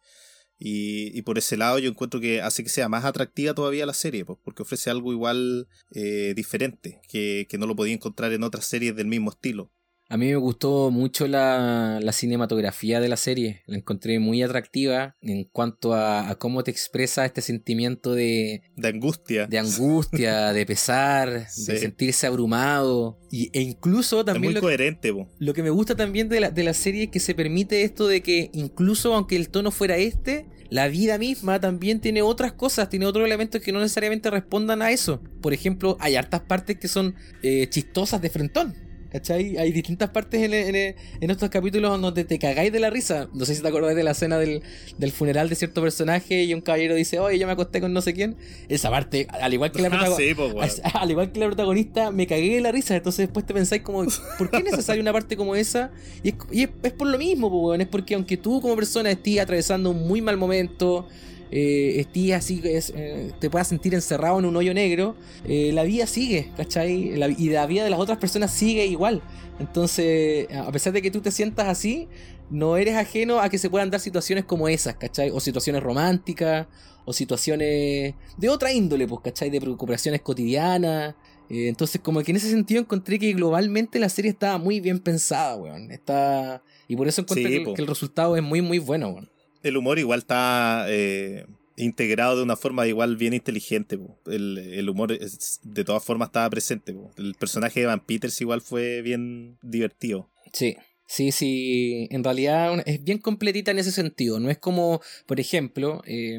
Y, 0.58 1.10
y 1.18 1.22
por 1.22 1.36
ese 1.36 1.56
lado 1.56 1.78
yo 1.80 1.90
encuentro 1.90 2.20
que 2.20 2.40
hace 2.40 2.62
que 2.62 2.70
sea 2.70 2.88
más 2.88 3.04
atractiva 3.04 3.52
todavía 3.54 3.84
la 3.86 3.92
serie, 3.92 4.24
pues, 4.24 4.38
porque 4.42 4.62
ofrece 4.62 4.88
algo 4.88 5.12
igual 5.12 5.66
eh, 5.90 6.32
diferente, 6.36 7.00
que, 7.08 7.46
que 7.50 7.58
no 7.58 7.66
lo 7.66 7.74
podía 7.76 7.92
encontrar 7.92 8.32
en 8.32 8.42
otras 8.44 8.64
series 8.66 8.94
del 8.96 9.06
mismo 9.08 9.30
estilo. 9.30 9.70
A 10.08 10.16
mí 10.16 10.26
me 10.26 10.36
gustó 10.36 10.90
mucho 10.92 11.26
la, 11.26 11.98
la 12.00 12.12
cinematografía 12.12 13.00
de 13.00 13.08
la 13.08 13.16
serie. 13.16 13.62
La 13.66 13.76
encontré 13.76 14.18
muy 14.20 14.42
atractiva 14.42 15.16
en 15.20 15.44
cuanto 15.44 15.94
a, 15.94 16.30
a 16.30 16.36
cómo 16.36 16.62
te 16.62 16.70
expresa 16.70 17.24
este 17.24 17.42
sentimiento 17.42 18.14
de, 18.14 18.62
De 18.76 18.88
angustia. 18.88 19.46
de 19.48 19.58
angustia, 19.58 20.52
de 20.52 20.64
pesar, 20.64 21.48
de 21.48 21.78
sentirse 21.78 22.26
abrumado. 22.26 23.18
Y, 23.32 23.50
e 23.52 23.62
incluso 23.62 24.20
Es 24.20 24.26
también 24.26 24.44
muy 24.44 24.54
lo, 24.54 24.60
coherente, 24.60 25.12
po. 25.12 25.28
lo 25.38 25.52
que 25.54 25.62
me 25.64 25.70
gusta 25.70 25.96
también 25.96 26.28
de 26.28 26.38
la, 26.40 26.50
de 26.50 26.62
la 26.62 26.74
serie 26.74 27.04
es 27.04 27.10
que 27.10 27.18
se 27.20 27.34
permite 27.34 27.82
esto 27.82 28.06
de 28.06 28.22
que 28.22 28.50
incluso 28.52 29.12
aunque 29.14 29.34
el 29.34 29.48
tono 29.48 29.72
fuera 29.72 29.96
este, 29.96 30.46
la 30.70 30.86
vida 30.86 31.18
misma 31.18 31.60
también 31.60 32.00
tiene 32.00 32.22
otras 32.22 32.52
cosas, 32.52 32.88
tiene 32.88 33.06
otros 33.06 33.26
elementos 33.26 33.60
que 33.60 33.72
no 33.72 33.80
necesariamente 33.80 34.30
respondan 34.30 34.82
a 34.82 34.92
eso. 34.92 35.20
Por 35.42 35.52
ejemplo, 35.52 35.96
hay 35.98 36.14
hartas 36.14 36.42
partes 36.42 36.78
que 36.78 36.86
son 36.86 37.16
eh, 37.42 37.66
chistosas 37.68 38.22
de 38.22 38.30
frentón. 38.30 38.85
¿Cachai? 39.16 39.56
Hay 39.56 39.72
distintas 39.72 40.10
partes 40.10 40.42
en, 40.42 40.52
en- 40.52 40.94
en 41.20 41.30
estos 41.30 41.48
capítulos 41.48 41.98
donde 42.02 42.24
te 42.24 42.38
cagáis 42.38 42.70
de 42.70 42.80
la 42.80 42.90
risa. 42.90 43.28
No 43.32 43.46
sé 43.46 43.54
si 43.54 43.62
te 43.62 43.68
acordás 43.68 43.96
de 43.96 44.02
la 44.04 44.10
escena 44.10 44.38
del, 44.38 44.62
del 44.98 45.10
funeral 45.10 45.48
de 45.48 45.54
cierto 45.54 45.80
personaje 45.80 46.44
y 46.44 46.52
un 46.52 46.60
caballero 46.60 46.94
dice, 46.94 47.18
oye, 47.18 47.38
yo 47.38 47.46
me 47.46 47.54
acosté 47.54 47.80
con 47.80 47.94
no 47.94 48.02
sé 48.02 48.12
quién. 48.12 48.36
Esa 48.68 48.90
parte, 48.90 49.26
al 49.30 49.54
igual 49.54 49.72
que 49.72 49.80
la, 49.80 49.88
Ah, 49.92 50.08
sí, 50.14 50.34
po, 50.34 50.50
al 51.00 51.10
igual 51.10 51.32
que 51.32 51.40
la 51.40 51.46
protagonista, 51.46 52.10
me 52.10 52.26
cagué 52.26 52.56
de 52.56 52.60
la 52.60 52.72
risa. 52.72 52.94
Entonces 52.94 53.26
después 53.28 53.46
te 53.46 53.54
pensáis 53.54 53.80
como, 53.80 54.04
¿por 54.36 54.50
qué 54.50 54.58
es 54.58 54.64
necesaria 54.64 55.00
una 55.00 55.14
parte 55.14 55.34
como 55.34 55.56
esa? 55.56 55.90
Y 56.22 56.28
es, 56.30 56.34
y 56.52 56.62
es- 56.64 56.70
es 56.82 56.92
por 56.92 57.08
lo 57.08 57.16
mismo, 57.16 57.48
po. 57.50 57.74
Es 57.74 57.88
porque 57.88 58.14
aunque 58.16 58.36
tú 58.36 58.60
como 58.60 58.76
persona 58.76 59.10
estés 59.10 59.40
atravesando 59.40 59.90
un 59.92 60.06
muy 60.06 60.20
mal 60.20 60.36
momento, 60.36 61.08
eh, 61.50 61.94
estés 62.00 62.32
así, 62.32 62.60
es, 62.64 62.92
eh, 62.96 63.32
te 63.40 63.48
puedas 63.50 63.68
sentir 63.68 63.94
encerrado 63.94 64.38
en 64.38 64.44
un 64.46 64.56
hoyo 64.56 64.74
negro, 64.74 65.16
eh, 65.46 65.70
la 65.72 65.82
vida 65.84 66.06
sigue, 66.06 66.50
¿cachai? 66.56 67.16
La- 67.16 67.28
y 67.28 67.48
la 67.50 67.66
vida 67.66 67.84
de 67.84 67.90
las 67.90 68.00
otras 68.00 68.18
personas 68.18 68.50
sigue 68.52 68.86
igual. 68.86 69.22
Entonces, 69.58 70.48
a 70.54 70.70
pesar 70.72 70.92
de 70.92 71.02
que 71.02 71.10
tú 71.10 71.20
te 71.20 71.30
sientas 71.30 71.66
así, 71.68 72.08
no 72.50 72.76
eres 72.76 72.94
ajeno 72.94 73.40
a 73.40 73.48
que 73.48 73.58
se 73.58 73.68
puedan 73.70 73.90
dar 73.90 74.00
situaciones 74.00 74.44
como 74.44 74.68
esas, 74.68 74.96
¿cachai? 74.96 75.30
O 75.30 75.40
situaciones 75.40 75.82
románticas, 75.82 76.66
o 77.04 77.12
situaciones 77.12 78.14
de 78.36 78.48
otra 78.48 78.72
índole, 78.72 79.06
pues, 79.06 79.20
¿cachai? 79.22 79.50
De 79.50 79.60
preocupaciones 79.60 80.20
cotidianas. 80.22 81.14
Eh, 81.48 81.68
entonces, 81.68 82.00
como 82.00 82.22
que 82.22 82.32
en 82.32 82.36
ese 82.36 82.50
sentido 82.50 82.80
encontré 82.80 83.18
que 83.18 83.32
globalmente 83.32 83.98
la 83.98 84.08
serie 84.08 84.30
estaba 84.30 84.58
muy 84.58 84.80
bien 84.80 84.98
pensada, 84.98 85.56
weón. 85.56 85.90
Está... 85.92 86.62
Y 86.88 86.96
por 86.96 87.08
eso 87.08 87.22
encuentro 87.22 87.48
Sí, 87.50 87.58
que, 87.58 87.64
po. 87.64 87.74
que 87.74 87.82
el 87.82 87.88
resultado 87.88 88.36
es 88.36 88.42
muy, 88.42 88.62
muy 88.62 88.78
bueno, 88.78 89.08
weón. 89.10 89.30
El 89.62 89.76
humor 89.76 89.98
igual 89.98 90.20
está 90.20 90.86
eh, 90.88 91.46
integrado 91.76 92.36
de 92.36 92.42
una 92.42 92.56
forma 92.56 92.86
igual 92.86 93.16
bien 93.16 93.34
inteligente. 93.34 93.98
El, 94.26 94.58
el 94.58 94.88
humor 94.88 95.12
es- 95.12 95.60
de 95.62 95.84
todas 95.84 96.04
formas 96.04 96.28
estaba 96.28 96.48
presente. 96.50 96.92
po. 96.92 97.10
El 97.16 97.34
personaje 97.34 97.80
de 97.80 97.86
Van 97.86 98.00
Peters 98.04 98.40
igual 98.40 98.60
fue 98.60 99.02
bien 99.02 99.58
divertido. 99.62 100.30
Sí, 100.52 100.76
sí, 101.06 101.32
sí. 101.32 102.08
En 102.10 102.22
realidad 102.24 102.82
es 102.86 103.02
bien 103.02 103.18
completita 103.18 103.70
en 103.72 103.78
ese 103.78 103.92
sentido. 103.92 104.40
No 104.40 104.50
es 104.50 104.58
como, 104.58 105.00
por 105.26 105.40
ejemplo, 105.40 106.02
eh, 106.06 106.38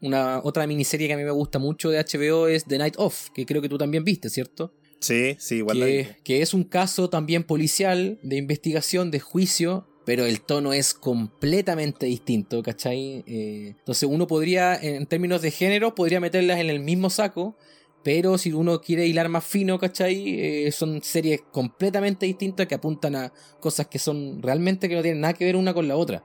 una 0.00 0.40
otra 0.44 0.66
miniserie 0.66 1.06
que 1.08 1.14
a 1.14 1.16
mí 1.16 1.24
me 1.24 1.30
gusta 1.30 1.58
mucho 1.58 1.90
de 1.90 1.98
HBO 1.98 2.46
es 2.48 2.64
The 2.66 2.78
Night 2.78 2.94
Off, 2.98 3.30
que 3.34 3.46
creo 3.46 3.62
que 3.62 3.68
tú 3.68 3.78
también 3.78 4.04
viste, 4.04 4.28
¿cierto? 4.30 4.74
Sí, 5.00 5.34
sí, 5.38 5.56
igual 5.56 5.78
Que, 5.78 6.16
que 6.22 6.42
es 6.42 6.52
un 6.52 6.62
caso 6.64 7.08
también 7.08 7.42
policial, 7.44 8.18
de 8.22 8.36
investigación, 8.36 9.10
de 9.10 9.18
juicio, 9.18 9.86
pero 10.10 10.26
el 10.26 10.40
tono 10.40 10.72
es 10.72 10.92
completamente 10.92 12.06
distinto, 12.06 12.64
¿cachai? 12.64 13.22
Eh, 13.28 13.76
entonces 13.78 14.08
uno 14.10 14.26
podría, 14.26 14.74
en 14.74 15.06
términos 15.06 15.40
de 15.40 15.52
género, 15.52 15.94
podría 15.94 16.18
meterlas 16.18 16.58
en 16.58 16.68
el 16.68 16.80
mismo 16.80 17.10
saco, 17.10 17.56
pero 18.02 18.36
si 18.36 18.52
uno 18.52 18.80
quiere 18.80 19.06
hilar 19.06 19.28
más 19.28 19.44
fino, 19.44 19.78
¿cachai? 19.78 20.40
Eh, 20.66 20.72
son 20.72 21.00
series 21.00 21.42
completamente 21.52 22.26
distintas 22.26 22.66
que 22.66 22.74
apuntan 22.74 23.14
a 23.14 23.32
cosas 23.60 23.86
que 23.86 24.00
son 24.00 24.42
realmente 24.42 24.88
que 24.88 24.96
no 24.96 25.02
tienen 25.02 25.20
nada 25.20 25.34
que 25.34 25.44
ver 25.44 25.54
una 25.54 25.72
con 25.72 25.86
la 25.86 25.94
otra. 25.94 26.24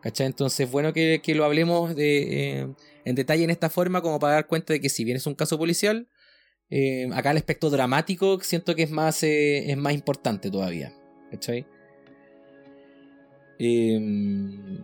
¿Cachai? 0.00 0.26
Entonces, 0.26 0.68
bueno 0.68 0.92
que, 0.92 1.20
que 1.22 1.36
lo 1.36 1.44
hablemos 1.44 1.94
de, 1.94 2.62
eh, 2.62 2.74
en 3.04 3.14
detalle 3.14 3.44
en 3.44 3.50
esta 3.50 3.70
forma, 3.70 4.02
como 4.02 4.18
para 4.18 4.32
dar 4.32 4.46
cuenta 4.48 4.72
de 4.72 4.80
que 4.80 4.88
si 4.88 5.04
bien 5.04 5.16
es 5.16 5.28
un 5.28 5.36
caso 5.36 5.58
policial, 5.58 6.08
acá 7.14 7.30
el 7.30 7.36
aspecto 7.36 7.70
dramático 7.70 8.40
siento 8.40 8.74
que 8.74 8.82
es 8.82 8.90
más, 8.90 9.22
es 9.22 9.76
más 9.76 9.94
importante 9.94 10.50
todavía. 10.50 10.92
¿Cachai? 11.30 11.66
Eh, 13.64 14.80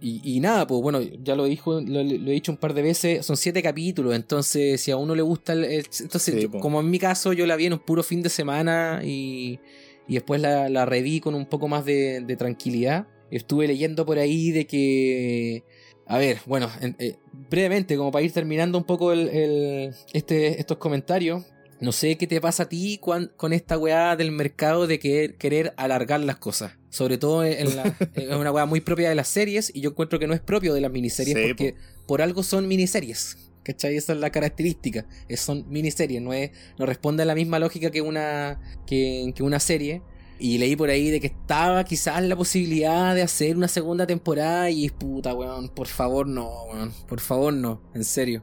y, 0.00 0.20
y 0.36 0.40
nada, 0.40 0.66
pues 0.66 0.82
bueno, 0.82 1.00
ya 1.00 1.36
lo, 1.36 1.44
dijo, 1.44 1.80
lo, 1.80 2.02
lo 2.02 2.30
he 2.30 2.34
dicho 2.34 2.50
un 2.50 2.58
par 2.58 2.74
de 2.74 2.82
veces, 2.82 3.24
son 3.24 3.36
siete 3.36 3.62
capítulos, 3.62 4.16
entonces 4.16 4.80
si 4.80 4.90
a 4.90 4.96
uno 4.96 5.14
le 5.14 5.22
gusta, 5.22 5.52
el, 5.52 5.62
entonces 5.64 6.22
Sí, 6.34 6.40
yo- 6.42 6.50
po. 6.50 6.58
como 6.58 6.80
en 6.80 6.90
mi 6.90 6.98
caso 6.98 7.32
yo 7.32 7.46
la 7.46 7.54
vi 7.54 7.66
en 7.66 7.74
un 7.74 7.78
puro 7.78 8.02
fin 8.02 8.20
de 8.20 8.28
semana 8.28 9.00
y, 9.04 9.60
y 10.08 10.14
después 10.14 10.40
la, 10.40 10.68
la 10.68 10.84
reví 10.86 11.20
con 11.20 11.36
un 11.36 11.46
poco 11.46 11.68
más 11.68 11.84
de, 11.84 12.20
de 12.20 12.36
tranquilidad. 12.36 13.06
Estuve 13.30 13.68
leyendo 13.68 14.04
por 14.04 14.18
ahí 14.18 14.50
de 14.50 14.66
que... 14.66 15.62
A 16.06 16.18
ver, 16.18 16.38
bueno, 16.46 16.68
en- 16.80 16.96
eh, 16.98 17.14
brevemente, 17.48 17.96
como 17.96 18.10
para 18.10 18.24
ir 18.24 18.32
terminando 18.32 18.76
un 18.76 18.84
poco 18.84 19.12
el, 19.12 19.28
el- 19.28 19.94
este, 20.12 20.58
estos 20.60 20.78
comentarios, 20.78 21.44
no 21.82 21.92
sé 21.92 22.16
qué 22.16 22.26
te 22.26 22.40
pasa 22.40 22.62
a 22.64 22.68
ti 22.68 22.98
cuan- 23.02 23.32
con 23.36 23.52
esta 23.52 23.76
weá 23.76 24.16
del 24.16 24.30
mercado 24.32 24.86
de 24.86 24.98
querer, 24.98 25.36
querer 25.36 25.74
alargar 25.76 26.20
las 26.20 26.36
cosas. 26.36 26.72
Sobre 26.90 27.18
todo 27.18 27.44
en 27.44 27.76
la, 27.76 27.82
es 28.14 28.28
una 28.34 28.50
weá 28.52 28.66
muy 28.66 28.80
propia 28.80 29.08
de 29.08 29.14
las 29.14 29.28
series 29.28 29.70
y 29.74 29.80
yo 29.80 29.90
encuentro 29.90 30.18
que 30.18 30.26
no 30.26 30.34
es 30.34 30.40
propio 30.40 30.74
de 30.74 30.80
las 30.80 30.90
miniseries 30.92 31.36
Sí, 31.36 31.44
porque 31.48 31.74
por 32.06 32.22
algo 32.22 32.42
son 32.42 32.66
miniseries. 32.68 33.36
¿Cachai? 33.64 33.96
Esa 33.96 34.12
es 34.14 34.18
la 34.18 34.30
característica. 34.30 35.06
Es- 35.28 35.40
son 35.40 35.64
miniseries, 35.68 36.20
no, 36.20 36.32
es, 36.32 36.50
no 36.78 36.86
responde 36.86 37.22
a 37.22 37.26
la 37.26 37.34
misma 37.34 37.58
lógica 37.60 37.90
que 37.90 38.00
una, 38.02 38.60
que, 38.86 39.32
que 39.36 39.42
una 39.42 39.60
serie. 39.60 40.02
Y 40.40 40.58
leí 40.58 40.74
por 40.74 40.90
ahí 40.90 41.08
de 41.10 41.20
que 41.20 41.28
estaba 41.28 41.84
quizás 41.84 42.20
la 42.24 42.34
posibilidad 42.34 43.14
de 43.14 43.22
hacer 43.22 43.56
una 43.56 43.68
segunda 43.68 44.08
temporada 44.08 44.68
y 44.70 44.88
puta, 44.90 45.32
weón, 45.34 45.68
por 45.68 45.86
favor 45.86 46.26
no, 46.26 46.64
weón, 46.64 46.92
por 47.08 47.20
favor 47.20 47.52
no, 47.54 47.80
en 47.94 48.02
serio. 48.02 48.42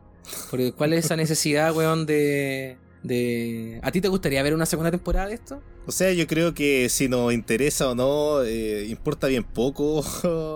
Porque 0.49 0.71
¿cuál 0.71 0.93
es 0.93 1.03
esa 1.05 1.17
necesidad, 1.17 1.75
weón, 1.75 2.05
de, 2.05 2.77
de... 3.03 3.79
¿A 3.83 3.91
ti 3.91 4.01
te 4.01 4.07
gustaría 4.07 4.43
ver 4.43 4.53
una 4.53 4.65
segunda 4.65 4.91
temporada 4.91 5.27
de 5.27 5.35
esto? 5.35 5.61
O 5.85 5.91
sea, 5.91 6.11
yo 6.13 6.27
creo 6.27 6.53
que 6.53 6.87
si 6.89 7.07
nos 7.07 7.33
interesa 7.33 7.89
o 7.89 7.95
no, 7.95 8.43
eh, 8.43 8.85
importa 8.89 9.27
bien 9.27 9.43
poco 9.43 10.03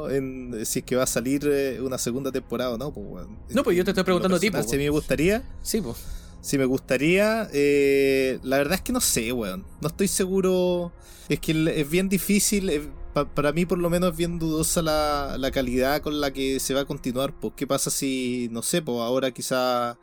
en 0.11 0.65
si 0.65 0.79
es 0.79 0.85
que 0.85 0.95
va 0.95 1.03
a 1.03 1.07
salir 1.07 1.47
eh, 1.51 1.79
una 1.81 1.97
segunda 1.97 2.31
temporada 2.31 2.71
o 2.71 2.77
no. 2.77 2.93
Pues. 2.93 3.25
No, 3.49 3.63
pues 3.63 3.75
yo 3.77 3.83
te 3.83 3.91
estoy 3.91 4.03
preguntando 4.03 4.37
a 4.37 4.39
ti, 4.39 4.47
personal, 4.51 4.65
po, 4.65 4.71
Si 4.71 4.77
me 4.77 4.89
gustaría, 4.89 5.43
Sí, 5.61 5.81
pues. 5.81 5.97
si 6.41 6.57
me 6.57 6.65
gustaría, 6.65 7.49
eh, 7.53 8.39
la 8.43 8.57
verdad 8.57 8.75
es 8.75 8.81
que 8.81 8.93
no 8.93 9.01
sé, 9.01 9.31
weón. 9.31 9.65
No 9.81 9.87
estoy 9.87 10.07
seguro. 10.07 10.91
Es 11.29 11.39
que 11.39 11.51
es 11.79 11.89
bien 11.89 12.09
difícil. 12.09 12.89
pa- 13.13 13.25
para 13.33 13.53
mí, 13.53 13.65
por 13.65 13.77
lo 13.79 13.89
menos, 13.89 14.11
es 14.11 14.17
bien 14.17 14.37
dudosa 14.37 14.81
la, 14.81 15.37
la 15.39 15.49
calidad 15.51 16.01
con 16.01 16.19
la 16.19 16.31
que 16.33 16.59
se 16.59 16.73
va 16.73 16.81
a 16.81 16.85
continuar. 16.85 17.33
Pues, 17.39 17.53
¿qué 17.55 17.65
pasa 17.65 17.89
si, 17.89 18.49
no 18.51 18.61
sé, 18.61 18.81
pues 18.81 18.97
ahora 18.99 19.31
quizá 19.31 19.97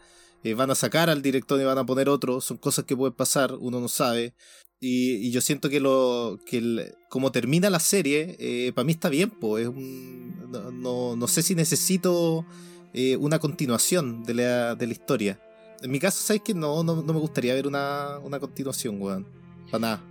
eh, 0.45 0.55
van 0.55 0.71
a 0.71 0.75
sacar 0.75 1.11
al 1.11 1.23
director 1.23 1.61
y 1.61 1.65
van 1.65 1.79
a 1.79 1.87
poner 1.87 2.09
otro? 2.09 2.41
Son 2.41 2.57
cosas 2.57 2.85
que 2.85 2.97
pueden 2.97 3.15
pasar, 3.15 3.55
uno 3.55 3.81
no 3.81 3.89
sabe. 3.89 4.35
Y, 4.81 5.31
yo 5.31 5.41
siento 5.41 5.69
que 5.69 5.81
lo 5.81 6.39
que 6.47 6.59
el- 6.59 6.95
como 7.11 7.33
termina 7.33 7.69
la 7.69 7.81
serie, 7.81 8.73
para 8.75 8.85
mí 8.85 8.93
está 8.93 9.09
bien, 9.09 9.31
pues. 9.31 9.69
No, 9.71 10.71
no, 10.71 11.17
no 11.17 11.29
sé 11.29 11.43
si 11.43 11.55
necesito 11.55 12.47
eh, 12.93 13.17
una 13.17 13.39
continuación 13.39 14.25
de 14.25 14.35
la, 14.35 14.75
de 14.75 14.87
la 14.87 14.93
historia. 14.93 15.41
En 15.83 15.91
mi 15.91 15.99
caso, 15.99 16.23
¿sabes 16.23 16.43
que 16.43 16.55
no, 16.55 16.83
no, 16.83 17.03
me 17.03 17.13
gustaría 17.13 17.55
ver 17.55 17.67
una, 17.67 18.19
una 18.19 18.41
continuación, 18.41 19.01
weón. 19.01 19.27
Para 19.71 19.81
nada. 19.81 20.05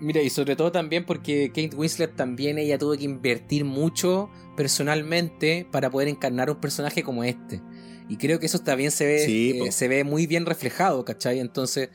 Mira, 0.00 0.22
y 0.22 0.30
sobre 0.30 0.56
todo 0.56 0.72
también 0.72 1.04
porque 1.04 1.48
Kate 1.48 1.76
Winslet 1.76 2.16
también 2.16 2.58
ella 2.58 2.78
tuvo 2.78 2.96
que 2.96 3.04
invertir 3.04 3.64
mucho 3.64 4.28
personalmente 4.56 5.68
para 5.70 5.90
poder 5.90 6.08
encarnar 6.08 6.50
un 6.50 6.60
personaje 6.60 7.02
como 7.02 7.22
este. 7.22 7.60
Y 8.08 8.16
creo 8.16 8.38
que 8.38 8.46
eso 8.46 8.58
también 8.58 8.90
se 8.90 9.06
ve, 9.06 9.18
Sí, 9.20 9.60
eh, 9.64 9.72
se 9.72 9.88
ve 9.88 10.04
muy 10.04 10.26
bien 10.26 10.44
reflejado, 10.46 11.04
¿cachai? 11.04 11.40
Entonces, 11.40 11.88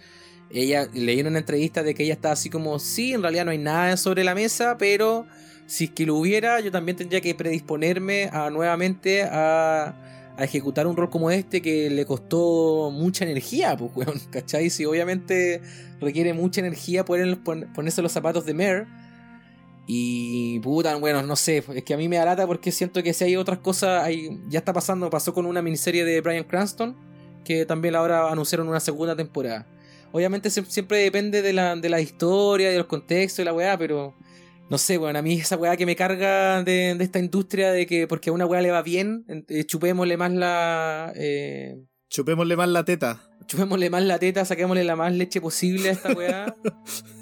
ella 0.49 0.87
leí 0.93 1.19
en 1.19 1.27
una 1.27 1.39
entrevista 1.39 1.83
de 1.83 1.93
que 1.93 2.03
ella 2.03 2.13
está 2.13 2.31
así 2.31 2.49
como, 2.49 2.79
sí, 2.79 3.13
en 3.13 3.21
realidad 3.21 3.45
no 3.45 3.51
hay 3.51 3.59
nada 3.59 3.95
sobre 3.97 4.23
la 4.23 4.33
mesa, 4.33 4.77
pero 4.79 5.27
si 5.67 5.85
es 5.85 5.89
que 5.91 6.05
lo 6.07 6.15
hubiera, 6.15 6.59
yo 6.61 6.71
también 6.71 6.97
tendría 6.97 7.21
que 7.21 7.35
predisponerme 7.35 8.29
a 8.33 8.49
nuevamente 8.49 9.21
a, 9.21 10.33
a 10.35 10.43
ejecutar 10.43 10.87
un 10.87 10.97
rol 10.97 11.11
como 11.11 11.29
este 11.29 11.61
que 11.61 11.91
le 11.91 12.05
costó 12.05 12.89
mucha 12.91 13.23
energía, 13.25 13.77
pues, 13.77 13.91
weón, 13.95 14.19
¿cachai? 14.31 14.71
Si 14.71 14.85
obviamente 14.85 15.61
requiere 16.01 16.33
mucha 16.33 16.61
energía 16.61 17.05
poder 17.05 17.37
pon- 17.43 17.67
ponerse 17.75 18.01
los 18.01 18.11
zapatos 18.11 18.45
de 18.47 18.53
Mare. 18.55 18.87
Y 19.91 20.59
puta, 20.59 20.95
bueno, 20.97 21.23
no 21.23 21.35
sé, 21.35 21.63
es 21.73 21.83
que 21.83 21.95
a 21.95 21.97
mí 21.97 22.07
me 22.07 22.17
da 22.17 22.45
porque 22.45 22.71
siento 22.71 23.01
que 23.01 23.11
si 23.11 23.23
hay 23.23 23.35
otras 23.35 23.57
cosas, 23.57 24.03
hay, 24.03 24.39
ya 24.47 24.59
está 24.59 24.71
pasando, 24.71 25.09
pasó 25.09 25.33
con 25.33 25.47
una 25.47 25.63
miniserie 25.63 26.05
de 26.05 26.21
Brian 26.21 26.43
Cranston, 26.43 26.95
que 27.43 27.65
también 27.65 27.95
ahora 27.95 28.29
anunciaron 28.31 28.69
una 28.69 28.79
segunda 28.79 29.15
temporada. 29.15 29.65
Obviamente 30.11 30.49
sie- 30.51 30.65
siempre 30.65 30.99
depende 30.99 31.41
de 31.41 31.53
la, 31.53 31.75
de 31.75 31.89
la 31.89 32.01
historia, 32.01 32.69
de 32.69 32.77
los 32.77 32.85
contextos 32.85 33.37
de 33.37 33.45
la 33.45 33.53
weá, 33.53 33.79
pero 33.79 34.13
no 34.69 34.77
sé, 34.77 34.99
bueno, 34.99 35.17
a 35.17 35.21
mí 35.23 35.33
esa 35.39 35.57
weá 35.57 35.75
que 35.75 35.87
me 35.87 35.95
carga 35.95 36.61
de, 36.61 36.93
de 36.93 37.03
esta 37.03 37.17
industria 37.17 37.71
de 37.71 37.87
que 37.87 38.05
porque 38.05 38.29
a 38.29 38.33
una 38.33 38.45
weá 38.45 38.61
le 38.61 38.69
va 38.69 38.83
bien, 38.83 39.25
eh, 39.47 39.63
chupémosle 39.65 40.17
más 40.17 40.31
la... 40.31 41.11
eh, 41.15 41.81
Chupémosle 42.11 42.55
más 42.55 42.69
la 42.69 42.85
teta. 42.85 43.23
Chupémosle 43.49 43.89
más 43.89 44.03
la 44.03 44.19
teta, 44.19 44.45
saquémosle 44.45 44.83
la 44.83 44.95
más 44.95 45.11
leche 45.11 45.41
posible 45.41 45.89
a 45.89 45.91
esta 45.93 46.13
weá. 46.17 46.55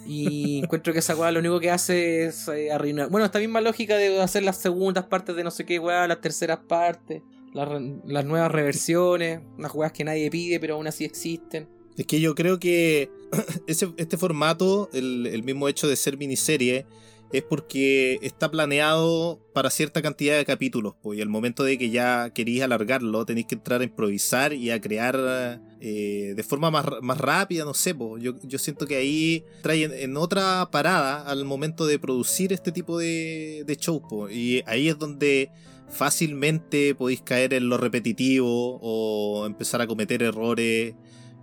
y 0.06 0.60
encuentro 0.60 0.94
que 0.94 1.00
esa 1.00 1.16
weá 1.16 1.32
lo 1.32 1.40
único 1.40 1.60
que 1.60 1.72
hace 1.72 2.26
es 2.26 2.48
eh, 2.50 2.72
arruinar. 2.72 3.10
Bueno, 3.10 3.26
esta 3.26 3.40
misma 3.40 3.62
lógica 3.62 3.96
de 3.96 4.22
hacer 4.22 4.44
las 4.44 4.58
segundas 4.58 5.06
partes 5.06 5.36
de 5.36 5.44
no 5.44 5.52
sé 5.52 5.66
qué 5.66 5.80
weá, 5.80 6.06
las 6.06 6.20
terceras 6.20 6.60
partes, 6.68 7.24
las, 7.54 8.26
nuevas 8.26 8.52
reversiones, 8.52 9.40
unas 9.58 9.74
weas 9.74 9.94
que 9.94 10.04
nadie 10.04 10.30
pide, 10.30 10.60
pero 10.60 10.76
aún 10.76 10.86
así 10.86 11.06
existen. 11.06 11.70
Es 11.98 12.06
que 12.06 12.20
yo 12.20 12.36
creo 12.36 12.60
que 12.60 13.10
ese, 13.68 13.94
este 13.96 14.18
formato, 14.18 14.90
el, 14.92 15.28
el 15.28 15.44
mismo 15.44 15.70
hecho 15.70 15.88
de 15.88 15.96
ser 15.96 16.18
miniserie, 16.18 16.86
es 17.32 17.44
porque 17.44 18.20
está 18.22 18.50
planeado 18.50 19.40
para 19.54 19.70
cierta 19.70 20.02
cantidad 20.02 20.38
de 20.38 20.46
capítulos. 20.46 20.96
Pues, 21.02 21.20
y 21.20 21.22
al 21.22 21.30
momento 21.30 21.64
de 21.64 21.78
que 21.78 21.90
ya 21.90 22.32
queréis 22.32 22.62
alargarlo, 22.62 23.26
tenéis 23.26 23.48
que 23.48 23.56
entrar 23.56 23.82
a 23.82 23.84
improvisar 23.84 24.54
y 24.54 24.72
a 24.72 24.80
crear 24.80 25.62
eh, 25.82 26.34
de 26.36 26.44
forma 26.44 26.72
más, 26.72 26.86
más 27.02 27.18
rápida, 27.18 27.66
no 27.66 27.74
sé. 27.74 27.94
Pues, 27.94 28.24
yo, 28.24 28.34
yo 28.44 28.60
siento 28.60 28.88
que 28.88 28.96
ahí 28.96 29.44
traen 29.62 29.92
en 29.94 30.16
otra 30.18 30.70
parada 30.72 31.22
al 31.24 31.44
momento 31.46 31.86
de 31.86 32.00
producir 32.00 32.54
este 32.54 32.72
tipo 32.72 32.98
de, 32.98 33.64
de 33.66 33.76
shows. 33.76 34.04
pues, 34.10 34.34
y 34.34 34.64
ahí 34.66 34.88
es 34.88 34.98
donde 34.98 35.52
fácilmente 35.90 36.96
podéis 36.96 37.22
caer 37.22 37.54
en 37.54 37.70
lo 37.70 37.78
repetitivo 37.78 38.78
o 38.82 39.46
empezar 39.46 39.82
a 39.82 39.88
cometer 39.88 40.22
errores 40.22 40.96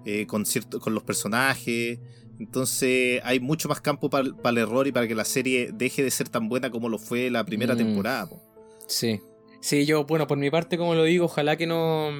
eh, 0.04 0.26
con, 0.26 0.44
cierto, 0.46 0.80
con 0.80 0.94
los 0.94 1.02
personajes. 1.02 1.98
Entonces 2.40 3.20
hay 3.24 3.40
mucho 3.40 3.68
más 3.68 3.80
campo 3.80 4.10
para 4.10 4.24
el 4.50 4.58
error 4.58 4.86
y 4.86 4.92
para 4.92 5.06
que 5.08 5.14
la 5.14 5.24
serie 5.24 5.70
deje 5.72 6.02
de 6.02 6.10
ser 6.10 6.28
tan 6.28 6.48
buena 6.48 6.70
como 6.70 6.88
lo 6.88 6.98
fue 6.98 7.30
la 7.30 7.44
primera 7.44 7.74
Mm. 7.74 7.78
temporada. 7.78 8.26
po. 8.28 8.40
Sí. 8.86 9.20
Sí, 9.60 9.86
yo, 9.86 10.04
bueno, 10.04 10.26
por 10.26 10.36
mi 10.36 10.50
parte, 10.50 10.76
como 10.76 10.94
lo 10.94 11.04
digo, 11.04 11.24
ojalá 11.24 11.56
que 11.56 11.66
no, 11.66 12.10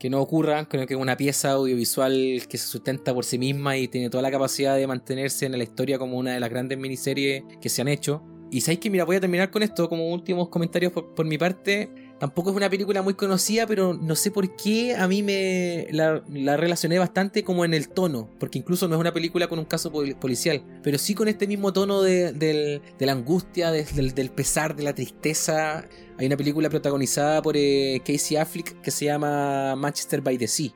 que 0.00 0.10
no 0.10 0.20
ocurra. 0.20 0.68
Creo 0.68 0.84
que 0.86 0.96
una 0.96 1.16
pieza 1.16 1.52
audiovisual 1.52 2.42
que 2.48 2.58
se 2.58 2.66
sustenta 2.66 3.14
por 3.14 3.24
sí 3.24 3.38
misma 3.38 3.76
y 3.76 3.86
tiene 3.86 4.10
toda 4.10 4.22
la 4.22 4.30
capacidad 4.32 4.76
de 4.76 4.86
mantenerse 4.88 5.46
en 5.46 5.52
la 5.52 5.62
historia 5.62 5.98
como 5.98 6.18
una 6.18 6.34
de 6.34 6.40
las 6.40 6.50
grandes 6.50 6.78
miniseries 6.78 7.44
que 7.60 7.68
se 7.68 7.82
han 7.82 7.88
hecho. 7.88 8.22
Y 8.50 8.60
sabéis 8.62 8.80
que, 8.80 8.90
mira, 8.90 9.04
voy 9.04 9.16
a 9.16 9.20
terminar 9.20 9.50
con 9.50 9.62
esto 9.62 9.88
como 9.88 10.12
últimos 10.12 10.48
comentarios 10.48 10.92
por, 10.92 11.14
por 11.14 11.24
mi 11.24 11.38
parte. 11.38 11.88
Tampoco 12.22 12.50
es 12.50 12.56
una 12.56 12.70
película 12.70 13.02
muy 13.02 13.14
conocida, 13.14 13.66
pero 13.66 13.94
no 13.94 14.14
sé 14.14 14.30
por 14.30 14.54
qué 14.54 14.94
a 14.94 15.08
mí 15.08 15.24
me 15.24 15.88
la, 15.90 16.22
la 16.30 16.56
relacioné 16.56 17.00
bastante 17.00 17.42
como 17.42 17.64
en 17.64 17.74
el 17.74 17.88
tono, 17.88 18.30
porque 18.38 18.60
incluso 18.60 18.86
no 18.86 18.94
es 18.94 19.00
una 19.00 19.12
película 19.12 19.48
con 19.48 19.58
un 19.58 19.64
caso 19.64 19.90
pol- 19.90 20.14
policial, 20.20 20.62
pero 20.84 20.98
sí 20.98 21.16
con 21.16 21.26
este 21.26 21.48
mismo 21.48 21.72
tono 21.72 22.00
de, 22.00 22.32
de 22.32 22.80
la 23.00 23.10
angustia, 23.10 23.72
de- 23.72 23.82
del, 24.14 24.30
pesar, 24.30 24.76
de 24.76 24.84
la 24.84 24.94
tristeza. 24.94 25.84
Hay 26.16 26.26
una 26.26 26.36
película 26.36 26.70
protagonizada 26.70 27.42
por 27.42 27.56
eh, 27.56 28.00
Casey 28.06 28.36
Affleck 28.36 28.80
que 28.82 28.92
se 28.92 29.06
llama 29.06 29.74
Manchester 29.74 30.20
by 30.20 30.38
the 30.38 30.46
Sea. 30.46 30.70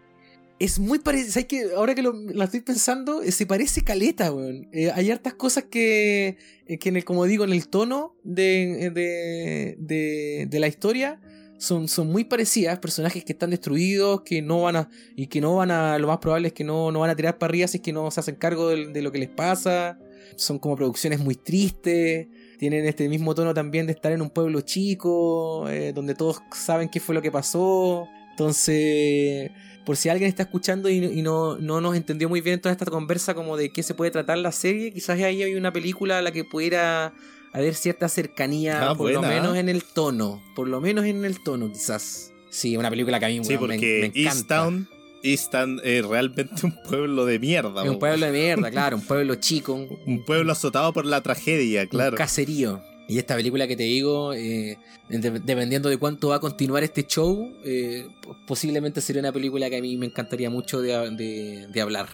Es 0.59 0.81
muy 0.81 0.99
parecido. 0.99 1.77
Ahora 1.77 1.95
que 1.95 2.03
la 2.03 2.45
estoy 2.47 2.63
pensando, 2.63 3.23
eh, 3.23 3.31
se 3.31 3.47
parece 3.47 3.83
caleta, 3.83 4.33
weón. 4.33 4.69
Eh, 4.73 4.91
hay 4.93 5.13
hartas 5.13 5.35
cosas 5.35 5.63
que, 5.71 6.39
que 6.81 6.89
en 6.89 6.97
el, 6.97 7.05
como 7.05 7.25
digo, 7.25 7.45
en 7.45 7.53
el 7.53 7.69
tono 7.69 8.17
de, 8.25 8.91
de, 9.79 10.47
de 10.51 10.59
la 10.59 10.67
historia 10.67 11.21
son, 11.59 11.89
son 11.89 12.11
muy 12.11 12.25
parecidas. 12.25 12.79
Personajes 12.79 13.25
que 13.25 13.33
están 13.33 13.51
destruidos, 13.51 14.23
que 14.23 14.43
no 14.43 14.63
van 14.63 14.77
a, 14.77 14.89
y 15.15 15.27
que 15.27 15.41
no 15.41 15.57
van 15.57 15.71
a, 15.71 15.99
lo 15.99 16.09
más 16.09 16.19
probable 16.19 16.49
es 16.49 16.55
que 16.55 16.65
no, 16.65 16.91
no 16.93 17.01
van 17.01 17.11
a 17.11 17.17
tirar 17.17 17.39
para 17.39 17.51
arriba 17.51 17.69
si 17.69 17.79
es 17.79 17.83
que 17.83 17.93
no 17.93 18.11
se 18.11 18.21
hacen 18.21 18.37
cargo 18.37 18.69
de, 18.69 19.03
lo 19.03 19.13
que 19.13 19.19
les 19.19 19.29
pasa. 19.29 19.99
Son 20.37 20.59
como 20.59 20.77
producciones 20.77 21.21
muy 21.21 21.35
tristes. 21.35 22.29
Tienen 22.59 22.87
este 22.87 23.09
mismo 23.09 23.35
tono 23.35 23.55
también 23.55 23.87
de 23.87 23.93
estar 23.93 24.13
en 24.13 24.23
un 24.23 24.31
pueblo 24.31 24.61
chico, 24.63 25.69
eh, 25.69 25.93
donde 25.95 26.15
todos 26.15 26.43
saben 26.53 26.89
qué 26.89 27.01
fue 27.01 27.15
lo 27.15 27.23
que 27.23 27.31
pasó. 27.31 28.09
Entonces, 28.31 29.51
por 29.85 29.97
si 29.97 30.09
alguien 30.09 30.29
está 30.29 30.43
escuchando 30.43 30.91
y, 30.91 30.97
y 30.97 31.23
no, 31.23 31.57
no 31.59 31.81
nos 31.81 31.97
entendió 31.97 32.29
muy 32.29 32.41
bien 32.41 32.61
toda 32.61 32.73
esta 32.73 32.85
conversa 32.87 33.35
como 33.35 33.57
de 33.57 33.73
qué 33.73 33.83
se 33.83 33.95
puede 33.95 34.11
tratar 34.11 34.39
la 34.39 34.53
serie, 34.53 34.93
quizás 34.93 35.21
ahí 35.21 35.43
hay 35.43 35.55
una 35.55 35.73
película 35.73 36.19
a 36.19 36.23
la 36.23 36.33
que 36.33 36.45
pudiera 36.45 37.15
haber 37.57 37.75
cierta 37.75 38.09
cercanía, 38.09 38.91
Ah, 38.91 38.95
por 38.95 39.11
lo 39.11 39.23
menos 39.23 39.57
en 39.57 39.69
el 39.69 39.83
tono, 39.85 40.43
por 40.55 40.69
lo 40.69 40.81
menos 40.81 41.05
en 41.07 41.25
el 41.25 41.43
tono 41.43 41.71
quizás. 41.73 42.33
Sí, 42.51 42.77
una 42.77 42.91
película 42.91 43.19
que 43.19 43.27
a 43.27 43.29
mí 43.29 43.41
Sí, 43.45 43.57
weón, 43.57 43.69
me- 43.69 43.75
porque 43.77 43.99
me, 44.01 44.07
encanta. 44.07 44.21
Easttown, 44.39 44.89
Easttown 45.23 45.81
es 45.85 46.05
realmente 46.07 46.55
un 46.67 46.75
pueblo 46.89 47.25
de 47.27 47.39
mierda. 47.39 47.83
Es 47.85 47.91
un 47.91 47.99
pueblo 47.99 48.27
de 48.27 48.33
mierda, 48.33 48.71
claro, 48.71 48.97
un 48.97 49.03
pueblo 49.03 49.35
chico, 49.37 49.73
un, 49.75 49.89
Un 50.07 50.25
pueblo 50.25 50.53
azotado 50.53 50.93
por 50.93 51.05
la 51.07 51.23
tragedia, 51.23 51.83
un 51.83 51.89
claro. 51.89 52.17
caserío. 52.17 52.83
Y 53.09 53.19
esta 53.19 53.37
película 53.37 53.69
que 53.69 53.77
te 53.77 53.85
digo, 53.85 54.33
eh, 54.35 54.79
de- 55.09 55.31
dependiendo 55.41 55.89
de 55.89 55.97
cuánto 55.97 56.29
va 56.29 56.37
a 56.37 56.41
continuar 56.41 56.83
este 56.83 57.05
show, 57.07 57.53
eh, 57.65 58.07
posiblemente 58.47 59.01
sería 59.01 59.21
una 59.21 59.33
película 59.33 59.71
que 59.71 59.77
a 59.77 59.81
mí 59.83 59.97
me 59.97 60.07
encantaría 60.07 60.51
mucho 60.51 60.81
de, 60.81 61.11
de- 61.13 61.67
de 61.69 61.81
hablar. 61.81 62.09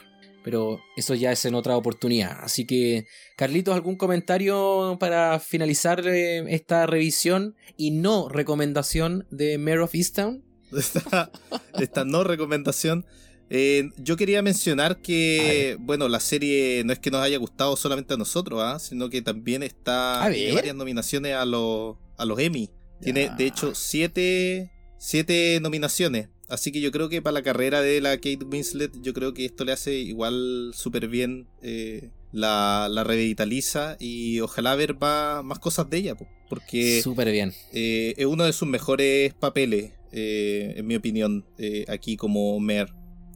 Pero 0.44 0.80
eso 0.96 1.14
ya 1.14 1.32
es 1.32 1.44
en 1.44 1.54
otra 1.54 1.76
oportunidad. 1.76 2.38
Así 2.42 2.66
que, 2.66 3.06
Carlitos, 3.36 3.74
¿algún 3.74 3.96
comentario 3.96 4.96
para 4.98 5.38
finalizar 5.38 6.06
eh, 6.06 6.44
esta 6.48 6.86
revisión 6.86 7.54
y 7.76 7.92
no 7.92 8.28
recomendación 8.28 9.26
de 9.30 9.58
Mayor 9.58 9.82
of 9.82 9.94
Easttown? 9.94 10.42
esta, 10.76 11.30
esta 11.78 12.04
no 12.04 12.24
recomendación. 12.24 13.06
Eh, 13.54 13.90
yo 13.98 14.16
quería 14.16 14.40
mencionar 14.40 15.02
que, 15.02 15.76
bueno, 15.78 16.08
la 16.08 16.20
serie 16.20 16.82
no 16.84 16.92
es 16.94 16.98
que 16.98 17.10
nos 17.10 17.20
haya 17.20 17.36
gustado 17.36 17.76
solamente 17.76 18.14
a 18.14 18.16
nosotros, 18.16 18.62
¿ah? 18.62 18.78
sino 18.78 19.10
que 19.10 19.20
también 19.20 19.62
está 19.62 20.26
ver. 20.28 20.54
varias 20.54 20.74
nominaciones 20.74 21.34
a 21.34 21.44
los, 21.44 21.96
a 22.16 22.24
los 22.24 22.38
Emmy. 22.38 22.70
Tiene, 23.02 23.30
de 23.36 23.46
hecho, 23.46 23.74
siete, 23.74 24.70
siete 24.98 25.58
nominaciones. 25.60 26.28
Así 26.52 26.70
que 26.70 26.80
yo 26.80 26.92
creo 26.92 27.08
que 27.08 27.22
para 27.22 27.32
la 27.32 27.42
carrera 27.42 27.80
de 27.80 28.00
la 28.02 28.16
Kate 28.16 28.44
Winslet, 28.44 28.92
yo 29.00 29.14
creo 29.14 29.32
que 29.32 29.46
esto 29.46 29.64
le 29.64 29.72
hace 29.72 29.94
igual 29.94 30.72
súper 30.74 31.08
bien. 31.08 31.46
eh, 31.62 32.10
la, 32.32 32.88
la 32.90 33.04
revitaliza 33.04 33.96
y 34.00 34.40
ojalá 34.40 34.74
ver 34.74 35.02
va- 35.02 35.42
más 35.42 35.58
cosas 35.58 35.90
de 35.90 35.98
ella, 35.98 36.14
po, 36.14 36.26
porque 36.48 37.02
Súper 37.02 37.30
bien. 37.30 37.52
eh, 37.74 38.14
es 38.16 38.24
uno 38.24 38.44
de 38.44 38.54
sus 38.54 38.66
mejores 38.66 39.34
papeles, 39.34 39.92
eh, 40.12 40.72
en 40.76 40.86
mi 40.86 40.94
opinión, 40.96 41.44
eh, 41.58 41.84
aquí 41.88 42.16
como 42.16 42.58
Mer. 42.58 42.88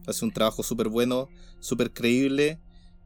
Hace 0.07 0.25
un 0.25 0.33
trabajo 0.33 0.63
súper 0.63 0.89
bueno, 0.89 1.29
súper 1.61 1.93
creíble. 1.93 2.59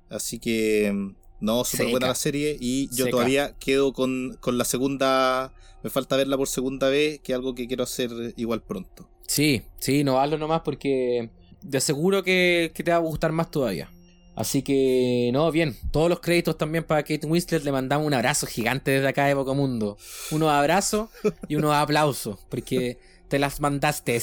Así 0.08 0.38
que, 0.38 0.92
no, 1.40 1.64
súper 1.64 1.88
buena 1.90 2.06
la 2.08 2.14
serie. 2.14 2.56
Y 2.60 2.88
yo 2.90 3.06
Seca. 3.06 3.10
todavía 3.10 3.56
quedo 3.58 3.92
con, 3.92 4.36
con 4.40 4.58
la 4.58 4.64
segunda. 4.64 5.52
Me 5.82 5.90
falta 5.90 6.16
verla 6.16 6.36
por 6.36 6.46
segunda 6.48 6.88
vez, 6.88 7.18
que 7.20 7.32
es 7.32 7.36
algo 7.36 7.56
que 7.56 7.66
quiero 7.66 7.82
hacer 7.82 8.10
igual 8.36 8.62
pronto. 8.62 9.09
Sí, 9.30 9.62
sí, 9.78 10.02
no 10.02 10.18
hazlo 10.18 10.38
nomás 10.38 10.62
porque 10.62 11.30
de 11.62 11.78
aseguro 11.78 12.24
que, 12.24 12.72
que 12.74 12.82
te 12.82 12.90
va 12.90 12.96
a 12.96 13.00
gustar 13.00 13.30
más 13.30 13.48
todavía. 13.48 13.88
Así 14.34 14.62
que, 14.62 15.30
no, 15.32 15.52
bien. 15.52 15.76
Todos 15.92 16.10
los 16.10 16.18
créditos 16.18 16.58
también 16.58 16.82
para 16.82 17.04
Kate 17.04 17.28
Winslet. 17.28 17.62
Le 17.62 17.70
mandamos 17.70 18.08
un 18.08 18.14
abrazo 18.14 18.48
gigante 18.48 18.90
desde 18.90 19.06
acá 19.06 19.26
de 19.26 19.34
Bocomundo. 19.34 19.96
Unos 20.32 20.50
abrazos 20.50 21.10
y 21.46 21.54
unos 21.54 21.72
aplausos. 21.72 22.40
Porque 22.48 22.98
te 23.28 23.38
las 23.38 23.60
mandaste. 23.60 24.20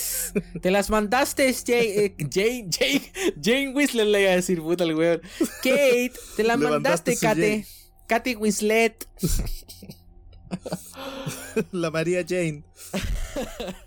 Te 0.61 0.71
las 0.71 0.89
mandaste, 0.89 1.53
Jane, 1.53 1.83
eh, 1.85 2.15
Jane, 2.29 2.67
Jane, 2.69 3.33
Jane 3.41 3.73
Winslet 3.73 4.07
le 4.07 4.21
iba 4.23 4.31
a 4.31 4.35
decir, 4.35 4.61
puta 4.61 4.83
el 4.83 4.93
weón. 4.93 5.21
Kate, 5.63 6.11
te 6.35 6.43
las 6.43 6.57
mandaste, 6.57 7.11
mandaste 7.11 7.17
Kate. 7.17 7.65
Kate 8.07 8.35
Winslet. 8.35 9.07
la 11.71 11.91
María 11.91 12.25
Jane. 12.27 12.65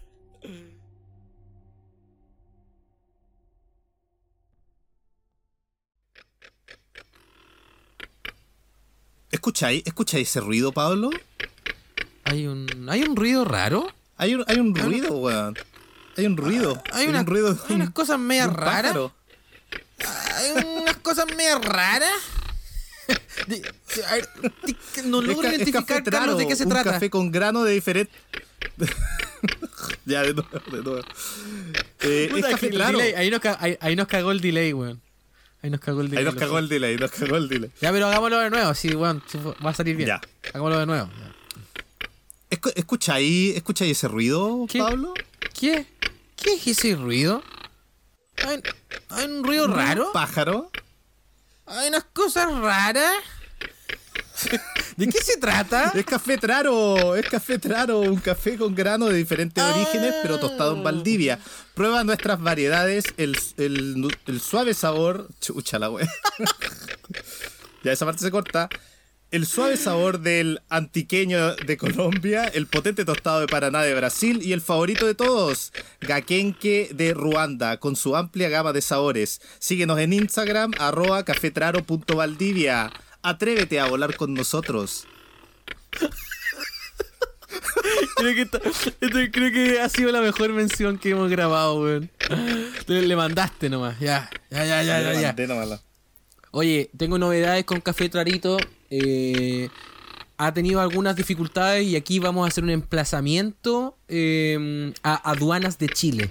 ¿Escucháis, 9.30 9.82
¿Escucháis 9.86 10.28
ese 10.28 10.40
ruido, 10.40 10.72
Pablo? 10.72 11.10
Hay 12.24 12.46
un, 12.46 12.88
hay 12.88 13.02
un 13.02 13.16
ruido 13.16 13.44
raro. 13.44 13.92
Hay 14.16 14.34
un, 14.34 14.44
hay 14.46 14.58
un 14.58 14.74
ruido, 14.74 15.16
weón. 15.18 15.56
Hay 16.16 16.26
un 16.26 16.36
ruido. 16.36 16.82
Hay, 16.92 17.06
una- 17.06 17.20
un 17.20 17.26
ruido. 17.26 17.58
hay 17.68 17.76
unas 17.76 17.90
cosas 17.90 18.18
medio 18.18 18.48
raras. 18.48 18.96
Hay 20.36 20.50
unas 20.80 20.96
cosas 20.96 21.26
medio 21.36 21.58
raras. 21.58 22.12
No 25.04 25.20
logro 25.22 25.48
es 25.48 25.54
identificar, 25.54 26.02
Carlos, 26.04 26.38
de 26.38 26.46
qué 26.46 26.56
se 26.56 26.64
un 26.64 26.70
trata. 26.70 26.92
café 26.92 27.10
con 27.10 27.30
grano 27.30 27.62
de 27.64 27.72
diferente. 27.74 28.12
ya, 30.04 30.22
de 30.22 30.34
nuevo, 30.34 30.48
de 30.70 30.82
nuevo. 30.82 31.00
Eh, 32.00 32.30
es 32.36 32.46
café 32.46 32.70
claro. 32.70 32.98
delay, 32.98 33.14
ahí, 33.14 33.30
nos, 33.30 33.40
ahí- 33.58 33.78
ahí 33.80 33.96
nos 33.96 34.06
cagó 34.06 34.30
el 34.32 34.40
delay, 34.40 34.72
weón. 34.72 35.00
Ahí 35.62 35.70
nos 35.70 35.80
cagó 35.80 36.00
el 36.00 36.08
delay. 36.10 36.24
Ahí 36.24 36.32
nos 36.32 36.40
cagó 36.40 36.58
el 36.58 36.68
delay, 36.68 36.96
nos 36.96 37.10
cagó 37.10 37.36
el 37.36 37.48
delay. 37.48 37.70
Ya, 37.80 37.92
pero 37.92 38.06
hagámoslo 38.06 38.38
de 38.38 38.50
nuevo, 38.50 38.74
sí, 38.74 38.94
weón. 38.94 39.22
sí, 39.26 39.38
Va 39.64 39.70
a 39.70 39.74
salir 39.74 39.96
bien. 39.96 40.08
Ya. 40.08 40.20
Hagámoslo 40.54 40.78
de 40.80 40.86
nuevo. 40.86 41.10
¿Escucháis, 42.48 43.56
¿Escucháis 43.56 43.92
ese 43.92 44.08
ruido, 44.08 44.66
¿Qué? 44.68 44.78
Pablo? 44.78 45.14
¿Qué? 45.58 45.86
¿Qué 46.36 46.54
es 46.54 46.66
ese 46.66 46.96
ruido? 46.96 47.42
¿Hay, 48.44 48.60
hay 49.10 49.24
un 49.26 49.44
ruido 49.44 49.68
raro? 49.68 50.06
¿Un 50.08 50.12
pájaro? 50.12 50.70
¿Hay 51.66 51.88
unas 51.88 52.04
cosas 52.12 52.52
raras? 52.58 53.12
¿De 54.96 55.08
qué 55.08 55.22
se 55.22 55.36
trata? 55.38 55.92
Es 55.94 56.04
café 56.04 56.38
traro, 56.38 57.16
es 57.16 57.26
café 57.28 57.58
traro, 57.58 58.00
un 58.00 58.16
café 58.20 58.56
con 58.56 58.74
grano 58.74 59.06
de 59.06 59.16
diferentes 59.16 59.62
orígenes, 59.62 60.14
pero 60.22 60.38
tostado 60.38 60.76
en 60.76 60.82
Valdivia. 60.82 61.38
Prueba 61.74 62.04
nuestras 62.04 62.40
variedades, 62.40 63.04
el, 63.16 63.36
el, 63.56 64.40
suave 64.40 64.74
sabor. 64.74 65.28
Chucha 65.40 65.78
la 65.78 65.90
wea. 65.90 66.08
ya 67.84 67.92
esa 67.92 68.04
parte 68.04 68.22
se 68.22 68.30
corta. 68.30 68.68
El 69.30 69.46
suave 69.46 69.76
sabor 69.76 70.18
del 70.18 70.60
antiqueño 70.70 71.54
de 71.54 71.76
Colombia, 71.76 72.46
el 72.46 72.66
potente 72.66 73.04
tostado 73.04 73.38
de 73.38 73.46
Paraná 73.46 73.80
de 73.82 73.94
Brasil 73.94 74.40
y 74.42 74.52
el 74.52 74.60
favorito 74.60 75.06
de 75.06 75.14
todos, 75.14 75.72
Gakenke 76.00 76.90
de 76.92 77.14
Ruanda, 77.14 77.76
con 77.76 77.94
su 77.94 78.16
amplia 78.16 78.48
gama 78.48 78.72
de 78.72 78.82
sabores. 78.82 79.40
Síguenos 79.60 80.00
en 80.00 80.14
Instagram, 80.14 80.72
arroba 80.80 81.24
cafetraro.valdivia. 81.24 82.90
Atrévete 83.22 83.78
a 83.80 83.86
volar 83.86 84.16
con 84.16 84.34
nosotros. 84.34 85.06
creo, 88.16 88.34
que 88.34 88.42
esta- 88.42 88.58
esto 89.00 89.18
creo 89.32 89.52
que 89.52 89.80
ha 89.80 89.88
sido 89.88 90.10
la 90.12 90.20
mejor 90.20 90.52
mención 90.52 90.98
que 90.98 91.10
hemos 91.10 91.30
grabado, 91.30 91.80
weón. 91.80 92.10
Le, 92.86 93.02
le 93.02 93.16
mandaste 93.16 93.68
nomás, 93.68 93.98
ya, 94.00 94.30
ya, 94.50 94.64
ya, 94.64 94.82
ya, 94.82 95.00
ya, 95.02 95.14
ya. 95.14 95.26
Mandé 95.28 95.46
nomás 95.46 95.68
la- 95.68 95.80
Oye, 96.52 96.90
tengo 96.96 97.18
novedades 97.18 97.64
con 97.64 97.80
Café 97.80 98.08
Trarito. 98.08 98.58
eh, 98.92 99.68
ha 100.36 100.52
tenido 100.54 100.80
algunas 100.80 101.14
dificultades 101.16 101.86
y 101.86 101.96
aquí 101.96 102.18
vamos 102.18 102.44
a 102.44 102.48
hacer 102.48 102.64
un 102.64 102.70
emplazamiento 102.70 103.96
eh, 104.08 104.92
a 105.02 105.30
aduanas 105.30 105.78
de 105.78 105.88
Chile. 105.90 106.30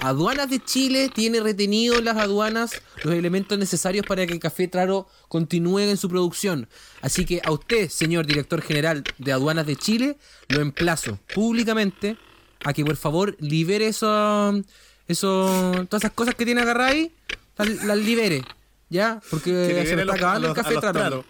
Aduanas 0.00 0.48
de 0.48 0.60
Chile 0.64 1.10
tiene 1.12 1.40
retenido 1.40 2.00
las 2.00 2.16
aduanas 2.16 2.80
los 3.02 3.14
elementos 3.14 3.58
necesarios 3.58 4.06
para 4.06 4.26
que 4.26 4.38
Café 4.38 4.68
Traro 4.68 5.08
continúe 5.28 5.80
en 5.80 5.96
su 5.96 6.08
producción. 6.08 6.68
Así 7.00 7.24
que 7.24 7.40
a 7.44 7.50
usted, 7.50 7.88
señor 7.88 8.26
director 8.26 8.62
general 8.62 9.02
de 9.18 9.32
Aduanas 9.32 9.66
de 9.66 9.74
Chile, 9.76 10.16
lo 10.48 10.60
emplazo 10.60 11.18
públicamente 11.34 12.16
a 12.64 12.72
que 12.72 12.84
por 12.84 12.96
favor 12.96 13.36
libere 13.40 13.88
eso, 13.88 14.62
eso, 15.08 15.72
todas 15.88 16.02
esas 16.04 16.12
cosas 16.12 16.34
que 16.36 16.44
tiene 16.44 16.60
agarradas 16.60 16.92
ahí, 16.92 17.12
las, 17.56 17.68
las 17.84 17.98
libere. 17.98 18.44
¿Ya? 18.90 19.20
Porque 19.30 19.50
Que 19.50 19.86
se 19.86 19.96
me 19.96 20.02
está 20.02 20.14
acabando 20.14 20.48
el 20.48 20.54
café 20.54 20.76
traro. 20.76 21.24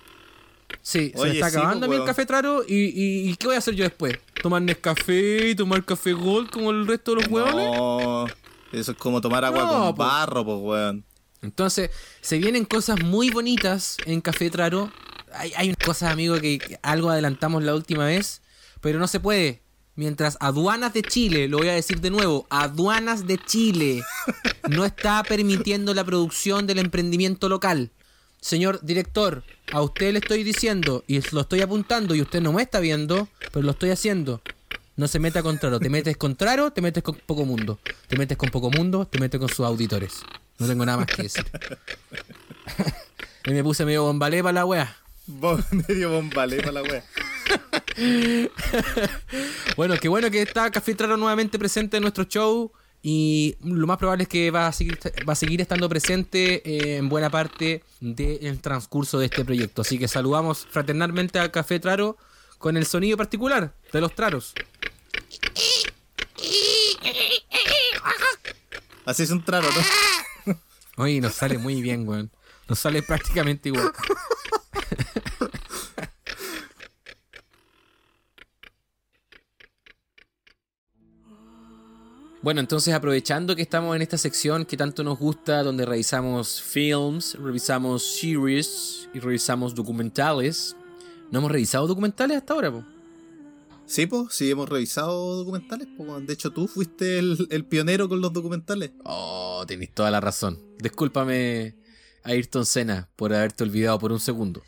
Sí, 0.80 1.12
se 1.14 1.22
me 1.24 1.30
está 1.32 1.50
sí, 1.50 1.56
acabando 1.56 1.86
a 1.86 1.88
mí 1.88 1.96
pues, 1.96 1.96
el 1.96 2.00
weón. 2.02 2.06
café 2.06 2.26
traro. 2.26 2.62
Y, 2.68 2.74
y- 2.74 3.30
y 3.30 3.36
qué 3.36 3.46
voy 3.46 3.56
a 3.56 3.58
hacer 3.58 3.74
yo 3.74 3.84
después? 3.84 4.16
¿Tomar 4.42 4.62
Nescafé 4.62 5.48
y 5.48 5.54
tomar 5.56 5.84
café 5.84 6.12
Gold 6.12 6.50
como 6.50 6.70
el 6.70 6.86
resto 6.86 7.14
de 7.14 7.22
los 7.22 7.30
huevones? 7.30 7.76
No, 7.76 8.26
eso 8.72 8.92
es 8.92 8.98
como 8.98 9.20
tomar 9.20 9.44
agua 9.44 9.64
No, 9.64 9.68
con 9.68 9.94
po. 9.94 10.04
barro, 10.04 10.44
pues, 10.44 10.58
weón. 10.60 11.04
Entonces, 11.42 11.90
se 12.20 12.38
vienen 12.38 12.64
cosas 12.64 13.02
muy 13.02 13.30
bonitas 13.30 13.96
en 14.06 14.20
Café 14.20 14.50
Traro. 14.50 14.90
Hay, 15.32 15.52
hay 15.56 15.68
unas 15.68 15.78
cosas, 15.84 16.10
amigo, 16.12 16.40
que 16.40 16.78
algo 16.82 17.10
adelantamos 17.10 17.62
la 17.62 17.74
última 17.74 18.06
vez, 18.06 18.42
pero 18.80 18.98
no 18.98 19.06
se 19.06 19.20
puede. 19.20 19.62
Mientras 19.94 20.36
Aduanas 20.40 20.92
de 20.94 21.02
Chile, 21.02 21.48
lo 21.48 21.58
voy 21.58 21.68
a 21.68 21.72
decir 21.72 22.00
de 22.00 22.10
nuevo, 22.10 22.46
Aduanas 22.50 23.26
de 23.26 23.36
Chile 23.38 24.02
no 24.68 24.84
está 24.84 25.22
permitiendo 25.24 25.92
la 25.92 26.04
producción 26.04 26.66
del 26.66 26.78
emprendimiento 26.78 27.48
local. 27.48 27.90
Señor 28.40 28.80
director, 28.82 29.42
a 29.72 29.82
usted 29.82 30.12
le 30.12 30.20
estoy 30.20 30.44
diciendo 30.44 31.02
y 31.08 31.20
lo 31.32 31.40
estoy 31.40 31.60
apuntando 31.62 32.14
y 32.14 32.22
usted 32.22 32.40
no 32.40 32.52
me 32.52 32.62
está 32.62 32.78
viendo, 32.78 33.28
pero 33.52 33.64
lo 33.64 33.72
estoy 33.72 33.90
haciendo. 33.90 34.40
No 34.98 35.06
se 35.06 35.20
meta 35.20 35.44
con 35.44 35.58
Traro. 35.58 35.78
Te 35.78 35.88
metes 35.88 36.16
con 36.16 36.34
Traro, 36.34 36.72
te 36.72 36.82
metes 36.82 37.04
con 37.04 37.14
Poco 37.14 37.44
Mundo. 37.44 37.78
Te 38.08 38.16
metes 38.16 38.36
con 38.36 38.50
Poco 38.50 38.68
Mundo, 38.68 39.06
te 39.06 39.20
metes 39.20 39.38
con 39.38 39.48
sus 39.48 39.64
auditores. 39.64 40.22
No 40.58 40.66
tengo 40.66 40.84
nada 40.84 40.98
más 40.98 41.06
que 41.06 41.22
decir. 41.22 41.46
y 43.44 43.52
me 43.52 43.62
puse 43.62 43.84
medio 43.84 44.02
bombalé 44.02 44.42
para 44.42 44.54
la 44.54 44.66
wea. 44.66 44.96
Medio 45.88 46.10
bombale 46.10 46.56
para 46.56 46.72
la 46.72 46.82
wea. 46.82 47.04
Bueno, 49.76 49.94
qué 50.00 50.08
bueno 50.08 50.30
que 50.30 50.42
está 50.42 50.70
Café 50.70 50.94
Traro 50.94 51.16
nuevamente 51.16 51.60
presente 51.60 51.98
en 51.98 52.02
nuestro 52.02 52.24
show. 52.24 52.72
Y 53.00 53.54
lo 53.62 53.86
más 53.86 53.98
probable 53.98 54.24
es 54.24 54.28
que 54.28 54.50
va 54.50 54.66
a 54.66 54.72
seguir, 54.72 54.98
va 55.28 55.34
a 55.34 55.36
seguir 55.36 55.60
estando 55.60 55.88
presente 55.88 56.68
eh, 56.68 56.96
en 56.96 57.08
buena 57.08 57.30
parte 57.30 57.84
del 58.00 58.58
transcurso 58.60 59.20
de 59.20 59.26
este 59.26 59.44
proyecto. 59.44 59.82
Así 59.82 59.96
que 59.96 60.08
saludamos 60.08 60.66
fraternalmente 60.68 61.38
a 61.38 61.52
Café 61.52 61.78
Traro 61.78 62.16
con 62.58 62.76
el 62.76 62.86
sonido 62.86 63.16
particular 63.16 63.74
de 63.92 64.00
los 64.00 64.14
traros. 64.14 64.54
Así 69.04 69.22
es 69.22 69.30
un 69.30 69.42
traro, 69.42 69.68
¿no? 70.46 70.54
Oye, 70.98 71.20
nos 71.20 71.34
sale 71.34 71.56
muy 71.56 71.80
bien, 71.80 72.06
weón. 72.06 72.30
Nos 72.68 72.78
sale 72.80 73.02
prácticamente 73.02 73.70
igual. 73.70 73.92
Bueno, 82.40 82.60
entonces 82.60 82.94
aprovechando 82.94 83.56
que 83.56 83.62
estamos 83.62 83.94
en 83.96 84.02
esta 84.02 84.16
sección 84.16 84.64
que 84.64 84.76
tanto 84.76 85.02
nos 85.02 85.18
gusta, 85.18 85.62
donde 85.62 85.84
revisamos 85.84 86.62
films, 86.62 87.34
revisamos 87.34 88.18
series 88.20 89.08
y 89.12 89.18
revisamos 89.18 89.74
documentales, 89.74 90.76
¿No 91.30 91.38
hemos 91.40 91.50
revisado 91.52 91.86
documentales 91.86 92.36
hasta 92.38 92.54
ahora, 92.54 92.72
po? 92.72 92.84
Sí, 93.86 94.06
pues, 94.06 94.34
sí 94.34 94.50
hemos 94.50 94.68
revisado 94.68 95.36
documentales. 95.36 95.88
po, 95.96 96.20
de 96.20 96.32
hecho, 96.32 96.50
tú 96.50 96.68
fuiste 96.68 97.18
el, 97.18 97.46
el 97.50 97.64
pionero 97.64 98.08
con 98.08 98.20
los 98.20 98.32
documentales. 98.32 98.90
Oh, 99.04 99.64
tenéis 99.66 99.92
toda 99.94 100.10
la 100.10 100.20
razón. 100.20 100.58
Discúlpame, 100.78 101.74
Ayrton 102.24 102.66
Senna, 102.66 103.08
por 103.16 103.32
haberte 103.32 103.64
olvidado 103.64 103.98
por 103.98 104.12
un 104.12 104.20
segundo. 104.20 104.62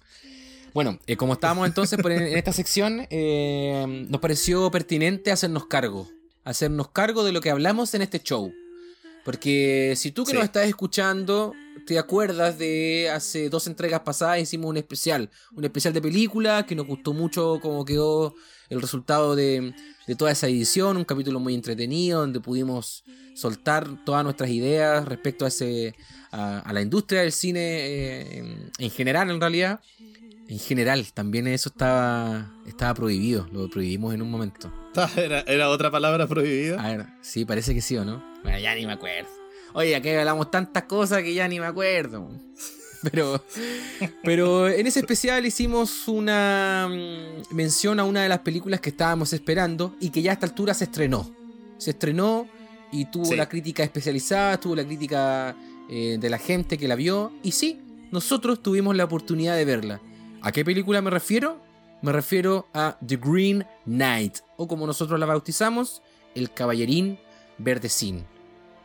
Bueno, 0.73 0.99
eh, 1.07 1.17
como 1.17 1.33
estábamos 1.35 1.67
entonces 1.67 1.99
por 2.01 2.13
en, 2.13 2.23
en 2.23 2.39
esta 2.39 2.53
sección, 2.53 3.07
eh, 3.11 4.07
nos 4.09 4.21
pareció 4.21 4.71
pertinente 4.71 5.33
hacernos 5.33 5.67
cargo. 5.67 6.09
Hacernos 6.45 6.89
cargo 6.91 7.25
de 7.25 7.33
lo 7.33 7.41
que 7.41 7.51
hablamos 7.51 7.93
en 7.95 8.03
este 8.03 8.21
show. 8.21 8.53
Porque 9.25 9.95
si 9.97 10.13
tú 10.13 10.25
que 10.25 10.31
Sí. 10.31 10.37
nos 10.37 10.45
estás 10.45 10.67
escuchando, 10.67 11.53
te 11.87 11.99
acuerdas 11.99 12.59
de 12.59 13.11
hace 13.13 13.49
dos 13.49 13.67
entregas 13.67 14.01
pasadas 14.01 14.41
hicimos 14.41 14.71
un 14.71 14.77
especial. 14.77 15.31
Un 15.53 15.65
especial 15.65 15.93
de 15.95 16.03
película 16.03 16.67
que 16.67 16.75
nos 16.75 16.87
gustó 16.87 17.13
mucho 17.13 17.59
cómo 17.61 17.85
quedó 17.85 18.35
el 18.69 18.81
resultado 18.81 19.35
de, 19.35 19.75
de 20.07 20.15
toda 20.15 20.31
esa 20.31 20.49
edición. 20.49 20.97
Un 20.97 21.05
capítulo 21.05 21.41
muy 21.41 21.55
entretenido 21.55 22.21
donde 22.21 22.41
pudimos 22.41 23.05
soltar 23.35 24.05
todas 24.05 24.25
nuestras 24.25 24.51
ideas 24.51 25.07
respecto 25.07 25.45
a, 25.45 25.49
ese, 25.49 25.95
a, 26.31 26.61
a 26.61 26.73
la 26.73 26.83
industria 26.83 27.23
del 27.23 27.33
cine 27.33 27.61
eh, 27.61 28.39
en, 28.39 28.71
en 28.79 28.91
general, 28.91 29.31
en 29.31 29.41
realidad. 29.41 29.81
En 30.49 30.59
general, 30.59 31.07
también 31.15 31.47
eso 31.47 31.69
estaba, 31.69 32.53
estaba 32.67 32.93
prohibido. 32.95 33.49
Lo 33.53 33.71
prohibimos 33.71 34.15
en 34.15 34.23
un 34.23 34.31
momento. 34.31 34.73
Era, 35.17 35.41
era 35.43 35.69
otra 35.69 35.93
palabra 35.93 36.27
prohibida. 36.27 36.85
A 36.85 36.89
ver, 36.89 37.07
sí, 37.21 37.45
parece 37.45 37.73
que 37.73 37.81
sí 37.81 37.97
o 37.97 38.05
no. 38.05 38.21
Bueno, 38.43 38.59
ya 38.59 38.75
ni 38.75 38.85
me 38.85 38.95
acuerdo. 38.95 39.40
Oye, 39.75 39.95
aquí 39.97 40.09
hablamos 40.11 40.51
tantas 40.51 40.85
cosas 40.85 41.23
que 41.23 41.35
ya 41.35 41.47
ni 41.49 41.61
me 41.61 41.67
acuerdo. 41.67 42.31
Pero, 43.11 43.43
pero 44.23 44.69
en 44.69 44.87
ese 44.87 45.01
especial 45.01 45.47
hicimos 45.47 46.07
una 46.07 46.87
mm, 46.87 47.55
mención 47.55 47.99
a 47.99 48.05
una 48.05 48.23
de 48.23 48.29
las 48.29 48.41
películas 48.41 48.79
que 48.83 48.91
estábamos 48.91 49.33
esperando 49.33 49.97
y 50.01 50.11
que 50.11 50.21
ya 50.21 50.33
a 50.33 50.35
esta 50.35 50.45
altura 50.45 50.75
se 50.75 50.85
estrenó. 50.85 51.35
Se 51.79 51.93
estrenó 51.93 52.47
y 52.93 53.07
tuvo 53.07 53.25
Sí. 53.25 53.37
la 53.37 53.49
crítica 53.49 53.83
especializada, 53.83 54.61
tuvo 54.61 54.77
la 54.77 54.85
crítica 54.85 55.57
eh, 55.89 56.19
de 56.21 56.29
la 56.29 56.37
gente 56.37 56.77
que 56.77 56.87
la 56.89 56.95
vio. 56.95 57.33
Y 57.43 57.53
sí, 57.53 57.81
nosotros 58.11 58.63
tuvimos 58.63 58.95
la 58.95 59.05
oportunidad 59.05 59.57
de 59.57 59.65
verla. 59.65 60.03
¿A 60.43 60.53
qué 60.53 60.63
película 60.63 61.01
me 61.01 61.09
refiero? 61.09 61.59
Me 62.03 62.13
refiero 62.13 62.69
a 62.75 62.99
The 63.07 63.17
Green 63.17 63.65
Knight, 63.87 64.41
o 64.59 64.69
como 64.69 64.87
nosotros 64.87 65.19
la 65.19 65.25
bautizamos, 65.25 66.03
El 66.35 66.53
Caballerín 66.53 67.19
Verdecín. 67.57 68.27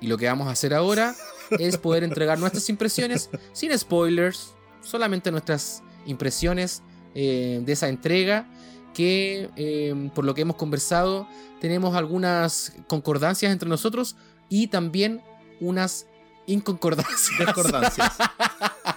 Y 0.02 0.08
lo 0.08 0.18
que 0.18 0.28
vamos 0.28 0.48
a 0.48 0.52
hacer 0.52 0.74
ahora 0.74 1.16
es 1.60 1.78
poder 1.78 2.04
entregar 2.04 2.40
nuestras 2.40 2.70
impresiones 2.70 3.30
sin 3.54 3.78
spoilers, 3.78 4.54
solamente 4.82 5.32
nuestras 5.32 5.84
impresiones 6.06 6.84
eh, 7.14 7.62
de 7.64 7.74
esa 7.74 7.88
entrega, 7.88 8.48
que 8.94 9.50
eh, 9.56 10.12
por 10.14 10.26
lo 10.26 10.34
que 10.34 10.42
hemos 10.42 10.56
conversado 10.56 11.28
tenemos 11.60 11.96
algunas 11.96 12.74
concordancias 12.88 13.52
entre 13.52 13.68
nosotros 13.68 14.16
y 14.50 14.68
también 14.68 15.22
unas 15.60 16.08
inconcordancias 16.48 17.40
Discordancias. 17.40 18.14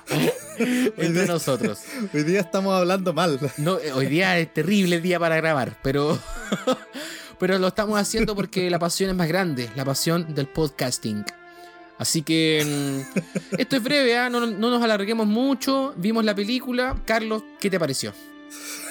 entre 0.96 1.26
nosotros. 1.26 1.80
Hoy 2.14 2.22
día 2.24 2.40
estamos 2.40 2.74
hablando 2.74 3.12
mal. 3.12 3.38
No, 3.58 3.78
eh, 3.78 3.92
hoy 3.92 4.06
día 4.06 4.38
es 4.38 4.52
terrible 4.52 5.00
día 5.00 5.18
para 5.18 5.36
grabar, 5.36 5.76
pero, 5.82 6.18
pero 7.38 7.58
lo 7.58 7.68
estamos 7.68 7.98
haciendo 7.98 8.34
porque 8.36 8.70
la 8.70 8.78
pasión 8.78 9.10
es 9.10 9.16
más 9.16 9.28
grande, 9.28 9.68
la 9.74 9.84
pasión 9.84 10.34
del 10.34 10.46
podcasting. 10.46 11.24
Así 11.98 12.22
que 12.22 12.64
mm, 12.64 13.58
esto 13.58 13.76
es 13.76 13.82
breve, 13.82 14.16
¿ah? 14.16 14.30
no, 14.30 14.46
no 14.46 14.70
nos 14.70 14.82
alarguemos 14.82 15.26
mucho. 15.26 15.92
Vimos 15.96 16.24
la 16.24 16.34
película. 16.34 16.96
Carlos, 17.04 17.42
¿qué 17.58 17.68
te 17.68 17.78
pareció? 17.78 18.12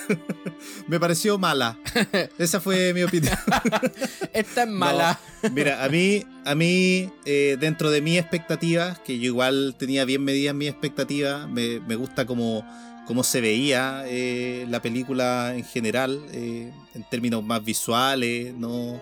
Me 0.87 0.99
pareció 0.99 1.37
mala. 1.37 1.77
Esa 2.37 2.59
fue 2.59 2.93
mi 2.93 3.03
opinión. 3.03 3.37
Esta 4.33 4.63
es 4.63 4.69
mala. 4.69 5.19
No, 5.43 5.49
mira, 5.51 5.83
a 5.83 5.89
mí, 5.89 6.23
a 6.45 6.55
mí 6.55 7.09
eh, 7.25 7.57
dentro 7.59 7.91
de 7.91 8.01
mis 8.01 8.19
expectativas, 8.19 8.99
que 8.99 9.19
yo 9.19 9.25
igual 9.25 9.75
tenía 9.77 10.05
bien 10.05 10.23
medidas 10.23 10.55
mis 10.55 10.69
expectativas, 10.69 11.47
me, 11.47 11.79
me 11.81 11.95
gusta 11.95 12.25
como 12.25 12.65
cómo 13.07 13.23
se 13.23 13.39
veía 13.39 14.03
eh, 14.05 14.65
la 14.69 14.81
película 14.81 15.53
en 15.55 15.63
general, 15.63 16.21
eh, 16.33 16.71
en 16.93 17.03
términos 17.09 17.43
más 17.43 17.63
visuales, 17.63 18.53
no, 18.53 19.01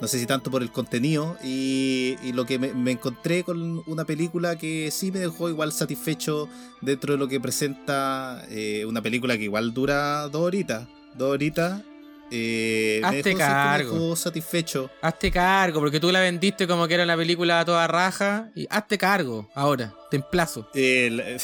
no 0.00 0.08
sé 0.08 0.18
si 0.18 0.26
tanto 0.26 0.50
por 0.50 0.62
el 0.62 0.70
contenido, 0.70 1.36
y, 1.42 2.16
y 2.22 2.32
lo 2.32 2.44
que 2.44 2.58
me, 2.58 2.72
me 2.74 2.90
encontré 2.92 3.44
con 3.44 3.82
una 3.86 4.04
película 4.04 4.56
que 4.56 4.90
sí 4.90 5.10
me 5.10 5.20
dejó 5.20 5.48
igual 5.48 5.72
satisfecho 5.72 6.48
dentro 6.82 7.14
de 7.14 7.18
lo 7.18 7.28
que 7.28 7.40
presenta 7.40 8.44
eh, 8.50 8.84
una 8.86 9.00
película 9.02 9.36
que 9.38 9.44
igual 9.44 9.72
dura 9.72 10.28
dos 10.28 10.42
horitas, 10.42 10.86
dos 11.14 11.30
horitas. 11.32 11.82
Eh, 12.30 12.98
me 13.02 13.06
Hazte 13.08 13.22
dejó- 13.30 13.38
cargo. 13.38 13.92
me 13.94 13.98
dejó 14.00 14.16
satisfecho. 14.16 14.90
Hazte 15.00 15.30
cargo, 15.30 15.78
porque 15.80 16.00
tú 16.00 16.10
la 16.10 16.20
vendiste 16.20 16.66
como 16.66 16.88
que 16.88 16.94
era 16.94 17.04
una 17.04 17.16
película 17.16 17.60
a 17.60 17.64
toda 17.64 17.86
raja. 17.86 18.50
Y 18.56 18.66
hazte 18.68 18.98
cargo, 18.98 19.48
ahora, 19.54 19.94
te 20.10 20.16
emplazo. 20.16 20.68
El- 20.74 21.22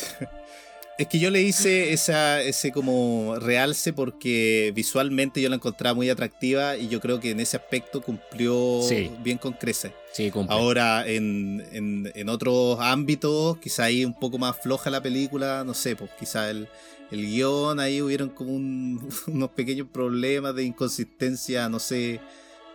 es 0.98 1.08
que 1.08 1.18
yo 1.18 1.30
le 1.30 1.42
hice 1.42 1.92
esa, 1.92 2.40
ese 2.42 2.70
como 2.70 3.36
realce 3.40 3.92
porque 3.92 4.72
visualmente 4.74 5.40
yo 5.40 5.48
la 5.48 5.56
encontraba 5.56 5.94
muy 5.94 6.10
atractiva 6.10 6.76
y 6.76 6.88
yo 6.88 7.00
creo 7.00 7.18
que 7.18 7.30
en 7.30 7.40
ese 7.40 7.56
aspecto 7.56 8.00
cumplió 8.02 8.80
Sí. 8.86 9.10
bien 9.22 9.38
con 9.38 9.52
creces. 9.54 9.92
Sí, 10.12 10.30
cumple. 10.30 10.54
Ahora, 10.54 11.06
en, 11.08 11.64
en, 11.72 12.12
en 12.14 12.28
otros 12.28 12.78
ámbitos, 12.80 13.56
quizá 13.58 13.84
ahí 13.84 14.04
un 14.04 14.12
poco 14.18 14.38
más 14.38 14.56
floja 14.60 14.90
la 14.90 15.00
película, 15.02 15.64
no 15.64 15.72
sé, 15.74 15.96
pues 15.96 16.10
quizá 16.18 16.50
el, 16.50 16.68
el 17.10 17.26
guion, 17.26 17.80
ahí 17.80 18.02
hubieron 18.02 18.28
como 18.28 18.52
un- 18.52 19.08
unos 19.26 19.50
pequeños 19.50 19.88
problemas 19.90 20.54
de 20.54 20.64
inconsistencia, 20.64 21.68
no 21.68 21.78
sé, 21.78 22.20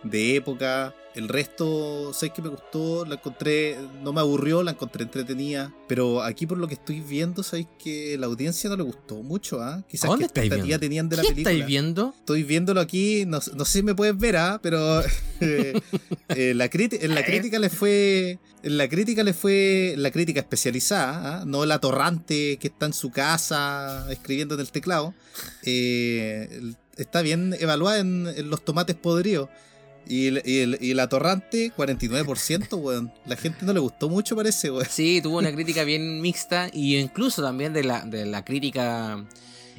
de 0.02 0.36
época. 0.36 0.94
El 1.18 1.26
resto, 1.28 2.12
sé 2.14 2.30
que 2.30 2.40
me 2.40 2.48
gustó, 2.48 3.04
la 3.04 3.16
encontré, 3.16 3.76
no 4.04 4.12
me 4.12 4.20
aburrió, 4.20 4.62
la 4.62 4.70
encontré 4.70 5.02
entretenida. 5.02 5.74
Pero 5.88 6.22
aquí 6.22 6.46
por 6.46 6.58
lo 6.58 6.68
que 6.68 6.74
estoy 6.74 7.00
viendo, 7.00 7.42
sabéis 7.42 7.66
que 7.82 8.16
la 8.16 8.26
audiencia 8.26 8.70
no 8.70 8.76
le 8.76 8.84
gustó 8.84 9.16
mucho, 9.24 9.60
¿ah? 9.60 9.82
Quizás 9.88 10.10
¿Dónde 10.10 10.22
qué 10.22 10.26
estáis 10.26 10.44
expectativa 10.46 10.78
viendo? 10.78 10.80
tenían 10.80 11.08
de 11.08 11.16
la 11.16 11.22
¿Qué 11.22 11.28
película. 11.30 11.50
estáis 11.50 11.66
viendo? 11.66 12.14
Estoy 12.20 12.44
viéndolo 12.44 12.80
aquí, 12.80 13.24
no, 13.26 13.40
no 13.56 13.64
sé 13.64 13.78
si 13.78 13.82
me 13.82 13.96
puedes 13.96 14.16
ver, 14.16 14.36
¿ah? 14.36 14.60
pero 14.62 15.00
eh, 15.40 15.80
eh, 16.28 16.54
la 16.54 16.70
en 16.72 17.14
la 17.16 17.24
crítica 17.24 17.58
le 17.58 17.68
fue. 17.68 18.38
En 18.62 18.76
la 18.76 18.88
crítica 18.88 19.24
le 19.24 19.32
fue. 19.32 19.94
La 19.96 20.12
crítica 20.12 20.38
especializada, 20.38 21.40
¿ah? 21.40 21.44
no 21.44 21.66
la 21.66 21.80
torrante 21.80 22.58
que 22.58 22.68
está 22.68 22.86
en 22.86 22.92
su 22.92 23.10
casa 23.10 24.06
escribiendo 24.12 24.54
en 24.54 24.60
el 24.60 24.70
teclado. 24.70 25.14
eh, 25.64 26.74
está 26.96 27.22
bien 27.22 27.56
evaluada 27.58 27.98
en, 27.98 28.28
en 28.36 28.50
los 28.50 28.64
tomates 28.64 28.94
podridos. 28.94 29.48
Y, 30.08 30.28
el- 30.28 30.42
y 30.44 30.60
el- 30.60 30.78
y 30.80 30.94
la 30.94 31.08
torrante, 31.08 31.70
49%, 31.76 32.76
weón. 32.78 33.12
La 33.26 33.36
gente 33.36 33.64
no 33.66 33.72
le 33.72 33.80
gustó 33.80 34.08
mucho, 34.08 34.34
parece, 34.34 34.70
weón. 34.70 34.86
Sí, 34.88 35.20
tuvo 35.22 35.38
una 35.38 35.52
crítica 35.52 35.84
bien 35.84 36.20
mixta 36.20 36.70
y 36.72 36.96
incluso 36.96 37.42
también 37.42 37.72
de 37.74 37.84
la, 37.84 38.00
de 38.06 38.24
la 38.26 38.44
crítica 38.44 39.24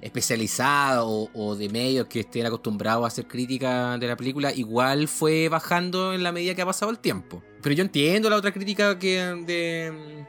especializada 0.01 1.03
o, 1.03 1.29
o 1.33 1.55
de 1.55 1.67
medios 1.69 2.07
que 2.07 2.21
estén 2.21 2.45
acostumbrados 2.45 3.03
a 3.03 3.07
hacer 3.07 3.27
crítica 3.27 3.97
de 3.97 4.07
la 4.07 4.15
película, 4.15 4.53
igual 4.53 5.07
fue 5.07 5.49
bajando 5.49 6.13
en 6.13 6.23
la 6.23 6.31
medida 6.31 6.55
que 6.55 6.61
ha 6.61 6.65
pasado 6.65 6.91
el 6.91 6.99
tiempo. 6.99 7.43
Pero 7.61 7.75
yo 7.75 7.83
entiendo 7.83 8.29
la 8.29 8.37
otra 8.37 8.51
crítica 8.53 8.97
que 8.97 9.17
de, 9.45 10.23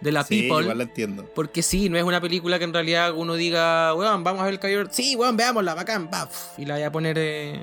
de 0.00 0.12
la 0.12 0.24
Sí, 0.24 0.42
People. 0.42 0.62
igual 0.62 0.78
la 0.78 0.84
entiendo. 0.84 1.30
Porque 1.34 1.62
sí, 1.62 1.88
no 1.90 1.98
es 1.98 2.04
una 2.04 2.20
película 2.20 2.58
que 2.58 2.64
en 2.64 2.72
realidad 2.72 3.12
uno 3.14 3.34
diga, 3.34 3.94
weón, 3.94 4.24
vamos 4.24 4.40
a 4.40 4.44
ver 4.44 4.54
el 4.54 4.60
caballero. 4.60 4.88
Sí, 4.90 5.16
weón, 5.16 5.36
veámosla, 5.36 5.74
bacán, 5.74 6.10
baf. 6.10 6.58
Y 6.58 6.64
la 6.64 6.74
voy 6.74 6.84
a 6.84 6.92
poner. 6.92 7.16
eh, 7.18 7.60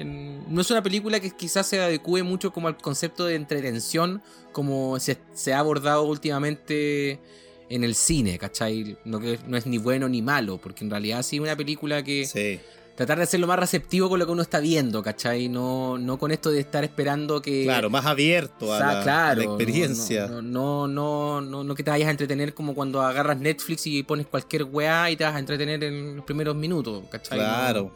en- 0.00 0.52
No 0.54 0.60
es 0.60 0.70
una 0.70 0.82
película 0.82 1.20
que 1.20 1.30
quizás 1.30 1.66
se 1.66 1.80
adecue 1.80 2.22
mucho 2.22 2.52
como 2.52 2.68
al 2.68 2.76
concepto 2.76 3.24
de 3.26 3.34
entretención, 3.36 4.22
como 4.52 4.98
se, 4.98 5.18
se 5.32 5.52
ha 5.52 5.58
abordado 5.60 6.02
últimamente 6.04 7.20
en 7.68 7.84
el 7.84 7.94
cine, 7.94 8.38
¿cachai? 8.38 8.96
No, 9.04 9.20
que, 9.20 9.38
no 9.46 9.56
es 9.56 9.66
ni 9.66 9.78
bueno 9.78 10.08
ni 10.08 10.22
malo, 10.22 10.58
porque 10.58 10.84
en 10.84 10.90
realidad 10.90 11.22
sí 11.22 11.36
es 11.36 11.42
una 11.42 11.56
película 11.56 12.02
que. 12.02 12.26
Sí. 12.26 12.60
Tratar 12.96 13.18
de 13.18 13.24
ser 13.24 13.40
lo 13.40 13.46
más 13.46 13.58
receptivo 13.58 14.10
con 14.10 14.18
lo 14.18 14.26
que 14.26 14.32
uno 14.32 14.42
está 14.42 14.60
viendo, 14.60 15.02
¿cachai? 15.02 15.48
No, 15.48 15.96
no 15.96 16.18
con 16.18 16.32
esto 16.32 16.50
de 16.50 16.60
estar 16.60 16.84
esperando 16.84 17.40
que. 17.40 17.62
Claro, 17.62 17.88
más 17.88 18.04
abierto 18.04 18.74
a, 18.74 18.78
sea, 18.78 19.04
la, 19.04 19.30
a 19.30 19.34
la 19.36 19.44
experiencia. 19.44 20.26
No, 20.26 20.42
no, 20.42 20.86
no, 20.88 21.40
no, 21.40 21.64
no 21.64 21.74
que 21.74 21.82
te 21.82 21.90
vayas 21.90 22.08
a 22.08 22.10
entretener 22.10 22.52
como 22.52 22.74
cuando 22.74 23.00
agarras 23.00 23.38
Netflix 23.38 23.86
y 23.86 24.02
pones 24.02 24.26
cualquier 24.26 24.64
weá 24.64 25.10
y 25.10 25.16
te 25.16 25.24
vas 25.24 25.34
a 25.34 25.38
entretener 25.38 25.82
en 25.84 26.16
los 26.16 26.24
primeros 26.26 26.54
minutos, 26.56 27.04
¿cachai? 27.10 27.38
Claro. 27.38 27.94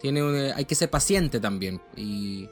Tiene, 0.00 0.22
un- 0.22 0.52
hay 0.54 0.64
que 0.64 0.74
ser 0.74 0.90
paciente 0.90 1.40
también. 1.40 1.80
Y, 1.96 2.48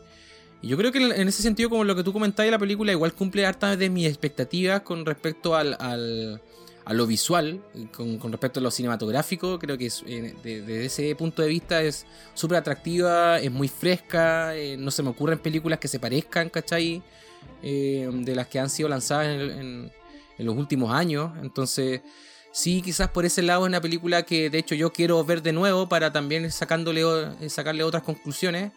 y 0.63 0.69
yo 0.69 0.77
creo 0.77 0.91
que 0.93 0.99
en 0.99 1.29
ese 1.29 1.43
sentido, 1.43 1.69
como 1.71 1.85
lo 1.85 1.95
que 1.95 2.03
tú 2.03 2.13
comentabas, 2.13 2.51
la 2.51 2.59
película 2.59 2.93
igual 2.93 3.13
cumple 3.13 3.45
hartas 3.47 3.79
de 3.79 3.91
mis 3.91 4.07
expectativas 4.09 4.81
con 4.83 5.05
respecto 5.05 5.55
al, 5.55 5.77
al- 5.79 6.41
a 6.87 6.93
lo 6.93 7.07
visual, 7.07 7.63
con, 7.97 8.19
con 8.19 8.31
respecto 8.31 8.61
a 8.61 8.63
lo 8.63 8.71
cinematográfico. 8.71 9.59
Creo 9.59 9.79
que 9.79 9.87
es, 9.87 10.03
eh, 10.07 10.35
de- 10.43 10.61
desde 10.63 10.85
ese 10.87 11.15
punto 11.17 11.41
de 11.43 11.49
vista 11.49 11.83
es 11.83 12.07
súper 12.35 12.59
atractiva, 12.59 13.39
es 13.41 13.51
muy 13.51 13.69
fresca, 13.69 14.55
eh, 14.57 14.77
no 14.77 14.91
se 14.91 15.03
me 15.03 15.09
ocurren 15.11 15.39
películas 15.39 15.79
que 15.79 15.89
se 15.89 15.99
parezcan, 15.99 16.49
¿cachai? 16.51 17.03
eh, 17.63 18.09
de 18.13 18.35
las 18.35 18.47
que 18.49 18.59
han 18.59 18.69
sido 18.71 18.89
lanzadas 18.89 19.27
en, 19.29 19.41
en- 19.51 19.93
en 20.39 20.47
los 20.47 20.57
últimos 20.57 20.93
años. 20.93 21.31
Entonces, 21.43 22.01
sí, 22.55 22.83
quizás 22.83 23.11
por 23.11 23.27
ese 23.27 23.43
lado 23.43 23.65
es 23.65 23.69
una 23.69 23.81
película 23.81 24.23
que 24.23 24.49
de 24.49 24.59
hecho 24.59 24.75
yo 24.75 24.93
quiero 24.93 25.23
ver 25.25 25.43
de 25.43 25.53
nuevo 25.53 25.89
para 25.89 26.13
también 26.13 26.51
sacándole, 26.51 27.03
eh, 27.41 27.51
sacarle 27.51 27.83
otras 27.83 28.05
conclusiones. 28.05 28.73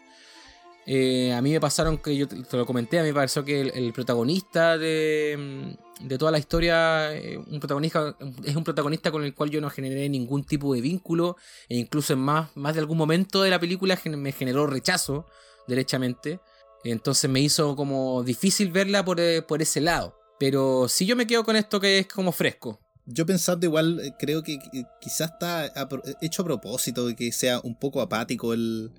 Eh, 0.84 1.32
a 1.34 1.42
mí 1.42 1.52
me 1.52 1.60
pasaron 1.60 1.98
que 1.98 2.16
yo 2.16 2.26
te 2.26 2.56
lo 2.56 2.66
comenté, 2.66 2.98
a 2.98 3.02
mí 3.02 3.08
me 3.08 3.14
pareció 3.14 3.44
que 3.44 3.60
el, 3.60 3.92
protagonista 3.92 4.78
de, 4.78 5.36
mm, 5.38 6.06
de 6.08 6.18
toda 6.18 6.30
la 6.32 6.38
historia 6.38 7.14
eh, 7.14 7.36
un 7.36 7.60
protagonista, 7.60 8.16
es 8.44 8.56
un 8.56 8.64
protagonista 8.64 9.10
con 9.10 9.22
el 9.22 9.34
cual 9.34 9.50
yo 9.50 9.60
no 9.60 9.70
generé 9.70 10.08
ningún 10.08 10.44
tipo 10.44 10.74
de 10.74 10.80
vínculo 10.80 11.36
e 11.68 11.76
incluso 11.76 12.14
en 12.14 12.20
más, 12.20 12.56
más 12.56 12.74
de 12.74 12.80
algún 12.80 12.98
momento 12.98 13.42
de 13.42 13.50
la 13.50 13.60
película 13.60 13.98
me 14.06 14.32
generó 14.32 14.66
rechazo 14.66 15.26
derechamente. 15.68 16.40
Entonces 16.84 17.30
me 17.30 17.40
hizo 17.40 17.76
como 17.76 18.22
difícil 18.24 18.70
verla 18.72 19.04
por, 19.04 19.20
por 19.46 19.62
ese 19.62 19.80
lado. 19.80 20.16
Pero 20.38 20.88
sí 20.88 21.06
yo 21.06 21.16
me 21.16 21.26
quedo 21.26 21.44
con 21.44 21.56
esto 21.56 21.80
que 21.80 21.98
es 21.98 22.08
como 22.08 22.32
fresco. 22.32 22.80
Yo 23.10 23.24
pensando 23.26 23.64
igual, 23.66 24.00
eh, 24.00 24.12
creo 24.18 24.42
que 24.42 24.58
quizás 25.00 25.30
está 25.32 25.64
a 25.64 25.88
hecho 26.20 26.42
a 26.42 26.44
propósito 26.44 27.06
de 27.06 27.16
que 27.16 27.32
sea 27.32 27.60
un 27.64 27.74
poco 27.74 28.00
apático 28.00 28.52
el. 28.52 28.90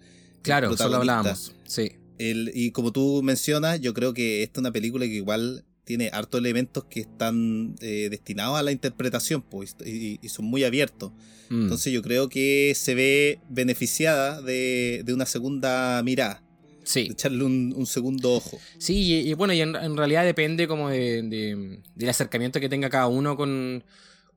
Claro, 0.42 0.68
eso 0.68 0.72
lo 0.72 0.78
protagonista. 0.78 1.18
hablábamos. 1.20 1.56
Sí. 1.66 1.92
El- 2.18 2.52
y 2.54 2.72
como 2.72 2.92
tú 2.92 3.22
mencionas, 3.24 3.80
yo 3.82 3.94
creo 3.94 4.14
que 4.14 4.42
esta 4.44 4.60
es 4.60 4.62
una 4.62 4.72
película 4.72 5.06
que 5.06 5.14
igual 5.14 5.64
tiene 5.84 6.10
hartos 6.14 6.40
elementos 6.40 6.84
que 6.86 7.00
están 7.02 7.76
eh, 7.82 8.10
destinados 8.12 8.58
a 8.60 8.64
la 8.64 8.72
interpretación 8.72 9.42
pues, 9.42 9.76
y, 9.86 10.20
y 10.22 10.30
son 10.30 10.46
muy 10.46 10.64
abiertos. 10.64 11.12
Mm. 11.50 11.64
Entonces 11.64 11.92
yo 11.94 12.02
creo 12.04 12.30
que 12.30 12.74
se 12.76 12.94
ve 12.96 13.40
beneficiada 13.50 14.42
de, 14.42 15.02
de 15.06 15.14
una 15.14 15.26
segunda 15.26 16.02
mirada. 16.04 16.44
Sí. 16.90 17.04
De 17.06 17.14
echarle 17.14 17.44
un, 17.44 17.72
un 17.78 17.86
segundo 17.86 18.34
ojo. 18.34 18.58
Sí, 18.80 18.96
y, 19.14 19.30
y 19.30 19.34
bueno, 19.36 19.54
y 19.54 19.62
en, 19.62 19.76
en 19.76 19.96
realidad 19.96 20.26
depende 20.26 20.68
como 20.68 20.90
de, 20.90 21.22
de- 21.22 21.80
del 21.94 22.10
acercamiento 22.10 22.60
que 22.60 22.68
tenga 22.68 22.90
cada 22.90 23.06
uno 23.06 23.38
con, 23.38 23.84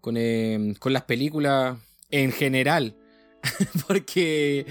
con, 0.03 0.17
eh, 0.19 0.75
con 0.79 0.93
las 0.93 1.05
películas 1.05 1.79
en 2.11 2.31
general. 2.31 2.95
porque, 3.89 4.67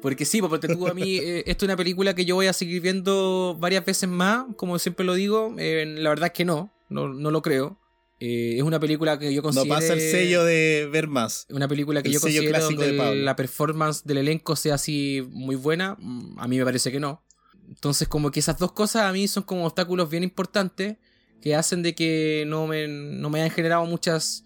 porque 0.00 0.24
sí, 0.24 0.40
porque 0.40 0.68
tú 0.68 0.86
a 0.88 0.94
mí, 0.94 1.18
eh, 1.22 1.44
esto 1.46 1.64
es 1.64 1.68
una 1.68 1.76
película 1.76 2.14
que 2.14 2.24
yo 2.24 2.34
voy 2.34 2.46
a 2.46 2.52
seguir 2.54 2.80
viendo 2.80 3.56
varias 3.60 3.84
veces 3.84 4.08
más, 4.08 4.46
como 4.56 4.78
siempre 4.78 5.04
lo 5.04 5.12
digo. 5.14 5.54
eh, 5.58 5.84
la 5.98 6.08
verdad 6.08 6.28
es 6.28 6.32
que 6.32 6.44
no, 6.46 6.72
no, 6.88 7.08
no 7.12 7.30
lo 7.30 7.42
creo. 7.42 7.78
Eh, 8.24 8.56
es 8.56 8.62
una 8.62 8.78
película 8.78 9.18
que 9.18 9.34
yo 9.34 9.38
No 9.38 9.48
considero... 9.48 9.68
pasa 9.68 9.94
el 9.94 10.00
sello 10.00 10.44
de 10.44 10.88
ver 10.92 11.08
más. 11.08 11.44
Una 11.50 11.66
película 11.66 12.02
que 12.02 12.08
El 12.08 12.14
yo 12.14 12.20
considero 12.20 12.68
que 12.68 12.76
de 12.76 13.16
la 13.16 13.34
performance 13.34 14.04
del 14.04 14.18
elenco 14.18 14.54
sea 14.54 14.76
así 14.76 15.26
muy 15.30 15.56
buena. 15.56 15.96
A 16.36 16.46
mí 16.46 16.56
me 16.56 16.64
parece 16.64 16.92
que 16.92 17.00
no. 17.00 17.24
Entonces, 17.68 18.06
como 18.06 18.30
que 18.30 18.38
esas 18.38 18.58
dos 18.58 18.70
cosas 18.70 19.02
a 19.02 19.12
mí 19.12 19.26
son 19.26 19.42
como 19.42 19.66
obstáculos 19.66 20.08
bien 20.08 20.22
importantes 20.22 20.98
que 21.40 21.56
hacen 21.56 21.82
de 21.82 21.96
que 21.96 22.44
no 22.46 22.68
me, 22.68 22.86
no 22.86 23.28
me 23.28 23.40
hayan 23.40 23.50
generado 23.52 23.84
muchas. 23.86 24.44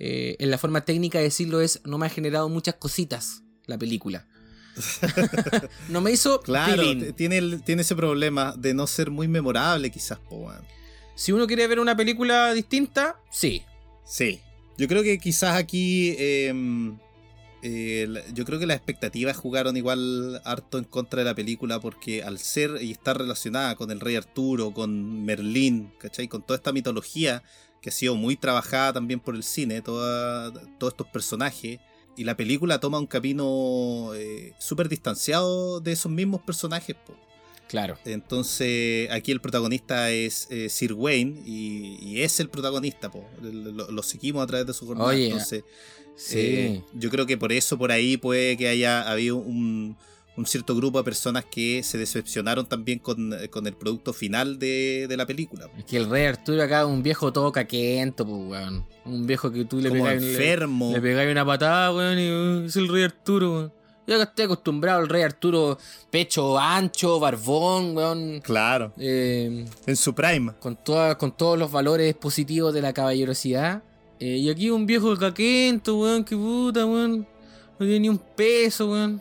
eh, 0.00 0.34
en 0.40 0.50
la 0.50 0.58
forma 0.58 0.84
técnica 0.84 1.18
de 1.18 1.24
decirlo 1.24 1.60
es, 1.60 1.80
no 1.84 1.98
me 1.98 2.06
ha 2.06 2.10
generado 2.10 2.48
muchas 2.48 2.74
cositas 2.74 3.44
la 3.66 3.78
película. 3.78 4.26
no 5.90 6.00
me 6.00 6.10
hizo 6.10 6.40
Claro, 6.40 6.82
tiene, 7.14 7.58
tiene 7.58 7.82
ese 7.82 7.94
problema 7.94 8.52
de 8.58 8.74
no 8.74 8.88
ser 8.88 9.12
muy 9.12 9.28
memorable, 9.28 9.90
quizás, 9.92 10.18
po. 10.18 10.50
Si 11.14 11.32
uno 11.32 11.46
quiere 11.46 11.66
ver 11.66 11.80
una 11.80 11.96
película 11.96 12.52
distinta, 12.54 13.20
sí. 13.30 13.62
Sí. 14.04 14.40
Yo 14.78 14.88
creo 14.88 15.02
que 15.02 15.18
quizás 15.18 15.56
aquí. 15.56 16.14
eh, 16.18 16.52
eh, 17.64 18.08
yo 18.34 18.44
creo 18.44 18.58
que 18.58 18.66
las 18.66 18.76
expectativas 18.76 19.36
jugaron 19.36 19.76
igual 19.76 20.42
harto 20.44 20.78
en 20.78 20.84
contra 20.84 21.20
de 21.20 21.24
la 21.24 21.34
película 21.34 21.78
porque 21.78 22.24
al 22.24 22.40
ser 22.40 22.82
y 22.82 22.90
estar 22.90 23.16
relacionada 23.16 23.76
con 23.76 23.92
el 23.92 24.00
rey 24.00 24.16
Arturo, 24.16 24.72
con 24.74 25.24
Merlín, 25.24 25.92
¿cachai? 25.98 26.26
Con 26.26 26.42
toda 26.42 26.56
esta 26.56 26.72
mitología 26.72 27.44
que 27.80 27.90
ha 27.90 27.92
sido 27.92 28.16
muy 28.16 28.36
trabajada 28.36 28.94
también 28.94 29.20
por 29.20 29.36
el 29.36 29.44
cine, 29.44 29.80
todos 29.80 30.52
estos 30.80 31.06
personajes. 31.06 31.78
Y 32.16 32.24
la 32.24 32.36
película 32.36 32.80
toma 32.80 32.98
un 32.98 33.06
camino 33.06 34.10
eh, 34.14 34.52
súper 34.58 34.88
distanciado 34.88 35.80
de 35.80 35.92
esos 35.92 36.10
mismos 36.10 36.40
personajes. 36.42 36.96
Claro. 37.72 37.96
Entonces, 38.04 39.10
aquí 39.10 39.32
el 39.32 39.40
protagonista 39.40 40.10
es 40.10 40.46
eh, 40.50 40.68
Sir 40.68 40.92
Wayne 40.92 41.40
y, 41.46 41.96
y 42.02 42.20
es 42.20 42.38
el 42.38 42.50
protagonista, 42.50 43.10
po. 43.10 43.24
Lo, 43.40 43.90
lo 43.90 44.02
seguimos 44.02 44.44
a 44.44 44.46
través 44.46 44.66
de 44.66 44.74
su 44.74 44.86
jornada. 44.86 45.08
Oye, 45.08 45.28
Entonces, 45.28 45.64
sí. 46.14 46.38
eh, 46.38 46.82
yo 46.92 47.08
creo 47.08 47.24
que 47.24 47.38
por 47.38 47.50
eso, 47.50 47.78
por 47.78 47.90
ahí 47.90 48.18
puede 48.18 48.58
que 48.58 48.68
haya 48.68 49.10
habido 49.10 49.36
un, 49.36 49.96
un 50.36 50.44
cierto 50.46 50.76
grupo 50.76 50.98
de 50.98 51.04
personas 51.04 51.46
que 51.46 51.82
se 51.82 51.96
decepcionaron 51.96 52.66
también 52.66 52.98
con, 52.98 53.34
con 53.48 53.66
el 53.66 53.72
producto 53.72 54.12
final 54.12 54.58
de, 54.58 55.06
de 55.08 55.16
la 55.16 55.24
película. 55.24 55.70
Es 55.78 55.86
que 55.86 55.96
el 55.96 56.10
rey 56.10 56.26
Arturo 56.26 56.62
acá 56.62 56.82
es 56.82 56.86
un 56.88 57.02
viejo 57.02 57.32
todo 57.32 57.50
caquento, 57.52 58.26
pues, 58.26 58.50
weón. 58.50 58.84
Un 59.06 59.26
viejo 59.26 59.50
que 59.50 59.64
tú 59.64 59.80
le 59.80 59.90
pegas 59.90 60.22
enfermo. 60.22 60.92
Le, 60.92 61.00
le 61.00 61.32
una 61.32 61.46
patada, 61.46 61.90
weón, 61.94 62.18
y 62.18 62.30
uh, 62.30 62.66
es 62.66 62.76
el 62.76 62.88
rey 62.88 63.04
Arturo, 63.04 63.52
weón. 63.54 63.72
Yo 64.06 64.16
acá 64.16 64.24
estoy 64.24 64.46
acostumbrado 64.46 64.98
al 65.00 65.08
rey 65.08 65.22
Arturo, 65.22 65.78
pecho 66.10 66.58
ancho, 66.58 67.20
barbón, 67.20 67.96
weón. 67.96 68.40
Claro. 68.40 68.92
Eh, 68.98 69.64
en 69.86 69.96
su 69.96 70.12
prime. 70.14 70.52
Con, 70.58 70.76
toda- 70.76 71.16
con 71.16 71.36
todos 71.36 71.58
los 71.58 71.70
valores 71.70 72.14
positivos 72.14 72.74
de 72.74 72.82
la 72.82 72.92
caballerosidad. 72.92 73.82
Eh, 74.18 74.36
y 74.38 74.50
aquí 74.50 74.70
un 74.70 74.86
viejo 74.86 75.16
caquento, 75.16 75.98
weón, 75.98 76.24
que 76.24 76.36
puta, 76.36 76.84
weón. 76.84 77.20
No 77.78 77.86
tiene 77.86 78.00
ni 78.00 78.08
un 78.08 78.18
peso, 78.18 78.90
weón. 78.90 79.20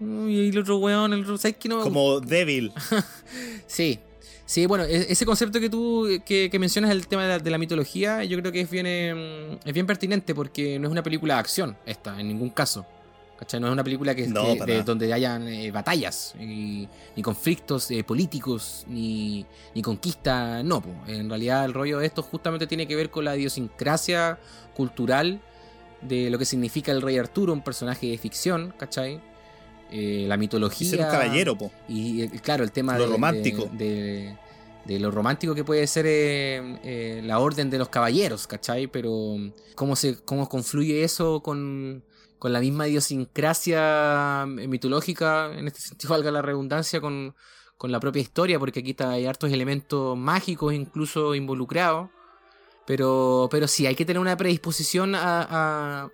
Y 0.00 0.48
el 0.50 0.58
otro 0.58 0.78
weón, 0.78 1.12
el 1.12 1.22
otro, 1.22 1.36
¿sabes 1.38 1.56
qué 1.58 1.68
no? 1.68 1.80
Como 1.80 2.20
débil. 2.20 2.72
Sí, 3.66 3.98
sí, 4.44 4.66
bueno, 4.66 4.84
e- 4.84 5.10
ese 5.12 5.24
concepto 5.24 5.58
que 5.60 5.70
tú 5.70 6.06
que, 6.26 6.50
que 6.50 6.58
mencionas 6.58 6.90
el 6.90 7.06
tema 7.06 7.22
de 7.22 7.28
la, 7.28 7.38
de 7.38 7.50
la 7.50 7.58
mitología, 7.58 8.22
yo 8.24 8.38
creo 8.40 8.52
que 8.52 8.60
es 8.60 8.70
bien, 8.70 8.86
eh, 8.86 9.58
es 9.64 9.72
bien 9.72 9.86
pertinente 9.86 10.34
porque 10.34 10.78
no 10.78 10.88
es 10.88 10.92
una 10.92 11.02
película 11.02 11.34
de 11.34 11.40
acción 11.40 11.76
esta, 11.86 12.20
en 12.20 12.28
ningún 12.28 12.50
caso. 12.50 12.84
¿Cachai? 13.42 13.58
No 13.60 13.66
es 13.66 13.72
una 13.72 13.82
película 13.82 14.14
que, 14.14 14.28
No, 14.28 14.44
que- 14.46 14.54
para 14.54 14.66
de- 14.66 14.72
nada. 14.74 14.84
donde 14.84 15.12
hayan 15.12 15.48
eh, 15.48 15.72
batallas, 15.72 16.32
y- 16.38 16.86
ni 17.16 17.22
conflictos 17.22 17.90
eh, 17.90 18.04
políticos, 18.04 18.84
ni, 18.88 19.44
ni 19.74 19.82
conquista, 19.82 20.62
no. 20.62 20.80
po. 20.80 20.90
En 21.08 21.28
realidad 21.28 21.64
el 21.64 21.74
rollo 21.74 21.98
de 21.98 22.06
esto 22.06 22.22
justamente 22.22 22.68
tiene 22.68 22.86
que 22.86 22.94
ver 22.94 23.10
con 23.10 23.24
la 23.24 23.36
idiosincrasia 23.36 24.38
cultural 24.74 25.40
de 26.02 26.30
lo 26.30 26.38
que 26.38 26.44
significa 26.44 26.92
el 26.92 27.02
rey 27.02 27.18
Arturo, 27.18 27.52
un 27.52 27.62
personaje 27.64 28.06
de 28.06 28.16
ficción, 28.18 28.72
¿cachai? 28.78 29.20
Eh, 29.90 30.24
la 30.28 30.36
mitología. 30.36 30.86
Y 30.86 30.90
ser 30.90 31.00
un 31.00 31.06
caballero, 31.06 31.58
po. 31.58 31.72
Y 31.88 32.22
eh, 32.22 32.30
claro, 32.40 32.62
el 32.62 32.70
tema 32.70 32.96
Lo 32.96 33.06
de- 33.06 33.12
romántico. 33.12 33.68
De, 33.72 33.86
de- 33.86 34.36
de 34.84 34.98
lo 34.98 35.10
romántico 35.12 35.54
que 35.54 35.62
puede 35.64 35.86
ser 35.86 36.06
eh, 36.08 36.78
eh, 36.82 37.20
la 37.24 37.38
orden 37.38 37.70
de 37.70 37.78
los 37.78 37.88
caballeros, 37.88 38.46
¿cachai? 38.48 38.88
Pero 38.88 39.36
cómo, 39.76 39.94
se, 39.94 40.16
cómo 40.24 40.48
confluye 40.48 41.04
eso 41.04 41.40
con, 41.40 42.02
con 42.42 42.52
la 42.52 42.58
misma 42.58 42.88
idiosincrasia 42.88 44.42
eh, 44.42 44.66
mitológica, 44.66 45.56
en 45.56 45.68
este 45.68 45.80
sentido 45.80 46.10
valga 46.14 46.32
la 46.32 46.42
redundancia, 46.42 47.00
con, 47.00 47.36
con 47.78 47.92
la 47.92 48.00
propia 48.00 48.20
historia, 48.20 48.58
porque 48.58 48.80
aquí 48.80 48.90
está, 48.90 49.12
hay 49.12 49.26
hartos 49.26 49.52
elementos 49.52 50.18
mágicos 50.18 50.74
incluso 50.74 51.36
involucrados. 51.36 52.10
Pero, 52.84 53.46
pero 53.48 53.68
sí, 53.68 53.86
hay 53.86 53.94
que 53.94 54.04
tener 54.04 54.18
una 54.20 54.36
predisposición 54.36 55.14
a- 55.14 56.10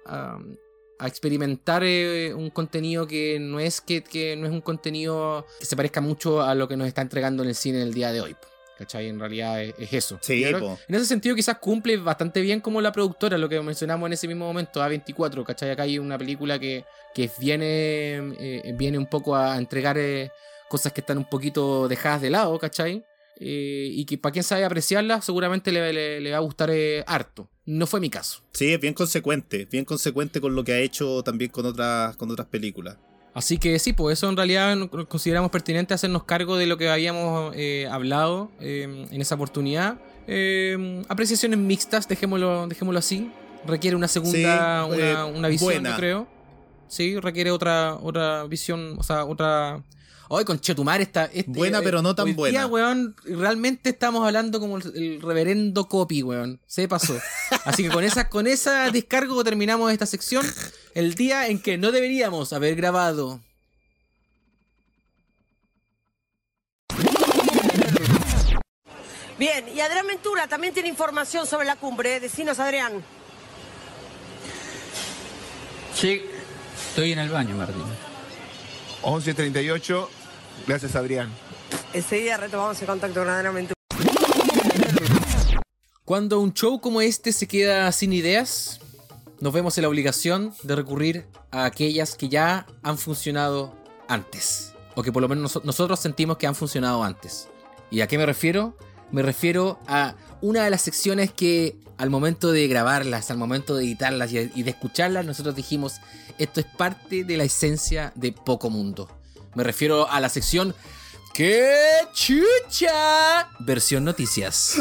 a 1.00 1.06
experimentar 1.06 1.82
eh, 1.82 2.34
un 2.34 2.50
contenido 2.50 3.06
que 3.06 3.38
no 3.40 3.58
es 3.58 3.80
que, 3.80 4.02
que 4.02 4.36
no 4.36 4.46
es 4.46 4.52
un 4.52 4.60
contenido 4.60 5.46
que 5.60 5.64
se 5.64 5.76
parezca 5.76 6.02
mucho 6.02 6.42
a 6.42 6.54
lo 6.54 6.68
que 6.68 6.76
nos 6.76 6.88
está 6.88 7.00
entregando 7.00 7.42
en 7.42 7.48
el 7.48 7.54
cine 7.54 7.80
el 7.80 7.94
día 7.94 8.12
de 8.12 8.20
hoy. 8.20 8.36
¿Cachai? 8.78 9.08
En 9.08 9.18
realidad 9.18 9.62
es, 9.62 9.74
es 9.78 9.92
eso. 9.92 10.18
Sí, 10.22 10.44
ahora- 10.44 10.78
en 10.86 10.94
ese 10.94 11.04
sentido 11.06 11.34
quizás 11.34 11.58
cumple 11.58 11.96
bastante 11.96 12.40
bien 12.40 12.60
como 12.60 12.80
la 12.80 12.92
productora, 12.92 13.36
lo 13.36 13.48
que 13.48 13.60
mencionamos 13.60 14.06
en 14.06 14.12
ese 14.12 14.28
mismo 14.28 14.46
momento, 14.46 14.80
A24, 14.80 15.44
¿cachai? 15.44 15.70
Acá 15.70 15.82
hay 15.82 15.98
una 15.98 16.16
película 16.16 16.58
que, 16.58 16.84
que 17.14 17.28
viene, 17.40 18.16
eh, 18.38 18.74
viene 18.78 18.96
un 18.98 19.06
poco 19.06 19.34
a 19.36 19.58
entregar 19.58 19.98
eh, 19.98 20.30
cosas 20.68 20.92
que 20.92 21.00
están 21.00 21.18
un 21.18 21.28
poquito 21.28 21.88
dejadas 21.88 22.22
de 22.22 22.30
lado, 22.30 22.58
¿cachai? 22.58 23.04
Eh, 23.40 23.88
y 23.92 24.04
que 24.04 24.18
para 24.18 24.32
quien 24.32 24.42
sabe 24.42 24.64
apreciarla 24.64 25.20
seguramente 25.20 25.70
le, 25.70 25.92
le- 25.92 26.20
le 26.20 26.30
va 26.30 26.38
a 26.38 26.40
gustar 26.40 26.70
harto. 27.06 27.48
No 27.66 27.86
fue 27.86 28.00
mi 28.00 28.10
caso. 28.10 28.42
Sí, 28.52 28.72
es 28.72 28.80
bien 28.80 28.94
consecuente. 28.94 29.66
Bien 29.70 29.84
consecuente 29.84 30.40
con 30.40 30.54
lo 30.54 30.64
que 30.64 30.72
ha 30.72 30.78
hecho 30.80 31.22
también 31.22 31.50
con 31.50 31.66
otras, 31.66 32.16
con 32.16 32.30
otras 32.30 32.48
películas. 32.48 32.96
Así 33.38 33.58
que 33.58 33.78
sí, 33.78 33.92
pues 33.92 34.18
eso 34.18 34.28
en 34.28 34.36
realidad 34.36 34.76
consideramos 35.08 35.50
pertinente 35.50 35.94
hacernos 35.94 36.24
cargo 36.24 36.56
de 36.56 36.66
lo 36.66 36.76
que 36.76 36.90
habíamos 36.90 37.52
eh, 37.56 37.86
hablado 37.90 38.50
eh, 38.60 39.06
en 39.10 39.20
esa 39.20 39.36
oportunidad. 39.36 39.98
Eh, 40.26 41.02
apreciaciones 41.08 41.58
mixtas, 41.58 42.08
dejémoslo, 42.08 42.66
dejémoslo 42.66 42.98
así. 42.98 43.30
Requiere 43.64 43.96
una 43.96 44.08
segunda, 44.08 44.86
Sí, 44.90 45.00
una, 45.00 45.26
una 45.26 45.48
visión, 45.48 45.84
yo 45.84 45.96
creo. 45.96 46.26
Sí, 46.88 47.18
requiere 47.20 47.52
otra, 47.52 47.94
otra 47.94 48.44
visión, 48.44 48.96
o 48.98 49.02
sea, 49.02 49.24
otra... 49.24 49.82
Hoy 50.28 50.44
con 50.44 50.60
Chetumar 50.60 51.00
está... 51.00 51.24
este- 51.26 51.44
Buena, 51.50 51.80
pero 51.80 52.02
no 52.02 52.14
tan 52.14 52.34
buena. 52.36 52.58
Día, 52.60 52.66
weón, 52.66 53.16
realmente 53.24 53.90
estamos 53.90 54.26
hablando 54.26 54.60
como 54.60 54.76
el, 54.76 54.92
el 54.94 55.22
reverendo 55.22 55.88
Copy, 55.88 56.22
weón. 56.22 56.60
Se 56.66 56.86
pasó. 56.86 57.18
Así 57.64 57.82
que 57.82 57.88
con 57.90 58.04
esa, 58.04 58.28
con 58.28 58.46
esa 58.46 58.90
descargo 58.90 59.42
terminamos 59.42 59.90
esta 59.92 60.06
sección. 60.06 60.44
El 60.94 61.14
día 61.14 61.48
en 61.48 61.60
que 61.60 61.78
no 61.78 61.92
deberíamos 61.92 62.52
haber 62.52 62.74
grabado. 62.76 63.40
Bien, 69.38 69.64
y 69.74 69.80
Adrián 69.80 70.06
Ventura 70.06 70.48
también 70.48 70.74
tiene 70.74 70.88
información 70.88 71.46
sobre 71.46 71.66
la 71.66 71.76
cumbre. 71.76 72.18
Decinos, 72.18 72.58
Adrián. 72.58 73.04
Sí, 75.94 76.22
estoy 76.90 77.12
en 77.12 77.20
el 77.20 77.28
baño, 77.28 77.56
Martín. 77.56 77.84
11.38. 79.02 80.08
Gracias, 80.66 80.94
Adrián. 80.96 81.30
Enseguida 81.92 82.36
retomamos 82.36 82.80
el 82.80 82.86
contacto 82.86 83.24
Ventura. 83.24 83.74
Cuando 86.04 86.40
un 86.40 86.52
show 86.54 86.80
como 86.80 87.00
este 87.00 87.32
se 87.32 87.46
queda 87.46 87.90
sin 87.92 88.12
ideas, 88.12 88.80
nos 89.40 89.52
vemos 89.52 89.76
en 89.78 89.82
la 89.82 89.88
obligación 89.88 90.54
de 90.62 90.74
recurrir 90.76 91.26
a 91.50 91.64
aquellas 91.64 92.16
que 92.16 92.28
ya 92.28 92.66
han 92.82 92.98
funcionado 92.98 93.74
antes. 94.08 94.72
O 94.94 95.02
que 95.02 95.12
por 95.12 95.22
lo 95.22 95.28
menos 95.28 95.54
nos- 95.56 95.64
nosotros 95.64 96.00
sentimos 96.00 96.38
que 96.38 96.46
han 96.46 96.54
funcionado 96.54 97.04
antes. 97.04 97.48
¿Y 97.90 98.00
a 98.00 98.06
qué 98.06 98.18
me 98.18 98.26
refiero? 98.26 98.76
Me 99.12 99.22
refiero 99.22 99.78
a 99.86 100.14
una 100.40 100.64
de 100.64 100.70
las 100.70 100.82
secciones 100.82 101.32
que 101.32 101.78
al 101.98 102.10
momento 102.10 102.52
de 102.52 102.68
grabarlas, 102.68 103.30
al 103.30 103.38
momento 103.38 103.74
de 103.76 103.84
editarlas 103.84 104.30
y 104.32 104.62
de 104.62 104.70
escucharlas, 104.70 105.24
nosotros 105.24 105.54
dijimos, 105.56 105.94
esto 106.38 106.60
es 106.60 106.66
parte 106.66 107.24
de 107.24 107.36
la 107.36 107.44
esencia 107.44 108.12
de 108.14 108.32
Poco 108.32 108.70
Mundo. 108.70 109.08
Me 109.54 109.64
refiero 109.64 110.10
a 110.10 110.20
la 110.20 110.28
sección 110.28 110.74
¡Qué 111.38 111.70
chucha! 112.12 113.48
Versión 113.60 114.02
noticias. 114.02 114.74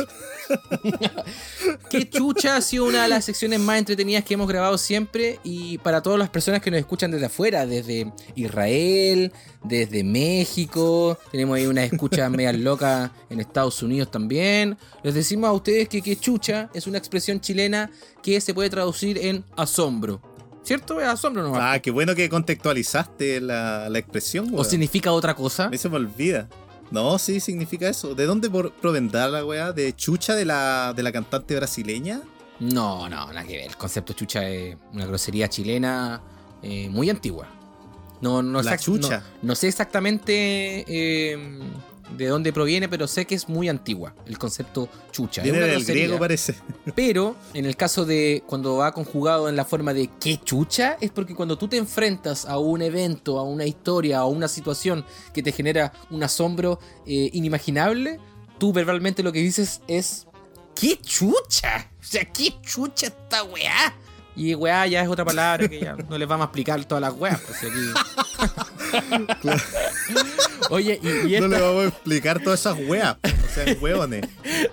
¡Qué 1.91 2.10
chucha! 2.10 2.56
Ha 2.56 2.61
sido 2.61 2.85
una 2.85 3.03
de 3.03 3.10
las 3.10 3.26
secciones 3.26 3.60
más 3.60 3.77
entretenidas 3.77 4.23
que 4.23 4.34
hemos 4.34 4.48
grabado 4.48 4.76
siempre. 4.80 5.39
Y 5.44 5.77
para 5.77 6.02
todas 6.02 6.18
las 6.18 6.31
personas 6.31 6.64
que 6.64 6.72
nos 6.72 6.80
escuchan 6.80 7.11
desde 7.11 7.27
afuera, 7.27 7.68
desde 7.68 8.11
Israel, 8.34 9.31
desde 9.64 10.03
México, 10.03 11.19
tenemos 11.31 11.57
ahí 11.57 11.68
una 11.68 11.84
escucha 11.84 12.27
media 12.31 12.53
loca 12.53 13.11
en 13.30 13.39
Estados 13.39 13.84
Unidos 13.84 14.10
también. 14.10 14.80
Les 15.03 15.14
decimos 15.14 15.49
a 15.49 15.53
ustedes 15.53 15.88
que 15.88 16.02
qué 16.02 16.15
chucha 16.15 16.72
es 16.73 16.88
una 16.88 16.98
expresión 16.98 17.39
chilena 17.39 17.91
que 18.23 18.41
se 18.41 18.56
puede 18.56 18.72
traducir 18.72 19.19
en 19.19 19.45
asombro. 19.56 20.22
¿Cierto? 20.68 20.99
Es 20.99 21.07
asombro 21.07 21.44
nomás. 21.44 21.61
Ah, 21.64 21.80
qué 21.80 21.91
bueno 21.91 22.14
que 22.14 22.27
contextualizaste 22.30 23.39
la, 23.39 23.88
la 23.89 23.99
expresión, 23.99 24.49
¿O 24.49 24.57
weón. 24.57 24.65
significa 24.65 25.14
otra 25.14 25.34
cosa? 25.34 25.65
A 25.65 25.69
mí 25.69 25.77
se 25.77 25.88
me 25.88 25.95
olvida. 25.95 26.49
No, 26.91 27.18
sí, 27.19 27.39
significa 27.39 27.88
eso. 27.88 28.14
¿De 28.15 28.26
dónde 28.26 28.49
provendrá 28.49 29.30
la 29.30 29.45
weá? 29.45 29.72
¿De 29.72 29.94
chucha 29.95 30.35
de 30.35 30.44
la, 30.44 30.94
de 30.94 31.03
la 31.03 31.11
cantante 31.14 31.56
brasileña? 31.56 32.22
No, 32.60 33.07
no, 33.07 33.27
nada 33.31 33.44
que 33.45 33.57
ver. 33.57 33.68
El 33.68 33.77
concepto 33.77 34.11
chucha 34.14 34.48
es 34.49 34.76
una 34.91 35.06
grosería 35.06 35.48
chilena 35.48 36.22
eh, 36.61 36.89
muy 36.89 37.10
antigua. 37.10 37.48
No, 38.19 38.41
no, 38.41 38.61
La 38.61 38.73
exact- 38.76 38.84
chucha. 38.84 39.19
No, 39.41 39.49
no 39.49 39.56
sé 39.56 39.68
exactamente 39.69 40.84
eh, 40.88 41.60
de 42.16 42.28
dónde 42.28 42.54
proviene, 42.54 42.88
pero 42.88 43.08
sé 43.08 43.26
que 43.26 43.36
es 43.36 43.50
muy 43.50 43.70
antigua 43.70 44.14
el 44.26 44.38
concepto 44.38 44.90
chucha. 45.12 45.42
Viene 45.42 45.60
del 45.60 45.84
griego, 45.84 46.18
parece. 46.18 46.56
Pero 46.96 47.36
en 47.54 47.66
el 47.66 47.76
caso 47.76 48.06
de 48.06 48.44
cuando 48.48 48.78
va 48.78 48.94
conjugado 48.94 49.50
en 49.50 49.56
la 49.56 49.66
forma 49.66 49.94
de 49.94 50.10
qué 50.20 50.40
chucha, 50.44 50.98
es 51.02 51.12
porque 51.12 51.36
cuando 51.36 51.58
tú 51.58 51.68
te 51.68 51.78
enfrentas 51.78 52.46
a 52.46 52.58
un 52.58 52.82
evento, 52.82 53.40
a 53.40 53.44
una 53.44 53.66
historia, 53.66 54.20
a 54.20 54.26
una 54.26 54.48
situación 54.48 55.06
que 55.34 55.44
te 55.44 55.52
genera 55.52 55.92
un 56.10 56.24
asombro 56.24 56.80
eh, 57.06 57.30
inimaginable, 57.34 58.20
tú 58.58 58.74
verbalmente 58.74 59.24
lo 59.24 59.32
que 59.32 59.40
dices 59.40 59.82
es 59.88 60.28
¡qué 60.76 61.00
chucha! 61.02 61.92
O 62.00 62.04
sea, 62.04 62.26
¿qué 62.26 62.54
chucha 62.62 63.08
esta 63.08 63.44
weá? 63.44 63.94
Y 64.36 64.54
weá 64.54 64.86
ya 64.86 65.02
es 65.02 65.10
otra 65.10 65.26
palabra 65.26 65.68
que 65.68 65.80
ya 65.80 65.96
no 65.96 66.16
les 66.18 66.28
vamos 66.28 66.46
a 66.46 66.48
explicar 66.48 66.86
todas 66.86 67.02
las 67.02 67.14
weas. 67.14 67.42
pues, 67.42 67.58
si 67.58 67.68
Oye, 70.69 70.99
y, 71.02 71.36
y 71.36 71.40
No 71.40 71.48
le 71.48 71.60
vamos 71.60 71.86
a 71.86 71.88
explicar 71.88 72.41
todas 72.41 72.60
esas 72.60 72.78
weas. 72.88 73.18
O 73.24 73.53
sea, 73.53 73.76
hueones. 73.82 74.26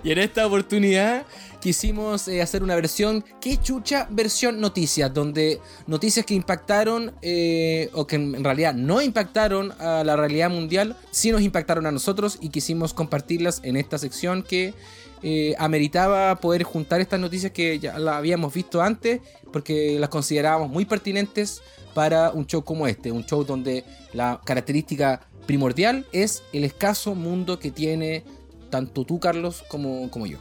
y 0.03 0.11
en 0.11 0.19
esta 0.19 0.45
oportunidad 0.45 1.25
quisimos 1.65 2.27
eh, 2.27 2.43
hacer 2.43 2.61
una 2.61 2.75
versión, 2.75 3.25
¿qué 3.41 3.57
chucha? 3.57 4.07
Versión 4.11 4.61
noticias, 4.61 5.11
donde 5.11 5.59
noticias 5.87 6.23
que 6.23 6.35
impactaron 6.35 7.11
eh, 7.23 7.89
o 7.93 8.05
que 8.05 8.17
en 8.17 8.43
realidad 8.43 8.75
no 8.75 9.01
impactaron 9.01 9.71
a 9.79 10.03
la 10.03 10.15
realidad 10.15 10.51
mundial, 10.51 10.95
sí 11.09 11.31
nos 11.31 11.41
impactaron 11.41 11.87
a 11.87 11.91
nosotros 11.91 12.37
y 12.39 12.49
quisimos 12.49 12.93
compartirlas 12.93 13.61
en 13.63 13.77
esta 13.77 13.97
sección 13.97 14.43
que 14.43 14.75
eh, 15.23 15.55
ameritaba 15.57 16.35
poder 16.35 16.61
juntar 16.61 17.01
estas 17.01 17.19
noticias 17.19 17.51
que 17.51 17.79
ya 17.79 17.97
las 17.97 18.17
habíamos 18.17 18.53
visto 18.53 18.83
antes, 18.83 19.21
porque 19.51 19.97
las 19.99 20.09
considerábamos 20.09 20.69
muy 20.69 20.85
pertinentes 20.85 21.63
para 21.95 22.31
un 22.31 22.45
show 22.45 22.63
como 22.63 22.85
este, 22.85 23.11
un 23.11 23.25
show 23.25 23.43
donde 23.45 23.85
la 24.13 24.41
característica 24.43 25.21
primordial 25.47 26.05
es 26.11 26.43
el 26.51 26.65
escaso 26.65 27.15
mundo 27.15 27.57
que 27.57 27.71
tiene 27.71 28.23
tanto 28.69 29.05
tú, 29.05 29.19
Carlos, 29.19 29.63
como, 29.69 30.11
como 30.11 30.27
yo. 30.27 30.37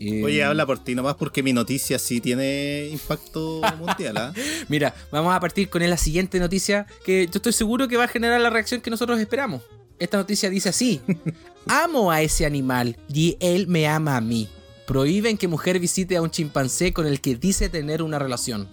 Eh, 0.00 0.24
Oye, 0.24 0.42
habla 0.42 0.64
por 0.64 0.78
ti 0.78 0.94
nomás 0.94 1.16
porque 1.16 1.42
mi 1.42 1.52
noticia 1.52 1.98
sí 1.98 2.20
tiene 2.22 2.88
impacto 2.90 3.60
mundial, 3.78 4.16
¿ah? 4.16 4.32
Mira, 4.68 4.94
vamos 5.12 5.34
a 5.34 5.40
partir 5.40 5.68
con 5.68 5.88
la 5.88 5.96
siguiente 5.98 6.40
noticia 6.40 6.86
que 7.04 7.26
yo 7.26 7.32
estoy 7.34 7.52
seguro 7.52 7.86
que 7.86 7.98
va 7.98 8.04
a 8.04 8.08
generar 8.08 8.40
la 8.40 8.48
reacción 8.48 8.80
que 8.80 8.90
nosotros 8.90 9.20
esperamos. 9.20 9.62
Esta 9.98 10.16
noticia 10.16 10.48
dice 10.48 10.70
así: 10.70 11.02
Amo 11.66 12.10
a 12.10 12.22
ese 12.22 12.46
animal 12.46 12.96
y 13.12 13.36
él 13.40 13.66
me 13.66 13.86
ama 13.88 14.16
a 14.16 14.22
mí. 14.22 14.48
Prohíben 14.86 15.36
que 15.36 15.48
mujer 15.48 15.78
visite 15.80 16.16
a 16.16 16.22
un 16.22 16.30
chimpancé 16.30 16.94
con 16.94 17.06
el 17.06 17.20
que 17.20 17.34
dice 17.34 17.68
tener 17.68 18.02
una 18.02 18.18
relación. 18.18 18.68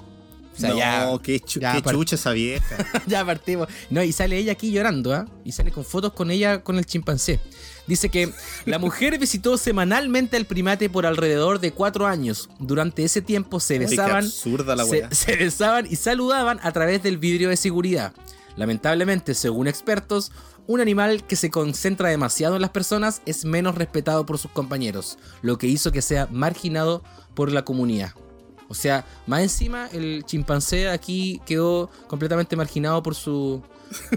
O 0.55 0.59
sea, 0.59 0.69
no, 0.69 0.77
ya, 0.77 1.11
qué, 1.21 1.39
chu- 1.39 1.59
ya 1.59 1.73
qué 1.75 1.81
par- 1.81 1.93
chucha 1.95 2.15
esa 2.15 2.31
vieja. 2.31 2.77
ya 3.07 3.25
partimos. 3.25 3.67
No, 3.89 4.01
y 4.03 4.11
sale 4.11 4.37
ella 4.37 4.53
aquí 4.53 4.71
llorando, 4.71 5.13
¿ah? 5.13 5.25
Y 5.43 5.51
sale 5.51 5.71
con 5.71 5.83
fotos 5.83 6.13
con 6.13 6.31
ella 6.31 6.63
con 6.63 6.77
el 6.77 6.85
chimpancé. 6.85 7.39
Dice 7.87 8.09
que 8.09 8.31
la 8.65 8.79
mujer 8.79 9.19
visitó 9.19 9.57
semanalmente 9.57 10.37
al 10.37 10.45
primate 10.45 10.89
por 10.89 11.05
alrededor 11.05 11.59
de 11.59 11.71
cuatro 11.71 12.07
años. 12.07 12.49
Durante 12.59 13.03
ese 13.03 13.21
tiempo 13.21 13.59
se 13.59 13.73
Ay, 13.75 13.79
qué 13.81 13.85
besaban. 13.87 14.23
absurda 14.25 14.75
la 14.75 14.85
se, 14.85 15.07
se 15.13 15.35
besaban 15.35 15.87
y 15.89 15.97
saludaban 15.97 16.59
a 16.63 16.71
través 16.71 17.03
del 17.03 17.17
vidrio 17.17 17.49
de 17.49 17.57
seguridad. 17.57 18.13
Lamentablemente, 18.55 19.33
según 19.35 19.67
expertos, 19.67 20.31
un 20.67 20.79
animal 20.79 21.25
que 21.27 21.35
se 21.35 21.51
concentra 21.51 22.09
demasiado 22.09 22.55
en 22.55 22.61
las 22.61 22.71
personas 22.71 23.21
es 23.25 23.43
menos 23.45 23.75
respetado 23.75 24.25
por 24.25 24.37
sus 24.39 24.49
compañeros, 24.51 25.17
lo 25.41 25.57
que 25.57 25.67
hizo 25.67 25.91
que 25.91 26.01
sea 26.01 26.27
marginado 26.31 27.03
por 27.35 27.51
la 27.51 27.65
comunidad. 27.65 28.13
O 28.67 28.73
sea, 28.73 29.05
más 29.27 29.41
encima 29.41 29.87
el 29.93 30.23
chimpancé 30.25 30.89
aquí 30.89 31.41
quedó 31.45 31.89
completamente 32.07 32.55
marginado 32.55 33.03
por 33.03 33.13
su, 33.15 33.61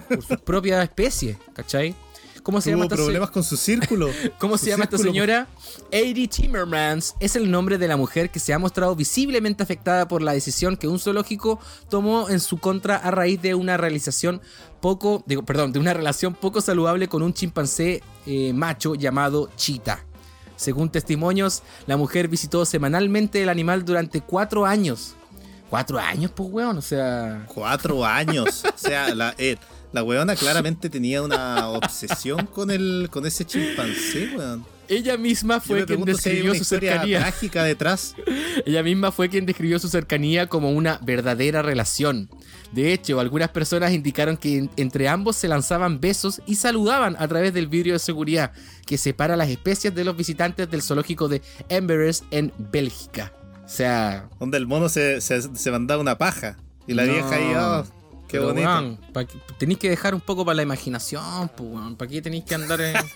por 0.09 0.23
su 0.25 0.39
propia 0.39 0.83
especie, 0.83 1.37
¿cachai? 1.53 1.95
¿Cómo 2.43 2.63
se 2.63 2.71
Tuvo 2.71 2.85
llama 2.85 2.89
se- 2.97 3.03
problemas 3.03 3.31
con 3.31 3.45
su 3.45 3.59
círculo. 3.59 4.09
¿Cómo 4.39 4.57
Su 4.57 4.65
se 4.65 4.71
llama 4.71 4.85
esta 4.85 4.97
señora? 4.97 5.49
Adi 5.93 6.29
Timmermans 6.29 7.15
es 7.21 7.37
el 7.37 7.51
nombre 7.51 7.77
de 7.77 7.87
la 7.89 7.99
mujer 7.99 8.31
que 8.31 8.39
se 8.41 8.55
ha 8.55 8.59
mostrado 8.59 8.97
visiblemente 8.97 9.63
afectada 9.63 10.09
por 10.09 10.23
la 10.23 10.33
decisión 10.33 10.79
que 10.79 10.89
un 10.89 10.99
zoológico 10.99 11.61
tomó 11.91 12.31
en 12.31 12.41
su 12.41 12.57
contra 12.57 12.97
a 12.97 13.11
raíz 13.11 13.43
de 13.43 13.55
una 13.55 13.77
realización 13.77 14.41
poco, 14.81 15.23
digo, 15.27 15.43
perdón, 15.45 15.73
de 15.73 15.79
una 15.79 15.93
relación 15.93 16.33
poco 16.33 16.63
saludable 16.63 17.09
con 17.09 17.23
un 17.23 17.35
chimpancé 17.35 18.03
eh, 18.25 18.55
macho 18.55 18.95
llamado 18.95 19.51
Cheetah. 19.57 20.07
Según 20.59 20.91
testimonios, 20.91 21.63
la 21.87 21.97
mujer 21.97 22.27
visitó 22.27 22.67
semanalmente 22.67 23.41
el 23.41 23.49
animal 23.49 23.85
durante 23.85 24.21
cuatro 24.21 24.67
años. 24.67 25.15
Cuatro 25.71 25.99
años, 25.99 26.33
pues, 26.35 26.49
weón, 26.51 26.79
o 26.79 26.83
sea. 26.83 27.45
Cuatro 27.47 28.05
años. 28.05 28.65
O 28.65 28.79
sea, 28.79 29.15
la, 29.15 29.35
eh, 29.39 29.57
la 29.93 30.03
weona 30.03 30.35
claramente 30.35 30.91
tenía 30.91 31.23
una 31.23 31.69
obsesión 31.69 32.47
con 32.47 32.71
el 32.71 33.09
con 33.11 33.25
ese 33.25 33.45
chimpancé, 33.45 34.35
weón. 34.37 34.67
Ella 34.89 35.17
misma 35.17 35.61
fue 35.61 35.85
quien 35.85 36.01
si 36.01 36.07
describió 36.07 36.51
una 36.51 36.59
su 36.59 36.65
cercanía. 36.65 37.21
trágica 37.21 37.63
detrás. 37.63 38.15
Ella 38.67 38.83
misma 38.83 39.13
fue 39.13 39.29
quien 39.29 39.47
describió 39.47 39.79
su 39.79 39.89
cercanía 39.89 40.49
como 40.49 40.73
una 40.73 40.99
verdadera 41.03 41.63
relación. 41.63 42.31
De 42.73 42.93
hecho, 42.93 43.19
algunas 43.19 43.49
personas 43.49 43.93
indicaron 43.93 44.37
que 44.37 44.59
en- 44.59 44.71
entre 44.77 45.09
ambos 45.09 45.37
se 45.37 45.49
lanzaban 45.49 46.01
besos 46.01 46.43
y 46.47 46.57
saludaban 46.57 47.17
a 47.19 47.27
través 47.27 47.55
del 47.55 47.67
vidrio 47.67 47.95
de 47.95 47.99
seguridad 47.99 48.53
que 48.87 48.99
separa 48.99 49.37
las 49.37 49.49
especies 49.49 49.95
de 49.95 50.05
los 50.05 50.17
visitantes 50.17 50.71
del 50.71 50.83
zoológico 50.83 51.29
de 51.29 51.41
Embers 51.71 52.25
en 52.31 52.53
Bélgica. 52.59 53.33
O 53.65 53.69
sea, 53.69 54.29
Donde 54.39 54.59
el 54.59 54.67
mono 54.67 54.89
se, 54.89 55.21
se, 55.21 55.43
se 55.57 55.71
mandaba 55.71 56.01
una 56.01 56.19
paja. 56.19 56.57
Y 56.87 56.95
la 56.95 57.05
No. 57.05 57.13
vieja 57.13 57.31
ahí, 57.35 57.53
oh, 57.55 57.85
qué 58.29 58.39
bonito. 58.39 58.99
tenéis 59.59 59.79
que 59.79 59.91
dejar 59.91 60.15
un 60.15 60.21
poco 60.23 60.45
para 60.45 60.57
la 60.57 60.63
imaginación, 60.63 61.51
pues. 61.55 61.71
¿Para 61.99 62.11
qué 62.11 62.23
tenéis 62.23 62.45
que 62.45 62.55
andar 62.55 62.81
en... 62.81 62.97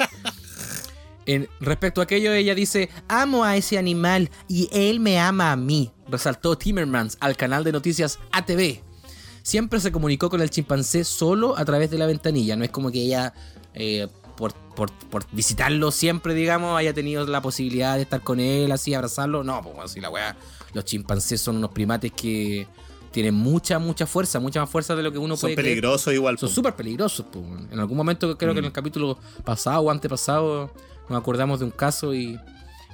En- 1.25 1.49
respecto 1.61 2.01
a 2.01 2.05
aquello, 2.05 2.33
ella 2.33 2.53
dice, 2.55 2.91
amo 3.09 3.45
a 3.45 3.57
ese 3.57 3.79
animal 3.79 4.29
y 4.49 4.69
él 4.73 4.99
me 4.99 5.21
ama 5.21 5.53
a 5.53 5.57
mí, 5.57 5.93
resaltó 6.09 6.59
Timmermans 6.59 7.17
al 7.21 7.37
canal 7.37 7.63
de 7.63 7.71
noticias 7.71 8.19
ATV. 8.33 8.83
Siempre 9.43 9.81
se 9.81 9.91
comunicó 9.93 10.31
con 10.31 10.41
el 10.41 10.51
chimpancé 10.51 11.05
solo 11.05 11.57
a 11.59 11.65
través 11.65 11.91
de 11.91 11.99
la 11.99 12.07
ventanilla, 12.07 12.57
no 12.57 12.65
es 12.65 12.71
como 12.71 12.91
que 12.91 13.01
ella, 13.03 13.35
eh, 13.75 14.07
por, 14.37 14.55
por- 14.55 14.93
por 14.93 15.25
visitarlo 15.33 15.91
siempre, 15.91 16.33
digamos, 16.35 16.79
haya 16.79 16.93
tenido 16.95 17.27
la 17.27 17.43
posibilidad 17.43 17.97
de 17.97 18.03
estar 18.03 18.23
con 18.23 18.41
él, 18.41 18.71
así, 18.73 18.95
abrazarlo. 18.95 19.43
No, 19.45 19.61
pues 19.63 19.77
así 19.91 20.01
la 20.01 20.11
weá, 20.11 20.37
los 20.75 20.85
chimpancés 20.85 21.41
son 21.41 21.57
unos 21.57 21.71
primates 21.71 22.13
que 22.13 22.67
tienen 23.11 23.35
mucha, 23.35 23.79
mucha 23.79 24.07
fuerza, 24.07 24.41
mucha 24.41 24.61
más 24.61 24.71
fuerza 24.71 24.95
de 24.95 25.03
lo 25.03 25.13
que 25.13 25.19
uno 25.19 25.37
Son 25.37 25.49
puede 25.49 25.55
creer. 25.57 25.69
peligrosos 25.71 26.15
igual. 26.15 26.39
Son 26.39 26.49
súper 26.49 26.75
peligrosos. 26.75 27.27
weón. 27.35 27.69
En 27.71 27.79
algún 27.79 27.97
momento, 27.97 28.39
creo 28.39 28.53
que 28.55 28.61
en 28.61 28.65
el 28.67 28.73
capítulo 28.73 29.19
pasado 29.45 29.81
o 29.83 29.91
antepasado, 29.91 30.73
nos 31.11 31.19
acordamos 31.21 31.59
de 31.59 31.67
un 31.67 31.73
caso 31.73 32.15
y 32.15 32.39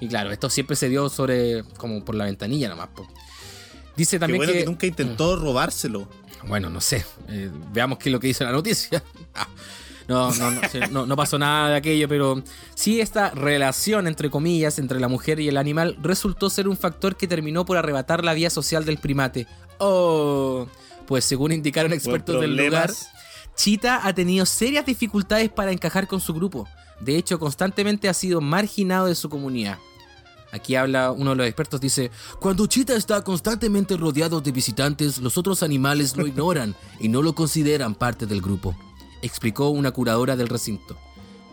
Y 0.01 0.09
claro, 0.09 0.31
esto 0.33 0.49
siempre 0.51 0.75
se 0.77 0.89
dio 0.89 1.09
sobre. 1.09 1.63
como 1.77 2.05
por 2.05 2.15
la 2.15 2.25
ventanilla 2.25 2.69
nomás. 2.69 2.89
po. 2.89 3.07
Dice 3.99 4.17
Qué 4.17 4.21
también 4.21 4.39
bueno 4.39 4.53
que, 4.53 4.61
que. 4.61 4.65
nunca 4.65 4.87
intentó 4.87 5.35
robárselo. 5.37 6.09
Bueno, 6.47 6.71
no 6.71 6.81
sé. 6.81 7.05
eh, 7.29 7.51
veamos 7.73 7.99
qué 7.99 8.09
es 8.09 8.13
lo 8.13 8.21
que 8.21 8.29
dice 8.29 8.45
la 8.45 8.53
noticia. 8.53 9.03
Ah, 9.35 9.47
No, 10.09 10.33
no, 10.33 10.51
no, 10.53 10.61
no, 10.91 11.07
no 11.07 11.17
pasó 11.17 11.39
nada 11.39 11.69
de 11.71 11.77
aquello, 11.77 12.09
pero 12.09 12.43
sí 12.75 13.01
esta 13.01 13.31
relación, 13.31 14.07
entre 14.07 14.31
comillas, 14.31 14.79
entre 14.79 15.01
la 15.01 15.09
mujer 15.09 15.39
y 15.39 15.49
el 15.49 15.57
animal 15.59 15.99
resultó 16.01 16.49
ser 16.49 16.67
un 16.67 16.77
factor 16.79 17.15
que 17.17 17.29
terminó 17.29 17.67
por 17.67 17.77
arrebatar 17.77 18.25
la 18.25 18.33
vía 18.35 18.49
social 18.51 18.85
del 18.87 18.97
primate. 18.99 19.47
Oh, 19.79 20.67
pues 21.07 21.25
según 21.25 21.53
indicaron 21.53 21.93
expertos 21.93 22.41
del 22.41 22.57
lugar. 22.57 22.91
Chita 23.55 24.07
ha 24.07 24.15
tenido 24.15 24.47
serias 24.47 24.87
dificultades 24.87 25.51
para 25.51 25.73
encajar 25.73 26.07
con 26.07 26.21
su 26.21 26.33
grupo. 26.33 26.67
De 27.01 27.17
hecho, 27.17 27.39
constantemente 27.39 28.09
ha 28.09 28.15
sido 28.15 28.41
marginado 28.41 29.07
de 29.07 29.15
su 29.15 29.29
comunidad. 29.29 29.79
Aquí 30.53 30.77
habla 30.77 31.13
uno 31.13 31.31
de 31.31 31.37
los 31.37 31.47
expertos, 31.47 31.81
dice, 31.81 32.11
cuando 32.41 32.67
Chita 32.67 32.95
está 32.97 33.23
constantemente 33.23 33.97
rodeado 33.97 34.41
de 34.41 34.51
visitantes, 34.51 35.19
los 35.19 35.37
otros 35.37 35.63
animales 35.63 36.17
lo 36.17 36.27
ignoran 36.27 36.75
y 37.01 37.09
no 37.09 37.21
lo 37.23 37.35
consideran 37.35 37.95
parte 37.95 38.25
del 38.27 38.41
grupo, 38.41 38.75
explicó 39.21 39.69
una 39.69 39.91
curadora 39.91 40.37
del 40.37 40.49
recinto. 40.49 40.97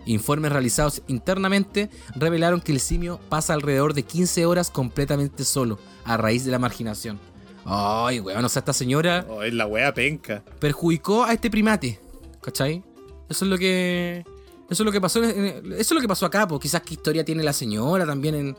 Informes 0.05 0.51
realizados 0.51 1.01
internamente 1.07 1.89
revelaron 2.15 2.61
que 2.61 2.71
el 2.71 2.79
simio 2.79 3.19
pasa 3.27 3.53
alrededor 3.53 3.93
de 3.95 4.03
15 4.03 4.45
horas 4.45 4.69
completamente 4.69 5.43
solo, 5.43 5.77
a 6.05 6.15
raíz 6.15 6.45
de 6.45 6.51
la 6.51 6.59
marginación. 6.59 7.19
Ay, 7.65 8.19
weón, 8.19 8.45
o 8.45 8.49
sea, 8.49 8.59
esta 8.59 8.73
señora 8.73 9.25
es 9.43 9.53
la 9.53 9.65
wea 9.65 9.93
penca. 9.93 10.43
perjudicó 10.59 11.23
a 11.23 11.33
este 11.33 11.49
primate. 11.49 11.99
¿Cachai? 12.41 12.83
Eso 13.27 13.43
es 13.45 13.49
lo 13.51 13.57
que. 13.57 14.23
Eso 14.69 14.83
es 14.83 14.85
lo 14.85 14.91
que 14.91 15.01
pasó. 15.01 15.23
en- 15.23 15.73
eso 15.73 15.79
es 15.79 15.91
lo 15.91 16.01
que 16.01 16.07
pasó 16.07 16.27
acá, 16.27 16.47
pues 16.47 16.61
quizás 16.61 16.81
qué 16.83 16.93
historia 16.93 17.25
tiene 17.25 17.41
la 17.41 17.53
señora 17.53 18.05
también 18.05 18.35
en. 18.35 18.57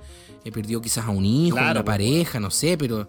Perdió 0.52 0.81
quizás 0.81 1.06
a 1.06 1.10
un 1.10 1.24
hijo, 1.24 1.56
Claro, 1.56 1.81
una 1.81 1.85
pareja, 1.85 2.40
no 2.40 2.51
sé, 2.51 2.77
pero. 2.78 3.09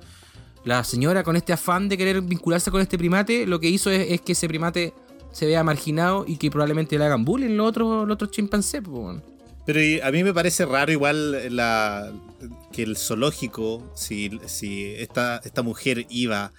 La 0.64 0.84
señora 0.84 1.24
con 1.24 1.38
este 1.38 1.54
afán 1.54 1.88
de 1.88 1.98
querer 1.98 2.20
vincularse 2.20 2.72
con 2.72 2.82
este 2.82 2.98
primate, 2.98 3.48
lo 3.48 3.58
que 3.58 3.70
hizo 3.70 3.90
es, 3.90 4.12
es 4.12 4.20
que 4.20 4.34
ese 4.34 4.50
primate 4.50 4.94
se 5.32 5.46
vea 5.46 5.64
marginado 5.64 6.26
y 6.28 6.36
que 6.36 6.52
probablemente 6.52 6.98
le 6.98 7.06
hagan 7.06 7.24
bullying 7.24 7.56
los 7.56 7.70
otros, 7.70 8.06
los 8.06 8.16
otros 8.16 8.32
chimpancés, 8.32 8.82
pues. 8.84 9.22
Pero 9.66 10.06
a 10.06 10.12
mí 10.12 10.24
me 10.24 10.34
parece 10.34 10.66
raro 10.66 10.92
igual 10.92 11.56
la 11.56 12.12
que 12.72 12.84
el 12.84 12.96
zoológico, 12.96 13.84
si, 13.96 14.40
si 14.46 14.94
esta, 14.96 15.42
esta 15.44 15.62
mujer 15.62 16.06
iba 16.10 16.52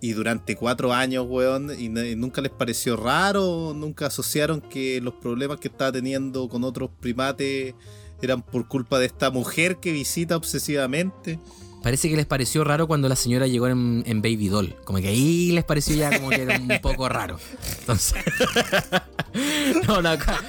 y 0.00 0.12
durante 0.12 0.56
cuatro 0.56 0.92
años, 0.92 1.26
weón, 1.28 1.70
y, 1.78 1.84
y 1.86 2.16
nunca 2.16 2.40
les 2.40 2.52
pareció 2.52 2.96
raro, 2.96 3.74
nunca 3.74 4.06
asociaron 4.06 4.60
que 4.60 5.00
los 5.00 5.14
problemas 5.14 5.58
que 5.58 5.68
estaba 5.68 5.92
teniendo 5.92 6.48
con 6.48 6.64
otros 6.64 6.90
primates 7.00 7.74
eran 8.22 8.42
por 8.42 8.66
culpa 8.68 8.98
de 8.98 9.06
esta 9.06 9.30
mujer 9.30 9.76
que 9.76 9.92
visita 9.92 10.36
obsesivamente. 10.36 11.38
Parece 11.82 12.08
que 12.10 12.16
les 12.16 12.26
pareció 12.26 12.64
raro 12.64 12.88
cuando 12.88 13.08
la 13.08 13.14
señora 13.14 13.46
llegó 13.46 13.68
en, 13.68 14.02
en 14.04 14.20
Baby 14.20 14.48
Doll. 14.48 14.74
Como 14.84 14.98
que 14.98 15.08
ahí 15.08 15.52
les 15.52 15.62
pareció 15.64 15.94
ya 15.94 16.10
como 16.18 16.30
que 16.30 16.42
era 16.42 16.58
un 16.58 16.68
poco 16.82 17.08
raro. 17.08 17.38
Entonces. 17.80 18.16
no, 19.86 20.02
no, 20.02 20.08
acá- 20.10 20.40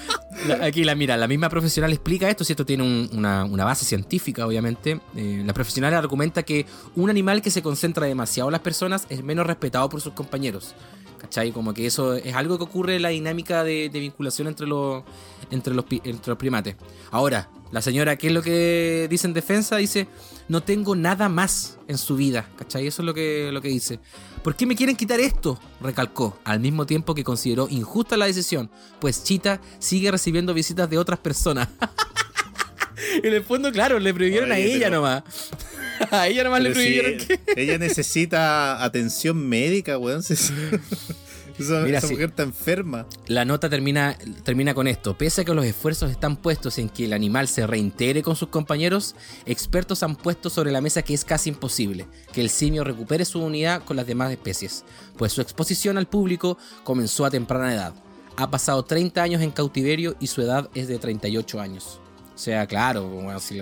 la- 0.48 0.66
aquí 0.66 0.84
la 0.84 0.96
mira, 0.96 1.18
la 1.18 1.28
misma 1.28 1.50
profesional 1.50 1.92
explica 1.92 2.30
esto, 2.30 2.44
si 2.44 2.54
esto 2.54 2.66
tiene 2.66 2.84
un- 2.84 3.10
una, 3.14 3.46
una 3.46 3.64
base 3.66 3.86
científica, 3.86 4.46
obviamente. 4.48 5.00
Eh, 5.16 5.44
la 5.46 5.54
profesional 5.54 5.94
argumenta 5.94 6.44
que 6.44 6.66
un 6.96 7.10
animal 7.10 7.42
que 7.42 7.52
se 7.52 7.62
concentra 7.62 8.08
demasiado 8.08 8.50
en 8.50 8.54
las 8.54 8.62
personas 8.62 9.06
es 9.10 9.24
menos 9.24 9.46
respetado 9.46 9.88
por 9.90 10.02
sus 10.02 10.14
compañeros. 10.14 10.74
¿Cachai? 11.20 11.52
Como 11.52 11.74
que 11.74 11.86
eso 11.86 12.16
es 12.16 12.34
algo 12.34 12.58
que 12.58 12.64
ocurre 12.64 12.96
en 12.96 13.02
la 13.02 13.10
dinámica 13.10 13.64
de, 13.66 13.90
de 13.90 14.00
vinculación 14.00 14.48
entre 14.48 14.66
los, 14.66 15.04
entre, 15.52 15.74
los, 15.74 15.84
entre 16.06 16.30
los 16.30 16.38
primates. 16.38 16.76
Ahora, 17.12 17.50
la 17.72 17.82
señora, 17.82 18.16
¿qué 18.16 18.28
es 18.28 18.34
lo 18.34 18.42
que 18.42 19.08
dice 19.10 19.28
en 19.28 19.34
defensa? 19.34 19.78
Dice, 19.78 20.08
no 20.48 20.62
tengo 20.64 20.96
nada 20.96 21.30
más 21.30 21.78
en 21.88 21.98
su 21.98 22.16
vida. 22.16 22.50
¿Cachai? 22.58 22.88
Eso 22.88 23.02
es 23.02 23.06
lo 23.06 23.14
que, 23.14 23.50
lo 23.52 23.62
que 23.62 23.70
dice. 23.70 24.00
¿Por 24.44 24.56
qué 24.56 24.66
me 24.66 24.76
quieren 24.76 24.96
quitar 24.96 25.20
esto? 25.20 25.60
Recalcó, 25.82 26.40
al 26.46 26.60
mismo 26.60 26.86
tiempo 26.86 27.14
que 27.14 27.24
consideró 27.24 27.68
injusta 27.70 28.18
la 28.18 28.26
decisión, 28.26 28.72
pues 29.00 29.24
Chita 29.24 29.60
sigue 29.80 30.10
recibiendo 30.12 30.54
visitas 30.54 30.90
de 30.90 30.98
otras 30.98 31.20
personas. 31.20 31.68
en 33.24 33.34
el 33.34 33.44
fondo, 33.44 33.72
claro, 33.72 34.00
le 34.00 34.14
prohibieron 34.14 34.52
Oye, 34.52 34.62
a 34.62 34.66
ella 34.66 34.86
pero- 34.88 34.96
nomás. 34.98 35.24
a 36.12 36.28
ella 36.28 36.44
nomás 36.46 36.62
le 36.62 36.70
Pero 36.72 36.80
si 36.82 36.86
prohibieron 37.00 37.28
que... 37.28 37.62
ella 37.62 37.78
necesita 37.78 38.84
atención 38.84 39.38
médica, 39.38 39.98
weón. 39.98 40.24
Esa, 41.60 41.82
Mira, 41.82 41.98
esa 41.98 42.08
sí. 42.08 42.14
mujer 42.14 42.30
está 42.30 42.44
enferma. 42.44 43.06
La 43.28 43.46
nota 43.46 43.70
termina, 43.70 44.18
termina 44.44 44.74
con 44.74 44.88
esto. 44.88 45.18
Pese 45.18 45.42
a 45.42 45.46
que 45.46 45.54
los 45.54 45.66
esfuerzos 45.66 46.10
están 46.12 46.38
puestos 46.38 46.78
en 46.78 46.90
que 46.90 47.06
el 47.06 47.14
animal 47.14 47.48
se 47.48 47.68
reintegre 47.68 48.24
con 48.24 48.36
sus 48.36 48.50
compañeros, 48.50 49.16
expertos 49.46 50.04
han 50.04 50.16
puesto 50.16 50.50
sobre 50.50 50.72
la 50.72 50.82
mesa 50.82 51.02
que 51.02 51.14
es 51.14 51.26
casi 51.26 51.50
imposible 51.50 52.08
que 52.32 52.42
el 52.42 52.50
simio 52.50 52.84
recupere 52.84 53.26
su 53.26 53.42
unidad 53.42 53.84
con 53.84 53.98
las 53.98 54.08
demás 54.08 54.32
especies, 54.32 54.86
pues 55.18 55.34
su 55.34 55.42
exposición 55.42 55.98
al 55.98 56.08
público 56.08 56.58
comenzó 56.84 57.26
a 57.26 57.30
temprana 57.30 57.74
edad. 57.74 57.94
Ha 58.38 58.50
pasado 58.50 58.84
30 58.84 59.22
años 59.22 59.42
en 59.42 59.52
cautiverio 59.52 60.16
y 60.20 60.28
su 60.28 60.42
edad 60.42 60.70
es 60.74 60.88
de 60.88 60.98
38 60.98 61.60
años. 61.60 62.00
O 62.34 62.38
sea, 62.38 62.66
claro, 62.68 63.04
bueno, 63.10 63.40
si 63.40 63.62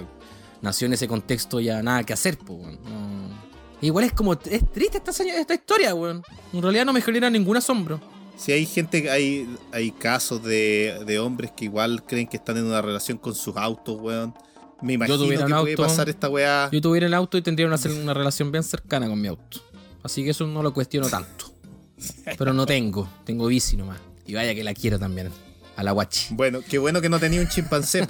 nació 0.61 0.85
en 0.85 0.93
ese 0.93 1.07
contexto 1.07 1.59
ya 1.59 1.81
nada 1.81 2.03
que 2.03 2.13
hacer, 2.13 2.37
pues. 2.37 2.59
No. 2.59 3.46
Igual 3.81 4.05
es 4.05 4.13
como, 4.13 4.33
es 4.33 4.71
triste 4.71 4.97
esta, 4.97 5.11
esta 5.23 5.53
historia, 5.53 5.93
weón. 5.93 6.23
En 6.53 6.61
realidad 6.61 6.85
no 6.85 6.93
me 6.93 7.01
genera 7.01 7.29
ningún 7.29 7.57
asombro. 7.57 7.99
Si 8.35 8.51
hay 8.51 8.65
gente, 8.65 9.09
hay, 9.09 9.47
hay 9.71 9.91
casos 9.91 10.43
de, 10.43 11.03
de 11.05 11.19
hombres 11.19 11.51
que 11.55 11.65
igual 11.65 12.03
creen 12.05 12.27
que 12.27 12.37
están 12.37 12.57
en 12.57 12.65
una 12.65 12.81
relación 12.81 13.17
con 13.17 13.35
sus 13.35 13.55
autos, 13.57 13.99
weón. 13.99 14.33
Me 14.81 14.93
imagino 14.93 15.17
que 15.17 15.23
un 15.23 15.49
puede 15.49 15.53
auto, 15.53 15.83
pasar 15.83 16.07
esta 16.09 16.29
weá. 16.29 16.69
Yo 16.71 16.81
tuviera 16.81 17.07
el 17.07 17.13
auto 17.13 17.37
y 17.37 17.41
tendría 17.41 17.67
una, 17.67 17.77
una 18.01 18.13
relación 18.13 18.51
bien 18.51 18.63
cercana 18.63 19.07
con 19.07 19.19
mi 19.19 19.27
auto. 19.27 19.59
Así 20.03 20.23
que 20.23 20.31
eso 20.31 20.45
no 20.47 20.61
lo 20.61 20.73
cuestiono 20.73 21.09
tanto. 21.09 21.51
Pero 22.37 22.53
no 22.53 22.65
tengo, 22.65 23.09
tengo 23.25 23.47
bici 23.47 23.75
nomás. 23.75 23.99
Y 24.25 24.35
vaya 24.35 24.53
que 24.53 24.63
la 24.63 24.73
quiero 24.73 24.99
también. 24.99 25.31
A 25.77 25.83
la 25.83 25.91
guachi. 25.91 26.33
Bueno, 26.33 26.61
qué 26.67 26.79
bueno 26.79 27.01
que 27.01 27.07
no 27.07 27.19
tenía 27.19 27.39
un 27.39 27.47
chimpancé. 27.47 28.05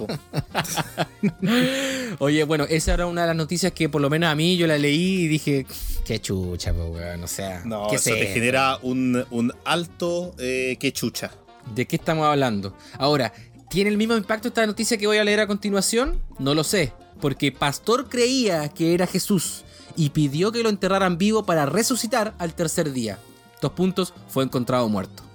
Oye, 2.18 2.44
bueno, 2.44 2.64
esa 2.64 2.94
era 2.94 3.06
una 3.06 3.20
de 3.20 3.26
las 3.28 3.36
noticias 3.36 3.72
que 3.72 3.90
por 3.90 4.00
lo 4.00 4.08
menos 4.08 4.30
a 4.30 4.34
mí 4.34 4.56
yo 4.56 4.66
la 4.66 4.78
leí 4.78 5.24
y 5.24 5.28
dije, 5.28 5.66
qué 6.04 6.18
chucha, 6.18 6.72
po, 6.72 6.86
weón. 6.86 7.22
O 7.22 7.28
sea, 7.28 7.62
No, 7.66 7.88
¿qué 7.90 7.96
eso 7.96 8.10
es 8.14 8.20
te 8.20 8.26
genera 8.32 8.78
un, 8.82 9.22
un 9.30 9.52
alto 9.66 10.34
eh, 10.38 10.76
que 10.80 10.92
chucha. 10.92 11.30
¿De 11.74 11.86
qué 11.86 11.96
estamos 11.96 12.26
hablando? 12.26 12.74
Ahora, 12.96 13.34
¿tiene 13.68 13.90
el 13.90 13.98
mismo 13.98 14.16
impacto 14.16 14.48
esta 14.48 14.66
noticia 14.66 14.96
que 14.96 15.06
voy 15.06 15.18
a 15.18 15.24
leer 15.24 15.40
a 15.40 15.46
continuación? 15.46 16.22
No 16.38 16.54
lo 16.54 16.64
sé, 16.64 16.94
porque 17.20 17.52
Pastor 17.52 18.08
creía 18.08 18.68
que 18.70 18.94
era 18.94 19.06
Jesús 19.06 19.64
y 19.94 20.08
pidió 20.10 20.52
que 20.52 20.62
lo 20.62 20.70
enterraran 20.70 21.18
vivo 21.18 21.44
para 21.44 21.66
resucitar 21.66 22.32
al 22.38 22.54
tercer 22.54 22.92
día. 22.92 23.18
Dos 23.60 23.72
puntos, 23.72 24.14
fue 24.28 24.44
encontrado 24.44 24.88
muerto. 24.88 25.27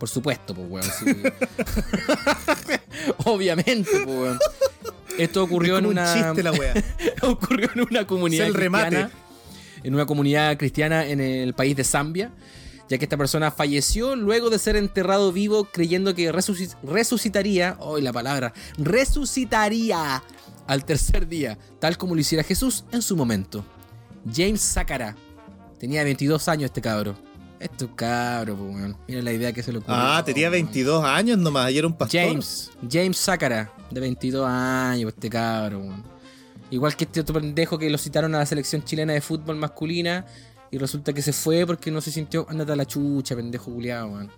Por 0.00 0.08
supuesto, 0.08 0.52
pues, 0.54 0.66
weón. 0.68 0.84
sí. 0.84 1.14
Obviamente, 3.24 3.90
pues, 3.92 4.06
weón. 4.06 4.38
Esto 5.18 5.42
ocurrió 5.44 5.74
Es 5.74 5.78
en 5.80 5.86
un 5.86 5.92
una. 5.92 6.14
chiste 6.14 6.42
la 6.42 6.52
wea. 6.52 6.74
ocurrió 7.22 7.68
en 7.74 7.80
una 7.82 8.06
comunidad 8.06 8.46
Es 8.46 8.54
el 8.54 8.60
remate. 8.60 8.86
cristiana. 8.88 9.10
En 9.82 9.94
una 9.94 10.06
comunidad 10.06 10.56
cristiana 10.56 11.06
en 11.06 11.20
el 11.20 11.54
país 11.54 11.76
de 11.76 11.84
Zambia. 11.84 12.32
Ya 12.88 12.98
que 12.98 13.04
esta 13.04 13.16
persona 13.16 13.50
falleció 13.52 14.16
luego 14.16 14.50
de 14.50 14.58
ser 14.58 14.74
enterrado 14.76 15.32
vivo 15.32 15.64
creyendo 15.64 16.14
que 16.14 16.32
resuci- 16.32 16.74
resucitaría. 16.82 17.76
Hoy 17.78 18.02
la 18.02 18.12
palabra. 18.12 18.52
Resucitaría 18.78 20.22
al 20.66 20.84
tercer 20.84 21.28
día. 21.28 21.58
Tal 21.78 21.96
como 21.98 22.14
lo 22.14 22.20
hiciera 22.20 22.42
Jesús 22.42 22.84
en 22.90 23.02
su 23.02 23.16
momento. 23.16 23.64
James 24.34 24.60
Sakara. 24.62 25.14
Tenía 25.78 26.02
22 26.04 26.48
años 26.48 26.64
este 26.64 26.80
cabro. 26.80 27.16
Este 27.60 27.86
cabro, 27.94 28.56
pues, 28.56 28.74
weón. 28.74 28.96
Mira 29.06 29.20
la 29.20 29.32
idea 29.32 29.52
que 29.52 29.62
se 29.62 29.70
le 29.70 29.78
ocurrió. 29.78 29.96
Ah, 29.96 30.22
tenía 30.24 30.48
22 30.48 31.04
años 31.04 31.36
nomás, 31.36 31.66
ayer 31.66 31.80
era 31.80 31.86
un 31.86 31.92
pastor. 31.92 32.20
James, 32.20 32.70
James 32.90 33.18
Sakara, 33.18 33.70
de 33.90 34.00
22 34.00 34.48
años, 34.48 35.12
este 35.14 35.28
cabro, 35.28 35.80
weón. 35.80 36.02
Igual 36.70 36.96
que 36.96 37.04
este 37.04 37.20
otro 37.20 37.34
pendejo 37.34 37.78
que 37.78 37.90
lo 37.90 37.98
citaron 37.98 38.34
a 38.34 38.38
la 38.38 38.46
selección 38.46 38.82
chilena 38.82 39.12
de 39.12 39.20
fútbol 39.20 39.56
masculina 39.56 40.24
y 40.70 40.78
resulta 40.78 41.12
que 41.12 41.20
se 41.20 41.32
fue 41.32 41.66
porque 41.66 41.90
no 41.90 42.00
se 42.00 42.10
sintió. 42.10 42.46
Ándate 42.48 42.72
a 42.72 42.76
la 42.76 42.86
chucha, 42.86 43.36
pendejo 43.36 43.70
culiado, 43.70 44.08
weón. 44.08 44.30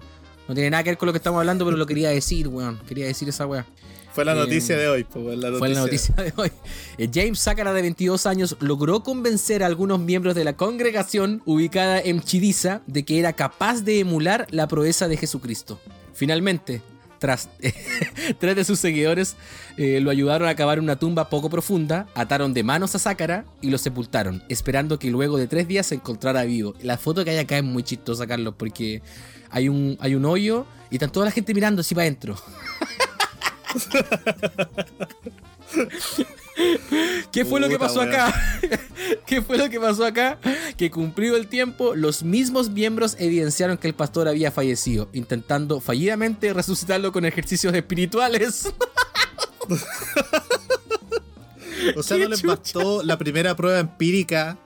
No 0.48 0.54
tiene 0.54 0.70
nada 0.70 0.82
que 0.82 0.90
ver 0.90 0.98
con 0.98 1.06
lo 1.06 1.12
que 1.12 1.18
estamos 1.18 1.38
hablando, 1.38 1.64
pero 1.64 1.76
lo 1.76 1.86
quería 1.86 2.10
decir, 2.10 2.48
weón. 2.48 2.80
Quería 2.88 3.06
decir 3.06 3.28
esa 3.28 3.46
weá. 3.46 3.64
Fue 4.12 4.24
la 4.24 4.32
Eh, 4.32 4.36
noticia 4.36 4.76
de 4.76 4.88
hoy, 4.88 5.06
la 5.36 5.52
Fue 5.52 5.68
la 5.68 5.80
noticia 5.80 6.14
de 6.14 6.32
hoy. 6.36 6.50
Eh, 6.98 7.08
James 7.12 7.38
Sakara, 7.38 7.72
de 7.72 7.82
22 7.82 8.26
años, 8.26 8.56
logró 8.60 9.02
convencer 9.02 9.62
a 9.62 9.66
algunos 9.66 9.98
miembros 10.00 10.34
de 10.34 10.44
la 10.44 10.52
congregación 10.54 11.42
ubicada 11.46 12.00
en 12.00 12.20
Chidiza 12.22 12.82
de 12.86 13.04
que 13.04 13.18
era 13.18 13.32
capaz 13.32 13.82
de 13.82 14.00
emular 14.00 14.46
la 14.50 14.68
proeza 14.68 15.08
de 15.08 15.16
Jesucristo. 15.16 15.80
Finalmente, 16.14 16.82
tras 17.18 17.48
tres 18.38 18.56
de 18.56 18.64
sus 18.64 18.78
seguidores 18.80 19.36
eh, 19.78 20.00
lo 20.00 20.10
ayudaron 20.10 20.48
a 20.48 20.56
cavar 20.56 20.78
una 20.80 20.96
tumba 20.98 21.30
poco 21.30 21.48
profunda, 21.48 22.06
ataron 22.14 22.52
de 22.52 22.64
manos 22.64 22.94
a 22.94 22.98
Sakara 22.98 23.44
y 23.62 23.70
lo 23.70 23.78
sepultaron, 23.78 24.42
esperando 24.48 24.98
que 24.98 25.10
luego 25.10 25.38
de 25.38 25.46
tres 25.46 25.66
días 25.68 25.86
se 25.86 25.94
encontrara 25.94 26.42
vivo. 26.44 26.74
La 26.82 26.98
foto 26.98 27.24
que 27.24 27.30
hay 27.30 27.38
acá 27.38 27.56
es 27.56 27.64
muy 27.64 27.82
chistosa, 27.82 28.26
Carlos, 28.26 28.54
porque 28.58 29.00
hay 29.50 29.68
un, 29.68 29.96
hay 30.00 30.14
un 30.16 30.24
hoyo 30.26 30.66
y 30.90 30.96
está 30.96 31.08
toda 31.08 31.26
la 31.26 31.32
gente 31.32 31.54
mirando 31.54 31.80
así 31.80 31.94
para 31.94 32.02
adentro. 32.06 32.36
¿Qué 37.32 37.44
fue 37.44 37.60
lo 37.60 37.68
que 37.68 37.78
pasó 37.78 38.00
acá? 38.02 38.34
¿Qué 39.26 39.42
fue 39.42 39.56
lo 39.58 39.70
que 39.70 39.80
pasó 39.80 40.04
acá? 40.04 40.38
Que 40.76 40.90
cumplido 40.90 41.36
el 41.36 41.48
tiempo, 41.48 41.94
los 41.94 42.22
mismos 42.22 42.70
miembros 42.70 43.16
evidenciaron 43.18 43.78
que 43.78 43.88
el 43.88 43.94
pastor 43.94 44.28
había 44.28 44.50
fallecido, 44.50 45.08
intentando 45.12 45.80
fallidamente 45.80 46.52
resucitarlo 46.52 47.12
con 47.12 47.24
ejercicios 47.24 47.74
espirituales. 47.74 48.72
O 51.96 52.02
sea, 52.02 52.16
no 52.18 52.28
les 52.28 52.42
bastó 52.42 53.02
la 53.02 53.18
primera 53.18 53.56
prueba 53.56 53.80
empírica 53.80 54.58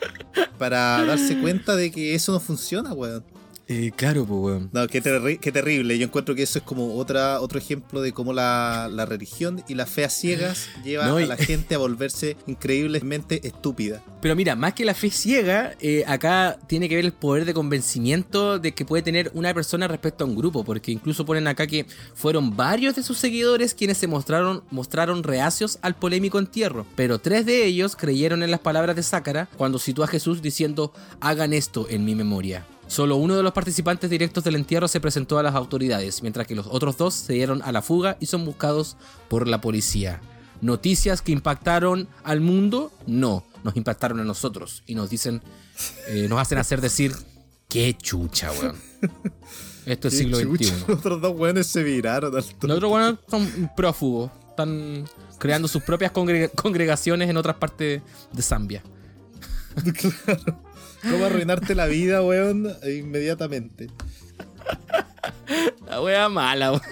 para 0.58 1.04
darse 1.04 1.38
cuenta 1.40 1.76
de 1.76 1.90
que 1.90 2.14
eso 2.14 2.32
no 2.32 2.40
funciona, 2.40 2.92
weón. 2.92 3.24
Eh, 3.68 3.90
claro, 3.96 4.24
pues, 4.24 4.38
weón. 4.40 4.70
No, 4.72 4.86
qué, 4.86 5.02
terri- 5.02 5.40
qué 5.40 5.50
terrible. 5.50 5.98
Yo 5.98 6.04
encuentro 6.04 6.36
que 6.36 6.44
eso 6.44 6.58
es 6.60 6.64
como 6.64 6.94
otra, 6.96 7.40
otro 7.40 7.58
ejemplo 7.58 8.00
de 8.00 8.12
cómo 8.12 8.32
la, 8.32 8.88
la 8.92 9.06
religión 9.06 9.64
y 9.66 9.74
la 9.74 9.86
fe 9.86 10.04
a 10.04 10.08
ciegas 10.08 10.68
lleva 10.84 11.06
No, 11.08 11.18
y- 11.18 11.24
a 11.24 11.26
la 11.26 11.36
gente 11.36 11.74
a 11.74 11.78
volverse 11.78 12.36
increíblemente 12.46 13.44
estúpida. 13.44 14.04
Pero 14.22 14.36
mira, 14.36 14.54
más 14.54 14.74
que 14.74 14.84
la 14.84 14.94
fe 14.94 15.10
ciega, 15.10 15.74
eh, 15.80 16.04
acá 16.06 16.58
tiene 16.68 16.88
que 16.88 16.94
ver 16.94 17.04
el 17.04 17.12
poder 17.12 17.44
de 17.44 17.54
convencimiento 17.54 18.60
de 18.60 18.72
que 18.72 18.84
puede 18.84 19.02
tener 19.02 19.32
una 19.34 19.52
persona 19.52 19.88
respecto 19.88 20.22
a 20.22 20.26
un 20.28 20.36
grupo, 20.36 20.64
porque 20.64 20.92
incluso 20.92 21.24
ponen 21.26 21.48
acá 21.48 21.66
que 21.66 21.86
fueron 22.14 22.56
varios 22.56 22.94
de 22.94 23.02
sus 23.02 23.18
seguidores 23.18 23.74
quienes 23.74 23.98
se 23.98 24.06
mostraron, 24.06 24.62
mostraron 24.70 25.22
reacios 25.24 25.78
al 25.82 25.96
polémico 25.96 26.38
entierro, 26.38 26.86
pero 26.94 27.18
tres 27.18 27.46
de 27.46 27.64
ellos 27.64 27.96
creyeron 27.96 28.42
en 28.44 28.50
las 28.52 28.60
palabras 28.60 28.94
de 28.94 29.02
Sácara 29.02 29.48
cuando 29.56 29.78
citó 29.80 30.04
a 30.04 30.06
Jesús 30.08 30.40
diciendo, 30.40 30.92
hagan 31.20 31.52
esto 31.52 31.86
en 31.90 32.04
mi 32.04 32.14
memoria. 32.14 32.64
Solo 32.88 33.16
uno 33.16 33.36
de 33.36 33.42
los 33.42 33.52
participantes 33.52 34.08
directos 34.10 34.44
del 34.44 34.54
entierro 34.54 34.86
se 34.88 35.00
presentó 35.00 35.38
a 35.38 35.42
las 35.42 35.54
autoridades, 35.54 36.22
mientras 36.22 36.46
que 36.46 36.54
los 36.54 36.66
otros 36.70 36.96
dos 36.96 37.14
se 37.14 37.32
dieron 37.32 37.60
a 37.62 37.72
la 37.72 37.82
fuga 37.82 38.16
y 38.20 38.26
son 38.26 38.44
buscados 38.44 38.96
por 39.28 39.48
la 39.48 39.60
policía. 39.60 40.20
Noticias 40.60 41.20
que 41.20 41.32
impactaron 41.32 42.08
al 42.24 42.40
mundo, 42.40 42.92
no, 43.06 43.44
nos 43.64 43.76
impactaron 43.76 44.20
a 44.20 44.24
nosotros 44.24 44.82
y 44.86 44.94
nos 44.94 45.10
dicen, 45.10 45.42
eh, 46.08 46.26
nos 46.28 46.38
hacen 46.40 46.58
hacer 46.58 46.80
decir, 46.80 47.12
qué 47.68 47.94
chucha, 48.00 48.52
weón. 48.52 48.76
Esto 49.84 50.08
es 50.08 50.14
Qué 50.14 50.18
siglo 50.20 50.40
chucha, 50.40 50.64
XXI. 50.74 50.84
Los 50.88 50.98
otros 50.98 51.20
dos 51.20 51.36
weones 51.36 51.66
se 51.66 51.82
viraron 51.82 52.34
al 52.36 52.44
Los 52.62 52.76
otros 52.76 52.90
weones 52.92 53.20
son 53.28 53.70
prófugos, 53.76 54.30
están 54.50 55.04
creando 55.38 55.68
sus 55.68 55.82
propias 55.82 56.12
congrega- 56.12 56.50
congregaciones 56.54 57.28
en 57.28 57.36
otras 57.36 57.56
partes 57.56 58.00
de 58.32 58.42
Zambia. 58.42 58.82
¿Cómo 61.02 61.24
arruinarte 61.24 61.74
la 61.74 61.86
vida, 61.86 62.22
weón? 62.22 62.72
Inmediatamente. 62.86 63.88
La 65.88 66.00
wea 66.00 66.28
mala, 66.28 66.72
weón. 66.72 66.82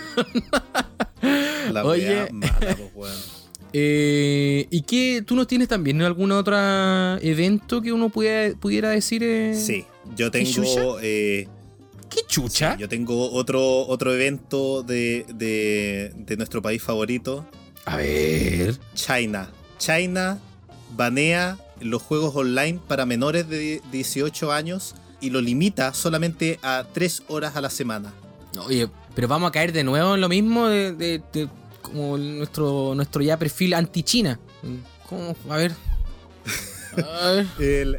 La 1.73 1.85
Oye. 1.85 2.09
wea 2.09 2.29
mala, 2.33 2.77
pues, 2.77 2.91
weón. 2.95 3.17
Eh, 3.77 4.69
¿Y 4.71 4.83
qué 4.83 5.25
tú 5.27 5.35
nos 5.35 5.49
tienes 5.49 5.67
también 5.67 6.01
algún 6.03 6.31
otro 6.31 6.57
evento 7.19 7.83
que 7.83 7.93
uno 7.93 8.09
pudiera, 8.09 8.55
pudiera 8.57 8.91
decir? 8.91 9.25
eh? 9.25 9.53
Sí, 9.57 9.85
yo 10.15 10.31
tengo. 10.31 11.01
eh, 11.03 11.49
¿Qué 12.09 12.21
chucha? 12.29 12.75
sí, 12.75 12.81
yo 12.81 12.89
tengo 12.89 13.33
otro, 13.33 13.85
otro 13.89 14.15
evento 14.15 14.85
de, 14.85 15.27
de, 15.35 16.13
de 16.15 16.37
nuestro 16.37 16.63
país 16.63 16.81
favorito. 16.85 17.45
A 17.85 17.97
ver. 17.97 18.77
China. 18.95 19.51
China 19.79 20.39
banea 20.97 21.59
los 21.85 22.03
juegos 22.03 22.35
online 22.35 22.81
para 22.89 23.07
menores 23.07 23.49
de 23.49 23.81
18 23.93 24.53
años 24.53 24.95
y 25.21 25.31
lo 25.31 25.41
limita 25.41 25.95
solamente 25.95 26.59
a 26.63 26.85
3 26.93 27.23
horas 27.29 27.57
a 27.57 27.61
la 27.61 27.71
semana. 27.71 28.13
Oye, 28.67 28.89
pero 29.15 29.29
vamos 29.29 29.49
a 29.49 29.53
caer 29.53 29.73
de 29.73 29.85
nuevo 29.85 30.15
en 30.15 30.21
lo 30.21 30.29
mismo 30.29 30.67
de, 30.67 30.93
de- 30.93 31.23
de- 31.33 31.49
como 31.83 32.17
nuestro, 32.19 32.95
nuestro 32.95 33.23
ya 33.23 33.39
perfil 33.39 33.75
anti-China. 33.75 34.39
¿Cómo? 35.09 35.37
A 35.51 35.57
ver. 35.57 35.73
A 36.97 37.31
ver. 37.33 37.47
El- 37.59 37.99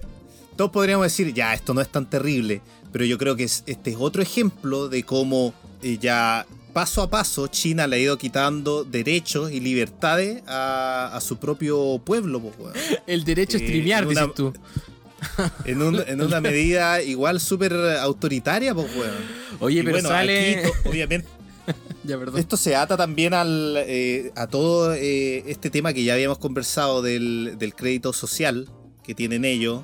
todos 0.55 0.71
podríamos 0.71 1.05
decir, 1.05 1.33
ya, 1.33 1.53
esto 1.53 1.73
no 1.73 1.81
es 1.81 1.89
tan 1.89 2.09
terrible, 2.09 2.61
pero 2.91 3.03
yo 3.05 3.17
creo 3.17 3.35
que 3.35 3.43
es- 3.43 3.63
este 3.65 3.91
es 3.91 3.97
otro 3.99 4.21
ejemplo 4.21 4.87
de 4.87 5.03
cómo 5.03 5.53
eh, 5.81 5.97
ya 5.99 6.45
paso 6.75 7.01
a 7.01 7.09
paso 7.09 7.47
China 7.47 7.87
le 7.87 7.95
ha 7.95 7.99
ido 7.99 8.17
quitando 8.17 8.83
derechos 8.83 9.49
y 9.49 9.61
libertades 9.61 10.43
a, 10.45 11.09
a 11.15 11.21
su 11.21 11.37
propio 11.37 12.01
pueblo. 12.03 12.41
pues, 12.41 12.53
weón. 12.59 12.73
El 13.07 13.23
derecho 13.23 13.55
a 13.57 13.61
Eh, 13.61 13.63
streamear, 13.63 14.05
dices 14.05 14.33
tú. 14.35 14.53
En, 15.65 15.81
un- 15.81 16.03
en 16.05 16.21
una 16.21 16.41
medida 16.41 17.01
igual 17.01 17.39
súper 17.39 17.73
autoritaria, 17.73 18.75
pues, 18.75 18.87
weón. 18.95 19.15
Oye, 19.61 19.79
Y 19.79 19.83
pero 19.83 19.93
bueno, 19.95 20.09
sale. 20.09 20.57
aquí, 20.65 20.69
obviamente, 20.89 21.27
ya, 22.03 22.19
esto 22.37 22.57
se 22.57 22.75
ata 22.75 22.97
también 22.97 23.33
al, 23.33 23.75
eh, 23.77 24.31
a 24.35 24.47
todo 24.47 24.93
eh, 24.93 25.43
este 25.47 25.69
tema 25.69 25.93
que 25.93 26.03
ya 26.03 26.13
habíamos 26.13 26.37
conversado 26.39 27.01
del, 27.01 27.55
del 27.57 27.73
crédito 27.73 28.11
social 28.11 28.67
que 29.01 29.15
tienen 29.15 29.45
ellos, 29.45 29.83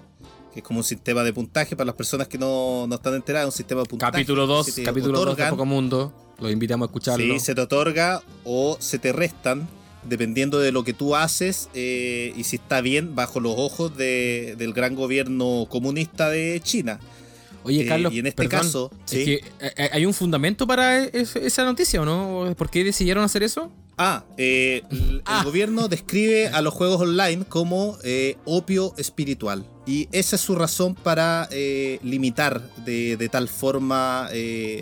que 0.53 0.59
es 0.59 0.65
como 0.65 0.80
un 0.81 0.84
sistema 0.84 1.23
de 1.23 1.31
puntaje 1.31 1.76
para 1.77 1.85
las 1.85 1.95
personas 1.95 2.27
que 2.27 2.38
no, 2.38 2.85
no 2.88 2.95
están 2.95 3.15
enteradas, 3.15 3.45
un 3.47 3.51
sistema 3.53 3.81
de 3.81 3.88
puntaje. 3.88 4.11
Capítulo 4.11 4.43
que 4.45 4.53
2, 4.53 4.65
se 4.65 4.72
te 4.73 4.84
capítulo 4.84 5.26
2 5.26 5.38
de 5.38 5.45
Poco 5.47 5.65
Mundo. 5.65 6.13
Los 6.41 6.51
invitamos 6.51 6.88
a 6.88 6.89
escucharlo. 6.89 7.34
Sí, 7.35 7.39
se 7.39 7.55
te 7.55 7.61
otorga 7.61 8.22
o 8.43 8.76
se 8.80 8.99
te 8.99 9.13
restan 9.13 9.68
dependiendo 10.03 10.59
de 10.59 10.72
lo 10.72 10.84
que 10.84 10.93
tú 10.93 11.15
haces 11.15 11.69
eh, 11.76 12.34
y 12.35 12.43
si 12.43 12.55
está 12.55 12.81
bien 12.81 13.13
bajo 13.13 13.39
los 13.39 13.53
ojos 13.55 13.95
de- 13.95 14.55
del 14.57 14.73
gran 14.73 14.95
gobierno 14.95 15.68
comunista 15.69 16.30
de 16.30 16.59
China. 16.63 16.99
Oye, 17.63 17.81
Eh, 17.81 17.85
Carlos, 17.85 18.11
y 18.11 18.18
en 18.18 18.26
este 18.26 18.38
perdón, 18.47 18.59
caso, 18.61 18.91
es 19.05 19.11
sí. 19.11 19.26
que, 19.26 19.43
eh, 19.59 19.89
¿hay 19.91 20.03
un 20.07 20.15
fundamento 20.15 20.65
para 20.65 21.03
es- 21.03 21.35
esa 21.35 21.63
noticia 21.63 22.01
o 22.01 22.05
no? 22.05 22.55
¿Por 22.55 22.72
qué 22.72 22.84
decidieron 22.84 23.23
hacer 23.23 23.43
eso? 23.43 23.72
Ah, 23.97 24.23
eh, 24.38 24.81
el, 24.89 25.23
el 25.27 25.43
gobierno 25.43 25.88
describe 25.88 26.47
a 26.47 26.61
los 26.61 26.73
juegos 26.73 27.01
online 27.01 27.45
como 27.47 27.97
eh, 28.03 28.38
opio 28.45 28.93
espiritual. 28.97 29.65
Y 29.85 30.07
esa 30.11 30.35
es 30.35 30.41
su 30.41 30.55
razón 30.55 30.95
para 30.95 31.47
eh, 31.51 31.99
limitar 32.03 32.61
de, 32.85 33.18
de 33.18 33.30
tal 33.30 33.47
forma 33.47 34.30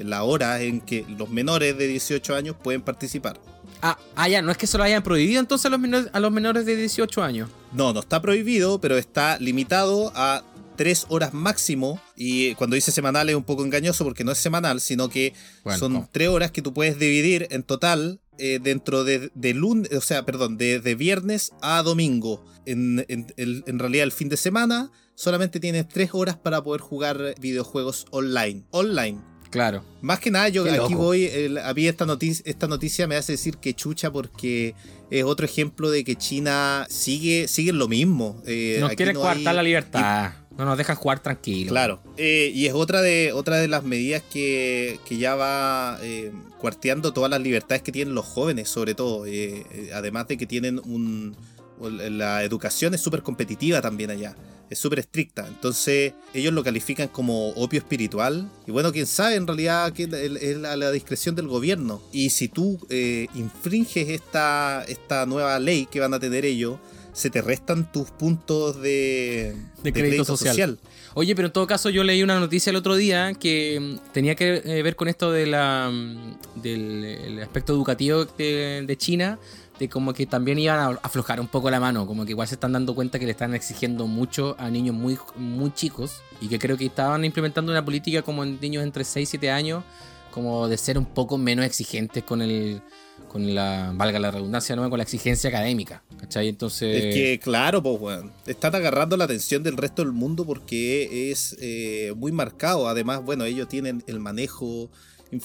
la 0.03 0.23
hora 0.23 0.61
en 0.61 0.81
que 0.81 1.05
los 1.17 1.29
menores 1.29 1.77
de 1.77 1.87
18 1.87 2.35
años 2.35 2.55
pueden 2.61 2.81
participar. 2.81 3.39
Ah, 3.81 3.97
ah, 4.15 4.27
ya, 4.27 4.41
no 4.41 4.51
es 4.51 4.57
que 4.57 4.67
se 4.67 4.77
lo 4.77 4.83
hayan 4.83 5.01
prohibido 5.03 5.39
entonces 5.39 5.65
a 5.65 5.69
los 5.69 5.79
menores, 5.79 6.09
a 6.11 6.19
los 6.19 6.31
menores 6.31 6.65
de 6.65 6.75
18 6.75 7.23
años. 7.23 7.49
No, 7.71 7.93
no 7.93 8.01
está 8.01 8.21
prohibido, 8.21 8.81
pero 8.81 8.97
está 8.97 9.37
limitado 9.39 10.11
a 10.15 10.43
tres 10.79 11.05
horas 11.09 11.33
máximo. 11.33 12.01
Y 12.15 12.55
cuando 12.55 12.75
dice 12.75 12.93
semanal 12.93 13.29
es 13.29 13.35
un 13.35 13.43
poco 13.43 13.65
engañoso 13.65 14.05
porque 14.05 14.23
no 14.23 14.31
es 14.31 14.37
semanal, 14.37 14.79
sino 14.79 15.09
que 15.09 15.33
Bueno, 15.65 15.77
son 15.77 16.07
tres 16.09 16.29
horas 16.29 16.51
que 16.51 16.61
tú 16.61 16.73
puedes 16.73 16.97
dividir 16.97 17.47
en 17.51 17.63
total 17.63 18.21
eh, 18.37 18.59
dentro 18.63 19.03
de, 19.03 19.29
de 19.35 19.53
lunes, 19.53 19.91
o 19.91 19.99
sea, 19.99 20.23
perdón, 20.25 20.57
de, 20.57 20.79
de 20.79 20.95
viernes 20.95 21.51
a 21.61 21.83
domingo. 21.83 22.45
En, 22.65 23.03
en- 23.09 23.79
realidad 23.79 24.05
el 24.05 24.13
fin 24.13 24.29
de 24.29 24.37
semana 24.37 24.89
solamente 25.15 25.59
tienes 25.59 25.85
tres 25.89 26.11
horas 26.13 26.37
para 26.37 26.63
poder 26.63 26.79
jugar 26.79 27.35
videojuegos 27.41 28.05
online. 28.11 28.63
Online. 28.71 29.19
Claro. 29.49 29.83
Más 30.01 30.19
que 30.19 30.29
nada, 30.31 30.47
yo 30.47 30.63
Qué 30.63 30.69
aquí 30.69 30.93
loco. 30.93 30.95
voy, 30.95 31.25
el- 31.25 31.57
a 31.57 31.73
mí 31.73 31.87
esta 31.87 32.05
noticia, 32.05 32.43
esta 32.45 32.67
noticia 32.67 33.05
me 33.07 33.15
hace 33.17 33.33
decir 33.33 33.57
que 33.57 33.73
chucha 33.73 34.11
porque 34.11 34.75
es 35.09 35.23
otro 35.23 35.45
ejemplo 35.45 35.89
de 35.91 36.03
que 36.03 36.15
China 36.15 36.85
sigue, 36.89 37.47
sigue 37.49 37.73
lo 37.73 37.87
mismo. 37.87 38.41
Eh, 38.45 38.77
Nos 38.79 38.89
aquí 38.91 38.97
quieren 38.97 39.15
no 39.15 39.21
coartar 39.21 39.47
hay- 39.49 39.55
la 39.55 39.63
libertad. 39.63 40.33
No 40.59 40.65
nos 40.65 40.77
dejan 40.77 40.97
jugar 40.97 41.21
tranquilo. 41.21 41.69
Claro. 41.69 42.01
Eh, 42.17 42.51
y 42.53 42.65
es 42.65 42.73
otra 42.73 43.01
de, 43.01 43.31
otra 43.31 43.55
de 43.55 43.69
las 43.69 43.85
medidas 43.85 44.21
que, 44.29 44.99
que 45.05 45.17
ya 45.17 45.35
va 45.35 45.97
eh, 46.01 46.33
cuarteando 46.59 47.13
todas 47.13 47.31
las 47.31 47.39
libertades 47.39 47.81
que 47.81 47.93
tienen 47.93 48.13
los 48.13 48.25
jóvenes, 48.25 48.67
sobre 48.67 48.93
todo. 48.93 49.25
Eh, 49.25 49.65
además 49.93 50.27
de 50.27 50.37
que 50.37 50.45
tienen 50.45 50.81
un. 50.83 51.37
La 51.79 52.43
educación 52.43 52.93
es 52.93 52.99
súper 52.99 53.23
competitiva 53.23 53.79
también 53.79 54.11
allá. 54.11 54.35
Es 54.69 54.79
súper 54.79 54.99
estricta. 54.99 55.47
Entonces, 55.47 56.11
ellos 56.33 56.53
lo 56.53 56.61
califican 56.61 57.07
como 57.07 57.51
opio 57.51 57.79
espiritual. 57.79 58.51
Y 58.67 58.71
bueno, 58.71 58.91
quién 58.91 59.07
sabe, 59.07 59.35
en 59.35 59.47
realidad 59.47 59.93
que 59.93 60.03
es 60.03 60.13
es 60.13 60.57
la, 60.57 60.91
discreción 60.91 61.35
del 61.35 61.47
gobierno. 61.47 62.01
Y 62.11 62.31
si 62.31 62.49
tú 62.49 62.85
infringes 63.33 64.09
esta, 64.09 64.83
esta 64.89 65.25
nueva 65.25 65.57
ley 65.57 65.85
que 65.85 66.01
van 66.01 66.13
a 66.13 66.19
tener 66.19 66.43
ellos, 66.43 66.79
se 67.19 67.29
te 67.29 67.41
restan 67.41 67.91
tus 67.91 68.11
puntos 68.11 68.81
de, 68.81 69.53
de 69.83 69.91
crédito, 69.91 70.23
social. 70.23 70.79
Oye, 71.15 71.35
pero 71.35 71.47
en 71.47 71.53
todo 71.53 71.67
caso 71.67 71.89
yo 71.89 72.05
leí 72.05 72.23
una 72.23 72.39
noticia 72.39 72.69
el 72.69 72.77
otro 72.77 72.95
día 72.95 73.33
que 73.33 73.77
mm, 73.77 74.13
tenía 74.13 74.35
que 74.35 74.61
eh, 74.63 74.81
ver 74.83 74.95
con 74.95 75.09
esto 75.09 75.29
de 75.29 75.45
la, 75.45 75.91
mm, 75.91 76.61
del 76.61 77.03
el 77.03 77.43
aspecto 77.43 77.73
educativo 77.73 78.23
de, 78.23 78.85
de 78.87 78.97
China, 78.97 79.37
de 79.77 79.89
como 79.89 80.13
que 80.13 80.27
también 80.27 80.59
iban 80.59 80.79
a 80.79 80.87
aflojar 81.03 81.41
un 81.41 81.49
poco 81.49 81.69
la 81.69 81.81
mano, 81.81 82.07
como 82.07 82.23
que 82.23 82.31
igual 82.31 82.47
se 82.47 82.55
están 82.55 82.71
dando 82.71 82.95
cuenta 82.95 83.19
que 83.19 83.25
le 83.25 83.31
están 83.31 83.53
exigiendo 83.53 84.07
mucho 84.07 84.55
a 84.57 84.69
niños 84.69 84.95
muy, 84.95 85.17
muy 85.35 85.73
chicos 85.73 86.21
y 86.39 86.47
que 86.47 86.57
creo 86.57 86.77
que 86.77 86.85
estaban 86.85 87.25
implementando 87.25 87.69
una 87.69 87.83
política 87.83 88.21
como 88.21 88.45
en 88.45 88.57
niños 88.61 88.81
entre 88.81 89.03
6 89.03 89.27
y 89.27 89.31
7 89.31 89.51
años, 89.51 89.83
como 90.31 90.69
de 90.69 90.77
ser 90.77 90.97
un 90.97 91.05
poco 91.05 91.37
menos 91.37 91.65
exigentes 91.65 92.23
con 92.23 92.41
el 92.41 92.81
con 93.29 93.55
la, 93.55 93.93
valga 93.95 94.19
la 94.19 94.31
redundancia, 94.31 94.75
¿no? 94.75 94.89
con 94.89 94.97
la 94.97 95.03
exigencia 95.03 95.49
académica, 95.49 96.03
¿cachai? 96.19 96.49
Entonces... 96.49 97.05
Es 97.05 97.15
que, 97.15 97.39
claro, 97.39 97.81
pues, 97.81 98.01
weón. 98.01 98.31
Están 98.45 98.75
agarrando 98.75 99.15
la 99.15 99.23
atención 99.25 99.63
del 99.63 99.77
resto 99.77 100.01
del 100.01 100.11
mundo 100.11 100.45
porque 100.45 101.31
es 101.31 101.55
eh, 101.61 102.11
muy 102.17 102.31
marcado. 102.31 102.87
Además, 102.89 103.23
bueno, 103.23 103.45
ellos 103.45 103.69
tienen 103.69 104.03
el 104.07 104.19
manejo 104.19 104.89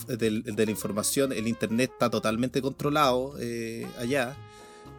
del- 0.08 0.42
de 0.42 0.64
la 0.64 0.70
información. 0.72 1.32
El 1.32 1.46
internet 1.46 1.90
está 1.92 2.10
totalmente 2.10 2.60
controlado 2.62 3.34
eh, 3.38 3.86
allá. 3.98 4.34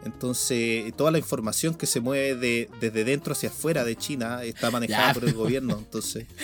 Entonces, 0.06 0.92
toda 0.96 1.10
la 1.10 1.18
información 1.18 1.74
que 1.74 1.86
se 1.86 2.00
mueve 2.00 2.34
de- 2.36 2.70
desde 2.80 3.04
dentro 3.04 3.32
hacia 3.32 3.48
afuera 3.50 3.84
de 3.84 3.96
China 3.96 4.42
está 4.44 4.70
manejada 4.70 5.12
por 5.14 5.24
el 5.24 5.34
gobierno. 5.34 5.76
Entonces, 5.78 6.26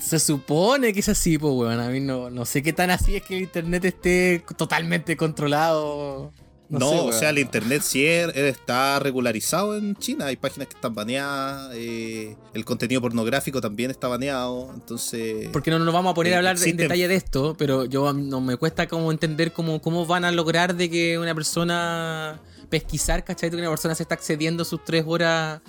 Se 0.00 0.18
supone 0.20 0.92
que 0.92 1.00
es 1.00 1.08
así, 1.08 1.38
pues, 1.38 1.52
weón. 1.52 1.80
A 1.80 1.88
mí 1.88 2.00
no, 2.00 2.30
no 2.30 2.44
sé 2.44 2.62
qué 2.62 2.72
tan 2.72 2.90
así 2.90 3.16
es 3.16 3.22
que 3.22 3.36
el 3.36 3.42
internet 3.42 3.84
esté 3.84 4.44
totalmente 4.56 5.16
controlado. 5.16 6.32
No, 6.68 6.90
sé, 6.90 6.98
o 7.00 7.12
sea, 7.12 7.30
el 7.30 7.38
internet 7.38 7.82
sí 7.82 8.04
es- 8.06 8.34
está 8.36 8.98
regularizado 8.98 9.76
en 9.76 9.94
China. 9.96 10.26
Hay 10.26 10.36
páginas 10.36 10.68
que 10.68 10.74
están 10.74 10.94
baneadas. 10.94 11.70
eh, 11.74 12.36
el 12.54 12.64
contenido 12.64 13.00
pornográfico 13.00 13.60
también 13.60 13.90
está 13.90 14.08
baneado. 14.08 14.70
Entonces, 14.74 15.48
Porque 15.52 15.70
no 15.70 15.78
nos 15.78 15.92
vamos 15.94 16.12
a 16.12 16.14
poner 16.14 16.32
a 16.32 16.36
eh, 16.36 16.38
hablar 16.38 16.56
en 16.62 16.76
detalle 16.76 17.08
de 17.08 17.14
esto, 17.16 17.54
pero 17.58 17.84
yo 17.84 18.12
no 18.12 18.40
me 18.40 18.56
cuesta 18.56 18.86
como 18.88 19.10
entender 19.12 19.52
cómo, 19.52 19.80
cómo 19.80 20.06
van 20.06 20.24
a 20.24 20.32
lograr 20.32 20.74
de 20.74 20.90
que 20.90 21.18
una 21.18 21.34
persona 21.34 22.40
pesquisar, 22.68 23.24
¿cachai? 23.24 23.50
Que 23.50 23.56
una 23.56 23.68
persona 23.70 23.94
se 23.94 24.02
está 24.02 24.14
accediendo 24.16 24.62
a 24.62 24.66
sus 24.66 24.84
tres 24.84 25.04
horas 25.06 25.60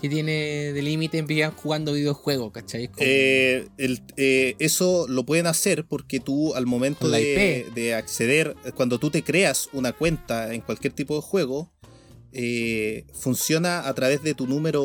que 0.00 0.08
tiene 0.08 0.72
de 0.72 0.82
límite 0.82 1.18
en 1.18 1.26
jugando 1.56 1.92
videojuegos, 1.92 2.52
¿cachai? 2.52 2.88
Como- 2.88 2.98
Eh, 3.00 3.66
el- 3.78 4.02
eh, 4.16 4.54
eso 4.58 5.06
lo 5.08 5.24
pueden 5.24 5.46
hacer 5.46 5.84
porque 5.84 6.20
tú 6.20 6.54
al 6.54 6.66
momento 6.66 7.08
de, 7.08 7.66
acceder, 7.94 8.54
cuando 8.74 8.98
tú 8.98 9.10
te 9.10 9.22
creas 9.22 9.68
una 9.72 9.92
cuenta 9.92 10.54
en 10.54 10.60
cualquier 10.60 10.92
tipo 10.92 11.16
de 11.16 11.22
juego, 11.22 11.72
eh, 12.32 13.06
funciona 13.14 13.88
a 13.88 13.94
través 13.94 14.22
de 14.22 14.34
tu 14.34 14.46
número, 14.46 14.82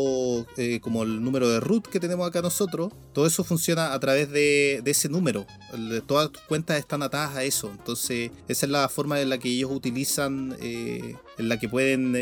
como 0.82 1.04
el 1.04 1.22
número 1.22 1.50
de 1.50 1.60
root 1.60 1.88
que 1.88 2.00
tenemos 2.00 2.26
acá 2.28 2.42
nosotros. 2.42 2.94
Todo 3.12 3.28
eso 3.28 3.44
funciona 3.44 3.94
a 3.94 4.00
través 4.00 4.32
de, 4.32 4.80
de 4.82 4.92
ese 4.92 5.10
número. 5.10 5.46
Todas 6.08 6.32
tus 6.32 6.42
cuentas 6.44 6.80
están 6.80 7.04
atadas 7.04 7.36
a 7.36 7.44
eso. 7.44 7.70
Entonces, 7.70 8.32
esa 8.48 8.66
es 8.66 8.72
la 8.72 8.88
forma 8.88 9.20
en 9.22 9.30
la 9.30 9.38
que 9.40 9.50
ellos 9.50 9.72
utilizan, 9.72 10.56
en 10.62 11.18
la 11.38 11.60
que 11.60 11.68
pueden 11.68 12.16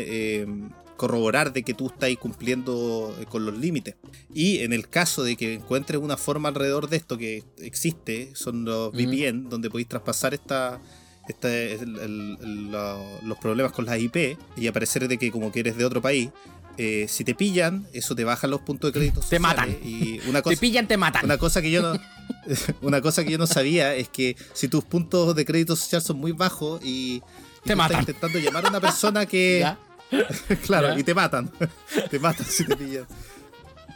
corroborar 0.96 1.52
de 1.52 1.62
que 1.62 1.74
tú 1.74 1.86
estás 1.88 2.10
cumpliendo 2.18 3.14
eh, 3.20 3.26
con 3.26 3.44
los 3.44 3.56
límites. 3.58 3.96
Y 4.34 4.58
en 4.60 4.72
el 4.72 4.88
caso 4.88 5.24
de 5.24 5.36
que 5.36 5.54
encuentres 5.54 6.00
una 6.00 6.16
forma 6.16 6.48
alrededor 6.48 6.88
de 6.88 6.96
esto 6.96 7.18
que 7.18 7.42
existe, 7.58 8.30
son 8.34 8.64
los. 8.64 8.92
VPN, 8.92 9.48
donde 9.48 9.70
podéis 9.70 9.88
traspasar 9.88 10.34
esta, 10.34 10.80
esta- 11.28 11.52
el- 11.52 11.98
el- 11.98 12.38
el- 12.40 12.70
lo- 12.72 13.20
los 13.22 13.38
problemas 13.38 13.72
con 13.72 13.84
las 13.86 13.98
IP 13.98 14.36
y 14.56 14.66
aparecer 14.66 15.08
de 15.08 15.18
que 15.18 15.30
como 15.30 15.50
que 15.52 15.60
eres 15.60 15.76
de 15.76 15.84
otro 15.84 16.00
país. 16.02 16.30
eh, 16.78 17.04
si 17.06 17.22
te 17.22 17.34
pillan, 17.34 17.86
eso 17.92 18.14
te 18.16 18.24
baja 18.24 18.46
los 18.46 18.62
puntos 18.62 18.88
de 18.88 18.98
crédito. 18.98 19.20
Te 19.28 19.38
matan. 19.38 19.76
Y 19.84 20.20
una 20.26 20.38
Te 20.40 20.44
cosa, 20.44 20.60
pillan, 20.60 20.88
te 20.88 20.96
matan. 20.96 21.22
una 21.26 21.36
cosa 21.36 21.60
que 21.60 21.70
yo 21.70 21.82
no 21.82 22.00
una 22.80 23.02
cosa 23.02 23.24
que 23.24 23.30
yo 23.32 23.36
no 23.36 23.46
sabía 23.46 23.94
es 23.94 24.08
que 24.08 24.36
si 24.54 24.68
tus 24.68 24.82
puntos 24.82 25.34
de 25.36 25.44
crédito 25.44 25.76
social 25.76 26.00
son 26.00 26.16
muy 26.18 26.32
bajos 26.32 26.80
y, 26.82 27.16
y 27.16 27.20
Te 27.20 27.24
tú 27.26 27.28
estás 27.64 27.76
matan. 27.76 28.00
intentando 28.00 28.38
llamar 28.38 28.64
a 28.64 28.68
una 28.70 28.80
persona 28.80 29.26
que 29.26 29.58
¿Ya? 29.60 29.78
claro, 30.66 30.88
Ya. 30.88 30.98
y 30.98 31.02
te 31.04 31.14
matan. 31.14 31.50
te 32.10 32.18
matan 32.18 32.46
si 32.46 32.64
te 32.64 32.76
pillan. 32.76 33.06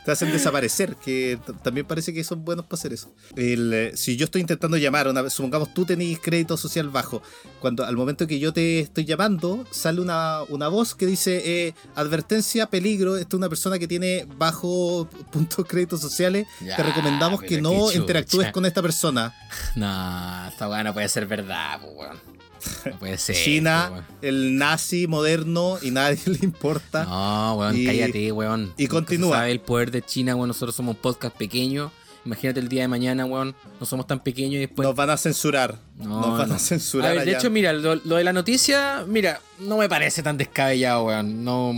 Te 0.04 0.12
hacen 0.12 0.30
desaparecer, 0.30 0.94
que 0.94 1.36
también 1.64 1.84
parece 1.84 2.14
que 2.14 2.22
son 2.22 2.44
buenos 2.44 2.64
para 2.66 2.78
hacer 2.78 2.92
eso. 2.92 3.12
El, 3.34 3.74
eh, 3.74 3.96
si 3.96 4.16
yo 4.16 4.26
estoy 4.26 4.40
intentando 4.40 4.76
llamar, 4.76 5.08
una 5.08 5.28
supongamos 5.28 5.74
tú 5.74 5.84
tenés 5.84 6.20
crédito 6.20 6.56
social 6.56 6.90
bajo, 6.90 7.22
cuando 7.58 7.84
al 7.84 7.96
momento 7.96 8.28
que 8.28 8.38
yo 8.38 8.52
te 8.52 8.78
estoy 8.78 9.04
llamando, 9.04 9.66
sale 9.72 10.00
una, 10.00 10.44
una 10.44 10.68
voz 10.68 10.94
que 10.94 11.06
dice, 11.06 11.42
eh, 11.66 11.74
advertencia, 11.96 12.66
peligro, 12.66 13.16
esta 13.16 13.30
es 13.30 13.38
una 13.38 13.48
persona 13.48 13.80
que 13.80 13.88
tiene 13.88 14.28
bajo 14.38 15.08
puntos 15.32 15.66
créditos 15.66 16.00
sociales, 16.02 16.46
Ya, 16.60 16.76
te 16.76 16.84
recomendamos 16.84 17.42
que 17.42 17.60
no 17.60 17.90
interactúes 17.90 18.52
con 18.52 18.64
esta 18.64 18.82
persona. 18.82 19.34
No, 19.74 20.46
esta 20.46 20.68
weá 20.68 20.84
no 20.84 20.92
puede 20.94 21.08
ser 21.08 21.26
verdad, 21.26 21.80
pues, 21.80 21.92
weón. 21.96 22.35
No 22.84 22.98
puede 22.98 23.18
ser. 23.18 23.36
China, 23.36 23.88
weón. 23.92 24.04
el 24.22 24.56
nazi 24.58 25.06
moderno 25.06 25.78
y 25.82 25.90
nadie 25.90 26.18
le 26.26 26.38
importa. 26.42 27.04
No, 27.04 27.54
weón, 27.54 27.76
Y- 27.76 27.86
cállate, 27.86 28.32
weón. 28.32 28.72
y 28.76 28.86
continúa. 28.86 29.36
sabe 29.38 29.52
el 29.52 29.60
poder 29.60 29.90
de 29.90 30.02
China, 30.02 30.34
weón. 30.36 30.48
Nosotros 30.48 30.74
somos 30.74 30.94
un 30.96 31.00
podcast 31.02 31.36
pequeño. 31.36 31.90
Imagínate 32.24 32.58
el 32.60 32.68
día 32.68 32.82
de 32.82 32.88
mañana, 32.88 33.24
weón. 33.24 33.54
No 33.78 33.86
somos 33.86 34.06
tan 34.06 34.20
pequeños 34.20 34.54
y 34.54 34.58
después. 34.58 34.86
Nos 34.86 34.96
van 34.96 35.10
a 35.10 35.16
censurar. 35.16 35.78
No, 35.98 36.20
Nos 36.20 36.38
van 36.38 36.48
no. 36.50 36.54
a 36.54 36.58
censurar. 36.58 37.10
A 37.10 37.14
ver, 37.14 37.24
de 37.24 37.30
allá. 37.30 37.38
hecho, 37.38 37.50
mira, 37.50 37.72
lo, 37.72 37.94
lo 37.96 38.16
de 38.16 38.24
la 38.24 38.32
noticia, 38.32 39.04
mira, 39.08 39.40
no 39.58 39.78
me 39.78 39.88
parece 39.88 40.22
tan 40.22 40.36
descabellado, 40.36 41.04
weón. 41.06 41.42
No, 41.44 41.72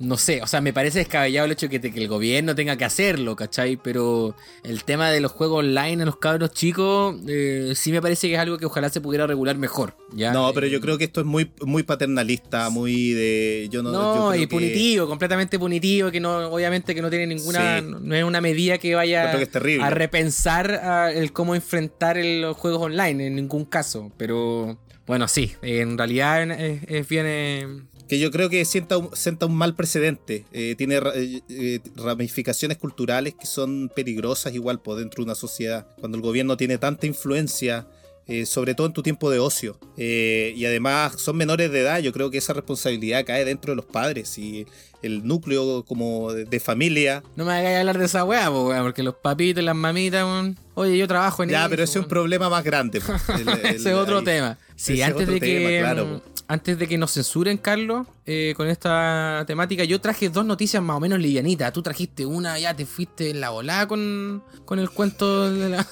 no 0.00 0.16
sé, 0.16 0.40
o 0.42 0.46
sea, 0.46 0.60
me 0.62 0.72
parece 0.72 0.98
descabellado 1.00 1.44
el 1.44 1.52
hecho 1.52 1.66
de 1.66 1.70
que, 1.70 1.78
te- 1.78 1.92
que 1.92 2.00
el 2.00 2.08
gobierno 2.08 2.54
tenga 2.54 2.74
que 2.76 2.86
hacerlo, 2.86 3.36
¿cachai? 3.36 3.76
Pero 3.76 4.34
el 4.64 4.82
tema 4.84 5.10
de 5.10 5.20
los 5.20 5.30
juegos 5.30 5.58
online 5.58 6.02
a 6.02 6.06
los 6.06 6.16
cabros 6.16 6.52
chicos, 6.52 7.16
eh, 7.28 7.74
sí 7.76 7.92
me 7.92 8.00
parece 8.00 8.26
que 8.28 8.34
es 8.34 8.40
algo 8.40 8.56
que 8.58 8.64
ojalá 8.64 8.88
se 8.88 9.00
pudiera 9.02 9.26
regular 9.26 9.56
mejor, 9.58 9.94
¿ya? 10.14 10.32
No, 10.32 10.52
pero 10.54 10.66
yo 10.66 10.80
creo 10.80 10.96
que 10.96 11.04
esto 11.04 11.20
es 11.20 11.26
muy, 11.26 11.52
muy 11.60 11.82
paternalista, 11.82 12.70
muy 12.70 13.12
de. 13.12 13.68
Yo 13.70 13.82
no. 13.82 13.92
No, 13.92 14.14
yo 14.14 14.30
creo 14.30 14.34
y 14.42 14.46
que- 14.46 14.54
punitivo, 14.54 15.06
completamente 15.06 15.58
punitivo, 15.58 16.10
que 16.10 16.18
no, 16.18 16.48
obviamente 16.48 16.94
que 16.94 17.02
no 17.02 17.10
tiene 17.10 17.26
ninguna, 17.26 17.80
Sí. 17.80 17.86
no 18.00 18.14
es 18.16 18.24
una 18.24 18.40
medida 18.40 18.78
que 18.78 18.94
vaya 18.94 19.30
que 19.36 19.48
a 19.82 19.90
repensar 19.90 20.80
ah, 20.82 21.10
el 21.12 21.32
cómo 21.32 21.54
enfrentar 21.54 22.16
el- 22.16 22.40
los 22.40 22.56
juegos 22.56 22.80
online, 22.80 23.26
en 23.26 23.36
ningún 23.36 23.59
caso, 23.64 24.12
pero 24.16 24.78
bueno, 25.06 25.28
sí, 25.28 25.52
en 25.62 25.98
realidad 25.98 26.50
es, 26.50 26.82
es 26.86 27.08
bien... 27.08 27.26
eh, 27.26 27.82
Que 28.08 28.18
yo 28.18 28.30
creo 28.30 28.48
que 28.48 28.64
sienta 28.64 28.98
un, 28.98 29.10
sienta 29.14 29.46
un 29.46 29.54
mal 29.54 29.74
precedente. 29.74 30.44
Eh, 30.52 30.74
tiene 30.76 30.96
eh, 31.14 31.40
eh, 31.48 31.80
ramificaciones 31.96 32.76
culturales 32.78 33.34
que 33.34 33.46
son 33.46 33.90
peligrosas, 33.94 34.52
igual, 34.54 34.80
por 34.80 34.98
dentro 34.98 35.22
de 35.22 35.26
una 35.26 35.34
sociedad. 35.34 35.86
Cuando 36.00 36.16
el 36.16 36.22
gobierno 36.22 36.56
tiene 36.56 36.78
tanta 36.78 37.06
influencia. 37.06 37.86
Eh, 38.26 38.46
sobre 38.46 38.74
todo 38.74 38.86
en 38.86 38.92
tu 38.92 39.02
tiempo 39.02 39.30
de 39.30 39.38
ocio. 39.38 39.78
Eh, 39.96 40.52
y 40.56 40.64
además 40.66 41.14
son 41.18 41.36
menores 41.36 41.70
de 41.72 41.80
edad, 41.80 41.98
yo 42.00 42.12
creo 42.12 42.30
que 42.30 42.38
esa 42.38 42.52
responsabilidad 42.52 43.24
cae 43.24 43.44
dentro 43.44 43.72
de 43.72 43.76
los 43.76 43.84
padres 43.86 44.36
y 44.38 44.66
el 45.02 45.26
núcleo 45.26 45.82
como 45.84 46.32
de, 46.32 46.44
de 46.44 46.60
familia. 46.60 47.22
no 47.34 47.44
me 47.46 47.52
hagáis 47.52 47.78
hablar 47.78 47.98
de 47.98 48.04
esa 48.04 48.22
weá, 48.24 48.50
po, 48.50 48.68
weá, 48.68 48.82
porque 48.82 49.02
los 49.02 49.14
papitos 49.14 49.62
y 49.62 49.64
las 49.64 49.74
mamitas, 49.74 50.24
weón, 50.24 50.58
oye, 50.74 50.96
yo 50.98 51.08
trabajo 51.08 51.42
en 51.42 51.48
Ya, 51.50 51.60
eso, 51.62 51.70
pero 51.70 51.82
ese 51.84 51.98
es 51.98 52.02
un 52.04 52.08
problema 52.08 52.48
más 52.50 52.62
grande. 52.64 53.00
El- 53.38 53.48
el- 53.48 53.66
Ese 53.76 53.90
es 53.90 53.96
otro 53.96 54.18
ahí. 54.18 54.24
tema. 54.24 54.58
Sí, 54.76 54.94
Ese 54.94 55.04
antes 55.04 55.26
de 55.26 55.40
que 55.40 55.46
tema, 55.58 55.68
claro, 55.80 56.06
mm, 56.06 56.18
po. 56.20 56.24
Antes 56.52 56.76
de 56.80 56.88
que 56.88 56.98
nos 56.98 57.12
censuren, 57.12 57.58
Carlos, 57.58 58.08
eh, 58.26 58.54
con 58.56 58.66
esta 58.68 59.44
temática, 59.46 59.84
yo 59.84 60.00
traje 60.00 60.28
dos 60.30 60.44
noticias 60.44 60.82
más 60.82 60.96
o 60.96 61.00
menos 61.00 61.20
livianitas. 61.20 61.72
Tú 61.72 61.80
trajiste 61.80 62.26
una, 62.26 62.58
ya 62.58 62.74
te 62.74 62.86
fuiste 62.86 63.30
en 63.30 63.40
la 63.40 63.50
volada 63.50 63.86
con, 63.86 64.42
con 64.64 64.80
el 64.80 64.90
cuento 64.90 65.50
de 65.52 65.68
la, 65.68 65.86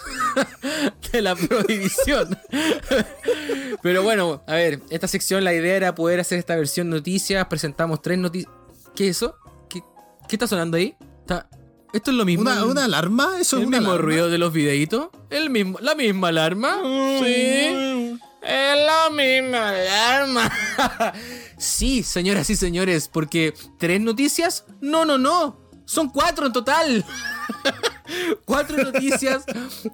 de 1.12 1.22
la 1.22 1.36
prohibición. 1.36 2.36
Pero 3.82 4.02
bueno, 4.02 4.42
a 4.48 4.54
ver, 4.54 4.80
esta 4.90 5.06
sección 5.06 5.44
la 5.44 5.54
idea 5.54 5.76
era 5.76 5.94
poder 5.94 6.18
hacer 6.18 6.38
esta 6.40 6.56
versión 6.56 6.90
noticias. 6.90 7.46
Presentamos 7.46 8.02
tres 8.02 8.18
noticias. 8.18 8.52
¿Qué 8.96 9.08
es 9.08 9.16
eso? 9.18 9.36
¿Qué, 9.70 9.80
qué 10.28 10.34
está 10.36 10.48
sonando 10.48 10.76
ahí? 10.76 10.96
Está- 11.20 11.48
Esto 11.92 12.10
es 12.10 12.16
lo 12.16 12.24
mismo. 12.24 12.42
¿Una, 12.42 12.64
una 12.64 12.84
alarma? 12.84 13.38
¿Eso 13.40 13.56
¿El 13.58 13.62
es 13.62 13.68
una 13.68 13.78
mismo 13.78 13.92
alarma? 13.92 14.04
ruido 14.06 14.28
de 14.28 14.38
los 14.38 14.52
videitos? 14.52 15.08
¿El 15.30 15.50
mismo, 15.50 15.78
¿La 15.80 15.94
misma 15.94 16.28
alarma? 16.28 16.78
Sí. 17.22 18.18
Es 18.42 18.76
la 18.86 19.10
misma 19.10 19.70
alarma. 19.70 20.52
sí, 21.58 22.02
señoras 22.02 22.48
y 22.50 22.56
señores, 22.56 23.08
porque 23.08 23.54
tres 23.78 24.00
noticias. 24.00 24.64
No, 24.80 25.04
no, 25.04 25.18
no. 25.18 25.58
Son 25.84 26.08
cuatro 26.08 26.46
en 26.46 26.52
total. 26.52 27.04
cuatro 28.44 28.76
noticias 28.76 29.44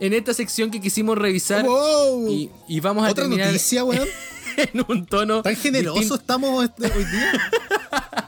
en 0.01 0.13
esta 0.13 0.35
sección 0.35 0.71
que 0.71 0.81
quisimos 0.81 1.17
revisar. 1.17 1.65
Wow. 1.65 2.29
Y, 2.29 2.51
y 2.69 2.81
vamos 2.81 3.07
a 3.07 3.11
¿Otra 3.11 3.25
terminar 3.25 3.47
noticia, 3.49 3.85
weón? 3.85 4.09
en 4.73 4.85
un 4.89 5.07
tono. 5.07 5.43
¿Tan 5.43 5.55
distinto. 5.55 5.95
estamos 6.17 6.65
este- 6.65 6.87
hoy 6.93 7.05
día? 7.05 7.33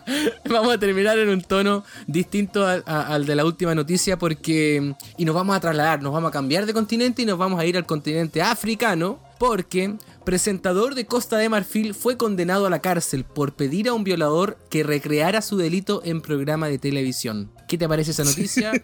Vamos 0.49 0.73
a 0.75 0.79
terminar 0.79 1.19
en 1.19 1.29
un 1.29 1.43
tono 1.43 1.85
distinto 2.07 2.65
al, 2.67 2.85
a- 2.87 3.15
al 3.15 3.27
de 3.27 3.35
la 3.35 3.45
última 3.45 3.75
noticia 3.75 4.17
porque... 4.19 4.95
Y 5.19 5.25
nos 5.25 5.35
vamos 5.35 5.57
a 5.57 5.61
trasladar, 5.61 6.01
nos 6.01 6.13
vamos 6.13 6.29
a 6.29 6.33
cambiar 6.33 6.65
de 6.67 6.73
continente 6.73 7.23
y 7.23 7.27
nos 7.27 7.37
vamos 7.39 7.59
a 7.61 7.67
ir 7.67 7.77
al 7.77 7.87
continente 7.87 8.41
africano 8.41 9.19
porque 9.39 9.97
presentador 10.25 10.95
de 10.95 11.07
Costa 11.07 11.37
de 11.39 11.49
Marfil 11.49 11.93
fue 11.95 12.17
condenado 12.17 12.67
a 12.67 12.71
la 12.71 12.79
cárcel 12.81 13.25
por 13.25 13.55
pedir 13.55 13.89
a 13.89 13.93
un 13.95 14.05
violador 14.05 14.57
que 14.71 14.85
recreara 14.85 15.43
su 15.43 15.57
delito 15.57 16.01
en 16.05 16.21
programa 16.21 16.69
de 16.69 16.79
televisión. 16.79 17.51
¿Qué 17.69 17.77
te 17.77 17.89
parece 17.89 18.13
esa 18.13 18.25
noticia? 18.25 18.73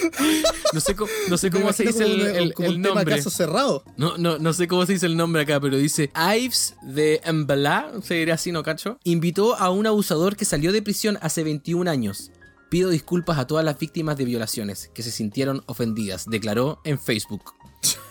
no 0.72 0.80
sé 0.80 0.94
cómo, 0.94 1.10
no 1.28 1.36
sé 1.36 1.50
cómo 1.50 1.72
se 1.72 1.84
dice 1.84 2.04
el, 2.04 2.10
como 2.10 2.30
un- 2.30 2.36
el- 2.36 2.54
como 2.54 2.68
el 2.68 2.74
un 2.76 2.82
tema 2.82 2.94
nombre. 2.96 3.16
caso 3.16 3.30
cerrado. 3.30 3.84
No, 3.96 4.16
no, 4.18 4.38
no 4.38 4.52
sé 4.52 4.68
cómo 4.68 4.86
se 4.86 4.94
dice 4.94 5.06
el 5.06 5.16
nombre 5.16 5.42
acá, 5.42 5.60
pero 5.60 5.76
dice 5.76 6.10
Ives 6.36 6.74
de 6.82 7.20
Mbala, 7.32 7.92
se 8.02 8.14
diría 8.14 8.34
así, 8.34 8.52
¿no, 8.52 8.62
cacho? 8.62 8.98
Invitó 9.04 9.56
a 9.56 9.70
un 9.70 9.86
abusador 9.86 10.36
que 10.36 10.44
salió 10.44 10.72
de 10.72 10.82
prisión 10.82 11.18
hace 11.22 11.42
21 11.44 11.90
años. 11.90 12.30
Pido 12.70 12.90
disculpas 12.90 13.38
a 13.38 13.46
todas 13.48 13.64
las 13.64 13.78
víctimas 13.78 14.16
de 14.16 14.24
violaciones 14.24 14.90
que 14.94 15.02
se 15.02 15.10
sintieron 15.10 15.62
ofendidas, 15.66 16.26
declaró 16.28 16.80
en 16.84 17.00
Facebook. 17.00 17.42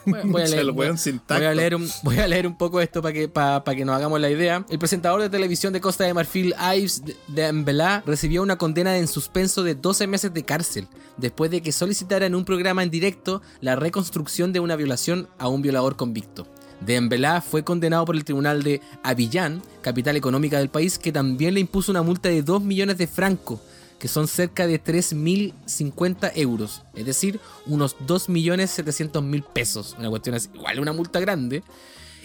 Voy 0.06 0.20
voy 0.24 0.42
a, 0.42 0.46
leer, 0.48 0.66
voy, 0.72 0.88
voy 0.88 1.46
a 1.46 1.52
un, 1.76 1.90
voy 2.04 2.18
a 2.18 2.28
leer 2.28 2.48
un 2.48 2.58
poco 2.58 2.82
esto 2.82 3.02
para 3.02 3.14
que, 3.14 3.28
pa 3.28 3.64
que 3.64 3.86
nos 3.86 3.96
hagamos 3.96 4.20
la 4.20 4.30
idea. 4.30 4.66
El 4.70 4.80
presentador 4.80 5.22
de 5.22 5.30
televisión 5.30 5.72
de 5.74 5.82
Costa 5.82 6.04
de 6.06 6.14
Marfil, 6.14 6.56
Ives 6.76 7.04
de- 7.06 7.16
de 7.28 7.52
Mbela, 7.54 8.02
recibió 8.06 8.42
una 8.42 8.58
condena 8.58 8.98
en 8.98 9.08
suspenso 9.08 9.62
de 9.64 9.76
12 9.76 10.08
meses 10.08 10.34
de 10.34 10.44
cárcel, 10.44 10.88
después 11.18 11.52
de 11.52 11.62
que 11.62 11.72
solicitara 11.72 12.26
en 12.26 12.34
un 12.34 12.46
programa 12.46 12.82
en 12.82 12.90
directo 12.90 13.42
la 13.62 13.76
reconstrucción 13.76 14.52
de 14.54 14.60
una 14.60 14.76
violación 14.76 15.28
a 15.38 15.48
un 15.48 15.62
violador 15.62 15.96
convicto. 15.96 16.48
Dembélé 16.82 17.42
fue 17.42 17.64
condenado 17.64 18.06
por 18.06 18.16
el 18.16 18.24
tribunal 18.24 18.64
de 18.64 18.82
Abiyán, 19.04 19.62
capital 19.82 20.16
económica 20.16 20.58
del 20.58 20.70
país, 20.70 20.98
que 20.98 21.12
también 21.12 21.54
le 21.54 21.60
impuso 21.60 21.92
una 21.92 22.02
multa 22.02 22.30
de 22.30 22.42
2 22.42 22.64
millones 22.64 22.98
de 22.98 23.06
francos, 23.06 23.60
que 24.00 24.08
son 24.08 24.28
cerca 24.28 24.66
de 24.66 24.82
3.050 24.82 26.32
euros, 26.36 26.84
es 26.96 27.06
decir, 27.06 27.40
unos 27.66 27.98
2.700.000 28.00 29.44
pesos. 29.44 29.96
Una 30.00 30.10
cuestión 30.10 30.36
así, 30.36 30.50
igual 30.54 30.80
una 30.80 30.94
multa 30.94 31.20
grande. 31.20 31.64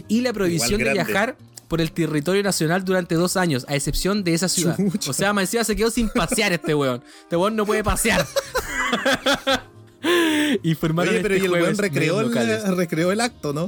Y 0.08 0.20
la 0.20 0.32
prohibición 0.32 0.82
de 0.82 0.92
viajar 0.92 1.36
por 1.68 1.80
el 1.80 1.92
territorio 1.92 2.42
nacional 2.42 2.84
durante 2.84 3.16
dos 3.16 3.36
años, 3.36 3.66
a 3.68 3.74
excepción 3.74 4.22
de 4.22 4.34
esa 4.34 4.48
ciudad. 4.48 4.78
O 5.08 5.12
sea, 5.12 5.30
encima 5.30 5.64
se 5.64 5.74
quedó 5.74 5.90
sin 5.90 6.08
pasear 6.08 6.52
este 6.52 6.74
weón. 6.74 7.02
Este 7.22 7.36
weón 7.36 7.56
no 7.56 7.66
puede 7.66 7.82
pasear. 7.82 8.26
y 10.62 10.74
formaron 10.74 11.14
Oye, 11.14 11.22
pero 11.22 11.34
este 11.34 11.44
y 11.44 11.48
el 11.48 11.52
weón 11.52 11.76
recreó 11.76 12.20
el, 12.20 12.76
recreó 12.76 13.10
el 13.10 13.20
acto, 13.20 13.52
¿no? 13.52 13.66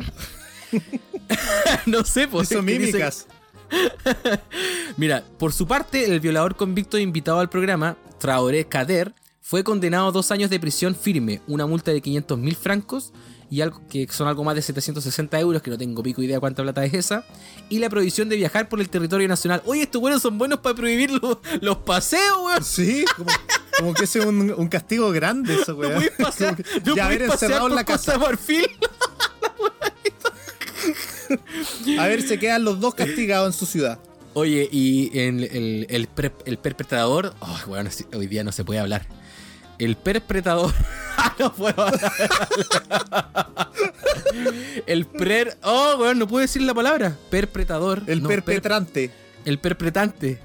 no 1.87 2.05
sé, 2.05 2.29
pues. 2.29 2.51
Hizo 2.51 2.61
es 2.61 2.65
mímicas. 2.65 3.27
Mira, 4.97 5.25
por 5.39 5.53
su 5.53 5.67
parte, 5.67 6.05
el 6.05 6.21
violador 6.21 6.57
convicto 6.57 6.99
invitado 6.99 7.41
al 7.41 7.49
programa, 7.49 7.97
Traoré 8.19 8.67
Kader, 8.67 9.15
fue 9.41 9.63
condenado 9.63 10.09
a 10.09 10.13
dos 10.13 10.31
años 10.31 10.51
de 10.51 10.59
prisión 10.59 10.95
firme, 10.95 11.41
una 11.47 11.67
multa 11.67 11.93
de 11.93 12.01
500 12.01 12.39
mil 12.39 12.57
francos 12.57 13.13
y 13.49 13.61
algo 13.61 13.81
que 13.89 14.09
son 14.11 14.27
algo 14.27 14.43
más 14.43 14.57
de 14.57 14.63
760 14.63 15.39
euros, 15.39 15.63
que 15.63 15.71
no 15.71 15.79
tengo 15.79 16.03
pico 16.03 16.21
idea 16.21 16.41
cuánta 16.41 16.63
plata 16.63 16.85
es 16.85 16.95
esa, 16.95 17.25
y 17.69 17.79
la 17.79 17.89
prohibición 17.89 18.29
de 18.29 18.37
viajar 18.37 18.69
por 18.69 18.81
el 18.81 18.89
territorio 18.89 19.29
nacional. 19.29 19.63
Oye, 19.67 19.83
estos 19.83 20.01
buenos 20.01 20.23
son 20.23 20.37
buenos 20.37 20.61
para 20.61 20.75
prohibir 20.75 21.13
los, 21.13 21.39
los 21.61 21.77
paseos, 21.79 22.39
weón. 22.45 22.65
Sí, 22.65 23.05
como, 23.17 23.31
como 23.79 23.95
que 23.95 24.05
ese 24.05 24.19
es 24.19 24.27
un, 24.27 24.53
un 24.57 24.69
castigo 24.69 25.13
grande 25.13 25.55
eso, 25.55 25.77
weón. 25.77 25.95
No 25.95 26.57
que 26.57 26.65
no 26.85 26.97
ya 26.97 27.07
haber 27.07 27.23
encerrado 27.23 27.69
en 27.69 27.77
la 27.77 27.85
casa. 27.85 28.13
de 28.13 28.19
Marfil. 28.19 28.67
A 31.99 32.07
ver, 32.07 32.23
se 32.23 32.39
quedan 32.39 32.65
los 32.65 32.81
dos 32.81 32.95
castigados 32.95 33.47
en 33.55 33.59
su 33.59 33.67
ciudad. 33.67 33.99
Oye, 34.35 34.69
y 34.71 35.11
el, 35.19 35.87
el, 35.89 36.07
pre- 36.09 36.33
el 36.45 36.59
perpetrador. 36.59 37.35
Oh, 37.41 37.59
bueno, 37.67 37.89
hoy 38.15 38.27
día 38.27 38.45
no 38.45 38.53
se 38.53 38.65
puede 38.65 38.81
hablar. 38.81 39.07
El 39.79 39.97
perpetrador. 39.97 40.73
Ah, 41.19 41.35
no 41.39 41.51
puedo 41.51 41.81
hablar. 41.83 42.13
El 44.87 45.07
per. 45.07 45.57
Oh, 45.63 45.97
weón, 45.99 46.19
no 46.19 46.29
puedo 46.29 46.43
decir 46.43 46.61
la 46.63 46.75
palabra. 46.75 47.17
Perpetrador. 47.31 48.03
El 48.07 48.23
no, 48.23 48.29
per- 48.29 48.43
perpetrante. 48.45 49.11
el 49.47 49.59
perpetrante. 49.59 50.39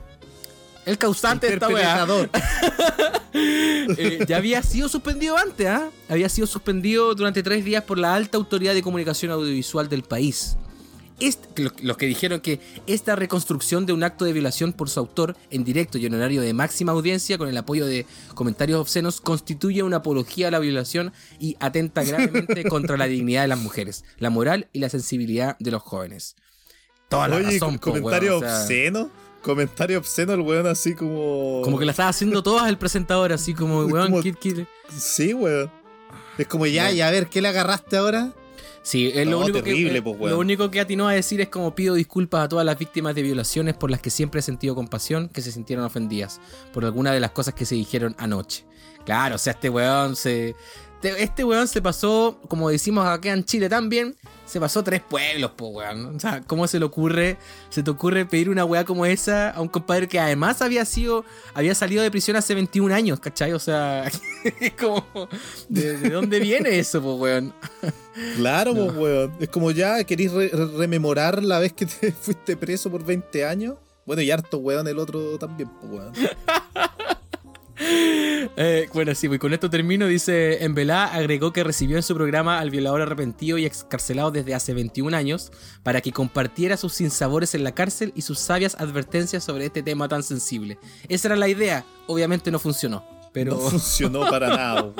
El 0.85 0.97
causante 0.97 1.47
de 1.47 1.53
El 1.53 1.57
esta 1.57 1.67
weá. 1.67 2.05
perpetrador. 2.05 2.29
Eh, 3.33 4.25
ya 4.27 4.37
había 4.37 4.61
sido 4.61 4.89
suspendido 4.89 5.37
antes, 5.37 5.65
¿ah? 5.65 5.89
Había 6.09 6.27
sido 6.29 6.45
suspendido 6.47 7.15
durante 7.15 7.41
tres 7.41 7.63
días 7.63 7.83
por 7.83 7.97
la 7.97 8.13
alta 8.13 8.37
autoridad 8.37 8.73
de 8.73 8.81
comunicación 8.81 9.31
audiovisual 9.31 9.87
del 9.89 10.03
país. 10.03 10.57
Este- 11.21 11.63
lo- 11.63 11.71
los 11.81 11.97
que 11.97 12.05
dijeron 12.07 12.41
que 12.41 12.59
esta 12.87 13.15
reconstrucción 13.15 13.85
de 13.85 13.93
un 13.93 14.03
acto 14.03 14.25
de 14.25 14.33
violación 14.33 14.73
por 14.73 14.89
su 14.89 14.99
autor 14.99 15.37
en 15.51 15.63
directo 15.63 15.97
y 15.97 16.05
en 16.05 16.15
horario 16.15 16.41
de 16.41 16.53
máxima 16.53 16.91
audiencia 16.91 17.37
con 17.37 17.47
el 17.47 17.55
apoyo 17.57 17.85
de 17.85 18.05
comentarios 18.35 18.79
obscenos 18.81 19.21
constituye 19.21 19.83
una 19.83 19.97
apología 19.97 20.47
a 20.47 20.51
la 20.51 20.59
violación 20.59 21.13
y 21.39 21.55
atenta 21.59 22.03
gravemente 22.03 22.63
contra 22.69 22.97
la 22.97 23.05
dignidad 23.05 23.43
de 23.43 23.47
las 23.49 23.59
mujeres, 23.59 24.03
la 24.17 24.29
moral 24.29 24.67
y 24.73 24.79
la 24.79 24.89
sensibilidad 24.89 25.57
de 25.59 25.71
los 25.71 25.81
jóvenes. 25.83 26.35
Toda 27.07 27.27
la 27.27 27.35
Oye, 27.37 27.45
razón, 27.53 27.77
po, 27.79 27.91
comentario 27.91 28.31
weón, 28.39 28.43
o 28.43 28.47
sea, 28.47 28.59
obsceno. 28.61 29.09
Comentario 29.41 29.97
obsceno, 29.97 30.33
el 30.33 30.41
weón 30.41 30.67
así 30.67 30.93
como. 30.93 31.61
Como 31.63 31.79
que 31.79 31.85
la 31.85 31.91
estaba 31.91 32.09
haciendo 32.09 32.43
todas 32.43 32.69
el 32.69 32.77
presentador, 32.77 33.33
así 33.33 33.53
como, 33.53 33.79
weón, 33.85 34.11
Como- 34.11 34.21
¿qué- 34.21 34.33
qué- 34.33 34.67
Sí, 34.97 35.33
weón. 35.33 35.71
Es 36.37 36.47
como 36.47 36.65
ya, 36.67 36.91
y 36.91 37.01
a 37.01 37.09
ver, 37.11 37.27
¿qué 37.27 37.41
le 37.41 37.47
agarraste 37.49 37.97
ahora? 37.97 38.33
Sí, 38.83 39.11
es 39.13 39.27
lo, 39.27 39.39
único 39.39 39.61
terrible, 39.61 40.01
que, 40.01 40.09
eh, 40.09 40.15
pues, 40.17 40.31
lo 40.31 40.39
único 40.39 40.71
que 40.71 40.79
atinó 40.79 41.07
a 41.07 41.13
decir 41.13 41.39
es 41.39 41.49
como 41.49 41.75
pido 41.75 41.93
disculpas 41.93 42.45
a 42.45 42.49
todas 42.49 42.65
las 42.65 42.79
víctimas 42.79 43.13
de 43.13 43.21
violaciones 43.21 43.75
por 43.75 43.91
las 43.91 44.01
que 44.01 44.09
siempre 44.09 44.39
he 44.39 44.43
sentido 44.43 44.73
compasión, 44.73 45.29
que 45.29 45.41
se 45.41 45.51
sintieron 45.51 45.85
ofendidas 45.85 46.41
por 46.73 46.83
alguna 46.83 47.11
de 47.11 47.19
las 47.19 47.31
cosas 47.31 47.53
que 47.53 47.65
se 47.65 47.75
dijeron 47.75 48.15
anoche. 48.17 48.65
Claro, 49.05 49.35
o 49.35 49.37
sea, 49.37 49.53
este 49.53 49.69
weón 49.69 50.15
se... 50.15 50.55
te- 51.01 51.21
Este 51.23 51.43
weón 51.43 51.67
se 51.67 51.81
pasó, 51.81 52.39
como 52.47 52.69
decimos 52.69 53.05
acá 53.05 53.33
en 53.33 53.43
Chile 53.43 53.67
también, 53.69 54.15
se 54.45 54.59
pasó 54.59 54.83
tres 54.83 55.01
pueblos, 55.01 55.51
pues 55.55 55.71
weón. 55.73 56.15
O 56.15 56.19
sea, 56.19 56.41
¿cómo 56.45 56.67
se 56.67 56.77
le 56.79 56.85
ocurre, 56.85 57.37
se 57.69 57.83
te 57.83 57.89
ocurre 57.91 58.25
pedir 58.25 58.49
una 58.49 58.65
weá 58.65 58.83
como 58.83 59.05
esa 59.05 59.49
a 59.51 59.61
un 59.61 59.67
compadre 59.69 60.07
que 60.07 60.19
además 60.19 60.61
había 60.61 60.83
sido, 60.85 61.23
había 61.53 61.73
salido 61.73 62.03
de 62.03 62.11
prisión 62.11 62.35
hace 62.37 62.53
21 62.53 62.93
años, 62.93 63.19
¿cachai? 63.19 63.53
O 63.53 63.59
sea, 63.59 64.09
es 64.59 64.73
como, 64.73 65.05
¿de, 65.69 65.97
de 65.97 66.09
dónde 66.09 66.39
viene 66.39 66.77
eso, 66.79 67.01
pues 67.01 67.15
weón? 67.19 67.53
Claro, 68.35 68.73
No. 68.73 68.85
pues, 68.87 68.97
weón. 68.97 69.33
Es 69.39 69.49
como 69.49 69.71
ya, 69.71 70.03
¿queréis 70.03 70.31
re- 70.33 70.49
re- 70.49 70.77
rememorar 70.77 71.41
la 71.43 71.59
vez 71.59 71.71
que 71.73 71.85
te 71.85 72.11
fuiste 72.21 72.57
preso 72.57 72.91
por 72.91 73.05
20 73.05 73.45
años? 73.45 73.75
Bueno, 74.05 74.21
y 74.21 74.31
harto 74.31 74.57
weón 74.57 74.87
el 74.87 74.99
otro 74.99 75.37
también, 75.37 75.69
pues, 75.79 75.91
weón. 75.93 76.13
Eh, 78.57 78.89
bueno, 78.93 79.13
sí, 79.15 79.27
pues 79.27 79.39
con 79.39 79.53
esto 79.53 79.69
termino. 79.69 80.07
Dice, 80.07 80.63
en 80.63 80.73
Velá 80.73 81.05
agregó 81.05 81.53
que 81.53 81.63
recibió 81.63 81.97
en 81.97 82.03
su 82.03 82.15
programa 82.15 82.59
al 82.59 82.69
violador 82.69 83.01
arrepentido 83.01 83.57
y 83.57 83.65
excarcelado 83.65 84.31
desde 84.31 84.55
hace 84.55 84.73
21 84.73 85.15
años 85.15 85.51
para 85.83 86.01
que 86.01 86.11
compartiera 86.11 86.75
sus 86.75 86.93
sinsabores 86.93 87.55
en 87.55 87.63
la 87.63 87.73
cárcel 87.73 88.11
y 88.15 88.23
sus 88.23 88.39
sabias 88.39 88.75
advertencias 88.79 89.43
sobre 89.43 89.65
este 89.65 89.83
tema 89.83 90.07
tan 90.07 90.23
sensible. 90.23 90.79
Esa 91.07 91.29
era 91.29 91.35
la 91.37 91.47
idea. 91.47 91.85
Obviamente 92.07 92.51
no 92.51 92.59
funcionó, 92.59 93.05
pero... 93.31 93.51
No 93.53 93.59
funcionó 93.59 94.21
para 94.21 94.47
nada. 94.55 94.91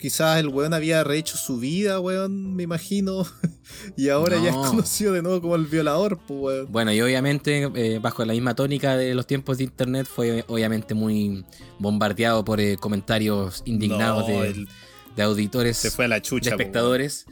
Quizás 0.00 0.38
el 0.40 0.48
weón 0.48 0.72
había 0.72 1.04
rehecho 1.04 1.36
su 1.36 1.58
vida, 1.58 2.00
weón, 2.00 2.54
me 2.56 2.62
imagino. 2.62 3.26
y 3.96 4.08
ahora 4.08 4.36
ya 4.42 4.50
es 4.50 4.56
No. 4.56 4.62
conocido 4.70 5.12
de 5.12 5.22
nuevo 5.22 5.40
como 5.42 5.56
el 5.56 5.66
violador, 5.66 6.18
pues, 6.26 6.40
weón. 6.40 6.72
Bueno, 6.72 6.92
y 6.92 7.00
obviamente, 7.02 7.70
eh, 7.74 7.98
bajo 8.00 8.24
la 8.24 8.32
misma 8.32 8.54
tónica 8.54 8.96
de 8.96 9.14
los 9.14 9.26
tiempos 9.26 9.58
de 9.58 9.64
internet, 9.64 10.06
fue 10.12 10.44
obviamente 10.48 10.94
muy 10.94 11.44
bombardeado 11.78 12.44
por 12.44 12.60
eh, 12.60 12.76
comentarios 12.78 13.62
indignados 13.66 14.26
No, 14.28 14.40
de, 14.40 14.48
el- 14.48 14.68
de 15.16 15.22
auditores, 15.22 15.76
se 15.76 15.90
fue 15.90 16.06
a 16.06 16.08
la 16.08 16.22
chucha, 16.22 16.50
de 16.50 16.56
po, 16.56 16.62
espectadores. 16.62 17.26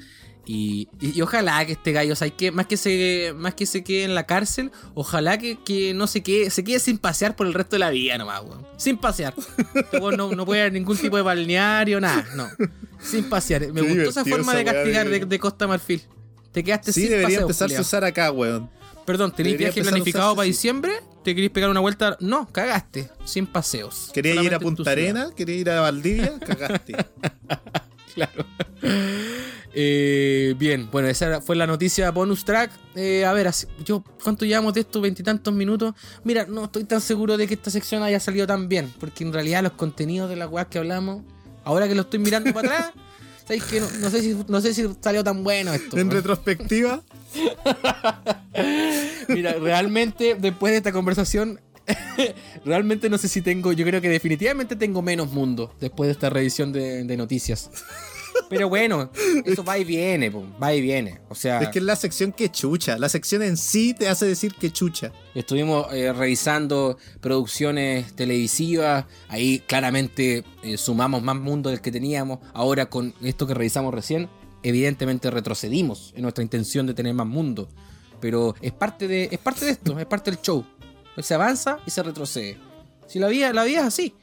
Y, 0.51 0.89
y- 0.99 1.19
y 1.19 1.21
ojalá 1.21 1.65
que 1.67 1.73
este 1.73 1.93
gallo, 1.93 2.17
¿sabes 2.17 2.33
qué? 2.37 2.51
Más 2.51 2.67
que 2.67 2.79
se, 2.79 3.35
más 3.37 3.53
que 3.53 3.67
se 3.67 3.85
quede 3.85 4.05
en 4.05 4.15
la 4.15 4.25
cárcel, 4.25 4.73
ojalá 4.95 5.37
que, 5.37 5.59
que 5.63 5.93
no 5.93 6.07
se 6.07 6.23
quede, 6.23 6.49
se 6.49 6.65
quede 6.65 6.79
sin 6.81 6.97
pasear 6.97 7.37
por 7.37 7.47
el 7.47 7.53
resto 7.53 7.77
de 7.77 7.81
la 7.81 7.91
vida 7.91 8.17
nomás, 8.17 8.43
weón. 8.43 8.67
Sin 8.79 8.97
pasear. 8.97 9.35
Este 9.75 10.01
no, 10.01 10.33
no 10.33 10.47
puede 10.47 10.63
haber 10.63 10.73
ningún 10.73 10.97
tipo 10.97 11.17
de 11.19 11.23
balneario, 11.23 12.01
nada, 12.01 12.27
no. 12.35 12.49
Sin 12.99 13.29
pasear. 13.29 13.71
Me 13.75 13.83
Qué 13.83 13.89
gustó 13.95 14.09
esa 14.11 14.25
forma 14.25 14.55
de 14.55 14.63
esa 14.63 14.73
castigar 14.73 15.09
de- 15.29 15.39
Costa 15.39 15.67
Marfil. 15.67 16.01
Te 16.51 16.65
quedaste 16.65 16.95
Sí, 16.95 17.03
sin 17.03 17.11
debería 17.11 17.27
paseo, 17.29 17.41
empezarse 17.43 17.65
culiao. 17.75 17.81
a 17.81 17.83
usar 17.87 18.05
acá, 18.05 18.33
weón. 18.33 18.71
Perdón, 19.05 19.33
¿tenéis 19.33 19.59
Debería 19.59 19.75
viaje 19.75 19.89
planificado 19.91 20.35
para 20.35 20.45
sí. 20.47 20.51
diciembre? 20.53 20.93
¿Te 21.25 21.35
queréis 21.35 21.51
pegar 21.53 21.69
una 21.69 21.81
vuelta? 21.81 22.17
No, 22.21 22.49
cagaste. 22.51 23.11
Sin 23.27 23.47
paseos. 23.47 24.11
Quería 24.15 24.43
ir 24.43 24.55
a 24.55 24.59
Punta. 24.59 24.91
Arena, 24.91 25.29
quería 25.37 25.57
ir 25.57 25.69
a 25.69 25.83
Valdivia, 25.83 26.39
cagaste. 26.47 26.97
Claro. 28.15 28.47
Eh, 29.81 30.57
bien, 30.59 30.89
bueno, 30.91 31.07
esa 31.07 31.41
fue 31.41 31.55
la 31.55 31.65
noticia 31.65 32.11
bonus 32.11 32.45
track. 32.45 32.73
Eh, 32.97 33.25
a 33.25 33.33
ver, 33.33 33.47
así- 33.47 33.69
yo, 33.85 34.03
¿cuánto 34.25 34.45
llevamos 34.45 34.75
de 34.75 34.81
estos 34.81 35.01
veintitantos 35.01 35.55
minutos? 35.55 35.95
Mira, 36.25 36.47
no 36.49 36.65
estoy 36.65 36.83
tan 36.83 37.01
seguro 37.01 37.37
de 37.37 37.47
que 37.47 37.55
esta 37.55 37.71
sección 37.71 38.03
haya 38.03 38.19
salido 38.19 38.45
tan 38.45 38.69
bien, 38.69 38.93
porque 38.99 39.23
en 39.23 39.33
realidad 39.33 39.63
los 39.63 39.73
contenidos 39.75 40.29
de 40.31 40.35
las 40.35 40.51
weas 40.51 40.67
que 40.67 40.79
hablamos, 40.79 41.23
ahora 41.63 41.87
que 41.87 41.95
lo 41.95 42.01
estoy 42.03 42.19
mirando 42.19 42.53
para 42.53 42.69
atrás, 42.69 42.93
¿sabéis 43.47 43.63
que 43.63 43.79
no, 43.79 43.87
no 44.01 44.11
sé 44.11 44.21
si, 44.21 44.37
no 44.49 44.61
sé 44.61 44.75
si 44.75 44.85
salió 45.01 45.23
tan 45.23 45.45
bueno 45.45 45.73
esto? 45.73 45.97
en 45.97 46.11
retrospectiva, 46.11 47.01
Mira, 49.29 49.53
realmente 49.61 50.37
después 50.41 50.73
de 50.73 50.79
esta 50.79 50.91
conversación, 50.91 51.61
realmente 52.65 53.09
no 53.09 53.17
sé 53.17 53.29
si 53.29 53.43
tengo, 53.43 53.73
yo 53.73 53.85
creo 53.87 54.01
que 54.01 54.09
definitivamente 54.09 54.75
tengo 54.75 55.03
menos 55.03 55.31
mundo 55.31 55.73
después 55.81 56.09
de 56.09 56.13
esta 56.13 56.31
revisión 56.31 56.73
de, 56.73 57.05
de 57.05 57.17
noticias. 57.17 57.71
Pero 58.49 58.69
bueno, 58.69 59.11
eso 59.45 59.65
va 59.65 59.79
y 59.79 59.85
viene, 59.85 60.31
po, 60.31 60.45
va 60.63 60.75
y 60.75 60.81
viene. 60.81 61.21
O 61.29 61.35
sea, 61.35 61.61
es 61.61 61.69
que 61.69 61.79
es 61.79 61.85
la 61.85 61.97
sección 61.97 62.33
que 62.33 62.51
chucha. 62.51 62.99
La 62.99 63.09
sección 63.09 63.43
en 63.43 63.57
sí 63.57 63.95
te 63.95 64.09
hace 64.09 64.27
decir 64.27 64.55
que 64.55 64.71
chucha. 64.71 65.13
estuvimos 65.35 65.93
eh, 65.93 66.13
revisando 66.13 66.99
producciones 67.21 68.15
televisivas, 68.15 69.05
ahí 69.29 69.61
claramente 69.61 70.45
eh, 70.63 70.77
sumamos 70.77 71.23
más 71.23 71.37
mundo 71.37 71.71
del 71.71 71.81
que 71.81 71.93
teníamos. 71.93 72.39
Ahora 72.55 72.87
con 72.87 73.15
esto 73.23 73.47
que 73.47 73.55
revisamos 73.55 73.93
recién, 73.95 74.29
evidentemente 74.63 75.31
retrocedimos 75.31 76.13
en 76.17 76.23
nuestra 76.23 76.43
intención 76.43 76.87
de 76.87 76.95
tener 76.95 77.15
más 77.15 77.27
mundo. 77.27 77.69
Pero 78.21 78.55
es 78.61 78.73
parte 78.73 79.07
de, 79.07 79.29
es 79.31 79.39
parte 79.39 79.65
de 79.65 79.73
esto, 79.73 79.99
es 79.99 80.07
parte 80.07 80.31
del 80.31 80.41
show. 80.41 80.65
Se 81.19 81.35
avanza 81.35 81.79
y 81.87 81.91
se 81.91 82.03
retrocede. 82.03 82.59
Si 83.07 83.19
la 83.19 83.29
vida, 83.29 83.53
la 83.53 83.65
vida 83.65 83.81
es 83.81 83.87
así. 83.87 84.15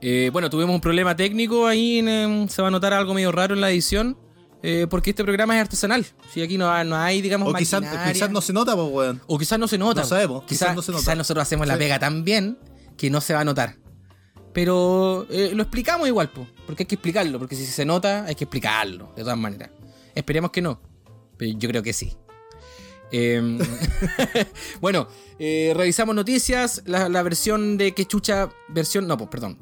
Eh, 0.00 0.30
bueno, 0.32 0.50
tuvimos 0.50 0.74
un 0.74 0.80
problema 0.80 1.16
técnico 1.16 1.66
ahí, 1.66 1.98
en, 1.98 2.08
em, 2.08 2.48
se 2.48 2.62
va 2.62 2.68
a 2.68 2.70
notar 2.70 2.92
algo 2.92 3.14
medio 3.14 3.32
raro 3.32 3.54
en 3.54 3.60
la 3.60 3.70
edición. 3.70 4.18
eh, 4.62 4.86
porque 4.90 5.10
este 5.10 5.22
programa 5.22 5.54
es 5.54 5.60
artesanal. 5.60 6.04
Si 6.32 6.42
aquí 6.42 6.58
no, 6.58 6.82
no 6.84 6.96
hay, 6.96 7.22
digamos, 7.22 7.48
O 7.48 7.54
quizás 7.54 7.82
no 8.30 8.40
se 8.40 8.52
nota, 8.52 8.74
pues, 8.74 8.88
weón. 8.90 9.22
O 9.26 9.38
quizás 9.38 9.58
no 9.58 9.68
se 9.68 9.78
nota. 9.78 10.00
No 10.00 10.06
sabemos, 10.06 10.42
quizás 10.44 10.68
Quizás, 10.68 10.76
no 10.76 10.82
se 10.82 10.92
nota. 10.92 11.02
quizás 11.02 11.16
nosotros 11.16 11.42
hacemos 11.42 11.66
la 11.66 11.76
pega 11.78 11.98
tan 11.98 12.24
bien 12.24 12.58
que 12.96 13.08
no 13.10 13.20
se 13.20 13.32
va 13.34 13.40
a 13.40 13.44
notar. 13.44 13.76
Pero 14.52 15.26
eh, 15.30 15.52
lo 15.54 15.62
explicamos 15.62 16.08
igual, 16.08 16.30
po, 16.30 16.46
porque 16.66 16.82
hay 16.82 16.86
que 16.86 16.94
explicarlo. 16.96 17.38
Porque 17.38 17.54
si 17.54 17.66
se 17.66 17.84
nota, 17.84 18.24
hay 18.24 18.34
que 18.34 18.44
explicarlo, 18.44 19.12
de 19.14 19.22
todas 19.22 19.38
maneras. 19.38 19.70
Esperemos 20.14 20.50
que 20.50 20.62
no. 20.62 20.80
Pero 21.36 21.56
yo 21.58 21.68
creo 21.68 21.82
que 21.82 21.92
sí. 21.92 22.16
Em, 23.10 23.58
bueno, 24.80 25.08
eh, 25.38 25.72
revisamos 25.76 26.14
noticias. 26.14 26.82
La, 26.86 27.22
versión 27.22 27.76
de 27.76 27.92
Quechucha. 27.92 28.48
Versión. 28.68 29.06
No, 29.06 29.16
pues, 29.16 29.30
perdón. 29.30 29.58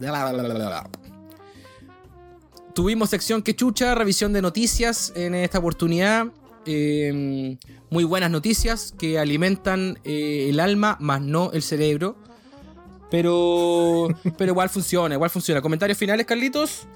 Tuvimos 2.75 3.11
sección 3.11 3.43
Quechucha, 3.43 3.95
revisión 3.95 4.33
de 4.33 4.43
noticias 4.43 5.13
en 5.15 5.35
esta 5.35 5.59
oportunidad. 5.59 6.27
Em, 6.67 7.59
muy 7.91 8.05
buenas 8.05 8.31
noticias 8.31 8.95
que 8.99 9.19
alimentan 9.19 9.99
eh, 10.05 10.49
el 10.49 10.59
alma, 10.59 10.97
más 11.01 11.21
no 11.21 11.53
el 11.53 11.63
cerebro. 11.63 12.17
Pero, 13.11 14.09
pero 14.37 14.51
igual 14.51 14.71
funciona, 14.71 15.15
igual 15.15 15.31
funciona. 15.31 15.61
¿Comentarios 15.61 15.97
finales, 15.99 16.27
Carlitos? 16.27 16.89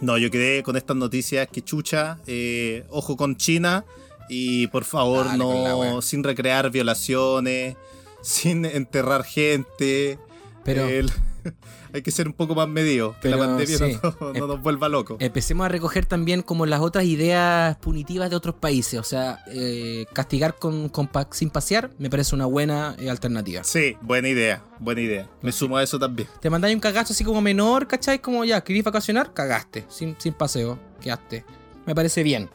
No, 0.00 0.16
yo 0.18 0.30
quedé 0.30 0.62
con 0.62 0.76
estas 0.76 0.96
noticias 0.96 1.48
que 1.48 1.62
chucha. 1.62 2.20
eh, 2.26 2.84
ojo 2.90 3.16
con 3.16 3.36
China. 3.36 3.84
Y 4.28 4.66
por 4.68 4.84
favor, 4.84 5.26
Dale 5.26 5.38
no. 5.38 6.02
Sin 6.02 6.22
recrear 6.24 6.70
violaciones. 6.70 7.76
Sin 8.22 8.64
enterrar 8.64 9.24
gente. 9.24 10.18
Pero- 10.64 10.86
El- 10.88 11.10
hay 11.94 12.02
que 12.02 12.10
ser 12.10 12.26
un 12.26 12.34
poco 12.34 12.54
más 12.54 12.68
medido. 12.68 13.14
Que 13.22 13.28
la 13.30 13.36
Pero, 13.36 13.48
pandemia 13.48 13.78
sí. 13.78 13.98
no, 14.20 14.32
no 14.34 14.46
nos 14.48 14.60
vuelva 14.60 14.88
locos. 14.88 15.16
Empecemos 15.20 15.64
a 15.64 15.68
recoger 15.68 16.04
también 16.04 16.42
como 16.42 16.66
las 16.66 16.80
otras 16.80 17.04
ideas 17.04 17.76
punitivas 17.76 18.28
de 18.28 18.36
otros 18.36 18.56
países. 18.56 18.98
O 19.00 19.04
sea, 19.04 19.38
eh, 19.50 20.04
castigar 20.12 20.56
con, 20.58 20.88
con 20.90 21.06
pa- 21.06 21.28
sin 21.30 21.48
pasear 21.48 21.90
me 21.98 22.10
parece 22.10 22.34
una 22.34 22.44
buena 22.46 22.96
eh, 22.98 23.08
alternativa. 23.08 23.62
Sí, 23.64 23.96
buena 24.02 24.28
idea. 24.28 24.62
Buena 24.80 25.00
idea. 25.00 25.30
Me 25.40 25.52
sumo 25.52 25.76
a 25.78 25.82
eso 25.82 25.98
también. 25.98 26.28
Te 26.40 26.50
mandáis 26.50 26.74
un 26.74 26.80
cagazo 26.80 27.12
así 27.14 27.24
como 27.24 27.40
menor, 27.40 27.86
¿cachai? 27.86 28.18
Como 28.20 28.44
ya, 28.44 28.60
¿querís 28.62 28.84
vacacionar? 28.84 29.32
Cagaste. 29.32 29.86
Sin, 29.88 30.16
sin 30.18 30.34
paseo, 30.34 30.78
quedaste. 31.00 31.44
Me 31.86 31.94
parece 31.94 32.22
bien. 32.24 32.50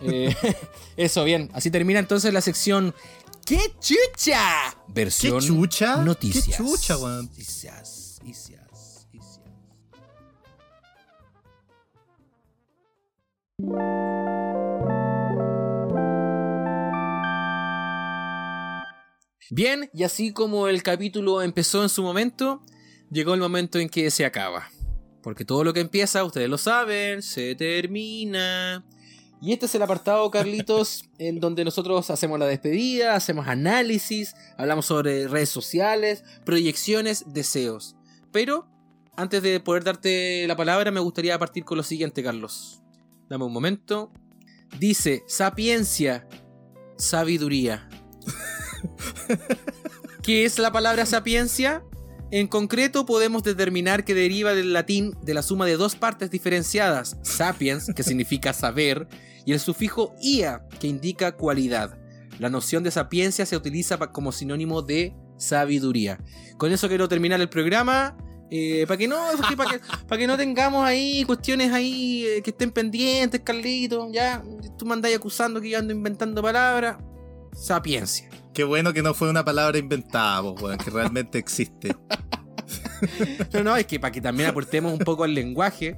Eh, 0.00 0.34
eso, 0.96 1.24
bien. 1.24 1.50
Así 1.52 1.70
termina 1.70 1.98
entonces 1.98 2.32
la 2.32 2.40
sección 2.40 2.94
¡Qué 3.48 3.72
chucha! 3.80 4.42
Versión 4.88 5.40
¿Qué 5.40 5.46
chucha? 5.46 5.96
noticias. 6.04 6.44
¿Qué 6.44 6.52
chucha, 6.52 6.98
weón? 6.98 7.24
Noticias, 7.24 8.18
noticias, 8.20 9.06
noticias. 9.14 9.40
Bien, 19.50 19.88
y 19.94 20.02
así 20.04 20.34
como 20.34 20.68
el 20.68 20.82
capítulo 20.82 21.40
empezó 21.40 21.82
en 21.82 21.88
su 21.88 22.02
momento, 22.02 22.60
llegó 23.10 23.32
el 23.32 23.40
momento 23.40 23.78
en 23.78 23.88
que 23.88 24.10
se 24.10 24.26
acaba. 24.26 24.70
Porque 25.22 25.46
todo 25.46 25.64
lo 25.64 25.72
que 25.72 25.80
empieza, 25.80 26.22
ustedes 26.22 26.50
lo 26.50 26.58
saben, 26.58 27.22
se 27.22 27.54
termina. 27.54 28.84
Y 29.40 29.52
este 29.52 29.66
es 29.66 29.74
el 29.76 29.82
apartado, 29.82 30.30
Carlitos, 30.30 31.08
en 31.18 31.38
donde 31.38 31.64
nosotros 31.64 32.10
hacemos 32.10 32.38
la 32.40 32.46
despedida, 32.46 33.14
hacemos 33.14 33.46
análisis, 33.46 34.34
hablamos 34.56 34.86
sobre 34.86 35.28
redes 35.28 35.48
sociales, 35.48 36.24
proyecciones, 36.44 37.24
deseos. 37.32 37.96
Pero, 38.32 38.68
antes 39.16 39.42
de 39.42 39.60
poder 39.60 39.84
darte 39.84 40.46
la 40.48 40.56
palabra, 40.56 40.90
me 40.90 41.00
gustaría 41.00 41.38
partir 41.38 41.64
con 41.64 41.76
lo 41.76 41.84
siguiente, 41.84 42.22
Carlos. 42.22 42.82
Dame 43.28 43.44
un 43.44 43.52
momento. 43.52 44.10
Dice, 44.78 45.22
sapiencia, 45.28 46.26
sabiduría. 46.96 47.88
¿Qué 50.22 50.44
es 50.44 50.58
la 50.58 50.72
palabra 50.72 51.06
sapiencia? 51.06 51.84
En 52.30 52.46
concreto 52.46 53.06
podemos 53.06 53.42
determinar 53.42 54.04
que 54.04 54.14
deriva 54.14 54.52
del 54.52 54.74
latín 54.74 55.16
de 55.22 55.32
la 55.32 55.42
suma 55.42 55.64
de 55.64 55.78
dos 55.78 55.96
partes 55.96 56.30
diferenciadas, 56.30 57.16
sapiens, 57.22 57.86
que 57.96 58.02
significa 58.02 58.52
saber, 58.52 59.08
y 59.46 59.52
el 59.52 59.60
sufijo 59.60 60.14
ia, 60.20 60.62
que 60.78 60.88
indica 60.88 61.36
cualidad. 61.36 61.98
La 62.38 62.50
noción 62.50 62.82
de 62.82 62.90
sapiencia 62.90 63.46
se 63.46 63.56
utiliza 63.56 63.96
como 63.96 64.30
sinónimo 64.30 64.82
de 64.82 65.14
sabiduría. 65.38 66.18
Con 66.58 66.70
eso 66.70 66.88
quiero 66.88 67.08
terminar 67.08 67.40
el 67.40 67.48
programa. 67.48 68.14
para 68.86 68.98
que 68.98 69.08
no 69.08 69.24
para 70.06 70.18
que, 70.18 70.26
no 70.26 70.36
tengamos 70.36 70.84
ahí 70.84 71.24
cuestiones 71.24 71.72
ahí 71.72 72.26
eh, 72.26 72.42
que 72.42 72.50
estén 72.50 72.72
pendientes, 72.72 73.40
Carlito. 73.40 74.10
Ya, 74.12 74.44
tú 74.76 74.84
me 74.84 75.14
acusando 75.14 75.62
que 75.62 75.70
yo 75.70 75.78
ando 75.78 75.94
inventando 75.94 76.42
palabras. 76.42 76.98
Sapiencia. 77.54 78.28
Qué 78.58 78.64
bueno 78.64 78.92
que 78.92 79.04
no 79.04 79.14
fue 79.14 79.30
una 79.30 79.44
palabra 79.44 79.78
inventada, 79.78 80.42
po, 80.42 80.50
weón, 80.60 80.78
que 80.78 80.90
realmente 80.90 81.38
existe. 81.38 81.94
No, 83.52 83.62
no, 83.62 83.76
es 83.76 83.86
que 83.86 84.00
para 84.00 84.10
que 84.10 84.20
también 84.20 84.48
aportemos 84.50 84.92
un 84.92 84.98
poco 84.98 85.22
al 85.22 85.32
lenguaje, 85.32 85.96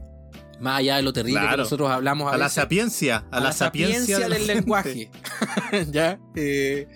más 0.60 0.80
allá 0.80 0.96
de 0.96 1.02
lo 1.02 1.14
terrible 1.14 1.40
que 1.40 1.46
Claro. 1.46 1.62
nosotros 1.62 1.90
hablamos 1.90 2.30
a, 2.30 2.34
A 2.34 2.38
la 2.38 2.50
sapiencia, 2.50 3.24
a, 3.30 3.40
la, 3.40 3.52
sapiencia, 3.52 4.18
la 4.18 4.28
del 4.28 4.38
gente. 4.44 4.54
lenguaje. 4.56 5.10
¿Ya? 5.90 6.20
Eh, 6.36 6.86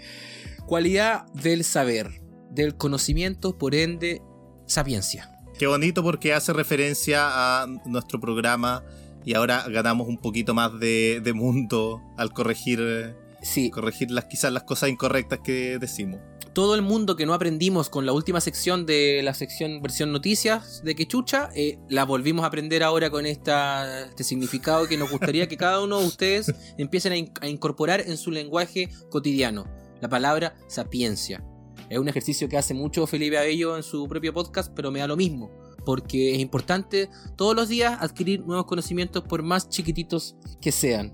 cualidad 0.67 1.25
del 1.33 1.65
saber, 1.65 2.21
del 2.51 2.77
conocimiento, 2.77 3.57
por 3.57 3.75
ende, 3.75 4.21
sapiencia. 4.67 5.31
Qué 5.59 5.67
bonito 5.67 6.03
porque 6.03 6.35
hace 6.35 6.53
referencia 6.53 7.63
a 7.63 7.67
nuestro 7.87 8.21
programa 8.21 8.85
y 9.25 9.33
ahora 9.33 9.65
ganamos 9.71 10.09
un 10.09 10.19
poquito 10.19 10.53
más 10.53 10.79
de, 10.79 11.23
de 11.25 11.33
mundo 11.33 12.03
al 12.19 12.31
corregir, 12.35 12.81
eh, 12.83 13.17
Sí. 13.45 13.71
corregir 13.71 14.11
las, 14.11 14.25
quizás 14.25 14.53
las 14.53 14.65
cosas 14.65 14.89
incorrectas 14.91 15.39
que 15.45 15.79
decimos. 15.79 16.21
Todo 16.53 16.75
el 16.77 16.83
mundo 16.83 17.17
que 17.17 17.27
no 17.27 17.35
aprendimos 17.35 17.89
con 17.91 18.07
la 18.07 18.13
última 18.13 18.41
sección 18.41 18.87
de 18.87 19.21
la 19.25 19.35
sección 19.35 19.83
versión 19.83 20.13
noticias 20.13 20.83
de 20.85 20.95
Quechucha, 20.95 21.51
eh, 21.55 21.79
la 21.89 22.05
volvimos 22.05 22.45
a 22.45 22.49
aprender 22.49 22.83
ahora 22.85 23.11
con 23.11 23.27
esta, 23.27 24.07
este 24.07 24.23
significado 24.25 24.87
que 24.87 24.97
nos 24.97 25.11
gustaría 25.11 25.49
que 25.49 25.57
cada 25.57 25.83
uno 25.83 26.01
de 26.01 26.07
ustedes 26.07 26.53
empiecen 26.79 27.13
a, 27.13 27.17
in- 27.17 27.33
a 27.41 27.49
incorporar 27.49 28.01
en 28.07 28.17
su 28.17 28.31
lenguaje 28.31 28.89
cotidiano. 29.11 29.65
La 30.01 30.09
palabra 30.09 30.55
sapiencia. 30.69 31.45
Es 31.91 31.99
un 31.99 32.09
ejercicio 32.09 32.49
que 32.49 32.57
hace 32.57 32.73
mucho 32.73 33.07
Felipe 33.07 33.37
Abello 33.37 33.77
en 33.77 33.83
su 33.83 34.07
propio 34.09 34.33
podcast, 34.33 34.73
pero 34.75 34.91
me 34.91 35.01
da 35.01 35.07
lo 35.07 35.17
mismo. 35.17 35.51
Porque 35.85 36.35
es 36.35 36.39
importante 36.41 37.11
todos 37.37 37.55
los 37.55 37.69
días 37.69 37.99
adquirir 38.01 38.47
nuevos 38.47 38.65
conocimientos 38.67 39.25
por 39.25 39.43
más 39.43 39.69
chiquititos 39.69 40.37
que 40.61 40.73
sean. 40.73 41.13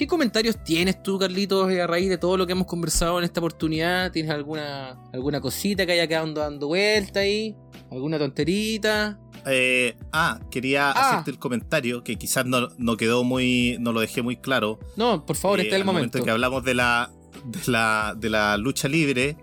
¿Qué 0.00 0.06
comentarios 0.06 0.64
tienes 0.64 1.02
tú, 1.02 1.18
Carlitos, 1.18 1.70
eh, 1.70 1.82
a 1.82 1.86
raíz 1.86 2.08
de 2.08 2.16
todo 2.16 2.38
lo 2.38 2.46
que 2.46 2.52
hemos 2.52 2.66
conversado 2.66 3.18
en 3.18 3.24
esta 3.24 3.38
oportunidad? 3.40 4.10
¿Tienes 4.10 4.32
alguna, 4.32 4.96
alguna 5.12 5.42
cosita 5.42 5.84
que 5.84 5.92
haya 5.92 6.06
quedado 6.06 6.32
dando 6.32 6.68
vuelta 6.68 7.20
ahí? 7.20 7.54
¿Alguna 7.90 8.18
tonterita? 8.18 9.20
Eh, 9.44 9.94
ah, 10.10 10.40
quería 10.50 10.90
Ah. 10.90 11.10
hacerte 11.10 11.32
el 11.32 11.38
comentario 11.38 12.02
que 12.02 12.16
quizás 12.16 12.46
no, 12.46 12.68
no 12.78 12.96
quedó 12.96 13.24
muy, 13.24 13.76
no 13.78 13.92
lo 13.92 14.00
dejé 14.00 14.22
muy 14.22 14.36
claro. 14.38 14.78
No, 14.96 15.26
por 15.26 15.36
favor, 15.36 15.60
Eh, 15.60 15.64
este 15.64 15.74
es 15.76 15.82
el 15.82 15.86
al 15.86 15.94
momento. 15.94 16.24
que 16.24 16.30
hablamos 16.30 16.64
de 16.64 16.72
la, 16.72 17.10
de 17.44 17.70
la, 17.70 18.14
de 18.16 18.30
la 18.30 18.56
lucha 18.56 18.88
libre, 18.88 19.36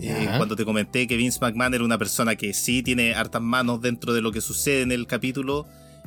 eh, 0.00 0.28
cuando 0.36 0.54
te 0.54 0.64
comenté 0.64 1.08
que 1.08 1.16
Vince 1.16 1.40
McMahon 1.42 1.74
era 1.74 1.82
una 1.82 1.98
persona 1.98 2.36
que 2.36 2.54
sí 2.54 2.84
tiene 2.84 3.12
hartas 3.16 3.42
manos 3.42 3.80
dentro 3.80 4.12
de 4.14 4.20
lo 4.20 4.30
que 4.30 4.40
sucede 4.40 4.82
en 4.82 4.92
el 4.92 5.08
capítulo, 5.08 5.66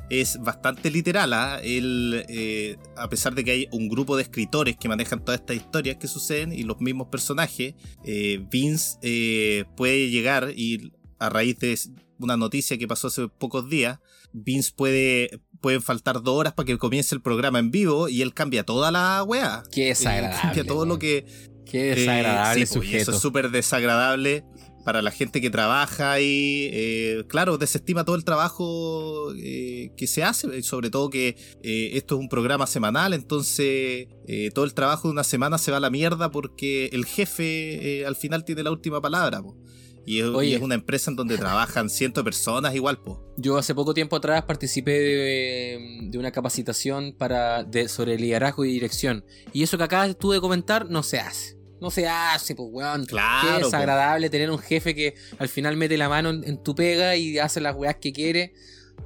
es 0.10 0.40
bastante 0.40 0.92
literal. 0.92 1.34
¿ah? 1.34 1.60
Él, 1.64 2.26
eh, 2.30 2.78
a 2.96 3.10
pesar 3.10 3.36
de 3.36 3.44
que 3.44 3.52
hay 3.52 3.68
un 3.72 3.90
grupo 3.90 4.16
de 4.16 4.24
escritores 4.24 4.78
que 4.78 4.88
manejan 4.90 5.24
todas 5.24 5.42
estas 5.42 5.58
historias 5.58 5.98
que 5.98 6.08
suceden 6.08 6.54
y 6.54 6.64
los 6.64 6.80
mismos 6.82 7.08
personajes, 7.08 7.76
eh, 8.04 8.46
Vince 8.50 8.98
eh, 9.02 9.66
puede 9.76 10.10
llegar 10.10 10.52
y 10.56 10.92
a 11.20 11.30
raíz 11.30 11.60
de 11.60 11.78
una 12.20 12.38
noticia 12.38 12.78
que 12.78 12.88
pasó 12.88 13.08
hace 13.08 13.28
pocos 13.28 13.70
días, 13.70 14.00
Vince 14.34 14.72
puede 14.76 15.42
pueden 15.62 15.82
faltar 15.82 16.22
dos 16.22 16.38
horas 16.38 16.52
para 16.54 16.66
que 16.66 16.78
comience 16.78 17.16
el 17.16 17.22
programa 17.22 17.58
en 17.58 17.72
vivo 17.72 18.10
y 18.10 18.22
él 18.22 18.34
cambia 18.34 18.66
toda 18.66 18.92
la 18.92 19.24
weá. 19.24 19.64
Qué 19.72 19.84
Él 19.84 19.88
desagradable. 19.90 20.42
Cambia 20.42 20.64
todo 20.66 20.86
lo 20.86 21.00
que 21.00 21.26
Qué 21.66 21.94
eh, 21.94 21.96
desagradable 21.96 22.66
sí, 22.66 22.74
pues, 22.78 22.90
y 22.90 22.96
eso 22.96 23.06
sujeto. 23.06 23.12
es 23.12 23.22
súper 23.22 23.52
desagradable 23.52 24.44
para 24.84 25.02
la 25.02 25.12
gente 25.12 25.42
que 25.42 25.50
trabaja 25.50 26.12
ahí. 26.14 26.70
eh, 26.72 27.24
claro, 27.28 27.58
desestima 27.58 28.04
todo 28.06 28.16
el 28.16 28.24
trabajo 28.24 29.34
eh, 29.36 29.92
que 29.98 30.08
se 30.08 30.24
hace, 30.24 30.58
y 30.58 30.64
sobre 30.64 30.90
todo 30.90 31.10
que 31.10 31.36
eh, 31.64 31.92
esto 31.94 32.16
es 32.16 32.22
un 32.22 32.30
programa 32.30 32.68
semanal, 32.68 33.14
entonces 33.14 34.08
eh, 34.28 34.50
todo 34.54 34.66
el 34.66 34.74
trabajo 34.74 35.08
de 35.08 35.14
una 35.14 35.24
semana 35.24 35.58
se 35.58 35.72
va 35.72 35.78
a 35.78 35.80
la 35.80 35.90
mierda 35.90 36.32
porque 36.32 36.88
el 36.94 37.06
jefe 37.06 38.00
eh, 38.02 38.06
al 38.06 38.16
final 38.16 38.46
tiene 38.46 38.64
la 38.64 38.72
última 38.72 39.02
palabra. 39.02 39.42
po. 39.42 39.58
Y 40.06 40.20
es, 40.20 40.26
y 40.26 40.56
una 40.58 40.76
empresa 40.76 41.10
en 41.10 41.16
donde 41.16 41.38
trabajan 41.38 41.90
cientos 41.90 42.22
de 42.22 42.26
personas 42.26 42.76
igual, 42.76 43.00
pues. 43.02 43.20
Yo 43.38 43.58
hace 43.58 43.74
poco 43.74 43.94
tiempo 43.94 44.18
atrás 44.18 44.44
participé 44.44 44.92
de, 44.92 46.10
de 46.10 46.18
una 46.18 46.32
capacitación 46.32 47.16
para, 47.18 47.64
de, 47.64 47.88
sobre 47.88 48.18
liderazgo 48.18 48.66
y 48.66 48.74
dirección. 48.74 49.24
Y 49.54 49.64
eso 49.64 49.78
que 49.78 49.86
acabas 49.86 50.18
tú 50.18 50.32
de 50.32 50.42
comentar 50.42 50.90
no 50.90 51.04
se 51.04 51.20
hace. 51.20 51.58
No 51.84 51.92
se 51.92 52.08
hace, 52.08 52.56
pues, 52.56 52.70
weón. 52.72 53.06
Claro, 53.06 53.48
Qué 53.48 53.60
po. 53.60 53.66
desagradable 53.66 54.30
tener 54.30 54.50
un 54.50 54.58
jefe 54.58 54.96
que 54.96 55.16
al 55.38 55.50
final 55.50 55.76
mete 55.76 55.98
la 55.98 56.08
mano 56.08 56.30
en, 56.30 56.44
en 56.46 56.64
tu 56.64 56.74
pega 56.74 57.18
y 57.18 57.38
hace 57.38 57.60
las 57.60 57.76
weas 57.76 57.98
que 57.98 58.14
quiere. 58.14 58.54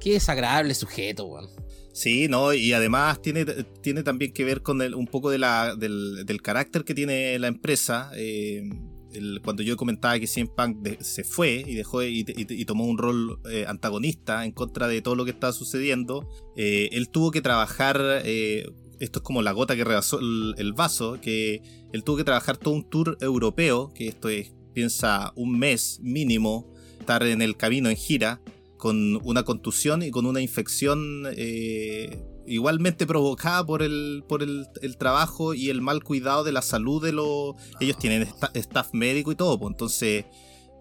Qué 0.00 0.12
desagradable 0.12 0.74
sujeto, 0.74 1.24
weón. 1.26 1.48
Sí, 1.92 2.28
no, 2.28 2.54
y 2.54 2.72
además 2.72 3.20
tiene, 3.20 3.44
tiene 3.82 4.04
también 4.04 4.32
que 4.32 4.44
ver 4.44 4.62
con 4.62 4.80
el- 4.80 4.94
un 4.94 5.08
poco 5.08 5.28
de 5.30 5.38
la, 5.38 5.74
del, 5.74 6.24
del 6.24 6.40
carácter 6.40 6.84
que 6.84 6.94
tiene 6.94 7.36
la 7.40 7.48
empresa. 7.48 8.12
eh, 8.14 8.62
el- 9.12 9.40
cuando 9.42 9.62
yo 9.64 9.76
comentaba 9.76 10.16
que 10.20 10.26
CM 10.28 10.48
Punk 10.54 10.76
de- 10.82 11.02
se 11.02 11.24
fue 11.24 11.64
y 11.66 11.74
dejó 11.74 12.04
y, 12.04 12.20
y- 12.28 12.46
y 12.60 12.64
tomó 12.66 12.84
un 12.84 12.98
rol 12.98 13.40
eh, 13.50 13.64
antagonista 13.66 14.44
en 14.44 14.52
contra 14.52 14.86
de 14.86 15.02
todo 15.02 15.16
lo 15.16 15.24
que 15.24 15.32
estaba 15.32 15.52
sucediendo, 15.52 16.28
eh, 16.56 16.90
él 16.92 17.08
tuvo 17.08 17.32
que 17.32 17.40
trabajar 17.40 17.98
esto 19.00 19.18
es 19.18 19.22
como 19.22 19.42
la 19.42 19.52
gota 19.52 19.76
que 19.76 19.84
rebasó 19.84 20.18
el, 20.20 20.54
el 20.58 20.72
vaso, 20.72 21.18
que 21.20 21.62
él 21.92 22.04
tuvo 22.04 22.16
que 22.18 22.24
trabajar 22.24 22.56
todo 22.56 22.74
un 22.74 22.88
tour 22.88 23.16
europeo, 23.20 23.92
que 23.94 24.08
esto 24.08 24.28
es, 24.28 24.52
piensa, 24.74 25.32
un 25.36 25.58
mes 25.58 25.98
mínimo, 26.02 26.72
estar 27.00 27.22
en 27.24 27.42
el 27.42 27.56
camino 27.56 27.88
en 27.90 27.96
gira, 27.96 28.40
con 28.76 29.16
una 29.24 29.42
contusión 29.42 30.02
y 30.02 30.10
con 30.10 30.24
una 30.26 30.40
infección 30.40 31.24
eh, 31.36 32.22
igualmente 32.46 33.06
provocada 33.06 33.66
por 33.66 33.82
el, 33.82 34.22
por 34.28 34.42
el, 34.42 34.66
el 34.82 34.96
trabajo 34.96 35.52
y 35.54 35.68
el 35.70 35.80
mal 35.80 36.04
cuidado 36.04 36.44
de 36.44 36.52
la 36.52 36.62
salud 36.62 37.02
de 37.04 37.12
los... 37.12 37.54
Ellos 37.80 37.98
tienen 37.98 38.22
sta- 38.28 38.52
staff 38.54 38.90
médico 38.92 39.32
y 39.32 39.34
todo, 39.34 39.58
pues 39.58 39.72
entonces... 39.72 40.24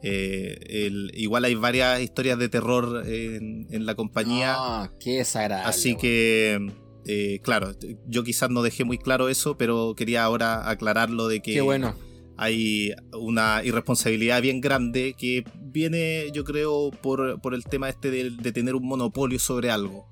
eh, 0.03 0.60
el- 0.69 1.11
igual 1.15 1.44
hay 1.45 1.56
varias 1.56 1.99
historias 2.02 2.38
de 2.38 2.49
terror 2.49 3.03
en, 3.07 3.65
en 3.72 3.85
la 3.88 3.95
compañía. 3.95 4.53
Ah, 4.57 4.91
qué 4.99 5.18
desagradable. 5.18 5.68
Así 5.69 5.95
que, 5.95 6.72
eh, 7.07 7.39
claro, 7.41 7.73
yo 8.05 8.23
quizás 8.23 8.49
no 8.49 8.61
dejé 8.61 8.84
muy 8.84 8.97
claro 8.97 9.29
eso, 9.29 9.57
pero 9.57 9.95
quería 9.95 10.23
ahora 10.23 10.69
aclararlo 10.69 11.27
de 11.27 11.41
que 11.41 11.53
Qué 11.53 11.61
bueno. 11.61 11.95
hay 12.38 12.91
una 13.13 13.61
irresponsabilidad 13.63 14.41
bien 14.41 14.61
grande 14.61 15.15
que 15.17 15.43
viene, 15.59 16.31
yo 16.34 16.43
creo, 16.43 16.91
por, 16.91 17.41
por 17.41 17.53
el 17.53 17.63
tema 17.63 17.89
este 17.89 18.11
de, 18.11 18.31
de 18.31 18.51
tener 18.51 18.75
un 18.75 18.88
monopolio 18.88 19.39
sobre 19.39 19.69
algo. 19.71 20.07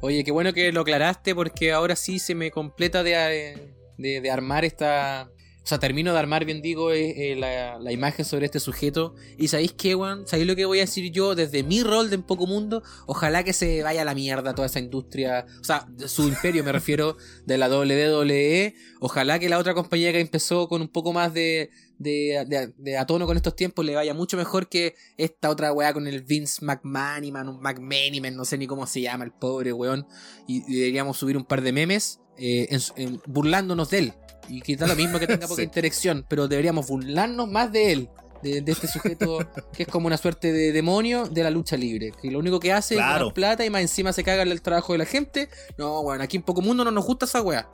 Oye, 0.00 0.22
qué 0.22 0.30
bueno 0.30 0.52
que 0.52 0.70
lo 0.72 0.82
aclaraste 0.82 1.34
porque 1.34 1.72
ahora 1.72 1.96
sí 1.96 2.18
se 2.18 2.34
me 2.34 2.50
completa 2.50 3.02
de, 3.02 3.74
de, 3.98 4.20
de 4.20 4.30
armar 4.30 4.64
esta... 4.64 5.30
Sea, 5.68 5.78
termino 5.78 6.14
de 6.14 6.18
armar, 6.18 6.46
bien 6.46 6.62
digo, 6.62 6.92
eh, 6.92 7.32
eh, 7.32 7.36
la, 7.36 7.92
imagen 7.92 8.24
sobre 8.24 8.46
este 8.46 8.58
sujeto. 8.58 9.14
Y 9.36 9.48
¿sabéis 9.48 9.74
qué, 9.74 9.94
weón? 9.94 10.26
¿Sabéis 10.26 10.48
lo 10.48 10.56
que 10.56 10.64
voy 10.64 10.78
a 10.78 10.86
decir 10.86 11.12
yo 11.12 11.34
desde 11.34 11.62
mi 11.62 11.82
rol 11.82 12.08
de 12.08 12.14
En 12.14 12.22
Poco 12.22 12.46
Mundo? 12.46 12.82
Ojalá 13.04 13.44
que 13.44 13.52
se 13.52 13.82
vaya 13.82 14.00
a 14.00 14.04
la 14.06 14.14
mierda 14.14 14.54
toda 14.54 14.64
esa 14.64 14.78
industria. 14.78 15.44
O 15.60 15.64
sea, 15.64 15.86
su 16.06 16.26
imperio 16.26 16.64
me 16.64 16.72
refiero 16.72 17.18
de 17.44 17.58
la 17.58 17.68
WWE. 17.68 18.76
Ojalá 19.00 19.38
que 19.38 19.50
la 19.50 19.58
otra 19.58 19.74
compañía 19.74 20.10
que 20.10 20.20
empezó 20.20 20.68
con 20.68 20.80
un 20.80 20.88
poco 20.88 21.12
más 21.12 21.34
de, 21.34 21.68
de, 21.98 22.72
de, 22.78 23.06
con 23.06 23.36
estos 23.36 23.54
tiempos 23.54 23.84
le 23.84 23.94
vaya 23.94 24.14
mucho 24.14 24.38
mejor 24.38 24.70
que 24.70 24.94
esta 25.18 25.50
otra 25.50 25.70
weá 25.74 25.92
con 25.92 26.06
el 26.06 26.22
Vince 26.22 26.64
McMahon, 26.64 27.60
McMahon, 27.60 28.34
no 28.34 28.46
sé 28.46 28.56
ni 28.56 28.66
cómo 28.66 28.86
se 28.86 29.02
llama 29.02 29.24
el 29.24 29.32
pobre 29.32 29.74
weón. 29.74 30.06
Y, 30.46 30.62
y 30.66 30.78
deberíamos 30.78 31.18
subir 31.18 31.36
un 31.36 31.44
par 31.44 31.60
de 31.60 31.72
memes 31.72 32.20
eh, 32.38 32.68
en- 32.96 33.20
burlándonos 33.26 33.90
de 33.90 33.98
él. 33.98 34.14
Y 34.48 34.76
da 34.76 34.86
lo 34.86 34.96
mismo 34.96 35.18
que 35.18 35.26
tenga 35.26 35.46
poca 35.48 35.56
Sí. 35.56 35.62
interacción, 35.62 36.24
pero 36.28 36.48
deberíamos 36.48 36.86
burlarnos 36.88 37.48
más 37.50 37.70
de 37.72 37.92
él. 37.92 38.08
De, 38.42 38.60
de 38.60 38.70
este 38.70 38.86
sujeto 38.86 39.38
que 39.72 39.82
es 39.82 39.88
como 39.88 40.06
una 40.06 40.16
suerte 40.16 40.52
de 40.52 40.70
demonio 40.70 41.26
de 41.26 41.42
la 41.42 41.50
lucha 41.50 41.76
libre. 41.76 42.12
Que 42.22 42.30
lo 42.30 42.38
único 42.38 42.60
que 42.60 42.72
hace 42.72 42.94
es 42.94 43.00
ganar 43.00 43.32
plata 43.34 43.64
y 43.64 43.70
más 43.70 43.80
encima 43.82 44.12
se 44.12 44.22
caga 44.22 44.42
el 44.44 44.62
trabajo 44.62 44.92
de 44.92 44.98
la 45.00 45.06
gente. 45.06 45.48
No, 45.76 46.02
bueno, 46.04 46.22
aquí 46.22 46.36
en 46.36 46.44
Poco 46.44 46.62
Mundo 46.62 46.84
no 46.84 46.90
nos 46.92 47.04
gusta 47.04 47.26
esa 47.26 47.42
weá. 47.42 47.68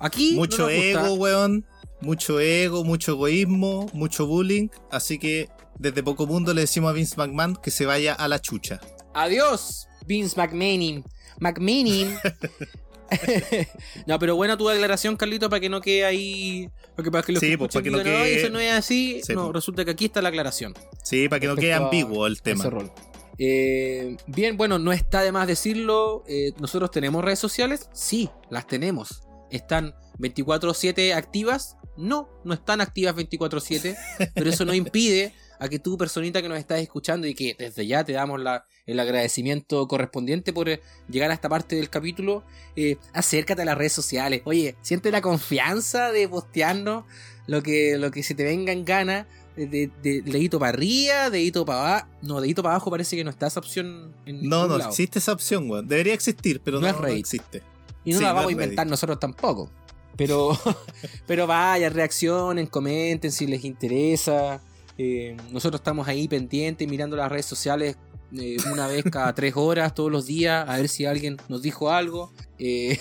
Aquí 0.00 0.32
no 0.32 0.38
Mucho 0.38 0.64
gusta. 0.64 0.74
ego, 0.74 1.14
weón. 1.14 1.64
Mucho 2.00 2.40
ego, 2.40 2.82
mucho 2.82 3.12
egoísmo, 3.12 3.88
mucho 3.92 4.26
bullying. 4.26 4.68
Así 4.90 5.18
que 5.18 5.48
desde 5.78 6.02
poco 6.02 6.26
mundo 6.26 6.52
le 6.54 6.62
decimos 6.62 6.90
a 6.90 6.92
Vince 6.94 7.14
McMahon 7.16 7.54
que 7.56 7.70
se 7.70 7.86
vaya 7.86 8.14
a 8.14 8.26
la 8.26 8.40
chucha. 8.40 8.80
Adiós, 9.14 9.86
Vince 10.06 10.34
McMahon. 10.36 11.04
McMahon. 11.38 12.18
no, 14.06 14.18
pero 14.18 14.36
buena 14.36 14.56
tu 14.56 14.66
declaración, 14.68 15.16
Carlito, 15.16 15.48
para 15.50 15.60
que 15.60 15.68
no 15.68 15.80
quede 15.80 16.04
ahí. 16.04 16.68
Porque 16.96 17.10
para 17.10 17.22
que 17.24 17.32
los 17.32 17.40
Sí, 17.40 17.50
que 17.50 17.58
pues, 17.58 17.72
para 17.72 17.82
que 17.82 17.90
no 17.90 17.98
digan, 17.98 18.14
"Ay, 18.16 18.30
quede- 18.32 18.40
eso 18.42 18.50
no 18.50 18.58
es 18.60 18.72
así. 18.72 19.20
Sí, 19.24 19.32
no, 19.34 19.44
pues. 19.44 19.54
resulta 19.54 19.84
que 19.84 19.90
aquí 19.92 20.06
está 20.06 20.22
la 20.22 20.28
aclaración. 20.30 20.74
Sí, 21.02 21.28
para 21.28 21.40
que 21.40 21.46
no 21.46 21.56
quede 21.56 21.72
ambiguo 21.74 22.26
el 22.26 22.40
tema. 22.42 22.60
ese 22.64 22.70
rol. 22.70 22.92
Eh, 23.38 24.16
bien, 24.26 24.56
bueno, 24.56 24.78
no 24.78 24.92
está 24.92 25.22
de 25.22 25.32
más 25.32 25.46
decirlo. 25.46 26.24
eh, 26.28 26.52
¿Nosotros 26.60 26.90
tenemos 26.90 27.24
redes 27.24 27.38
sociales? 27.38 27.88
Sí, 27.92 28.28
las 28.50 28.66
tenemos. 28.66 29.22
¿Están 29.50 29.94
24-7 30.18 31.14
activas? 31.14 31.76
No, 31.96 32.28
no 32.44 32.54
están 32.54 32.80
activas 32.80 33.14
24-7. 33.16 33.96
pero 34.34 34.50
eso 34.50 34.64
no 34.64 34.74
impide 34.74 35.32
a 35.60 35.68
que 35.68 35.78
tú, 35.78 35.96
personita 35.96 36.42
que 36.42 36.48
nos 36.48 36.58
estás 36.58 36.80
escuchando 36.80 37.26
y 37.26 37.34
que 37.34 37.54
desde 37.58 37.86
ya 37.86 38.02
te 38.02 38.12
damos 38.12 38.40
la- 38.40 38.64
el 38.86 38.98
agradecimiento 38.98 39.86
correspondiente 39.86 40.52
por 40.52 40.68
eh, 40.68 40.80
llegar 41.08 41.30
a 41.30 41.34
esta 41.34 41.48
parte 41.48 41.76
del 41.76 41.88
capítulo, 41.90 42.42
eh, 42.76 42.96
acércate 43.12 43.62
a 43.62 43.64
las 43.66 43.78
redes 43.78 43.92
sociales. 43.92 44.40
Oye, 44.44 44.74
siente 44.82 45.10
la 45.12 45.20
confianza 45.20 46.10
de 46.12 46.28
postearnos 46.28 47.04
lo 47.46 47.62
que, 47.62 47.96
lo 47.98 48.10
que 48.10 48.22
se 48.22 48.34
te 48.34 48.42
venga 48.44 48.72
en 48.72 48.84
gana. 48.84 49.26
De, 49.56 49.66
de, 49.66 49.90
de 50.02 50.22
dedito 50.22 50.58
para 50.58 50.70
arriba, 50.70 51.28
dedito 51.28 51.66
para 51.66 51.80
abajo. 51.80 52.06
No, 52.22 52.40
dedito 52.40 52.62
para 52.62 52.76
abajo 52.76 52.90
parece 52.90 53.14
que 53.16 53.24
no 53.24 53.30
está 53.30 53.48
esa 53.48 53.60
opción 53.60 54.14
en 54.24 54.48
No, 54.48 54.66
no 54.66 54.78
lado. 54.78 54.88
existe 54.90 55.18
esa 55.18 55.32
opción, 55.32 55.68
weón. 55.68 55.86
Debería 55.86 56.14
existir, 56.14 56.62
pero 56.64 56.78
No 56.80 56.82
no, 56.82 56.88
es 56.88 56.94
no 56.94 57.02
Reddit. 57.02 57.18
existe. 57.18 57.62
Y 58.04 58.12
no 58.12 58.18
Sí, 58.18 58.22
la 58.24 58.30
no 58.30 58.34
vamos 58.36 58.48
a 58.48 58.52
inventar 58.52 58.86
Reddit. 58.86 58.90
nosotros 58.92 59.18
tampoco. 59.20 59.70
Pero, 60.16 60.56
pero 61.26 61.46
vaya, 61.46 61.90
reaccionen, 61.90 62.66
comenten 62.68 63.32
si 63.32 63.46
les 63.46 63.64
interesa. 63.64 64.62
Eh, 65.02 65.34
nosotros 65.50 65.80
estamos 65.80 66.06
ahí 66.08 66.28
pendientes, 66.28 66.86
mirando 66.86 67.16
las 67.16 67.32
redes 67.32 67.46
sociales 67.46 67.96
eh, 68.38 68.58
una 68.70 68.86
vez 68.86 69.02
cada 69.10 69.34
tres 69.34 69.54
horas, 69.56 69.94
todos 69.94 70.12
los 70.12 70.26
días, 70.26 70.68
a 70.68 70.76
ver 70.76 70.90
si 70.90 71.06
alguien 71.06 71.38
nos 71.48 71.62
dijo 71.62 71.90
algo. 71.90 72.34
Eh, 72.58 72.98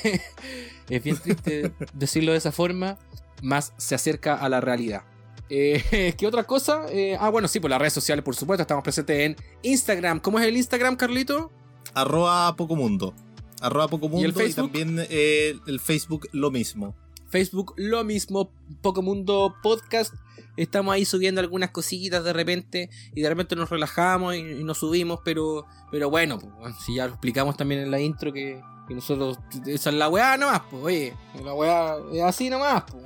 es 0.90 1.04
bien 1.04 1.18
triste 1.18 1.74
decirlo 1.94 2.32
de 2.32 2.38
esa 2.38 2.54
forma, 2.54 2.98
más 3.42 3.74
se 3.76 3.96
acerca 3.96 4.36
a 4.36 4.48
la 4.48 4.62
realidad. 4.62 5.04
Eh, 5.50 6.14
¿Qué 6.18 6.26
otra 6.26 6.46
cosa? 6.46 6.86
Ah, 7.20 7.28
bueno, 7.28 7.50
sí, 7.50 7.60
por 7.60 7.70
las 7.70 7.80
redes 7.80 7.94
sociales, 7.94 8.24
por 8.24 8.34
supuesto. 8.34 8.62
Estamos 8.62 8.82
presentes 8.82 9.20
en 9.20 9.36
Instagram. 9.64 10.22
¿Cómo 10.22 10.40
es 10.40 10.46
el 10.46 10.56
Instagram, 10.56 10.96
Carlito? 10.96 11.52
Arroba 11.96 12.56
poco 12.56 12.78
mundo. 12.78 13.14
Arroba 13.60 13.90
poco 13.90 14.08
mundo 14.08 14.22
¿Y 14.22 14.26
el 14.26 14.34
Facebook? 14.34 14.72
también 14.72 15.06
el 15.10 15.80
Facebook 15.82 16.30
lo 16.32 16.50
mismo. 16.50 16.96
Facebook 17.30 17.74
lo 17.78 18.04
mismo, 18.04 18.52
Poco 18.82 19.02
Mundo 19.02 19.56
Podcast. 19.62 20.14
Estamos 20.58 20.94
ahí 20.94 21.06
subiendo 21.06 21.40
algunas 21.42 21.72
cositas 21.72 22.24
de 22.24 22.34
repente 22.34 22.90
y 23.16 23.22
de 23.22 23.30
repente 23.30 23.56
nos 23.56 23.70
relajamos 23.70 24.36
y, 24.36 24.40
y 24.40 24.64
nos 24.64 24.80
subimos, 24.80 25.20
pero 25.24 25.66
pero 25.92 26.10
bueno, 26.10 26.40
pues, 26.40 26.76
si 26.86 26.96
ya 26.96 27.06
lo 27.06 27.14
explicamos 27.14 27.58
también 27.58 27.82
en 27.82 27.92
la 27.92 28.00
intro 28.00 28.32
que, 28.32 28.62
que 28.88 28.94
nosotros, 28.94 29.38
esa 29.66 29.90
es 29.90 29.96
la 29.96 30.10
weá 30.10 30.38
nomás, 30.38 30.62
pues 30.70 30.84
oye, 30.84 31.14
la 31.44 31.54
weá 31.54 31.98
es 32.14 32.22
así 32.22 32.50
nomás, 32.50 32.84
pues. 32.92 33.04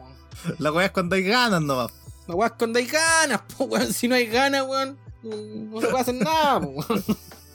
La 0.59 0.71
weá 0.71 0.87
es 0.87 0.91
cuando 0.91 1.15
hay 1.15 1.23
ganas 1.23 1.61
nomás. 1.61 1.91
La 2.27 2.35
weá 2.35 2.47
es 2.47 2.53
cuando 2.57 2.79
hay 2.79 2.87
ganas, 2.87 3.41
pues 3.57 3.69
weón, 3.69 3.93
si 3.93 4.07
no 4.07 4.15
hay 4.15 4.25
ganas, 4.27 4.67
weón, 4.67 4.97
no, 5.21 5.35
no 5.37 5.81
se 5.81 5.87
puede 5.87 6.01
hacer 6.01 6.15
nada, 6.15 6.59
pues, 6.59 6.89
weón. 6.89 7.03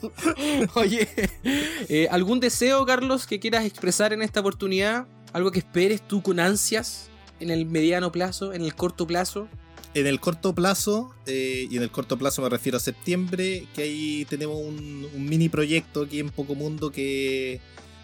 Oye, 0.75 1.09
eh, 1.43 2.07
¿algún 2.09 2.39
deseo, 2.39 2.85
Carlos, 2.85 3.27
que 3.27 3.39
quieras 3.39 3.65
expresar 3.65 4.13
en 4.13 4.21
esta 4.21 4.39
oportunidad? 4.39 5.05
¿Algo 5.33 5.51
que 5.51 5.59
esperes 5.59 6.01
tú 6.07 6.21
con 6.21 6.39
ansias 6.39 7.09
en 7.39 7.49
el 7.51 7.65
mediano 7.65 8.11
plazo, 8.11 8.53
en 8.53 8.61
el 8.63 8.75
corto 8.75 9.05
plazo? 9.07 9.47
En 9.93 10.05
el 10.07 10.19
corto 10.19 10.53
plazo, 10.53 11.13
eh, 11.25 11.67
y 11.69 11.77
en 11.77 11.83
el 11.83 11.89
corto 11.91 12.17
plazo 12.17 12.41
me 12.43 12.49
refiero 12.49 12.77
a 12.77 12.79
septiembre, 12.79 13.65
que 13.73 13.83
ahí 13.83 14.25
tenemos 14.29 14.57
un, 14.57 15.07
un 15.15 15.25
mini 15.25 15.49
proyecto 15.49 16.03
aquí 16.03 16.19
en 16.19 16.29
Poco 16.29 16.53
Mundo 16.53 16.91
que, 16.91 17.59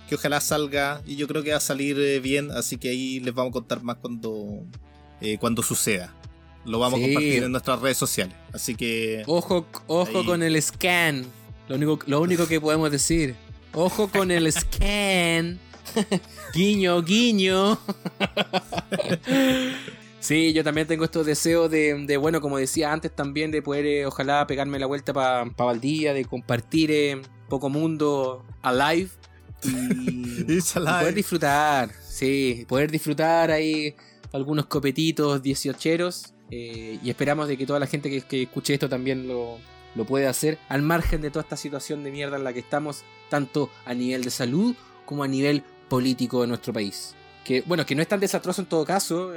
que 0.09 0.15
ojalá 0.15 0.41
salga 0.41 1.01
y 1.05 1.15
yo 1.15 1.27
creo 1.27 1.43
que 1.43 1.51
va 1.51 1.57
a 1.57 1.61
salir 1.61 1.99
eh, 1.99 2.19
bien, 2.19 2.49
así 2.51 2.77
que 2.77 2.89
ahí 2.89 3.19
les 3.19 3.33
vamos 3.35 3.51
a 3.51 3.53
contar 3.53 3.83
más 3.83 3.97
cuando, 3.97 4.63
eh, 5.21 5.37
cuando 5.39 5.61
suceda. 5.61 6.13
Lo 6.65 6.79
vamos 6.79 6.97
Sí. 6.99 7.03
a 7.05 7.07
compartir 7.09 7.43
en 7.43 7.51
nuestras 7.51 7.79
redes 7.79 7.97
sociales. 7.97 8.35
Así 8.51 8.73
que 8.73 9.21
Ojo, 9.27 9.67
ojo 9.85 10.19
Ahí. 10.19 10.25
con 10.25 10.41
el 10.41 10.59
scan. 10.61 11.23
Lo 11.69 11.75
único, 11.75 11.99
lo 12.07 12.21
único 12.21 12.47
que 12.47 12.59
podemos 12.59 12.89
decir. 12.89 13.35
Ojo 13.73 14.07
con 14.07 14.31
el 14.31 14.51
scan. 14.51 15.59
Guiño, 16.53 17.01
guiño. 17.01 17.77
sí, 20.19 20.53
yo 20.53 20.63
también 20.63 20.87
tengo 20.87 21.05
estos 21.05 21.25
deseos 21.25 21.69
de, 21.69 22.05
de, 22.05 22.17
bueno, 22.17 22.41
como 22.41 22.57
decía 22.57 22.91
antes 22.91 23.15
también, 23.15 23.51
de 23.51 23.61
poder, 23.61 23.85
eh, 23.85 24.05
ojalá, 24.05 24.45
pegarme 24.47 24.79
la 24.79 24.85
vuelta 24.85 25.13
para 25.13 25.45
pa 25.45 25.65
Valdía, 25.65 26.13
de 26.13 26.25
compartir 26.25 26.91
eh, 26.91 27.21
Poco 27.49 27.69
Mundo 27.69 28.45
alive. 28.61 29.09
Y, 29.63 29.69
y 30.57 30.61
poder 30.61 31.13
disfrutar, 31.13 31.91
sí, 32.07 32.65
poder 32.67 32.91
disfrutar 32.91 33.51
ahí 33.51 33.95
algunos 34.33 34.65
copetitos 34.67 35.41
dieciocheros. 35.41 36.33
eh, 36.51 36.99
y 37.03 37.09
esperamos 37.09 37.47
de 37.47 37.57
que 37.57 37.65
toda 37.65 37.79
la 37.79 37.87
gente 37.87 38.09
que, 38.09 38.21
que 38.21 38.43
escuche 38.43 38.73
esto 38.73 38.87
también 38.87 39.27
lo, 39.27 39.57
lo 39.95 40.05
pueda 40.05 40.29
hacer 40.29 40.59
al 40.69 40.81
margen 40.81 41.21
de 41.21 41.31
toda 41.31 41.43
esta 41.43 41.57
situación 41.57 42.03
de 42.03 42.11
mierda 42.11 42.37
en 42.37 42.43
la 42.43 42.53
que 42.53 42.59
estamos, 42.59 43.03
tanto 43.29 43.69
a 43.85 43.93
nivel 43.93 44.23
de 44.23 44.29
salud 44.29 44.75
como 45.05 45.23
a 45.23 45.27
nivel 45.27 45.63
político 45.87 46.41
de 46.41 46.47
nuestro 46.47 46.73
país. 46.73 47.15
Que, 47.43 47.61
bueno, 47.61 47.85
que 47.85 47.93
no 47.93 48.01
es 48.01 48.07
tan 48.07 48.19
desastroso 48.19 48.61
en 48.61 48.67
todo 48.67 48.85
caso, 48.85 49.31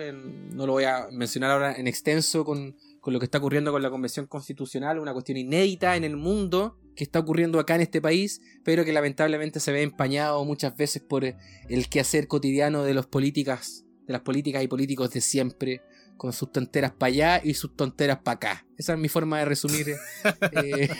no 0.54 0.66
lo 0.66 0.72
voy 0.72 0.84
a 0.84 1.08
mencionar 1.12 1.50
ahora 1.50 1.74
en 1.74 1.86
extenso 1.86 2.44
con, 2.44 2.74
con 3.00 3.12
lo 3.12 3.18
que 3.18 3.26
está 3.26 3.38
ocurriendo 3.38 3.70
con 3.70 3.82
la 3.82 3.90
Convención 3.90 4.26
Constitucional, 4.26 4.98
una 4.98 5.12
cuestión 5.12 5.36
inédita 5.36 5.96
en 5.96 6.04
el 6.04 6.16
mundo 6.16 6.78
que 6.96 7.04
está 7.04 7.20
ocurriendo 7.20 7.60
acá 7.60 7.74
en 7.74 7.82
este 7.82 8.00
país, 8.00 8.40
pero 8.64 8.84
que 8.84 8.92
lamentablemente 8.92 9.60
se 9.60 9.72
ve 9.72 9.82
empañado 9.82 10.44
muchas 10.44 10.76
veces 10.76 11.00
por 11.00 11.24
el 11.24 11.88
quehacer 11.88 12.26
cotidiano 12.26 12.82
de 12.82 12.92
los 12.92 13.06
políticas, 13.06 13.84
de 14.06 14.12
las 14.14 14.22
políticas 14.22 14.64
y 14.64 14.68
políticos 14.68 15.10
de 15.10 15.20
siempre, 15.20 15.82
con 16.18 16.32
sus 16.34 16.52
tonteras 16.52 16.92
para 16.92 17.08
allá 17.08 17.40
y 17.42 17.54
sus 17.54 17.74
tonteras 17.74 18.18
para 18.18 18.34
acá. 18.34 18.66
Esa 18.76 18.92
es 18.92 18.98
mi 18.98 19.08
forma 19.08 19.38
de 19.38 19.44
resumir. 19.46 19.88
eh, 19.88 19.96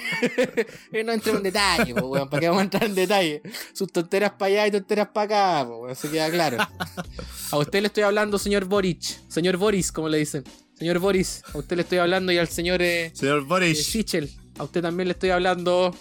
eh, 0.92 1.04
no 1.04 1.12
entro 1.12 1.36
en 1.36 1.42
detalle, 1.42 1.94
po, 1.94 2.06
weón, 2.06 2.30
¿para 2.30 2.40
qué 2.40 2.48
vamos 2.48 2.60
a 2.60 2.64
entrar 2.64 2.84
en 2.84 2.94
detalle? 2.94 3.42
Sus 3.74 3.92
tonteras 3.92 4.30
para 4.32 4.46
allá 4.46 4.66
y 4.68 4.70
tonteras 4.70 5.08
para 5.08 5.58
acá, 5.60 5.68
po, 5.68 5.82
weón, 5.82 5.96
se 5.96 6.08
queda 6.08 6.30
claro. 6.30 6.56
A 7.50 7.58
usted 7.58 7.80
le 7.82 7.88
estoy 7.88 8.04
hablando, 8.04 8.38
señor 8.38 8.64
Boric. 8.64 9.02
Señor 9.28 9.56
Boris, 9.58 9.92
como 9.92 10.08
le 10.08 10.18
dicen. 10.18 10.44
Señor 10.78 11.00
Boris, 11.00 11.42
a 11.52 11.58
usted 11.58 11.76
le 11.76 11.82
estoy 11.82 11.98
hablando 11.98 12.30
y 12.32 12.38
al 12.38 12.48
señor... 12.48 12.80
Eh, 12.80 13.10
Señor 13.12 13.44
Boris. 13.44 13.78
eh, 13.80 13.82
Sichel, 13.82 14.30
a 14.58 14.62
usted 14.64 14.80
también 14.80 15.08
le 15.08 15.12
estoy 15.12 15.30
hablando. 15.30 15.92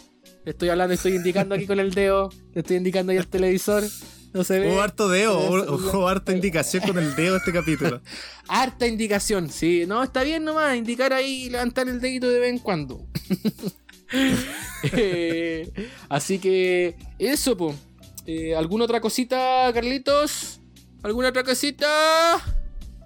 Le 0.45 0.52
estoy 0.52 0.69
hablando, 0.69 0.94
estoy 0.94 1.15
indicando 1.15 1.56
aquí 1.56 1.65
con 1.65 1.80
el 1.80 1.94
dedo. 1.94 2.30
Le 2.53 2.61
estoy 2.61 2.77
indicando 2.77 3.11
ahí 3.11 3.18
al 3.18 3.27
televisor. 3.27 3.84
No 4.33 4.43
se 4.43 4.59
ve. 4.59 4.71
Hubo 4.71 4.81
harto 4.81 5.09
dedo, 5.09 5.41
celular. 5.41 5.69
hubo 5.69 6.07
harta 6.07 6.31
indicación 6.31 6.83
con 6.83 6.97
el 6.97 7.15
dedo 7.15 7.37
este 7.37 7.53
capítulo. 7.53 8.01
Harta 8.49 8.87
indicación, 8.87 9.49
sí. 9.49 9.85
No, 9.87 10.03
está 10.03 10.23
bien 10.23 10.45
nomás, 10.45 10.77
indicar 10.77 11.11
ahí 11.11 11.45
y 11.45 11.49
levantar 11.49 11.89
el 11.89 11.99
dedito 11.99 12.29
de 12.29 12.39
vez 12.39 12.49
en 12.49 12.59
cuando. 12.59 13.05
Eh, 14.93 15.69
así 16.07 16.39
que, 16.39 16.95
eso, 17.19 17.57
po. 17.57 17.75
Eh, 18.25 18.55
¿Alguna 18.55 18.85
otra 18.85 19.01
cosita, 19.01 19.69
Carlitos? 19.73 20.61
¿Alguna 21.03 21.29
otra 21.29 21.43
cosita? 21.43 22.37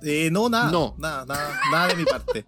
Eh, 0.03 0.29
no, 0.31 0.47
nada. 0.49 0.71
No. 0.71 0.93
Nada, 0.99 1.25
nada, 1.25 1.61
nada 1.71 1.87
de 1.87 1.95
mi 1.95 2.05
parte. 2.05 2.45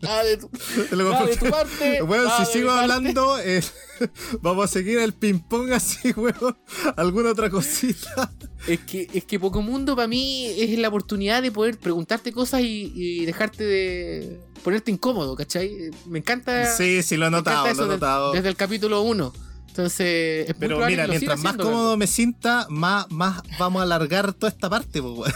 Nada 0.00 0.24
de 0.24 0.36
tu, 0.36 0.50
nada 0.96 1.26
de 1.26 1.36
tu 1.36 1.50
parte. 1.50 2.02
Bueno, 2.06 2.24
nada 2.24 2.44
si 2.44 2.52
sigo 2.52 2.70
hablando, 2.70 3.38
eh, 3.38 3.62
vamos 4.40 4.64
a 4.64 4.68
seguir 4.68 4.98
el 4.98 5.12
ping-pong 5.12 5.72
así, 5.72 6.12
weón. 6.16 6.56
¿Alguna 6.96 7.30
otra 7.30 7.50
cosita? 7.50 8.32
Es 8.66 8.80
que, 8.80 9.08
es 9.12 9.24
que 9.24 9.38
Pocomundo 9.38 9.96
para 9.96 10.08
mí 10.08 10.46
es 10.58 10.78
la 10.78 10.88
oportunidad 10.88 11.42
de 11.42 11.50
poder 11.50 11.78
preguntarte 11.78 12.32
cosas 12.32 12.62
y, 12.62 12.92
y 12.94 13.24
dejarte 13.26 13.64
de 13.64 14.40
ponerte 14.62 14.90
incómodo, 14.90 15.34
¿cachai? 15.36 15.90
Me 16.06 16.18
encanta. 16.18 16.66
Sí, 16.66 17.02
sí, 17.02 17.16
lo 17.16 17.26
he 17.26 17.30
notado, 17.30 17.72
lo 17.74 17.84
he 17.84 17.88
notado. 17.88 18.32
desde 18.32 18.48
el 18.48 18.56
capítulo 18.56 19.02
1. 19.02 19.32
Entonces, 19.68 20.48
es 20.48 20.54
Pero 20.58 20.84
mira, 20.84 21.06
mientras 21.06 21.38
más 21.38 21.52
haciendo, 21.52 21.64
cómodo 21.64 21.96
me 21.96 22.08
sienta, 22.08 22.66
más, 22.68 23.08
más 23.10 23.40
vamos 23.58 23.80
a 23.80 23.84
alargar 23.84 24.32
toda 24.32 24.50
esta 24.50 24.68
parte, 24.68 25.00
pues, 25.00 25.14
weón. 25.16 25.32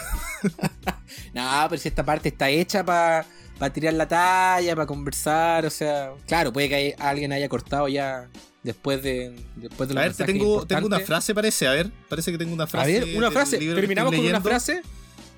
No, 1.33 1.65
pero 1.69 1.81
si 1.81 1.87
esta 1.87 2.03
parte 2.03 2.29
está 2.29 2.49
hecha 2.49 2.83
para 2.85 3.25
tirar 3.73 3.93
la 3.93 4.07
talla, 4.07 4.75
para 4.75 4.85
conversar, 4.85 5.65
o 5.65 5.69
sea, 5.69 6.11
claro, 6.27 6.51
puede 6.53 6.69
que 6.69 6.75
hay- 6.75 6.93
alguien 6.99 7.31
haya 7.31 7.47
cortado 7.49 7.87
ya 7.87 8.29
después 8.63 9.01
de 9.03 9.35
después 9.55 9.87
de 9.89 9.97
A 9.97 10.01
ver, 10.03 10.13
te 10.13 10.23
tengo, 10.25 10.65
tengo 10.65 10.87
una 10.87 10.99
frase, 10.99 11.33
parece. 11.35 11.67
A 11.67 11.71
ver, 11.71 11.91
parece 12.09 12.31
que 12.31 12.37
tengo 12.37 12.53
una 12.53 12.65
A 12.65 12.67
frase. 12.67 12.99
ver, 13.05 13.17
una 13.17 13.31
frase. 13.31 13.59
que 13.59 13.73
Terminamos 13.73 14.13
con 14.15 14.25
una 14.25 14.41
frase. 14.41 14.81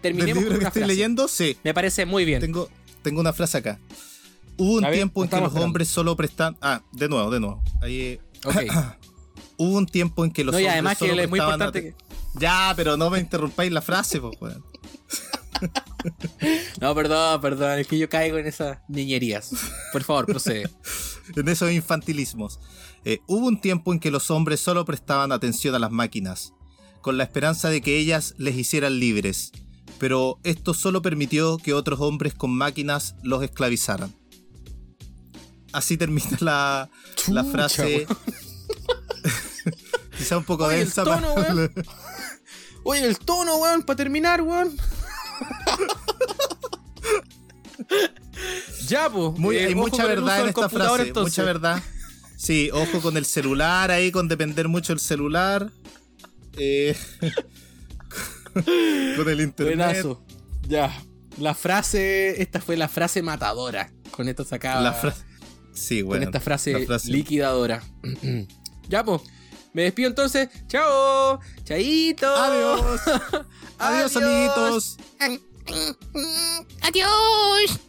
Terminemos 0.01 0.35
libro 0.35 0.49
con 0.49 0.53
que 0.53 0.59
una 0.59 0.67
estoy 0.69 0.81
frase. 0.81 0.93
leyendo, 0.93 1.27
sí. 1.27 1.57
Me 1.63 1.73
parece 1.73 2.05
muy 2.05 2.23
bien. 2.25 2.39
Tengo, 2.39 2.69
tengo 3.01 3.19
una 3.21 3.33
frase 3.33 3.57
acá. 3.57 3.79
Hubo 4.57 4.73
un 4.77 4.85
A 4.85 4.89
ver, 4.89 4.97
tiempo 4.97 5.23
en 5.23 5.29
que 5.29 5.35
los 5.35 5.43
esperando. 5.45 5.65
hombres 5.65 5.87
solo 5.87 6.15
prestan. 6.15 6.57
Ah, 6.61 6.81
de 6.91 7.07
nuevo, 7.09 7.29
de 7.31 7.39
nuevo. 7.39 7.63
Ahí. 7.81 8.01
eh, 8.01 8.19
Ok. 8.45 8.55
Hubo 9.59 9.75
un 9.77 9.87
tiempo 9.87 10.23
en 10.23 10.31
que 10.31 10.43
los 10.43 10.53
No, 10.53 10.59
y 10.59 10.63
hombres 10.63 10.73
además 10.73 10.97
que 10.99 11.07
solo 11.09 11.21
es 11.21 11.29
muy 11.29 11.39
importante 11.39 11.79
ate- 11.79 11.95
Ya, 12.39 12.73
pero 12.75 12.95
no 12.95 13.09
me 13.09 13.19
interrumpáis 13.19 13.71
la 13.71 13.81
frase, 13.81 14.19
pues, 14.21 14.35
weón. 14.39 14.63
No, 16.81 16.93
perdón, 16.93 17.41
perdón, 17.41 17.79
es 17.79 17.87
que 17.87 17.97
yo 17.97 18.09
caigo 18.09 18.37
en 18.37 18.47
esas 18.47 18.79
niñerías. 18.87 19.51
Por 19.91 20.03
favor, 20.03 20.25
procede. 20.25 20.69
en 21.35 21.49
esos 21.49 21.71
infantilismos. 21.71 22.59
Eh, 23.03 23.19
hubo 23.27 23.47
un 23.47 23.59
tiempo 23.59 23.93
en 23.93 23.99
que 23.99 24.11
los 24.11 24.29
hombres 24.31 24.59
solo 24.59 24.85
prestaban 24.85 25.31
atención 25.31 25.75
a 25.75 25.79
las 25.79 25.91
máquinas, 25.91 26.53
con 27.01 27.17
la 27.17 27.23
esperanza 27.23 27.69
de 27.69 27.81
que 27.81 27.97
ellas 27.97 28.35
les 28.37 28.55
hicieran 28.55 28.99
libres, 28.99 29.51
pero 29.99 30.39
esto 30.43 30.73
solo 30.73 31.01
permitió 31.01 31.57
que 31.57 31.73
otros 31.73 31.99
hombres 32.01 32.33
con 32.33 32.51
máquinas 32.51 33.15
los 33.23 33.43
esclavizaran. 33.43 34.13
Así 35.73 35.97
termina 35.97 36.37
la, 36.39 36.89
frase. 37.43 38.07
Quizá 40.17 40.37
un 40.37 40.43
poco 40.43 40.65
Oye, 40.65 40.79
el 40.81 40.85
densa. 40.85 41.03
tono, 41.03 41.35
para- 41.35 41.53
weón. 41.55 41.71
Oye, 42.83 43.05
el 43.05 43.19
tono, 43.19 43.57
weón, 43.57 43.83
para 43.83 43.97
terminar, 43.97 44.41
weón. 44.41 44.75
ya, 48.87 49.09
pues. 49.09 49.37
Muy- 49.39 49.57
eh, 49.57 49.65
hay 49.67 49.75
mucha 49.75 49.97
con 50.03 50.07
verdad 50.07 50.41
en 50.41 50.49
esta 50.49 50.69
frase, 50.69 51.01
entonces. 51.07 51.33
mucha 51.37 51.43
verdad. 51.43 51.81
Sí, 52.37 52.69
ojo 52.71 53.01
con 53.01 53.17
el 53.17 53.25
celular 53.25 53.91
ahí, 53.91 54.11
con 54.11 54.27
depender 54.27 54.67
mucho 54.67 54.93
del 54.93 54.99
celular. 54.99 55.71
Eh, 56.57 56.95
con 58.53 59.29
el 59.29 59.41
internet. 59.41 59.77
Buenazo. 59.77 60.23
Ya. 60.67 60.91
La 61.39 61.53
frase, 61.53 62.41
esta 62.41 62.59
fue 62.59 62.77
la 62.77 62.87
frase 62.87 63.21
matadora. 63.21 63.91
Con 64.11 64.27
esto 64.27 64.43
sacaba. 64.43 64.81
La 64.81 64.93
fra- 64.93 65.15
Sí, 65.73 65.99
con 65.99 66.07
bueno. 66.09 66.25
esta 66.25 66.39
frase, 66.39 66.85
frase- 66.87 67.11
liquidadora. 67.11 67.83
ya, 68.89 69.03
pues. 69.03 69.21
Me 69.77 69.83
despido 69.83 70.09
entonces. 70.09 70.49
Chao. 70.67 71.39
Chaito. 71.63 72.25
Adiós. 72.25 72.99
Adiós, 73.77 74.17
amiguitos. 74.17 74.97
Adiós. 76.81 77.79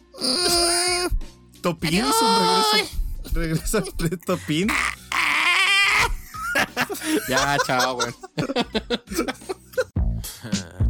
Topin, 1.63 2.03
un 2.03 2.11
regreso. 2.11 2.93
Regresa 3.33 3.83
Topin. 4.23 4.67
Ya, 7.27 7.57
chao, 7.65 7.97
weón. 7.97 8.15